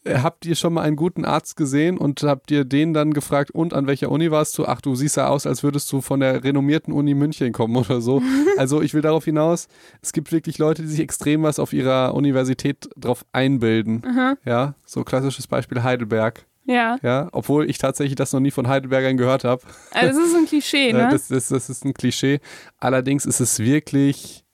habt 0.06 0.46
ihr 0.46 0.56
schon 0.56 0.72
mal 0.72 0.82
einen 0.82 0.96
guten 0.96 1.24
Arzt 1.24 1.56
gesehen 1.56 1.96
und 1.96 2.22
habt 2.24 2.50
ihr 2.50 2.64
den 2.64 2.92
dann 2.92 3.12
gefragt, 3.14 3.50
und 3.52 3.72
an 3.72 3.86
welcher 3.86 4.10
Uni 4.10 4.30
warst 4.30 4.58
du? 4.58 4.66
Ach, 4.66 4.80
du 4.80 4.94
siehst 4.94 5.16
ja 5.16 5.28
aus, 5.28 5.46
als 5.46 5.62
würdest 5.62 5.90
du 5.92 6.00
von 6.00 6.20
der 6.20 6.42
renommierten 6.42 6.92
Uni 6.92 7.14
München 7.14 7.52
kommen 7.52 7.76
oder 7.76 8.00
so. 8.00 8.22
Also 8.58 8.82
ich 8.82 8.92
will 8.92 9.00
darauf 9.00 9.24
hinaus, 9.24 9.66
es 10.02 10.12
gibt 10.12 10.30
wirklich 10.30 10.58
Leute, 10.58 10.82
die 10.82 10.88
sich 10.88 11.00
extrem 11.00 11.42
was 11.42 11.58
auf 11.58 11.72
ihrer 11.72 12.14
Universität 12.14 12.88
drauf 12.96 13.24
einbilden. 13.32 14.02
Aha. 14.04 14.34
Ja, 14.44 14.74
so 14.84 15.04
klassisches 15.04 15.46
Beispiel 15.46 15.82
Heidelberg. 15.82 16.44
Ja, 16.64 16.98
Ja, 17.02 17.28
obwohl 17.32 17.68
ich 17.68 17.78
tatsächlich 17.78 18.14
das 18.14 18.32
noch 18.32 18.40
nie 18.40 18.50
von 18.50 18.68
Heidelbergern 18.68 19.16
gehört 19.16 19.44
habe. 19.44 19.62
also 19.92 20.20
das 20.20 20.28
ist 20.28 20.36
ein 20.36 20.46
Klischee, 20.48 20.92
ne? 20.92 21.08
Das, 21.10 21.28
das, 21.28 21.48
das 21.48 21.70
ist 21.70 21.84
ein 21.84 21.94
Klischee. 21.94 22.40
Allerdings 22.78 23.24
ist 23.24 23.40
es 23.40 23.58
wirklich, 23.58 24.44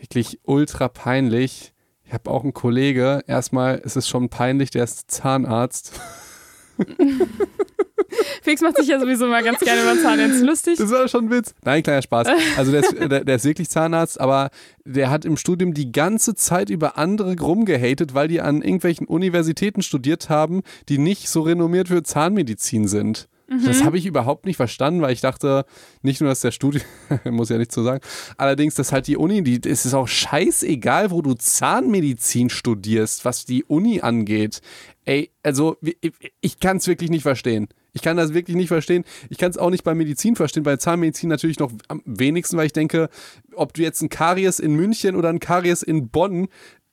wirklich 0.00 0.40
ultra 0.44 0.88
peinlich. 0.88 1.72
Ich 2.04 2.12
habe 2.12 2.30
auch 2.30 2.42
einen 2.42 2.54
Kollege, 2.54 3.22
erstmal 3.26 3.78
ist 3.78 3.96
es 3.96 4.08
schon 4.08 4.30
peinlich, 4.30 4.70
der 4.70 4.84
ist 4.84 5.10
Zahnarzt. 5.10 6.00
Felix 8.42 8.62
macht 8.62 8.76
sich 8.76 8.88
ja 8.88 8.98
sowieso 8.98 9.26
mal 9.26 9.42
ganz 9.42 9.58
gerne 9.60 9.82
über 9.82 10.00
Zahnärzte 10.00 10.44
lustig. 10.44 10.78
Das 10.78 10.90
war 10.90 11.06
schon 11.08 11.26
ein 11.26 11.30
Witz. 11.30 11.54
Nein, 11.64 11.82
kleiner 11.82 12.02
Spaß. 12.02 12.28
Also 12.56 12.72
der 12.72 12.80
ist, 12.80 12.98
der, 12.98 13.24
der 13.24 13.36
ist 13.36 13.44
wirklich 13.44 13.68
Zahnarzt, 13.68 14.20
aber 14.20 14.50
der 14.84 15.10
hat 15.10 15.24
im 15.24 15.36
Studium 15.36 15.74
die 15.74 15.92
ganze 15.92 16.34
Zeit 16.34 16.70
über 16.70 16.96
andere 16.96 17.38
rumgehatet, 17.38 18.14
weil 18.14 18.28
die 18.28 18.40
an 18.40 18.62
irgendwelchen 18.62 19.06
Universitäten 19.06 19.82
studiert 19.82 20.30
haben, 20.30 20.62
die 20.88 20.98
nicht 20.98 21.28
so 21.28 21.42
renommiert 21.42 21.88
für 21.88 22.02
Zahnmedizin 22.02 22.88
sind. 22.88 23.28
Das 23.48 23.82
habe 23.82 23.96
ich 23.96 24.04
überhaupt 24.04 24.44
nicht 24.44 24.56
verstanden, 24.56 25.00
weil 25.00 25.12
ich 25.12 25.22
dachte, 25.22 25.64
nicht 26.02 26.20
nur, 26.20 26.28
dass 26.28 26.40
der 26.40 26.50
Studium, 26.50 26.84
muss 27.24 27.48
ja 27.48 27.56
nicht 27.56 27.72
so 27.72 27.82
sagen, 27.82 28.00
allerdings, 28.36 28.74
dass 28.74 28.92
halt 28.92 29.06
die 29.06 29.16
Uni, 29.16 29.42
die, 29.42 29.60
es 29.66 29.86
ist 29.86 29.94
auch 29.94 30.06
scheißegal, 30.06 31.10
wo 31.10 31.22
du 31.22 31.32
Zahnmedizin 31.32 32.50
studierst, 32.50 33.24
was 33.24 33.46
die 33.46 33.64
Uni 33.64 34.02
angeht. 34.02 34.60
Ey, 35.06 35.30
also 35.42 35.78
ich, 35.80 36.12
ich 36.42 36.60
kann 36.60 36.76
es 36.76 36.86
wirklich 36.86 37.08
nicht 37.08 37.22
verstehen. 37.22 37.68
Ich 37.94 38.02
kann 38.02 38.18
das 38.18 38.34
wirklich 38.34 38.56
nicht 38.56 38.68
verstehen. 38.68 39.04
Ich 39.30 39.38
kann 39.38 39.50
es 39.50 39.58
auch 39.58 39.70
nicht 39.70 39.82
bei 39.82 39.94
Medizin 39.94 40.36
verstehen, 40.36 40.62
bei 40.62 40.76
Zahnmedizin 40.76 41.28
natürlich 41.28 41.58
noch 41.58 41.72
am 41.88 42.02
wenigsten, 42.04 42.56
weil 42.58 42.66
ich 42.66 42.72
denke, 42.72 43.08
ob 43.54 43.72
du 43.72 43.82
jetzt 43.82 44.02
ein 44.02 44.10
Karies 44.10 44.58
in 44.58 44.74
München 44.74 45.16
oder 45.16 45.30
ein 45.30 45.40
Karies 45.40 45.82
in 45.82 46.08
Bonn 46.08 46.48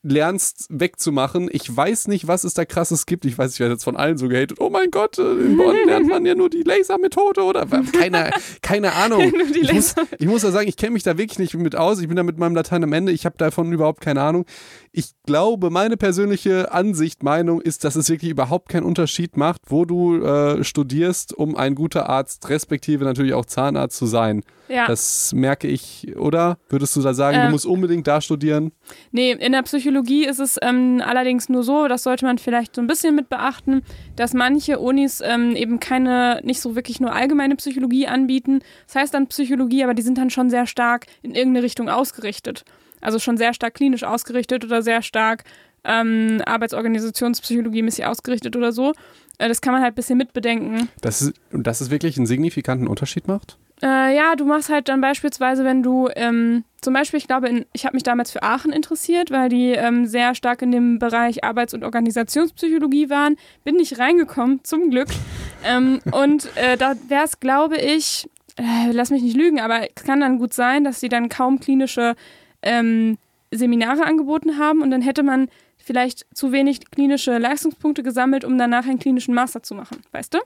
lernst 0.07 0.67
wegzumachen. 0.69 1.49
Ich 1.51 1.75
weiß 1.75 2.07
nicht, 2.07 2.27
was 2.27 2.43
es 2.43 2.53
da 2.53 2.63
krasses 2.63 3.05
gibt. 3.05 3.25
Ich 3.25 3.37
weiß, 3.37 3.53
ich 3.53 3.59
werde 3.59 3.73
jetzt 3.73 3.83
von 3.83 3.97
allen 3.97 4.17
so 4.17 4.27
gehatet. 4.27 4.59
Oh 4.59 4.69
mein 4.69 4.91
Gott, 4.91 5.17
äh, 5.17 5.23
in 5.23 5.57
Bonn 5.57 5.75
lernt 5.87 6.07
man 6.07 6.25
ja 6.25 6.35
nur 6.35 6.49
die 6.49 6.61
Lasermethode 6.61 7.41
oder 7.41 7.65
keine, 7.65 8.31
keine 8.61 8.93
Ahnung. 8.93 9.33
Ich 9.55 9.71
muss, 9.73 9.95
ich 10.19 10.27
muss 10.27 10.41
da 10.41 10.51
sagen, 10.51 10.67
ich 10.67 10.75
kenne 10.75 10.91
mich 10.91 11.03
da 11.03 11.17
wirklich 11.17 11.39
nicht 11.39 11.53
mit 11.55 11.75
aus. 11.75 11.99
Ich 11.99 12.07
bin 12.07 12.17
da 12.17 12.23
mit 12.23 12.37
meinem 12.37 12.55
Latein 12.55 12.83
am 12.83 12.93
Ende. 12.93 13.11
Ich 13.11 13.25
habe 13.25 13.37
davon 13.37 13.71
überhaupt 13.71 14.01
keine 14.01 14.21
Ahnung. 14.21 14.45
Ich 14.91 15.11
glaube, 15.25 15.69
meine 15.69 15.97
persönliche 15.97 16.71
Ansicht, 16.71 17.23
Meinung 17.23 17.61
ist, 17.61 17.83
dass 17.83 17.95
es 17.95 18.09
wirklich 18.09 18.31
überhaupt 18.31 18.69
keinen 18.69 18.83
Unterschied 18.83 19.37
macht, 19.37 19.61
wo 19.67 19.85
du 19.85 20.21
äh, 20.23 20.63
studierst, 20.63 21.33
um 21.33 21.55
ein 21.55 21.73
guter 21.73 22.09
Arzt, 22.09 22.49
respektive 22.49 23.05
natürlich 23.05 23.33
auch 23.33 23.45
Zahnarzt 23.45 23.97
zu 23.97 24.05
sein. 24.05 24.43
Ja. 24.67 24.87
Das 24.87 25.31
merke 25.33 25.67
ich, 25.67 26.15
oder? 26.17 26.57
Würdest 26.69 26.95
du 26.95 27.01
da 27.01 27.13
sagen, 27.13 27.37
du 27.37 27.45
Ähm, 27.45 27.51
musst 27.51 27.65
unbedingt 27.65 28.07
da 28.07 28.19
studieren? 28.19 28.71
Nee, 29.11 29.31
in 29.31 29.51
der 29.51 29.61
Psychologie 29.63 29.94
ist 30.03 30.39
es 30.39 30.57
ähm, 30.61 31.01
allerdings 31.05 31.49
nur 31.49 31.63
so, 31.63 31.87
das 31.87 32.03
sollte 32.03 32.25
man 32.25 32.37
vielleicht 32.37 32.75
so 32.75 32.81
ein 32.81 32.87
bisschen 32.87 33.15
mit 33.15 33.29
beachten, 33.29 33.83
dass 34.15 34.33
manche 34.33 34.79
Unis 34.79 35.21
ähm, 35.23 35.55
eben 35.55 35.79
keine, 35.79 36.41
nicht 36.43 36.61
so 36.61 36.75
wirklich 36.75 36.99
nur 36.99 37.13
allgemeine 37.13 37.55
Psychologie 37.55 38.07
anbieten. 38.07 38.59
Das 38.87 38.95
heißt 38.95 39.13
dann 39.13 39.27
Psychologie, 39.27 39.83
aber 39.83 39.93
die 39.93 40.01
sind 40.01 40.17
dann 40.17 40.29
schon 40.29 40.49
sehr 40.49 40.67
stark 40.67 41.05
in 41.21 41.35
irgendeine 41.35 41.63
Richtung 41.63 41.89
ausgerichtet. 41.89 42.65
Also 43.01 43.19
schon 43.19 43.37
sehr 43.37 43.53
stark 43.53 43.75
klinisch 43.75 44.03
ausgerichtet 44.03 44.65
oder 44.65 44.81
sehr 44.81 45.01
stark 45.01 45.43
ähm, 45.85 46.41
Arbeitsorganisationspsychologie 46.45 47.83
mäßig 47.83 48.05
ausgerichtet 48.05 48.55
oder 48.55 48.71
so. 48.71 48.93
Äh, 49.37 49.47
das 49.47 49.61
kann 49.61 49.73
man 49.73 49.81
halt 49.81 49.93
ein 49.93 49.95
bisschen 49.95 50.17
mitbedenken. 50.17 50.89
Dass 51.01 51.21
es, 51.21 51.33
dass 51.51 51.81
es 51.81 51.89
wirklich 51.89 52.17
einen 52.17 52.25
signifikanten 52.25 52.87
Unterschied 52.87 53.27
macht? 53.27 53.57
Äh, 53.81 54.15
ja, 54.15 54.35
du 54.35 54.45
machst 54.45 54.69
halt 54.69 54.87
dann 54.87 55.01
beispielsweise, 55.01 55.65
wenn 55.65 55.83
du 55.83 56.07
ähm, 56.15 56.63
zum 56.81 56.93
Beispiel, 56.93 57.17
ich 57.17 57.27
glaube, 57.27 57.49
in, 57.49 57.65
ich 57.73 57.85
habe 57.85 57.95
mich 57.95 58.03
damals 58.03 58.31
für 58.31 58.41
Aachen 58.41 58.71
interessiert, 58.71 59.31
weil 59.31 59.49
die 59.49 59.71
ähm, 59.71 60.05
sehr 60.05 60.33
stark 60.33 60.61
in 60.61 60.71
dem 60.71 60.99
Bereich 60.99 61.43
Arbeits- 61.43 61.73
und 61.73 61.83
Organisationspsychologie 61.83 63.09
waren. 63.09 63.35
Bin 63.63 63.75
nicht 63.75 63.99
reingekommen, 63.99 64.63
zum 64.63 64.89
Glück. 64.91 65.09
ähm, 65.65 65.99
und 66.11 66.49
äh, 66.55 66.77
da 66.77 66.93
wäre 67.09 67.25
es, 67.25 67.39
glaube 67.39 67.77
ich, 67.77 68.29
äh, 68.57 68.91
lass 68.91 69.09
mich 69.09 69.23
nicht 69.23 69.35
lügen, 69.35 69.59
aber 69.59 69.81
es 69.95 70.03
kann 70.03 70.21
dann 70.21 70.39
gut 70.39 70.53
sein, 70.53 70.85
dass 70.85 71.01
sie 71.01 71.09
dann 71.09 71.27
kaum 71.27 71.59
klinische 71.59 72.15
ähm, 72.61 73.17
Seminare 73.51 74.05
angeboten 74.05 74.57
haben 74.57 74.81
und 74.81 74.91
dann 74.91 75.01
hätte 75.01 75.23
man 75.23 75.49
vielleicht 75.85 76.25
zu 76.33 76.51
wenig 76.51 76.89
klinische 76.89 77.37
Leistungspunkte 77.37 78.03
gesammelt, 78.03 78.43
um 78.43 78.57
danach 78.57 78.85
einen 78.85 78.99
klinischen 78.99 79.35
Master 79.35 79.61
zu 79.61 79.75
machen, 79.75 80.01
weißt 80.11 80.33
du? 80.33 80.39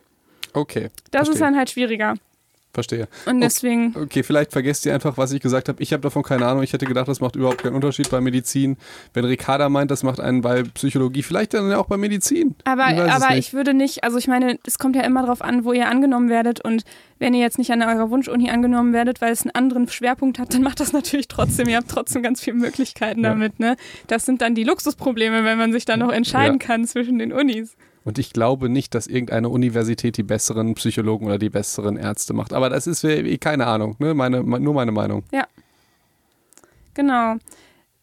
Okay. 0.53 0.89
Das 1.11 1.27
verstehe. 1.27 1.33
ist 1.33 1.39
dann 1.41 1.57
halt 1.57 1.69
schwieriger. 1.69 2.15
Verstehe. 2.71 3.07
Und 3.25 3.41
deswegen. 3.41 3.95
Okay, 3.97 4.21
vielleicht 4.21 4.51
vergesst 4.51 4.85
ihr 4.85 4.93
einfach, 4.93 5.17
was 5.17 5.31
ich 5.31 5.41
gesagt 5.41 5.69
habe. 5.69 5.81
Ich 5.81 5.91
habe 5.91 6.01
davon 6.01 6.21
keine 6.21 6.45
Ahnung. 6.45 6.61
Ich 6.61 6.71
hätte 6.71 6.85
gedacht, 6.85 7.07
das 7.07 7.19
macht 7.19 7.35
überhaupt 7.35 7.63
keinen 7.63 7.73
Unterschied 7.73 8.11
bei 8.11 8.21
Medizin. 8.21 8.77
Wenn 9.13 9.25
Ricarda 9.25 9.69
meint, 9.69 9.89
das 9.89 10.03
macht 10.03 10.19
einen 10.19 10.41
bei 10.41 10.61
Psychologie, 10.61 11.23
vielleicht 11.23 11.55
dann 11.55 11.67
ja 11.71 11.79
auch 11.79 11.87
bei 11.87 11.97
Medizin. 11.97 12.53
Aber, 12.65 12.85
aber 12.85 13.35
ich 13.35 13.53
würde 13.53 13.73
nicht, 13.73 14.03
also 14.03 14.19
ich 14.19 14.27
meine, 14.27 14.59
es 14.67 14.77
kommt 14.77 14.95
ja 14.95 15.01
immer 15.01 15.21
darauf 15.23 15.41
an, 15.41 15.65
wo 15.65 15.73
ihr 15.73 15.87
angenommen 15.89 16.29
werdet. 16.29 16.63
Und 16.63 16.83
wenn 17.17 17.33
ihr 17.33 17.41
jetzt 17.41 17.57
nicht 17.57 17.71
an 17.71 17.81
eurer 17.81 18.11
Wunschuni 18.11 18.51
angenommen 18.51 18.93
werdet, 18.93 19.19
weil 19.19 19.31
es 19.31 19.41
einen 19.41 19.55
anderen 19.55 19.87
Schwerpunkt 19.89 20.37
hat, 20.37 20.53
dann 20.53 20.61
macht 20.61 20.79
das 20.79 20.93
natürlich 20.93 21.27
trotzdem. 21.27 21.67
Ihr 21.69 21.77
habt 21.77 21.89
trotzdem 21.89 22.21
ganz 22.21 22.39
viele 22.39 22.57
Möglichkeiten 22.57 23.23
Ja. 23.23 23.29
damit. 23.31 23.59
Ne? 23.59 23.77
Das 24.05 24.25
sind 24.27 24.41
dann 24.43 24.53
die 24.53 24.63
Luxusprobleme, 24.63 25.43
wenn 25.43 25.57
man 25.57 25.71
sich 25.73 25.85
dann 25.85 25.99
noch 26.01 26.11
entscheiden 26.11 26.59
Ja. 26.61 26.67
kann 26.67 26.85
zwischen 26.85 27.17
den 27.17 27.33
Unis. 27.33 27.75
Und 28.05 28.17
ich 28.17 28.31
glaube 28.33 28.69
nicht, 28.69 28.95
dass 28.95 29.07
irgendeine 29.07 29.49
Universität 29.49 30.17
die 30.17 30.23
besseren 30.23 30.73
Psychologen 30.75 31.27
oder 31.27 31.37
die 31.37 31.49
besseren 31.49 31.97
Ärzte 31.97 32.33
macht. 32.33 32.53
Aber 32.53 32.69
das 32.69 32.87
ist 32.87 33.03
äh, 33.03 33.37
keine 33.37 33.67
Ahnung, 33.67 33.95
ne? 33.99 34.13
meine, 34.13 34.41
nur 34.43 34.73
meine 34.73 34.91
Meinung. 34.91 35.23
Genau. 36.93 37.35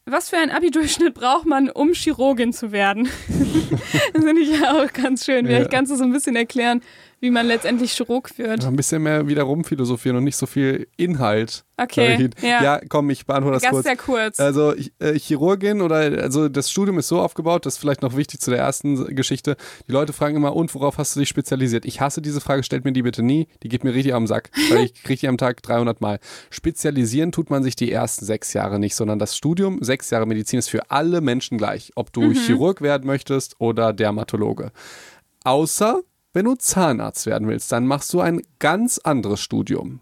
Was 0.04 0.30
für 0.30 0.36
einen 0.36 0.52
Abi-Durchschnitt 0.52 1.14
braucht 1.14 1.46
man, 1.46 1.68
um 1.68 1.92
Chirurgin 1.92 2.52
zu 2.52 2.70
werden? 2.70 3.08
das 4.12 4.24
finde 4.24 4.40
ich 4.42 4.60
ja 4.60 4.72
auch 4.80 4.92
ganz 4.92 5.24
schön. 5.24 5.46
Vielleicht 5.46 5.72
Ja. 5.72 5.78
kannst 5.78 5.90
du 5.90 5.96
so 5.96 6.04
ein 6.04 6.12
bisschen 6.12 6.36
erklären, 6.36 6.80
wie 7.20 7.30
man 7.30 7.46
letztendlich 7.46 7.92
Chirurg 7.92 8.36
wird. 8.38 8.64
Ein 8.64 8.76
bisschen 8.76 9.02
mehr 9.02 9.26
wieder 9.26 9.44
rumphilosophieren 9.44 10.18
und 10.18 10.24
nicht 10.24 10.36
so 10.36 10.46
viel 10.46 10.86
Inhalt. 10.96 11.64
Okay, 11.78 12.30
Ja. 12.40 12.62
ja. 12.62 12.80
komm, 12.88 13.10
ich 13.10 13.26
beantworte 13.26 13.54
das 13.56 13.62
Ganz 13.62 13.72
kurz. 13.74 13.84
sehr 13.84 13.96
kurz. 13.96 14.40
Also 14.40 14.74
äh, 14.98 15.18
Chirurgin 15.18 15.82
oder 15.82 15.96
also 15.96 16.48
das 16.48 16.70
Studium 16.70 16.98
ist 16.98 17.08
so 17.08 17.20
aufgebaut, 17.20 17.66
das 17.66 17.74
ist 17.74 17.78
vielleicht 17.78 18.02
noch 18.02 18.16
wichtig 18.16 18.40
zu 18.40 18.50
der 18.50 18.60
ersten 18.60 19.14
Geschichte. 19.14 19.56
Die 19.86 19.92
Leute 19.92 20.12
fragen 20.12 20.36
immer, 20.36 20.56
und 20.56 20.74
worauf 20.74 20.98
hast 20.98 21.16
du 21.16 21.20
dich 21.20 21.28
spezialisiert? 21.28 21.84
Ich 21.84 22.00
hasse 22.00 22.22
diese 22.22 22.40
Frage, 22.40 22.62
stellt 22.62 22.84
mir 22.84 22.92
die 22.92 23.02
bitte 23.02 23.22
nie. 23.22 23.48
Die 23.62 23.68
geht 23.68 23.84
mir 23.84 23.94
richtig 23.94 24.14
am 24.14 24.26
Sack, 24.26 24.50
weil 24.70 24.84
ich 24.84 24.94
kriege 25.02 25.20
die 25.20 25.28
am 25.28 25.38
Tag 25.38 25.62
300 25.62 26.00
Mal. 26.00 26.18
Spezialisieren 26.50 27.32
tut 27.32 27.50
man 27.50 27.62
sich 27.62 27.76
die 27.76 27.92
ersten 27.92 28.24
sechs 28.24 28.52
Jahre 28.52 28.78
nicht, 28.78 28.94
sondern 28.94 29.18
das 29.18 29.36
Studium, 29.36 29.78
sechs 29.82 30.10
Jahre 30.10 30.26
Medizin 30.26 30.58
ist 30.58 30.68
für 30.68 30.90
alle 30.90 31.20
Menschen 31.20 31.58
gleich. 31.58 31.92
Ob 31.94 32.12
du 32.12 32.32
Chirurg 32.32 32.80
werden 32.80 33.06
möchtest 33.06 33.56
oder 33.58 33.92
Dermatologe. 33.92 34.70
Außer 35.44 36.00
wenn 36.36 36.44
du 36.44 36.54
Zahnarzt 36.54 37.24
werden 37.24 37.48
willst, 37.48 37.72
dann 37.72 37.86
machst 37.86 38.12
du 38.12 38.20
ein 38.20 38.42
ganz 38.58 38.98
anderes 38.98 39.40
Studium. 39.40 40.00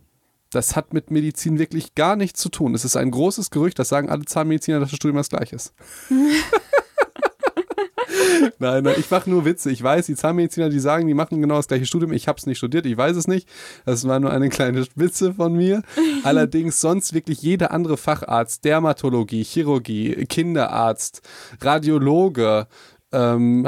Das 0.50 0.74
hat 0.74 0.92
mit 0.92 1.12
Medizin 1.12 1.60
wirklich 1.60 1.94
gar 1.94 2.16
nichts 2.16 2.40
zu 2.40 2.48
tun. 2.48 2.74
Es 2.74 2.84
ist 2.84 2.96
ein 2.96 3.12
großes 3.12 3.50
Gerücht, 3.50 3.78
das 3.78 3.88
sagen 3.88 4.08
alle 4.08 4.24
Zahnmediziner, 4.24 4.80
dass 4.80 4.90
das 4.90 4.96
Studium 4.96 5.18
das 5.18 5.28
gleiche 5.28 5.54
ist. 5.54 5.72
nein, 8.58 8.82
nein, 8.82 8.96
ich 8.98 9.08
mache 9.12 9.30
nur 9.30 9.44
Witze. 9.44 9.70
Ich 9.70 9.80
weiß, 9.80 10.06
die 10.06 10.16
Zahnmediziner, 10.16 10.70
die 10.70 10.80
sagen, 10.80 11.06
die 11.06 11.14
machen 11.14 11.40
genau 11.40 11.54
das 11.54 11.68
gleiche 11.68 11.86
Studium. 11.86 12.12
Ich 12.12 12.26
habe 12.26 12.36
es 12.36 12.46
nicht 12.46 12.58
studiert, 12.58 12.84
ich 12.84 12.96
weiß 12.96 13.16
es 13.16 13.28
nicht. 13.28 13.48
Das 13.84 14.04
war 14.08 14.18
nur 14.18 14.32
eine 14.32 14.48
kleine 14.48 14.84
Witze 14.96 15.34
von 15.34 15.54
mir. 15.54 15.84
Allerdings 16.24 16.80
sonst 16.80 17.14
wirklich 17.14 17.42
jeder 17.42 17.70
andere 17.70 17.96
Facharzt, 17.96 18.64
Dermatologie, 18.64 19.44
Chirurgie, 19.44 20.26
Kinderarzt, 20.26 21.22
Radiologe, 21.60 22.66
ähm, 23.14 23.66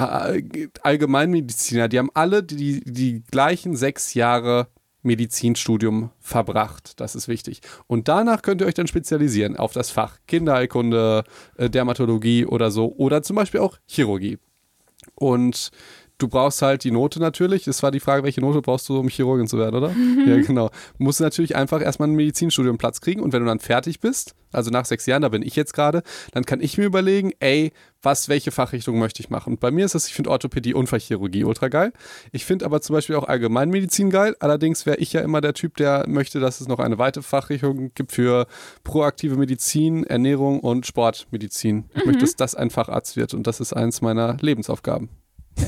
Allgemeinmediziner, 0.83 1.89
die 1.89 1.99
haben 1.99 2.11
alle 2.15 2.43
die, 2.43 2.81
die 2.85 3.23
gleichen 3.23 3.77
sechs 3.77 4.15
Jahre 4.15 4.69
Medizinstudium 5.03 6.11
verbracht. 6.21 7.01
Das 7.01 7.15
ist 7.15 7.29
wichtig. 7.29 7.61
Und 7.87 8.09
danach 8.09 8.43
könnt 8.43 8.61
ihr 8.61 8.67
euch 8.67 8.75
dann 8.75 8.89
spezialisieren 8.89 9.57
auf 9.57 9.73
das 9.73 9.91
Fach 9.91 10.19
Kinderheilkunde, 10.27 11.25
äh, 11.57 11.71
Dermatologie 11.71 12.45
oder 12.45 12.71
so. 12.71 12.93
Oder 12.97 13.23
zum 13.23 13.37
Beispiel 13.37 13.61
auch 13.61 13.79
Chirurgie. 13.87 14.39
Und 15.15 15.71
du 16.19 16.29
brauchst 16.29 16.63
halt 16.63 16.85
die 16.85 16.91
Note 16.91 17.21
natürlich. 17.21 17.67
Es 17.67 17.83
war 17.83 17.91
die 17.91 18.01
Frage, 18.01 18.23
welche 18.23 18.41
Note 18.41 18.63
brauchst 18.63 18.89
du, 18.89 18.99
um 18.99 19.09
Chirurgin 19.09 19.47
zu 19.47 19.59
werden, 19.59 19.77
oder? 19.77 19.95
ja, 20.27 20.41
genau. 20.41 20.69
Du 20.69 21.05
musst 21.05 21.21
natürlich 21.21 21.57
einfach 21.57 21.83
erstmal 21.83 22.09
einen 22.09 22.17
Medizinstudium 22.17 22.79
Platz 22.79 23.01
kriegen. 23.01 23.21
Und 23.21 23.33
wenn 23.33 23.43
du 23.43 23.49
dann 23.49 23.61
fertig 23.61 24.01
bist, 24.01 24.35
also 24.53 24.71
nach 24.71 24.87
sechs 24.87 25.05
Jahren, 25.07 25.23
da 25.23 25.29
bin 25.29 25.43
ich 25.43 25.57
jetzt 25.57 25.75
gerade, 25.75 26.03
dann 26.33 26.45
kann 26.45 26.61
ich 26.61 26.79
mir 26.79 26.85
überlegen, 26.85 27.33
ey, 27.41 27.73
was, 28.03 28.29
welche 28.29 28.51
Fachrichtung 28.51 28.99
möchte 28.99 29.21
ich 29.21 29.29
machen? 29.29 29.55
Und 29.55 29.61
bei 29.61 29.71
mir 29.71 29.85
ist 29.85 29.95
das, 29.95 30.07
ich 30.07 30.15
finde 30.15 30.31
Orthopädie 30.31 30.73
und 30.73 30.87
Fachchirurgie 30.87 31.45
ultra 31.45 31.69
geil. 31.69 31.93
Ich 32.33 32.45
finde 32.45 32.65
aber 32.65 32.81
zum 32.81 32.95
Beispiel 32.95 33.17
auch 33.17 33.29
Allgemeinmedizin 33.29 34.11
geil. 34.11 34.37
Allerdings 34.41 34.87
wäre 34.87 34.97
ich 34.99 35.13
ja 35.13 35.21
immer 35.21 35.41
der 35.41 35.55
Typ, 35.55 35.77
der 35.77 36.05
möchte, 36.09 36.41
dass 36.41 36.61
es 36.61 36.69
noch 36.69 36.79
eine 36.79 36.99
weitere 36.99 37.25
Fachrichtung 37.25 37.93
gibt 37.95 38.13
für 38.13 38.47
proaktive 38.85 39.37
Medizin, 39.37 40.05
Ernährung 40.05 40.61
und 40.61 40.87
Sportmedizin. 40.87 41.91
Ich 41.95 42.07
möchte, 42.07 42.21
dass 42.21 42.37
das 42.37 42.55
ein 42.55 42.71
Facharzt 42.71 43.17
wird 43.17 43.35
und 43.35 43.47
das 43.47 43.61
ist 43.61 43.75
eins 43.75 44.01
meiner 44.01 44.37
Lebensaufgaben. 44.41 45.11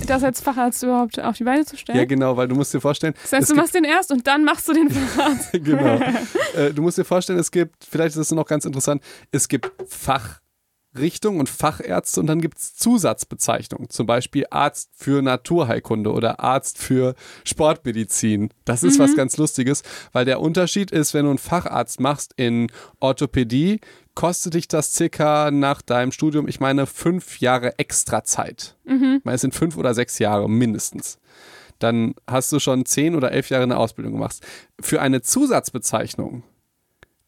Das 0.07 0.22
als 0.22 0.41
Facharzt 0.41 0.82
überhaupt 0.82 1.18
auf 1.20 1.36
die 1.36 1.45
Beine 1.45 1.64
zu 1.64 1.76
stellen? 1.76 1.99
Ja, 1.99 2.05
genau, 2.05 2.36
weil 2.36 2.49
du 2.49 2.55
musst 2.55 2.74
dir 2.74 2.80
vorstellen, 2.80 3.14
das 3.22 3.32
heißt, 3.32 3.51
du 3.51 3.55
machst 3.55 3.74
den 3.74 3.84
erst 3.84 4.11
und 4.12 4.26
dann 4.26 4.45
machst 4.45 4.68
du 4.68 4.72
den 4.72 4.91
Facharzt. 4.91 5.53
genau. 5.53 6.01
Äh, 6.55 6.72
du 6.72 6.82
musst 6.82 6.99
dir 6.99 7.05
vorstellen, 7.05 7.39
es 7.39 7.51
gibt, 7.51 7.84
vielleicht 7.84 8.11
ist 8.11 8.18
das 8.18 8.30
noch 8.32 8.47
ganz 8.47 8.64
interessant, 8.64 9.03
es 9.30 9.49
gibt 9.49 9.70
Fachrichtungen 9.86 11.41
und 11.41 11.49
Fachärzte 11.49 12.20
und 12.20 12.26
dann 12.26 12.41
gibt 12.41 12.59
es 12.59 12.74
Zusatzbezeichnungen. 12.74 13.91
Zum 13.91 14.07
Beispiel 14.07 14.47
Arzt 14.51 14.91
für 14.95 15.22
Naturheilkunde 15.22 16.11
oder 16.11 16.41
Arzt 16.41 16.78
für 16.78 17.14
Sportmedizin. 17.45 18.51
Das 18.64 18.82
ist 18.82 18.99
was 18.99 19.14
ganz 19.14 19.36
Lustiges, 19.36 19.82
weil 20.12 20.24
der 20.24 20.41
Unterschied 20.41 20.91
ist, 20.91 21.14
wenn 21.14 21.24
du 21.24 21.30
einen 21.30 21.39
Facharzt 21.39 22.01
machst 22.01 22.32
in 22.36 22.68
Orthopädie, 22.99 23.80
kostet 24.19 24.55
dich 24.55 24.66
das 24.66 24.93
circa 24.95 25.53
nach 25.53 25.81
deinem 25.81 26.11
Studium, 26.11 26.49
ich 26.49 26.59
meine, 26.59 26.87
fünf 26.87 27.39
Jahre 27.39 27.79
extra 27.79 28.25
Zeit. 28.25 28.75
Ich 29.19 29.25
meine, 29.25 29.37
es 29.37 29.43
sind 29.43 29.55
fünf 29.55 29.77
oder 29.77 29.95
sechs 29.95 30.19
Jahre 30.19 30.51
mindestens 30.51 31.19
dann 31.79 32.14
hast 32.27 32.53
du 32.53 32.59
schon 32.59 32.85
zehn 32.85 33.14
oder 33.14 33.33
elf 33.33 33.51
Jahre 33.51 33.62
eine 33.62 33.77
Ausbildung 33.77 34.14
gemacht. 34.14 34.41
Für 34.81 35.01
eine 35.01 35.23
Zusatzbezeichnung, 35.23 36.43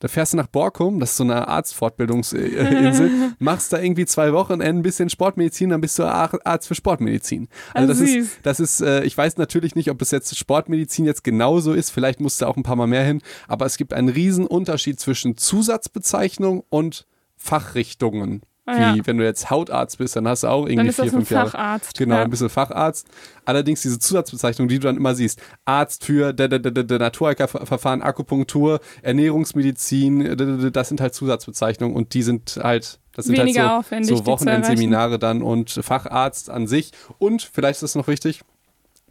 da 0.00 0.08
fährst 0.08 0.32
du 0.32 0.38
nach 0.38 0.48
Borkum, 0.48 0.98
das 0.98 1.10
ist 1.12 1.16
so 1.18 1.24
eine 1.24 1.46
Arztfortbildungsinsel, 1.48 3.10
machst 3.38 3.72
da 3.72 3.78
irgendwie 3.80 4.06
zwei 4.06 4.32
Wochen 4.32 4.60
ein 4.60 4.82
bisschen 4.82 5.08
Sportmedizin, 5.10 5.70
dann 5.70 5.80
bist 5.80 5.98
du 5.98 6.04
Ar- 6.04 6.38
Arzt 6.44 6.68
für 6.68 6.74
Sportmedizin. 6.74 7.48
Also 7.74 7.84
Ah, 7.84 7.86
das 7.86 8.00
ist, 8.00 8.38
das 8.42 8.60
ist, 8.60 8.80
äh, 8.80 9.04
ich 9.04 9.16
weiß 9.16 9.36
natürlich 9.36 9.74
nicht, 9.74 9.90
ob 9.90 10.00
es 10.02 10.10
jetzt 10.10 10.36
Sportmedizin 10.36 11.04
jetzt 11.04 11.22
genauso 11.24 11.72
ist, 11.72 11.90
vielleicht 11.90 12.20
musst 12.20 12.40
du 12.40 12.46
auch 12.46 12.56
ein 12.56 12.62
paar 12.62 12.76
Mal 12.76 12.86
mehr 12.86 13.04
hin, 13.04 13.20
aber 13.46 13.66
es 13.66 13.76
gibt 13.76 13.92
einen 13.92 14.08
riesen 14.08 14.46
Unterschied 14.46 14.98
zwischen 14.98 15.36
Zusatzbezeichnung 15.36 16.64
und 16.70 17.06
Fachrichtungen. 17.36 18.42
Wie 18.66 18.72
Ah, 18.72 18.94
ja. 18.94 19.06
wenn 19.06 19.16
du 19.18 19.24
jetzt 19.24 19.50
Hautarzt 19.50 19.98
bist, 19.98 20.14
dann 20.16 20.28
hast 20.28 20.42
du 20.44 20.48
auch 20.48 20.62
Dann 20.66 20.72
irgendwie 20.72 20.92
vier, 20.92 21.04
ein 21.04 21.10
fünf 21.10 21.30
Jahre. 21.30 21.50
Facharzt. 21.50 21.98
Genau, 21.98 22.16
Ja. 22.16 22.22
ein 22.22 22.30
bisschen 22.30 22.50
Facharzt. 22.50 23.08
Allerdings 23.44 23.82
diese 23.82 23.98
Zusatzbezeichnung, 23.98 24.68
die 24.68 24.78
du 24.78 24.86
dann 24.86 24.96
immer 24.96 25.14
siehst. 25.14 25.40
Arzt 25.64 26.04
für 26.04 26.32
Naturheilverfahren, 26.34 28.02
Akupunktur, 28.02 28.80
Ernährungsmedizin, 29.02 30.70
das 30.72 30.88
sind 30.88 31.00
halt 31.00 31.14
Zusatzbezeichnungen 31.14 31.96
und 31.96 32.14
die 32.14 32.22
sind 32.22 32.60
halt, 32.62 33.00
das 33.14 33.26
sind 33.26 33.36
Weniger 33.38 33.82
halt 33.90 34.06
so, 34.06 34.16
so 34.16 34.26
Wochenendseminare 34.26 35.18
dann 35.18 35.42
und 35.42 35.70
Facharzt 35.70 36.50
an 36.50 36.66
sich. 36.66 36.92
Und 37.18 37.42
vielleicht 37.42 37.76
ist 37.76 37.82
das 37.82 37.94
noch 37.94 38.08
wichtig, 38.08 38.42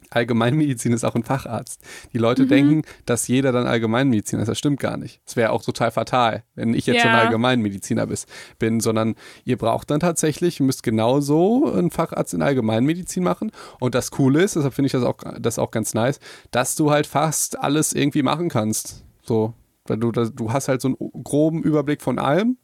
Allgemeinmedizin 0.09 0.93
ist 0.93 1.03
auch 1.03 1.15
ein 1.15 1.23
Facharzt. 1.23 1.81
Die 2.13 2.17
Leute 2.17 2.43
Mhm. 2.43 2.47
denken, 2.49 2.81
dass 3.05 3.27
jeder 3.27 3.51
dann 3.51 3.67
Allgemeinmediziner 3.67 4.41
ist. 4.43 4.47
Das 4.47 4.57
stimmt 4.57 4.79
gar 4.79 4.97
nicht. 4.97 5.21
Das 5.25 5.35
wäre 5.35 5.51
auch 5.51 5.63
total 5.63 5.91
fatal, 5.91 6.43
wenn 6.55 6.73
ich 6.73 6.85
jetzt 6.85 7.01
schon 7.01 7.11
Ja. 7.11 7.19
Allgemeinmediziner 7.19 8.07
bis, 8.07 8.25
bin, 8.57 8.79
sondern 8.79 9.15
ihr 9.45 9.57
braucht 9.57 9.89
dann 9.91 9.99
tatsächlich, 9.99 10.59
ihr 10.59 10.65
müsst 10.65 10.83
genauso 10.83 11.71
einen 11.73 11.91
Facharzt 11.91 12.33
in 12.33 12.41
Allgemeinmedizin 12.41 13.23
machen. 13.23 13.51
Und 13.79 13.95
das 13.95 14.11
Coole 14.11 14.41
ist, 14.43 14.55
deshalb 14.55 14.73
finde 14.73 14.87
ich 14.87 14.91
das 14.93 15.03
auch, 15.03 15.17
das 15.39 15.59
auch 15.59 15.71
ganz 15.71 15.93
nice, 15.93 16.19
dass 16.51 16.75
du 16.75 16.91
halt 16.91 17.07
fast 17.07 17.59
alles 17.59 17.93
irgendwie 17.93 18.23
machen 18.23 18.49
kannst. 18.49 19.03
So, 19.23 19.53
weil 19.85 19.97
du, 19.97 20.11
du 20.11 20.51
hast 20.53 20.67
halt 20.67 20.81
so 20.81 20.87
einen 20.89 21.23
groben 21.23 21.61
Überblick 21.63 22.01
von 22.01 22.19
allem 22.19 22.57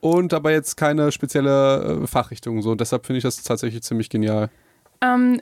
und 0.00 0.32
dabei 0.32 0.52
jetzt 0.52 0.76
keine 0.76 1.10
spezielle 1.12 2.02
äh, 2.02 2.06
Fachrichtung. 2.06 2.62
So, 2.62 2.74
deshalb 2.74 3.06
finde 3.06 3.18
ich 3.18 3.24
das 3.24 3.42
tatsächlich 3.42 3.82
ziemlich 3.82 4.08
genial. 4.10 4.48
Ähm, 5.00 5.40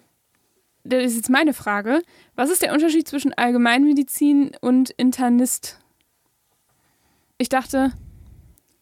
das 0.89 1.05
ist 1.05 1.17
jetzt 1.17 1.31
meine 1.31 1.53
Frage. 1.55 2.03
Was 2.35 2.51
ist 2.51 2.63
der 2.63 2.73
Unterschied 2.73 3.07
zwischen 3.09 3.33
Allgemeinmedizin 3.35 4.53
und 4.61 4.91
Internist? 4.91 5.79
Ich 7.39 7.49
dachte, 7.49 7.93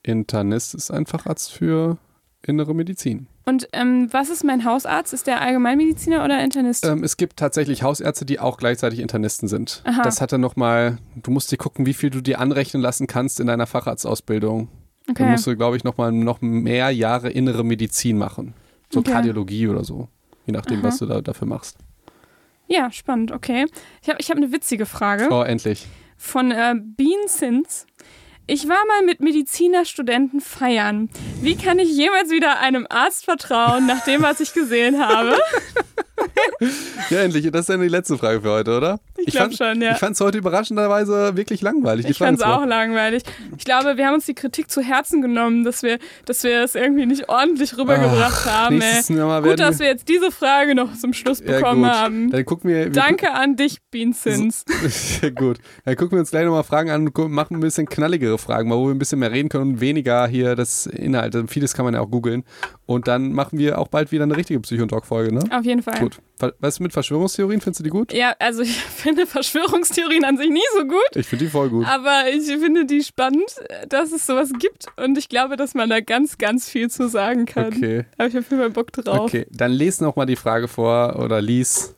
Internist 0.03 0.75
ist 0.75 0.91
ein 0.91 1.07
Facharzt 1.07 1.53
für 1.53 1.99
innere 2.47 2.75
Medizin. 2.75 3.27
und 3.47 3.69
ähm, 3.73 4.09
was 4.13 4.29
ist 4.29 4.45
mein 4.45 4.65
Hausarzt? 4.65 5.15
Ist 5.15 5.27
der 5.27 5.41
Allgemeinmediziner 5.41 6.23
oder 6.25 6.43
Internist? 6.45 6.85
Ähm, 6.85 7.03
es 7.03 7.17
gibt 7.17 7.39
tatsächlich 7.39 7.83
Hausärzte, 7.83 8.27
die 8.27 8.39
auch 8.39 8.59
gleichzeitig 8.59 8.99
Internisten 9.01 9.49
sind. 9.49 9.83
Aha. 9.85 10.03
Das 10.03 10.21
hat 10.21 10.33
dann 10.33 10.43
nochmal, 10.43 10.99
du 11.17 11.31
musst 11.31 11.51
dir 11.53 11.57
gucken, 11.57 11.87
wie 11.87 11.95
viel 11.95 12.11
du 12.11 12.21
dir 12.21 12.41
anrechnen 12.41 12.83
lassen 12.83 13.07
kannst 13.07 13.41
in 13.41 13.47
deiner 13.47 13.67
Facharztausbildung. 13.67 14.69
Dann 15.07 15.17
okay. 15.17 15.31
musst 15.31 15.47
du, 15.47 15.57
glaube 15.57 15.77
ich, 15.79 15.85
nochmal 15.85 16.13
noch 16.13 16.41
mehr 16.43 16.91
Jahre 16.91 17.31
innere 17.31 17.65
Medizin 17.65 18.19
machen. 18.19 18.55
So 18.93 19.01
Okay. 19.01 19.13
Kardiologie 19.13 19.69
oder 19.69 19.85
so. 19.85 20.09
Je 20.47 20.53
nachdem, 20.53 20.81
Aha. 20.81 20.89
was 20.89 20.99
du 20.99 21.07
da 21.07 21.23
dafür 21.23 21.49
machst. 21.49 21.79
Ja, 22.67 22.91
spannend, 22.91 23.33
okay. 23.33 23.67
Ich 24.03 24.09
habe 24.09 24.21
ich 24.21 24.31
hab 24.31 24.37
eine 24.37 24.53
witzige 24.53 24.87
Frage 24.87 25.29
Oh, 25.31 25.43
endlich. 25.43 25.87
von 26.17 26.51
äh, 26.51 26.75
Bean 26.81 27.27
Sins. 27.29 27.87
Ich 28.47 28.69
war 28.69 28.85
mal 28.87 29.03
mit 29.07 29.21
Medizinerstudenten 29.21 30.43
feiern. 30.43 31.09
Wie 31.41 31.57
kann 31.57 31.79
ich 31.79 31.89
jemals 31.89 32.31
wieder 32.31 32.61
einem 32.61 32.87
Arzt 32.91 33.25
vertrauen, 33.25 33.87
nach 33.87 34.05
dem, 34.05 34.21
was 34.21 34.41
ich 34.41 34.53
gesehen 34.53 35.03
habe? 35.03 35.39
ja, 37.11 37.23
endlich. 37.23 37.51
Das 37.51 37.63
ist 37.63 37.69
dann 37.71 37.81
die 37.81 37.89
letzte 37.89 38.19
Frage 38.19 38.43
für 38.43 38.51
heute, 38.51 38.77
oder? 38.77 39.01
Ich, 39.17 39.29
ich 39.29 39.35
glaube 39.35 39.55
schon, 39.55 39.81
ja. 39.81 39.93
Ich 39.93 39.99
fand 39.99 40.15
es 40.15 40.21
heute 40.21 40.39
überraschenderweise 40.39 41.37
wirklich 41.37 41.63
langweilig. 41.63 42.07
Ich 42.09 42.19
fand 42.19 42.39
es 42.39 42.45
auch 42.45 42.65
langweilig. 42.65 43.23
Ich 43.57 43.65
glaube, 43.65 43.97
wir 43.97 44.07
haben 44.07 44.15
uns 44.15 44.27
die 44.27 44.35
Kritik 44.35 44.71
zu 44.71 44.83
Herzen 44.83 45.23
genommen, 45.23 45.65
dass 45.65 45.83
wir, 45.83 45.99
dass 46.25 46.45
wir 46.45 46.63
es 46.63 46.75
irgendwie 46.75 47.07
nicht 47.07 47.29
ordentlich 47.29 47.77
rübergebracht 47.77 48.47
Ach, 48.47 48.69
haben. 48.69 48.81
Gut, 49.43 49.61
dass 49.61 49.79
wir 49.79 49.87
jetzt 49.87 50.09
diese 50.09 50.31
Frage 50.31 50.75
noch 50.75 50.95
zum 50.95 51.13
Schluss 51.13 51.41
bekommen 51.41 51.85
ja, 51.85 52.03
haben. 52.03 52.31
Dann 52.31 52.45
gucken 52.45 52.71
wir, 52.71 52.91
Danke 52.91 53.33
an 53.33 53.57
dich, 53.57 53.79
Beansins. 53.91 54.65
So, 54.89 55.31
gut. 55.35 55.59
Dann 55.85 55.97
gucken 55.97 56.13
wir 56.13 56.21
uns 56.21 56.31
gleich 56.31 56.45
nochmal 56.45 56.65
Fragen 56.65 56.91
an 56.91 57.09
und 57.09 57.33
machen 57.33 57.57
ein 57.57 57.61
bisschen 57.61 57.87
knalligere 57.87 58.34
Fragen, 58.39 58.71
wo 58.71 58.87
wir 58.87 58.95
ein 58.95 58.99
bisschen 58.99 59.19
mehr 59.19 59.33
reden 59.33 59.49
können 59.49 59.75
und 59.75 59.81
weniger 59.81 60.27
hier 60.27 60.55
das 60.55 60.87
Inhalt. 60.87 61.37
Vieles 61.49 61.75
kann 61.75 61.85
man 61.85 61.95
ja 61.95 62.01
auch 62.01 62.11
googeln. 62.11 62.45
Und 62.87 63.09
dann 63.09 63.33
machen 63.33 63.59
wir 63.59 63.79
auch 63.79 63.89
bald 63.89 64.13
wieder 64.13 64.25
eine 64.25 64.37
richtige 64.37 64.61
Psychotalk-Folge, 64.61 65.35
ne? 65.35 65.45
Auf 65.51 65.65
jeden 65.65 65.83
Fall. 65.83 65.99
Gut. 66.01 66.19
Was 66.39 66.75
ist 66.75 66.81
mit 66.81 66.93
Verschwörungstheorien? 66.93 67.61
Findest 67.61 67.81
du 67.81 67.85
die 67.85 67.91
gut? 67.91 68.13
Ja, 68.13 68.35
also 68.39 68.63
ich 68.63 68.77
finde 68.77 69.27
Verschwörungstheorien 69.27 70.25
an 70.25 70.37
sich 70.37 70.51
nie 70.51 70.61
so 70.77 70.85
gut. 70.85 71.17
Ich 71.17 71.27
finde 71.27 71.47
die 71.47 71.51
voll 71.51 71.71
gut. 71.71 71.87
Aber 71.87 72.25
ich 72.31 72.45
finde 72.45 72.85
die 72.85 73.03
spannend, 73.03 73.49
dass 73.89 74.13
es 74.13 74.27
sowas 74.27 74.51
gibt. 74.59 74.87
Und 74.97 75.17
ich 75.17 75.29
glaube, 75.29 75.57
dass 75.57 75.75
man 75.75 75.89
da 75.89 76.01
ganz, 76.01 76.39
ganz 76.39 76.69
viel 76.69 76.91
zu 76.91 77.09
sagen 77.09 77.47
kann. 77.47 77.67
Okay. 77.69 78.05
Da 78.17 78.25
habe 78.25 78.29
ich 78.31 78.39
auf 78.39 78.51
jeden 78.51 78.63
Fall 78.63 78.71
Bock 78.71 78.93
drauf. 78.93 79.21
Okay, 79.21 79.47
dann 79.51 79.73
lese 79.73 80.05
nochmal 80.05 80.27
die 80.27 80.37
Frage 80.37 80.69
vor 80.69 81.19
oder 81.19 81.41
lies 81.41 81.95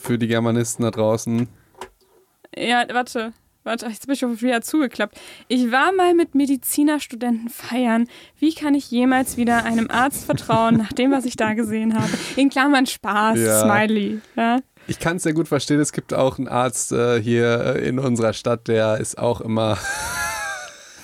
für 0.00 0.18
die 0.18 0.26
Germanisten 0.26 0.84
da 0.84 0.90
draußen. 0.90 1.48
Ja, 2.56 2.84
warte. 2.92 3.32
Warte, 3.66 3.86
jetzt 3.86 4.06
bin 4.06 4.12
ich 4.12 4.20
schon 4.20 4.40
wieder 4.40 4.62
zugeklappt. 4.62 5.18
Ich 5.48 5.72
war 5.72 5.90
mal 5.92 6.14
mit 6.14 6.36
Medizinerstudenten 6.36 7.48
feiern. 7.48 8.06
Wie 8.38 8.54
kann 8.54 8.76
ich 8.76 8.92
jemals 8.92 9.36
wieder 9.36 9.64
einem 9.64 9.90
Arzt 9.90 10.24
vertrauen, 10.24 10.76
nach 10.78 10.92
dem, 10.92 11.10
was 11.10 11.24
ich 11.24 11.34
da 11.34 11.54
gesehen 11.54 11.94
habe? 11.94 12.08
In 12.36 12.48
Klammern 12.48 12.86
Spaß, 12.86 13.40
ja. 13.40 13.62
Smiley. 13.62 14.20
Ja? 14.36 14.60
Ich 14.86 15.00
kann 15.00 15.16
es 15.16 15.24
sehr 15.24 15.32
gut 15.32 15.48
verstehen. 15.48 15.80
Es 15.80 15.92
gibt 15.92 16.14
auch 16.14 16.38
einen 16.38 16.46
Arzt 16.46 16.92
äh, 16.92 17.20
hier 17.20 17.74
äh, 17.74 17.88
in 17.88 17.98
unserer 17.98 18.34
Stadt, 18.34 18.68
der 18.68 18.98
ist 18.98 19.18
auch 19.18 19.40
immer. 19.40 19.78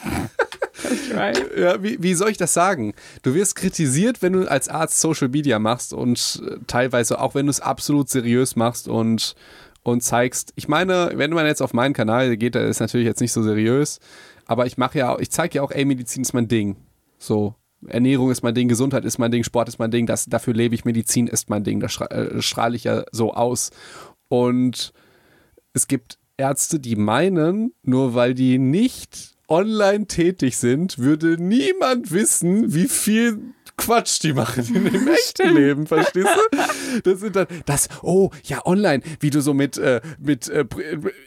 ja, 1.57 1.83
wie, 1.83 2.01
wie 2.01 2.15
soll 2.15 2.31
ich 2.31 2.39
das 2.39 2.55
sagen? 2.55 2.95
Du 3.23 3.35
wirst 3.35 3.57
kritisiert, 3.57 4.23
wenn 4.23 4.35
du 4.35 4.49
als 4.49 4.69
Arzt 4.69 5.01
Social 5.01 5.31
Media 5.31 5.59
machst 5.59 5.93
und 5.93 6.41
äh, 6.47 6.59
teilweise 6.69 7.21
auch, 7.21 7.35
wenn 7.35 7.47
du 7.47 7.51
es 7.51 7.59
absolut 7.59 8.09
seriös 8.09 8.55
machst 8.55 8.87
und 8.87 9.35
und 9.83 10.03
zeigst, 10.03 10.53
ich 10.57 10.68
meine, 10.68 11.11
wenn 11.14 11.33
man 11.33 11.47
jetzt 11.47 11.62
auf 11.62 11.74
meinen 11.74 11.95
Kanal 11.95 12.37
geht, 12.37 12.55
der 12.55 12.66
ist 12.66 12.80
natürlich 12.80 13.07
jetzt 13.07 13.20
nicht 13.20 13.33
so 13.33 13.43
seriös, 13.43 13.99
aber 14.47 14.66
ich 14.66 14.78
mache 14.78 14.99
ja, 14.99 15.18
ich 15.18 15.30
zeige 15.30 15.57
ja 15.57 15.62
auch, 15.62 15.70
ey, 15.70 15.85
Medizin 15.85 16.22
ist 16.22 16.35
mein 16.35 16.49
Ding. 16.49 16.76
So, 17.18 17.55
Ernährung 17.87 18.30
ist 18.30 18.43
mein 18.43 18.55
Ding, 18.55 18.68
Gesundheit 18.68 19.05
ist 19.05 19.18
mein 19.18 19.30
Ding, 19.30 19.45
Sport 19.45 19.68
ist 19.68 19.78
mein 19.78 19.91
Ding, 19.91 20.07
das, 20.07 20.26
dafür 20.26 20.55
lebe 20.55 20.74
ich, 20.74 20.85
Medizin 20.85 21.26
ist 21.26 21.51
mein 21.51 21.64
Ding, 21.64 21.80
das 21.80 22.01
äh, 22.01 22.41
strahle 22.41 22.76
ich 22.76 22.85
ja 22.85 23.05
so 23.11 23.35
aus. 23.35 23.70
Und 24.28 24.93
es 25.72 25.89
gibt 25.89 26.18
Ärzte, 26.37 26.80
die 26.80 26.97
meinen, 26.97 27.72
nur 27.83 28.14
weil 28.14 28.35
die 28.35 28.59
nicht 28.59 29.37
online 29.49 30.07
tätig 30.07 30.57
sind, 30.57 30.99
würde 30.99 31.37
niemand 31.39 32.11
wissen, 32.11 32.72
wie 32.72 32.89
viel 32.89 33.55
Quatsch 33.77 34.23
die 34.23 34.33
machen 34.33 34.64
in 34.75 34.85
dem 34.85 35.09
echten 35.12 35.55
Leben, 35.55 35.87
verstehst 35.87 36.29
du? 36.29 37.01
Das 37.05 37.20
sind 37.20 37.37
dann, 37.37 37.47
das, 37.66 37.89
oh, 38.03 38.31
ja, 38.45 38.64
online, 38.66 39.03
wie 39.20 39.31
du 39.31 39.41
so 39.41 39.55
mit, 39.55 39.79
äh, 39.79 40.01
mit 40.18 40.49
äh, 40.49 40.64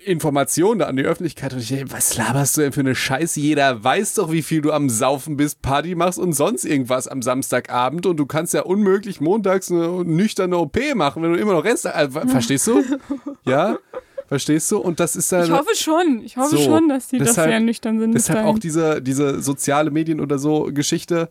Informationen 0.05 0.81
an 0.81 0.95
die 0.95 1.03
Öffentlichkeit 1.03 1.53
und 1.53 1.59
ich 1.59 1.69
denke, 1.69 1.91
was 1.91 2.15
laberst 2.17 2.57
du 2.57 2.61
denn 2.61 2.71
für 2.71 2.81
eine 2.81 2.95
Scheiße? 2.95 3.39
Jeder 3.39 3.83
weiß 3.83 4.15
doch, 4.15 4.31
wie 4.31 4.41
viel 4.41 4.61
du 4.61 4.71
am 4.71 4.89
Saufen 4.89 5.37
bist, 5.37 5.61
Party 5.61 5.95
machst 5.95 6.19
und 6.19 6.33
sonst 6.33 6.65
irgendwas 6.65 7.07
am 7.07 7.21
Samstagabend 7.21 8.05
und 8.05 8.17
du 8.17 8.25
kannst 8.25 8.53
ja 8.53 8.63
unmöglich 8.63 9.21
montags 9.21 9.71
eine 9.71 10.03
nüchterne 10.05 10.57
OP 10.57 10.77
machen, 10.93 11.23
wenn 11.23 11.33
du 11.33 11.39
immer 11.39 11.53
noch 11.53 11.63
Rest, 11.63 11.85
äh, 11.85 12.09
verstehst 12.09 12.67
du? 12.67 12.83
Ja? 13.45 13.77
Verstehst 14.27 14.71
du? 14.71 14.79
Und 14.79 14.99
das 14.99 15.15
ist 15.15 15.31
dann. 15.31 15.43
Ich 15.43 15.51
hoffe 15.51 15.75
schon. 15.75 16.21
Ich 16.23 16.35
hoffe 16.35 16.57
so, 16.57 16.63
schon, 16.63 16.89
dass 16.89 17.09
die 17.09 17.19
deshalb, 17.19 17.35
das 17.35 17.45
sehr 17.45 17.59
nüchtern 17.59 17.99
sind. 17.99 18.13
Deshalb 18.13 18.45
auch 18.45 18.57
diese, 18.57 19.01
diese 19.01 19.41
soziale 19.41 19.91
Medien 19.91 20.19
oder 20.19 20.39
so 20.39 20.71
Geschichte 20.73 21.29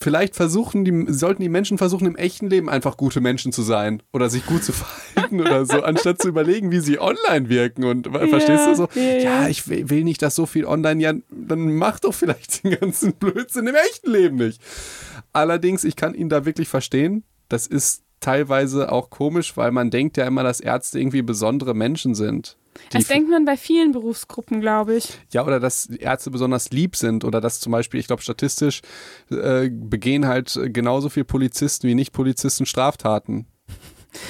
vielleicht 0.00 0.34
versuchen 0.34 0.84
die, 0.84 1.12
sollten 1.12 1.42
die 1.42 1.48
Menschen 1.48 1.78
versuchen, 1.78 2.06
im 2.06 2.16
echten 2.16 2.48
Leben 2.48 2.68
einfach 2.68 2.96
gute 2.96 3.20
Menschen 3.20 3.52
zu 3.52 3.62
sein 3.62 4.02
oder 4.12 4.30
sich 4.30 4.46
gut 4.46 4.64
zu 4.64 4.72
verhalten 5.14 5.40
oder 5.40 5.66
so, 5.66 5.82
anstatt 5.82 6.20
zu 6.20 6.28
überlegen, 6.28 6.70
wie 6.70 6.80
sie 6.80 6.98
online 6.98 7.48
wirken. 7.48 7.84
Und 7.84 8.06
yeah, 8.06 8.26
verstehst 8.26 8.66
du 8.66 8.74
so? 8.74 8.88
Yeah, 8.96 9.18
ja, 9.18 9.48
ich 9.48 9.68
will 9.68 10.04
nicht, 10.04 10.22
dass 10.22 10.34
so 10.34 10.46
viel 10.46 10.64
online, 10.64 11.02
ja, 11.02 11.12
dann 11.30 11.74
mach 11.74 12.00
doch 12.00 12.14
vielleicht 12.14 12.64
den 12.64 12.78
ganzen 12.78 13.14
Blödsinn 13.14 13.66
im 13.66 13.74
echten 13.74 14.10
Leben 14.10 14.36
nicht. 14.36 14.60
Allerdings, 15.32 15.84
ich 15.84 15.96
kann 15.96 16.14
ihn 16.14 16.28
da 16.28 16.44
wirklich 16.44 16.68
verstehen. 16.68 17.24
Das 17.48 17.66
ist 17.66 18.02
teilweise 18.20 18.92
auch 18.92 19.10
komisch, 19.10 19.56
weil 19.56 19.70
man 19.70 19.90
denkt 19.90 20.16
ja 20.16 20.26
immer, 20.26 20.42
dass 20.42 20.60
Ärzte 20.60 20.98
irgendwie 20.98 21.22
besondere 21.22 21.74
Menschen 21.74 22.14
sind. 22.14 22.56
Das 22.90 23.06
denkt 23.06 23.30
man 23.30 23.44
bei 23.44 23.56
vielen 23.56 23.92
Berufsgruppen, 23.92 24.60
glaube 24.60 24.94
ich. 24.96 25.18
Ja, 25.32 25.44
oder 25.44 25.60
dass 25.60 25.86
Ärzte 25.86 26.30
besonders 26.30 26.70
lieb 26.70 26.96
sind 26.96 27.24
oder 27.24 27.40
dass 27.40 27.60
zum 27.60 27.72
Beispiel, 27.72 28.00
ich 28.00 28.06
glaube, 28.06 28.22
statistisch 28.22 28.80
äh, 29.30 29.68
begehen 29.70 30.26
halt 30.26 30.58
genauso 30.66 31.08
viele 31.08 31.24
Polizisten 31.24 31.88
wie 31.88 31.94
Nicht-Polizisten 31.94 32.66
Straftaten. 32.66 33.46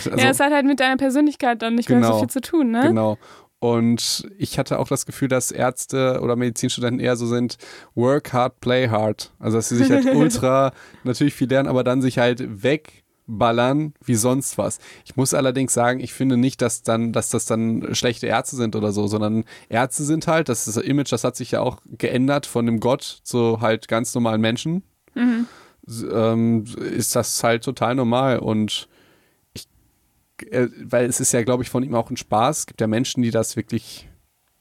Also, 0.06 0.10
ja, 0.18 0.30
es 0.30 0.40
hat 0.40 0.52
halt 0.52 0.66
mit 0.66 0.80
deiner 0.80 0.96
Persönlichkeit 0.96 1.62
dann 1.62 1.74
nicht 1.74 1.86
genau, 1.86 2.00
mehr 2.00 2.08
so 2.08 2.12
genau. 2.14 2.20
viel 2.20 2.30
zu 2.30 2.40
tun, 2.40 2.70
ne? 2.70 2.82
Genau. 2.82 3.18
Und 3.60 4.26
ich 4.38 4.58
hatte 4.58 4.78
auch 4.78 4.88
das 4.88 5.04
Gefühl, 5.04 5.28
dass 5.28 5.50
Ärzte 5.50 6.20
oder 6.22 6.34
Medizinstudenten 6.34 6.98
eher 6.98 7.16
so 7.16 7.26
sind, 7.26 7.58
work 7.94 8.32
hard, 8.32 8.60
play 8.60 8.88
hard. 8.88 9.32
Also, 9.38 9.58
dass 9.58 9.68
sie 9.68 9.76
sich 9.76 9.90
halt 9.90 10.06
ultra 10.14 10.72
natürlich 11.04 11.34
viel 11.34 11.48
lernen, 11.48 11.68
aber 11.68 11.84
dann 11.84 12.00
sich 12.00 12.18
halt 12.18 12.62
weg 12.62 13.04
ballern 13.38 13.94
wie 14.04 14.14
sonst 14.14 14.58
was. 14.58 14.78
Ich 15.04 15.16
muss 15.16 15.34
allerdings 15.34 15.72
sagen, 15.72 16.00
ich 16.00 16.12
finde 16.12 16.36
nicht, 16.36 16.60
dass 16.62 16.82
dann, 16.82 17.12
dass 17.12 17.30
das 17.30 17.46
dann 17.46 17.94
schlechte 17.94 18.26
Ärzte 18.26 18.56
sind 18.56 18.76
oder 18.76 18.92
so, 18.92 19.06
sondern 19.06 19.44
Ärzte 19.68 20.04
sind 20.04 20.26
halt, 20.26 20.48
das 20.48 20.66
ist 20.66 20.76
das 20.76 20.84
Image, 20.84 21.12
das 21.12 21.24
hat 21.24 21.36
sich 21.36 21.52
ja 21.52 21.60
auch 21.60 21.78
geändert 21.86 22.46
von 22.46 22.66
dem 22.66 22.80
Gott 22.80 23.02
zu 23.02 23.60
halt 23.60 23.88
ganz 23.88 24.14
normalen 24.14 24.40
Menschen. 24.40 24.82
Mhm. 25.14 25.46
Ähm, 26.12 26.64
ist 26.78 27.16
das 27.16 27.42
halt 27.42 27.64
total 27.64 27.94
normal 27.94 28.38
und 28.38 28.88
ich, 29.54 29.66
äh, 30.52 30.68
weil 30.82 31.06
es 31.06 31.20
ist 31.20 31.32
ja, 31.32 31.42
glaube 31.42 31.62
ich, 31.62 31.70
von 31.70 31.82
ihm 31.82 31.94
auch 31.94 32.10
ein 32.10 32.16
Spaß. 32.16 32.60
Es 32.60 32.66
gibt 32.66 32.80
ja 32.80 32.86
Menschen, 32.86 33.22
die 33.22 33.30
das 33.30 33.56
wirklich 33.56 34.06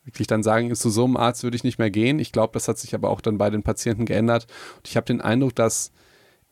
wirklich 0.06 0.28
dann 0.28 0.42
sagen, 0.42 0.74
zu 0.74 0.90
so 0.90 1.06
einem 1.06 1.18
Arzt 1.18 1.44
würde 1.44 1.56
ich 1.56 1.64
nicht 1.64 1.78
mehr 1.78 1.92
gehen. 1.92 2.18
Ich 2.18 2.32
glaube, 2.32 2.54
das 2.54 2.68
hat 2.68 2.80
sich 2.80 2.96
aber 2.96 3.10
auch 3.10 3.22
dann 3.22 3.38
bei 3.38 3.52
den 3.52 3.62
Patienten 3.62 4.06
geändert. 4.06 4.48
Und 4.78 4.88
ich 4.88 4.98
habe 4.98 5.06
den 5.06 5.22
Eindruck, 5.22 5.54
dass 5.56 5.92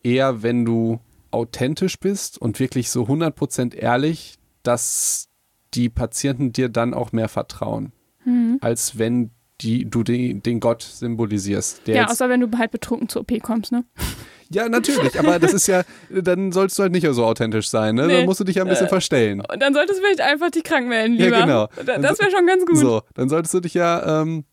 eher, 0.02 0.42
wenn 0.42 0.64
du 0.64 1.00
authentisch 1.30 1.98
bist 1.98 2.38
und 2.40 2.58
wirklich 2.60 2.90
so 2.90 3.04
100% 3.04 3.74
ehrlich, 3.74 4.36
dass 4.62 5.28
die 5.74 5.88
Patienten 5.88 6.52
dir 6.52 6.68
dann 6.68 6.94
auch 6.94 7.12
mehr 7.12 7.28
vertrauen, 7.28 7.92
mhm. 8.24 8.58
als 8.60 8.98
wenn 8.98 9.30
die, 9.60 9.84
du 9.84 10.02
den, 10.02 10.42
den 10.42 10.60
Gott 10.60 10.82
symbolisierst. 10.82 11.82
ja, 11.86 12.06
außer 12.06 12.28
wenn 12.28 12.40
du 12.40 12.56
halt 12.56 12.70
betrunken 12.70 13.08
zur 13.08 13.22
OP 13.22 13.42
kommst, 13.42 13.72
ne? 13.72 13.84
Ja, 14.50 14.66
natürlich, 14.66 15.18
aber 15.18 15.38
das 15.38 15.52
ist 15.52 15.66
ja, 15.66 15.82
dann 16.08 16.52
solltest 16.52 16.78
du 16.78 16.82
halt 16.84 16.92
nicht 16.92 17.06
so 17.10 17.26
authentisch 17.26 17.68
sein, 17.68 17.96
ne? 17.96 18.06
Nee. 18.06 18.16
Dann 18.16 18.24
musst 18.24 18.40
du 18.40 18.44
dich 18.44 18.56
ja 18.56 18.62
ein 18.62 18.68
bisschen 18.70 18.86
äh, 18.86 18.88
verstellen. 18.88 19.42
Und 19.42 19.60
dann 19.60 19.74
solltest 19.74 19.98
du 19.98 20.02
vielleicht 20.02 20.22
einfach 20.22 20.50
die 20.50 20.62
krank 20.62 20.88
melden, 20.88 21.16
lieber. 21.16 21.38
Ja, 21.38 21.44
genau. 21.44 21.68
Das 21.84 22.18
wäre 22.18 22.30
schon 22.30 22.46
ganz 22.46 22.64
gut. 22.64 22.78
So, 22.78 23.02
dann 23.12 23.28
solltest 23.28 23.52
du 23.52 23.60
dich 23.60 23.74
ja 23.74 24.22
ähm, 24.22 24.44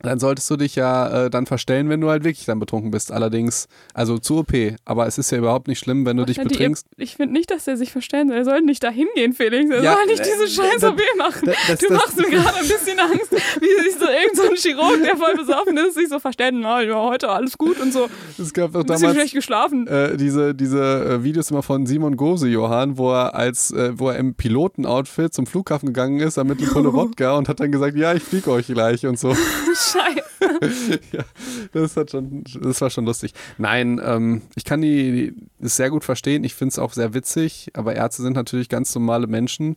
dann 0.00 0.20
solltest 0.20 0.48
du 0.50 0.56
dich 0.56 0.76
ja 0.76 1.26
äh, 1.26 1.30
dann 1.30 1.46
verstellen, 1.46 1.88
wenn 1.88 2.00
du 2.00 2.08
halt 2.08 2.24
wirklich 2.24 2.46
dann 2.46 2.60
betrunken 2.60 2.90
bist. 2.90 3.10
Allerdings, 3.10 3.68
also 3.94 4.18
zur 4.18 4.40
OP. 4.40 4.52
Aber 4.84 5.06
es 5.06 5.18
ist 5.18 5.30
ja 5.30 5.38
überhaupt 5.38 5.66
nicht 5.66 5.80
schlimm, 5.80 6.06
wenn 6.06 6.16
du 6.16 6.24
dich 6.24 6.38
betrinkst. 6.38 6.86
Die, 6.96 7.02
ich 7.02 7.16
finde 7.16 7.32
nicht, 7.32 7.50
dass 7.50 7.66
er 7.66 7.76
sich 7.76 7.90
verstellen 7.90 8.28
soll. 8.28 8.38
Er 8.38 8.44
soll 8.44 8.60
nicht 8.60 8.82
dahin 8.82 9.08
gehen, 9.14 9.32
Felix. 9.32 9.70
Er 9.70 9.82
ja, 9.82 9.94
soll 9.94 10.06
nicht 10.06 10.24
diese 10.24 10.44
äh, 10.44 10.48
scheiß 10.48 10.84
OP 10.84 11.00
machen. 11.16 11.46
Das, 11.46 11.56
das, 11.66 11.78
du 11.80 11.94
machst 11.94 12.16
mir 12.16 12.30
gerade 12.30 12.58
ein 12.58 12.68
bisschen 12.68 12.98
Angst, 12.98 13.32
wie 13.32 13.82
sich 13.82 13.98
so 13.98 14.06
irgendein 14.06 14.34
so 14.34 14.42
ein 14.42 14.56
Chirurg, 14.56 15.02
der 15.02 15.16
voll 15.16 15.34
besoffen 15.34 15.76
ist, 15.78 15.94
sich 15.94 16.08
so 16.08 16.20
verstellen, 16.20 16.60
na 16.60 16.80
ja, 16.82 16.94
heute 16.94 17.28
alles 17.28 17.58
gut 17.58 17.80
und 17.80 17.92
so. 17.92 18.08
Es 18.38 18.52
gab 18.52 18.72
doch 18.72 18.84
damals 18.84 19.14
schlecht 19.14 19.34
geschlafen. 19.34 19.86
Äh, 19.88 20.16
diese, 20.16 20.54
diese 20.54 20.80
äh, 20.80 21.24
Videos 21.24 21.50
immer 21.50 21.62
von 21.62 21.86
Simon 21.86 22.16
Gose, 22.16 22.46
Johann, 22.46 22.98
wo 22.98 23.12
er 23.12 23.34
als, 23.34 23.72
äh, 23.72 23.98
wo 23.98 24.10
er 24.10 24.16
im 24.16 24.34
Pilotenoutfit 24.34 25.34
zum 25.34 25.46
Flughafen 25.46 25.88
gegangen 25.88 26.20
ist, 26.20 26.36
damit 26.36 26.58
eine 26.60 26.68
Pulle 26.68 26.92
Wodka 26.92 27.36
und 27.36 27.48
hat 27.48 27.58
dann 27.60 27.72
gesagt, 27.72 27.96
ja, 27.96 28.14
ich 28.14 28.22
fliege 28.22 28.50
euch 28.52 28.68
gleich 28.68 29.04
und 29.06 29.18
so. 29.18 29.34
Scheiße. 29.92 31.00
ja, 31.12 31.24
das, 31.72 31.96
hat 31.96 32.10
schon, 32.10 32.44
das 32.60 32.80
war 32.80 32.90
schon 32.90 33.04
lustig. 33.04 33.32
Nein, 33.58 34.00
ähm, 34.04 34.42
ich 34.54 34.64
kann 34.64 34.80
die, 34.80 35.32
die 35.32 35.68
sehr 35.68 35.90
gut 35.90 36.04
verstehen. 36.04 36.44
Ich 36.44 36.54
finde 36.54 36.72
es 36.72 36.78
auch 36.78 36.92
sehr 36.92 37.14
witzig, 37.14 37.70
aber 37.74 37.94
Ärzte 37.94 38.22
sind 38.22 38.34
natürlich 38.34 38.68
ganz 38.68 38.94
normale 38.94 39.26
Menschen. 39.26 39.76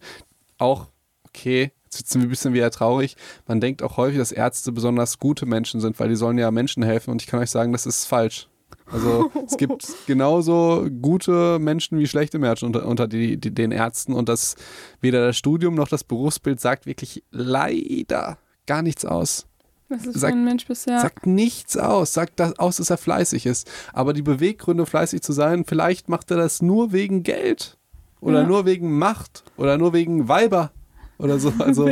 Auch, 0.58 0.88
okay, 1.28 1.72
jetzt 1.94 2.10
sind 2.10 2.22
wir 2.22 2.28
ein 2.28 2.30
bisschen 2.30 2.54
wieder 2.54 2.72
traurig. 2.72 3.16
Man 3.48 3.60
denkt 3.60 3.84
auch 3.84 3.98
häufig, 3.98 4.18
dass 4.18 4.32
Ärzte 4.32 4.72
besonders 4.72 5.20
gute 5.20 5.46
Menschen 5.46 5.82
sind, 5.82 6.00
weil 6.00 6.10
die 6.10 6.16
sollen 6.16 6.38
ja 6.38 6.52
Menschen 6.52 6.84
helfen 6.84 7.12
und 7.12 7.22
ich 7.22 7.28
kann 7.28 7.40
euch 7.40 7.52
sagen, 7.52 7.72
das 7.72 7.86
ist 7.86 8.06
falsch. 8.06 8.48
Also 8.92 9.32
es 9.46 9.58
gibt 9.58 9.88
genauso 10.08 10.88
gute 11.02 11.60
Menschen 11.60 12.00
wie 12.00 12.08
schlechte 12.08 12.40
Menschen 12.40 12.66
unter, 12.66 12.86
unter 12.86 13.08
die, 13.08 13.38
die, 13.38 13.54
den 13.54 13.72
Ärzten 13.72 14.14
und 14.14 14.30
das 14.30 14.56
weder 15.00 15.26
das 15.26 15.38
Studium 15.38 15.76
noch 15.76 15.88
das 15.88 16.04
Berufsbild 16.04 16.60
sagt 16.60 16.86
wirklich 16.86 17.24
leider 17.32 18.38
gar 18.66 18.82
nichts 18.82 19.06
aus. 19.06 19.48
Was 19.92 20.06
ist 20.06 20.20
sagt, 20.20 20.34
für 20.34 20.40
ein 20.40 20.46
Mensch 20.46 20.66
bisher? 20.66 21.00
Sagt 21.00 21.26
nichts 21.28 21.78
aus, 21.78 22.14
sagt 22.14 22.40
das 22.40 22.58
aus, 22.58 22.78
dass 22.78 22.90
er 22.90 22.98
fleißig 22.98 23.46
ist. 23.46 23.70
Aber 23.94 24.14
die 24.14 24.22
Beweggründe, 24.22 24.86
fleißig 24.86 25.22
zu 25.22 25.34
sein, 25.34 25.66
vielleicht 25.66 26.10
macht 26.10 26.32
er 26.32 26.38
das 26.38 26.62
nur 26.62 26.92
wegen 26.92 27.24
Geld. 27.24 27.78
oder 28.22 28.42
Ja. 28.42 28.48
nur 28.48 28.66
wegen 28.66 28.98
Macht 28.98 29.44
oder 29.58 29.78
nur 29.78 29.94
wegen 29.94 30.28
Weiber 30.28 30.72
oder 31.18 31.40
so. 31.40 31.52
Also, 31.60 31.90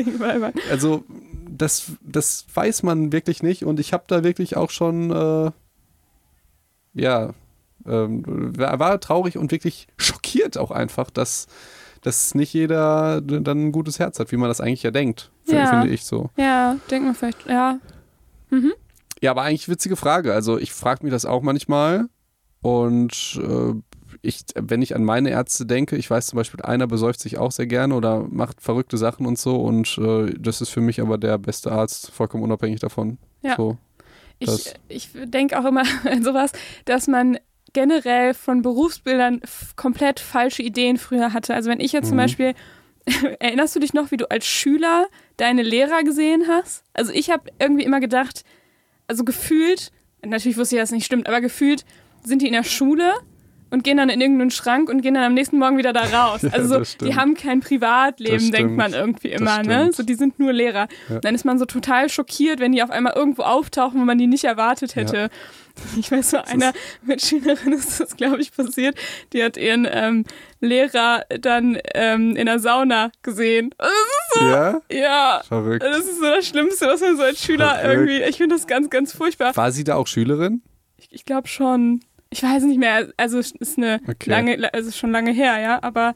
also 0.70 1.04
das, 1.50 1.92
das 2.02 2.46
weiß 2.54 2.84
man 2.84 3.12
wirklich 3.12 3.44
nicht 3.44 3.66
und 3.66 3.80
ich 3.80 3.94
habe 3.94 4.04
da 4.08 4.24
wirklich 4.24 4.56
auch 4.56 4.70
schon, 4.70 5.12
äh, 5.12 5.52
ja, 6.94 7.34
ähm, 7.86 8.24
war 8.58 9.00
traurig 9.00 9.38
und 9.38 9.52
wirklich 9.52 9.88
schockiert 9.98 10.58
auch 10.58 10.72
einfach, 10.72 11.10
dass, 11.10 11.48
dass 12.02 12.34
nicht 12.36 12.54
jeder 12.54 13.22
dann 13.22 13.68
ein 13.68 13.72
gutes 13.72 14.00
Herz 14.00 14.20
hat, 14.20 14.32
wie 14.32 14.38
man 14.38 14.50
das 14.50 14.62
eigentlich 14.62 14.84
ja 14.84 14.92
denkt, 14.92 15.32
Ja. 15.46 15.68
finde 15.68 15.90
ich 15.94 16.04
so. 16.06 16.30
Ja, 16.38 16.76
denkt 16.90 17.06
man 17.06 17.16
vielleicht, 17.16 17.46
ja. 17.48 17.80
Ja, 19.22 19.32
aber 19.32 19.44
eigentlich 19.44 19.70
witzige 19.70 19.96
Frage. 19.96 20.34
Also 20.34 20.58
ich 20.58 20.74
frage 20.74 21.04
mich 21.04 21.12
das 21.12 21.26
auch 21.26 21.42
manchmal 21.42 22.08
und 22.62 23.40
äh, 23.44 23.74
ich, 24.22 24.42
wenn 24.56 24.82
ich 24.82 24.96
an 24.96 25.04
meine 25.04 25.30
Ärzte 25.30 25.66
denke, 25.66 25.96
ich 25.96 26.10
weiß 26.10 26.28
zum 26.28 26.38
Beispiel, 26.38 26.62
einer 26.62 26.88
besäuft 26.88 27.20
sich 27.20 27.38
auch 27.38 27.52
sehr 27.52 27.68
gerne 27.68 27.94
oder 27.96 28.26
macht 28.30 28.60
verrückte 28.62 28.98
Sachen 28.98 29.26
und 29.26 29.38
so 29.38 29.58
und 29.58 29.98
äh, 29.98 30.34
das 30.40 30.62
ist 30.62 30.70
für 30.70 30.82
mich 30.82 31.00
aber 31.02 31.18
der 31.18 31.38
beste 31.38 31.72
Arzt, 31.72 32.12
vollkommen 32.12 32.44
unabhängig 32.44 32.80
davon. 32.80 33.18
Ja. 33.42 33.56
So. 33.56 33.78
Ich, 34.40 34.74
ich 34.88 35.10
denke 35.26 35.60
auch 35.60 35.66
immer 35.66 35.84
an 36.10 36.24
sowas, 36.24 36.52
dass 36.86 37.08
man 37.08 37.38
generell 37.74 38.34
von 38.34 38.62
Berufsbildern 38.62 39.42
komplett 39.76 40.20
falsche 40.20 40.64
Ideen 40.64 40.98
früher 40.98 41.34
hatte. 41.34 41.54
Also 41.54 41.70
wenn 41.70 41.80
ich 41.80 41.92
jetzt 41.92 42.08
zum 42.08 42.16
Mhm. 42.18 42.22
Beispiel, 42.22 42.54
erinnerst 43.40 43.76
du 43.76 43.80
dich 43.80 43.94
noch, 43.94 44.12
wie 44.12 44.18
du 44.18 44.30
als 44.30 44.46
Schüler 44.46 45.08
deine 45.38 45.64
Lehrer 45.64 46.04
gesehen 46.04 46.46
hast? 46.48 46.84
Also 46.94 47.12
ich 47.12 47.30
habe 47.30 47.50
irgendwie 47.60 47.84
immer 47.84 48.00
gedacht, 48.00 48.44
also 49.08 49.24
gefühlt, 49.24 49.92
natürlich 50.26 50.58
wusste 50.58 50.76
ich, 50.76 50.82
dass 50.82 50.90
das 50.90 50.96
nicht 50.96 51.06
stimmt, 51.06 51.28
aber 51.28 51.42
gefühlt 51.42 51.86
sind 52.24 52.42
die 52.42 52.48
in 52.48 52.54
der 52.54 52.64
Schule 52.64 53.14
und 53.72 53.84
gehen 53.84 53.98
dann 53.98 54.10
in 54.10 54.20
irgendeinen 54.22 54.52
Schrank 54.52 54.90
und 54.90 55.02
gehen 55.02 55.14
dann 55.14 55.24
am 55.24 55.34
nächsten 55.34 55.58
Morgen 55.60 55.78
wieder 55.78 55.94
da 55.94 56.02
raus. 56.04 56.42
Ja, 56.44 56.50
Also 56.52 56.84
so, 56.84 57.06
die 57.06 57.16
haben 57.16 57.36
kein 57.36 57.60
Privatleben, 57.60 58.52
denkt 58.52 58.76
man 58.76 58.94
irgendwie 58.94 59.30
immer, 59.30 59.62
ne? 59.64 59.92
So, 59.94 60.04
die 60.04 60.16
sind 60.16 60.40
nur 60.40 60.52
Lehrer. 60.54 60.88
Ja. 61.10 61.20
Dann 61.20 61.36
ist 61.36 61.46
man 61.46 61.60
so 61.60 61.66
total 61.66 62.10
schockiert, 62.10 62.60
wenn 62.60 62.72
die 62.72 62.82
auf 62.84 62.90
einmal 62.90 63.14
irgendwo 63.16 63.44
auftauchen, 63.44 64.00
wo 64.02 64.06
man 64.06 64.18
die 64.18 64.28
nicht 64.28 64.44
erwartet 64.44 64.96
hätte. 64.96 65.30
Ich 65.98 66.12
weiß 66.12 66.34
noch, 66.34 66.44
einer 66.46 66.74
Mitschülerin 67.04 67.72
ist 67.78 68.02
das, 68.02 68.18
glaube 68.18 68.42
ich, 68.42 68.52
passiert. 68.54 68.98
Die 69.32 69.42
hat 69.42 69.56
ihren 69.56 69.88
ähm, 69.90 70.26
Lehrer 70.60 71.24
dann 71.40 71.78
ähm, 71.94 72.36
in 72.36 72.48
der 72.48 72.60
Sauna 72.60 73.12
gesehen. 73.22 73.74
Das 73.78 73.88
ist 73.88 74.42
Ja? 74.42 74.72
so, 74.74 74.82
ja, 74.94 75.42
Verrückt. 75.48 75.82
das 75.84 76.00
ist 76.00 76.18
so 76.20 76.26
das 76.26 76.46
Schlimmste, 76.46 76.86
was 76.88 77.00
man 77.00 77.16
so 77.16 77.24
als 77.24 77.42
Schüler 77.42 77.76
Verrückt. 77.76 78.10
irgendwie. 78.10 78.24
Ich 78.30 78.36
finde 78.36 78.56
das 78.56 78.68
ganz, 78.68 78.90
ganz 78.90 79.14
furchtbar. 79.14 79.56
War 79.56 79.72
sie 79.72 79.86
da 79.86 79.96
auch 79.96 80.08
Schülerin? 80.08 80.64
Ich, 80.98 81.08
ich 81.12 81.24
glaube 81.24 81.48
schon. 81.48 82.02
Ich 82.32 82.44
weiß 82.44 82.64
nicht 82.64 82.80
mehr. 82.80 83.08
Also 83.18 83.40
es 83.40 83.52
ist 83.52 83.78
eine 83.78 84.00
Okay. 84.08 84.30
lange, 84.30 84.74
also 84.74 84.92
schon 84.92 85.12
lange 85.12 85.32
her, 85.32 85.60
ja. 85.60 85.80
Aber 85.82 86.14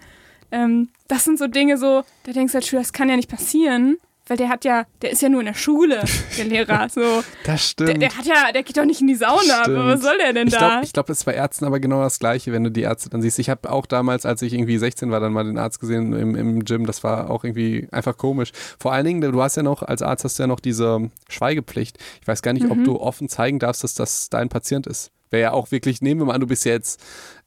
ähm, 0.51 0.89
das 1.07 1.24
sind 1.26 1.39
so 1.39 1.47
Dinge, 1.47 1.78
so 1.78 2.03
da 2.26 2.32
denkst 2.34 2.51
du 2.51 2.57
als 2.59 2.68
Schüler, 2.68 2.82
das 2.82 2.93
kann 2.93 3.09
ja 3.09 3.16
nicht 3.16 3.30
passieren, 3.30 3.97
weil 4.28 4.38
der 4.38 4.47
hat 4.49 4.64
ja, 4.64 4.86
der 5.01 5.11
ist 5.11 5.22
ja 5.24 5.28
nur 5.30 5.41
in 5.41 5.47
der 5.47 5.55
Schule, 5.55 6.03
der 6.38 6.45
Lehrer. 6.45 6.88
So, 6.93 7.24
Das 7.45 7.68
stimmt. 7.68 7.89
der, 7.89 7.97
der 7.97 8.16
hat 8.18 8.26
ja, 8.26 8.51
der 8.53 8.61
geht 8.64 8.78
doch 8.78 8.86
nicht 8.86 9.01
in 9.01 9.07
die 9.07 9.16
Sauna. 9.16 9.64
Stimmt. 9.64 9.78
Was 9.86 10.01
soll 10.01 10.18
der 10.20 10.32
denn 10.34 10.47
Ich 10.47 10.53
da? 10.53 10.59
glaube, 10.59 10.86
ich 10.86 10.93
glaub, 10.93 11.07
das 11.07 11.18
ist 11.18 11.24
bei 11.26 11.34
Ärzten 11.34 11.66
aber 11.66 11.80
genau 11.80 12.01
das 12.03 12.20
Gleiche, 12.20 12.51
wenn 12.51 12.64
du 12.64 12.70
die 12.70 12.82
Ärzte 12.84 13.09
dann 13.09 13.22
siehst. 13.24 13.39
Ich 13.39 13.49
habe 13.49 13.72
auch 13.72 13.88
damals, 13.88 14.26
als 14.28 14.41
ich 14.43 14.53
irgendwie 14.53 14.78
16 14.78 15.09
war, 15.09 15.20
dann 15.20 15.34
mal 15.34 15.43
den 15.43 15.57
Arzt 15.57 15.80
gesehen 15.80 16.14
im, 16.14 16.36
im 16.36 16.64
Gym. 16.64 16.86
Das 16.86 17.03
war 17.03 17.32
auch 17.32 17.43
irgendwie 17.43 17.88
einfach 17.91 18.16
komisch. 18.16 18.51
Vor 18.80 18.93
allen 18.93 19.05
Dingen, 19.05 19.20
du 19.32 19.41
hast 19.41 19.57
ja 19.57 19.64
noch, 19.64 19.82
als 19.82 20.03
Arzt 20.03 20.24
hast 20.24 20.38
du 20.38 20.43
ja 20.43 20.47
noch 20.47 20.59
diese 20.59 21.09
Schweigepflicht. 21.28 21.97
Ich 22.22 22.28
weiß 22.28 22.43
gar 22.43 22.53
nicht, 22.53 22.70
ob 22.70 22.82
du 22.84 23.01
offen 23.01 23.28
zeigen 23.30 23.57
darfst, 23.59 23.84
dass 23.84 23.95
das 23.95 24.30
dein 24.30 24.47
Patient 24.49 24.86
ist. 24.88 25.09
Wäre 25.34 25.42
ja 25.42 25.52
auch 25.54 25.72
wirklich, 25.72 26.00
nehmen 26.00 26.22
wir 26.22 26.26
mal 26.26 26.36
an, 26.36 26.42
du 26.42 26.46
bist 26.46 26.64
jetzt, 26.64 27.02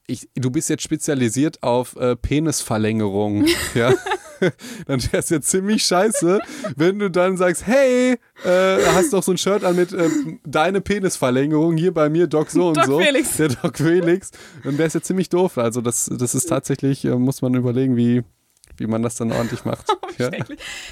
ich, 0.09 0.29
du 0.35 0.51
bist 0.51 0.69
jetzt 0.69 0.83
spezialisiert 0.83 1.63
auf 1.63 1.95
äh, 1.95 2.17
Penisverlängerung. 2.17 3.47
ja. 3.75 3.95
Dann 4.87 5.01
wäre 5.05 5.19
es 5.19 5.31
ja 5.31 5.41
ziemlich 5.41 5.85
scheiße, 5.85 6.41
wenn 6.75 6.99
du 6.99 7.09
dann 7.09 7.37
sagst, 7.37 7.65
hey, 7.65 8.19
äh, 8.45 8.87
hast 8.93 9.13
doch 9.13 9.23
so 9.23 9.31
ein 9.31 9.39
Shirt 9.39 9.63
an 9.63 9.77
mit 9.77 9.93
äh, 9.93 10.11
deine 10.45 10.81
Penisverlängerung, 10.81 11.77
hier 11.77 11.95
bei 11.95 12.09
mir 12.09 12.27
Doc 12.27 12.51
so 12.51 12.69
und 12.69 12.77
Doc 12.77 12.87
so. 12.87 12.99
Felix. 12.99 13.37
Der 13.37 13.49
Doc 13.51 13.77
Felix. 13.77 14.33
Dann 14.65 14.77
wäre 14.79 14.89
es 14.89 14.95
ja 14.95 15.01
ziemlich 15.01 15.29
doof. 15.29 15.57
Also 15.57 15.81
das, 15.81 16.11
das 16.13 16.35
ist 16.35 16.47
tatsächlich, 16.47 17.05
äh, 17.05 17.15
muss 17.15 17.41
man 17.41 17.55
überlegen, 17.55 17.97
wie, 17.97 18.25
wie 18.79 18.87
man 18.87 19.03
das 19.03 19.17
dann 19.17 19.33
ordentlich 19.33 19.65
macht. 19.65 19.87
ja. 20.19 20.31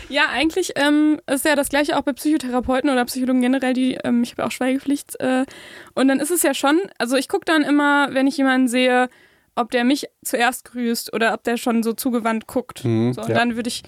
Ja, 0.09 0.29
eigentlich 0.29 0.73
ähm, 0.77 1.21
ist 1.27 1.45
ja 1.45 1.57
das 1.57 1.69
gleiche 1.69 1.97
auch 1.97 2.03
bei 2.03 2.13
Psychotherapeuten 2.13 2.91
oder 2.91 3.05
Psychologen 3.05 3.41
generell, 3.41 3.75
die, 3.75 3.95
ähm, 4.05 4.23
ich 4.23 4.33
habe 4.33 4.43
ja 4.43 4.49
auch 4.49 4.53
Schweigepflicht. 4.53 5.19
Äh, 5.21 5.45
und 5.95 6.09
dann 6.09 6.21
ist 6.21 6.31
es 6.31 6.43
ja 6.43 6.55
schon, 6.55 6.81
also 6.99 7.17
ich 7.17 7.29
gucke 7.29 7.45
dann 7.45 7.63
immer, 7.63 8.13
wenn 8.13 8.27
ich 8.27 8.37
jemanden 8.37 8.69
sehe, 8.69 9.09
ob 9.57 9.71
der 9.71 9.85
mich 9.85 10.07
zuerst 10.25 10.65
grüßt 10.65 11.13
oder 11.13 11.35
ob 11.35 11.45
der 11.45 11.57
schon 11.57 11.83
so 11.83 11.93
zugewandt 11.93 12.47
guckt. 12.47 12.85
Mhm, 12.85 13.13
so, 13.13 13.23
ja. 13.23 13.29
Dann 13.29 13.57
würde 13.57 13.69
ich, 13.69 13.83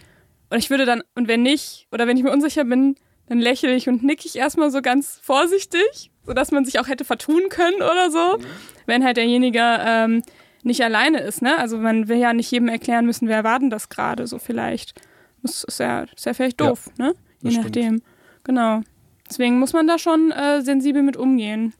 oder 0.50 0.58
ich 0.58 0.70
würde 0.70 0.86
dann, 0.86 1.02
und 1.14 1.28
wenn 1.28 1.42
nicht, 1.42 1.88
oder 1.92 2.06
wenn 2.06 2.16
ich 2.16 2.22
mir 2.22 2.30
unsicher 2.30 2.64
bin, 2.64 2.96
dann 3.28 3.38
lächle 3.38 3.74
ich 3.74 3.88
und 3.88 4.04
nicke 4.04 4.26
ich 4.26 4.36
erstmal 4.36 4.70
so 4.70 4.80
ganz 4.82 5.18
vorsichtig, 5.22 6.10
sodass 6.24 6.52
man 6.52 6.64
sich 6.64 6.78
auch 6.78 6.88
hätte 6.88 7.04
vertun 7.04 7.48
können 7.48 7.76
oder 7.76 8.10
so, 8.10 8.38
wenn 8.86 9.04
halt 9.04 9.16
derjenige 9.16 9.60
ähm, 9.60 10.22
nicht 10.66 10.82
alleine 10.82 11.20
ist, 11.20 11.40
ne? 11.42 11.56
Also 11.58 11.78
man 11.78 12.08
will 12.08 12.18
ja 12.18 12.32
nicht 12.32 12.50
jedem 12.50 12.68
erklären 12.68 13.06
müssen, 13.06 13.28
wer 13.28 13.44
war 13.44 13.58
denn 13.58 13.70
das 13.70 13.88
gerade, 13.88 14.26
so 14.26 14.38
vielleicht. 14.38 14.94
Das 15.42 15.64
ist 15.64 15.78
ja, 15.80 16.02
ist 16.14 16.26
ja 16.26 16.34
vielleicht 16.34 16.60
Ja, 16.60 16.68
doof, 16.68 16.90
ne? 16.98 17.14
Je 17.40 17.50
stimmt. 17.52 17.64
nachdem. 17.64 18.02
Genau. 18.44 18.80
Deswegen 19.28 19.58
muss 19.58 19.72
man 19.72 19.86
da 19.86 19.98
schon 19.98 20.30
äh, 20.32 20.62
sensibel 20.62 21.02
mit 21.02 21.16
umgehen. 21.16 21.72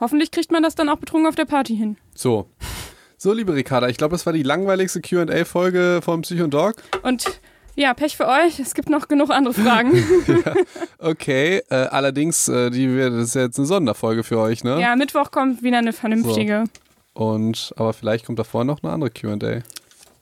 Hoffentlich 0.00 0.30
kriegt 0.30 0.50
man 0.50 0.62
das 0.62 0.74
dann 0.74 0.88
auch 0.88 0.96
betrunken 0.96 1.28
auf 1.28 1.34
der 1.34 1.44
Party 1.44 1.76
hin. 1.76 1.96
So. 2.14 2.46
So, 3.18 3.32
liebe 3.34 3.54
Ricarda, 3.54 3.88
ich 3.88 3.98
glaube, 3.98 4.12
das 4.12 4.24
war 4.24 4.32
die 4.32 4.42
langweiligste 4.42 5.00
QA-Folge 5.02 6.00
vom 6.02 6.22
Psycho 6.22 6.46
Dog. 6.46 6.76
Und 7.02 7.24
ja, 7.76 7.92
Pech 7.94 8.16
für 8.16 8.26
euch. 8.26 8.58
Es 8.58 8.74
gibt 8.74 8.88
noch 8.88 9.08
genug 9.08 9.30
andere 9.30 9.54
Fragen. 9.54 9.92
Okay, 10.98 11.62
äh, 11.70 11.74
allerdings, 11.74 12.48
äh, 12.48 12.70
die, 12.70 12.88
wir- 12.94 13.10
das 13.10 13.28
ist 13.28 13.34
ja 13.34 13.42
jetzt 13.42 13.58
eine 13.58 13.66
Sonderfolge 13.66 14.22
für 14.22 14.38
euch, 14.38 14.64
ne? 14.64 14.80
ja, 14.80 14.94
Mittwoch 14.96 15.30
kommt 15.30 15.62
wieder 15.62 15.78
eine 15.78 15.92
vernünftige. 15.92 16.64
Und, 17.12 17.72
aber 17.76 17.92
vielleicht 17.92 18.26
kommt 18.26 18.38
davor 18.38 18.64
noch 18.64 18.82
eine 18.82 18.92
andere 18.92 19.10
QA. 19.10 19.62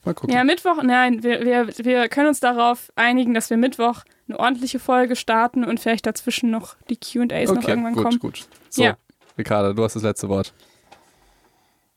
Mal 0.04 0.14
gucken. 0.14 0.34
Ja, 0.34 0.44
Mittwoch, 0.44 0.82
nein, 0.82 1.22
wir, 1.22 1.44
wir, 1.44 1.68
wir 1.84 2.08
können 2.08 2.28
uns 2.28 2.40
darauf 2.40 2.90
einigen, 2.96 3.34
dass 3.34 3.50
wir 3.50 3.56
Mittwoch 3.56 4.04
eine 4.28 4.38
ordentliche 4.38 4.78
Folge 4.78 5.16
starten 5.16 5.64
und 5.64 5.80
vielleicht 5.80 6.06
dazwischen 6.06 6.50
noch 6.50 6.76
die 6.88 6.96
QAs 6.96 7.50
noch 7.50 7.58
okay, 7.58 7.70
irgendwann 7.70 7.94
gut, 7.94 8.04
kommen. 8.04 8.18
gut. 8.18 8.48
So, 8.70 8.82
Ja. 8.84 8.96
Ricarda, 9.36 9.72
du 9.72 9.84
hast 9.84 9.96
das 9.96 10.02
letzte 10.02 10.28
Wort. 10.28 10.52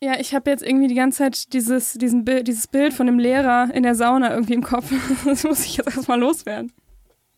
Ja, 0.03 0.19
ich 0.19 0.33
habe 0.33 0.49
jetzt 0.49 0.63
irgendwie 0.63 0.87
die 0.87 0.95
ganze 0.95 1.19
Zeit 1.19 1.53
dieses, 1.53 1.93
diesen 1.93 2.25
Bild, 2.25 2.47
dieses 2.47 2.67
Bild 2.67 2.93
von 2.93 3.05
dem 3.05 3.19
Lehrer 3.19 3.69
in 3.73 3.83
der 3.83 3.93
Sauna 3.95 4.31
irgendwie 4.31 4.53
im 4.53 4.63
Kopf. 4.63 4.91
Das 5.25 5.43
muss 5.43 5.63
ich 5.65 5.77
jetzt 5.77 5.95
erstmal 5.95 6.19
loswerden. 6.19 6.71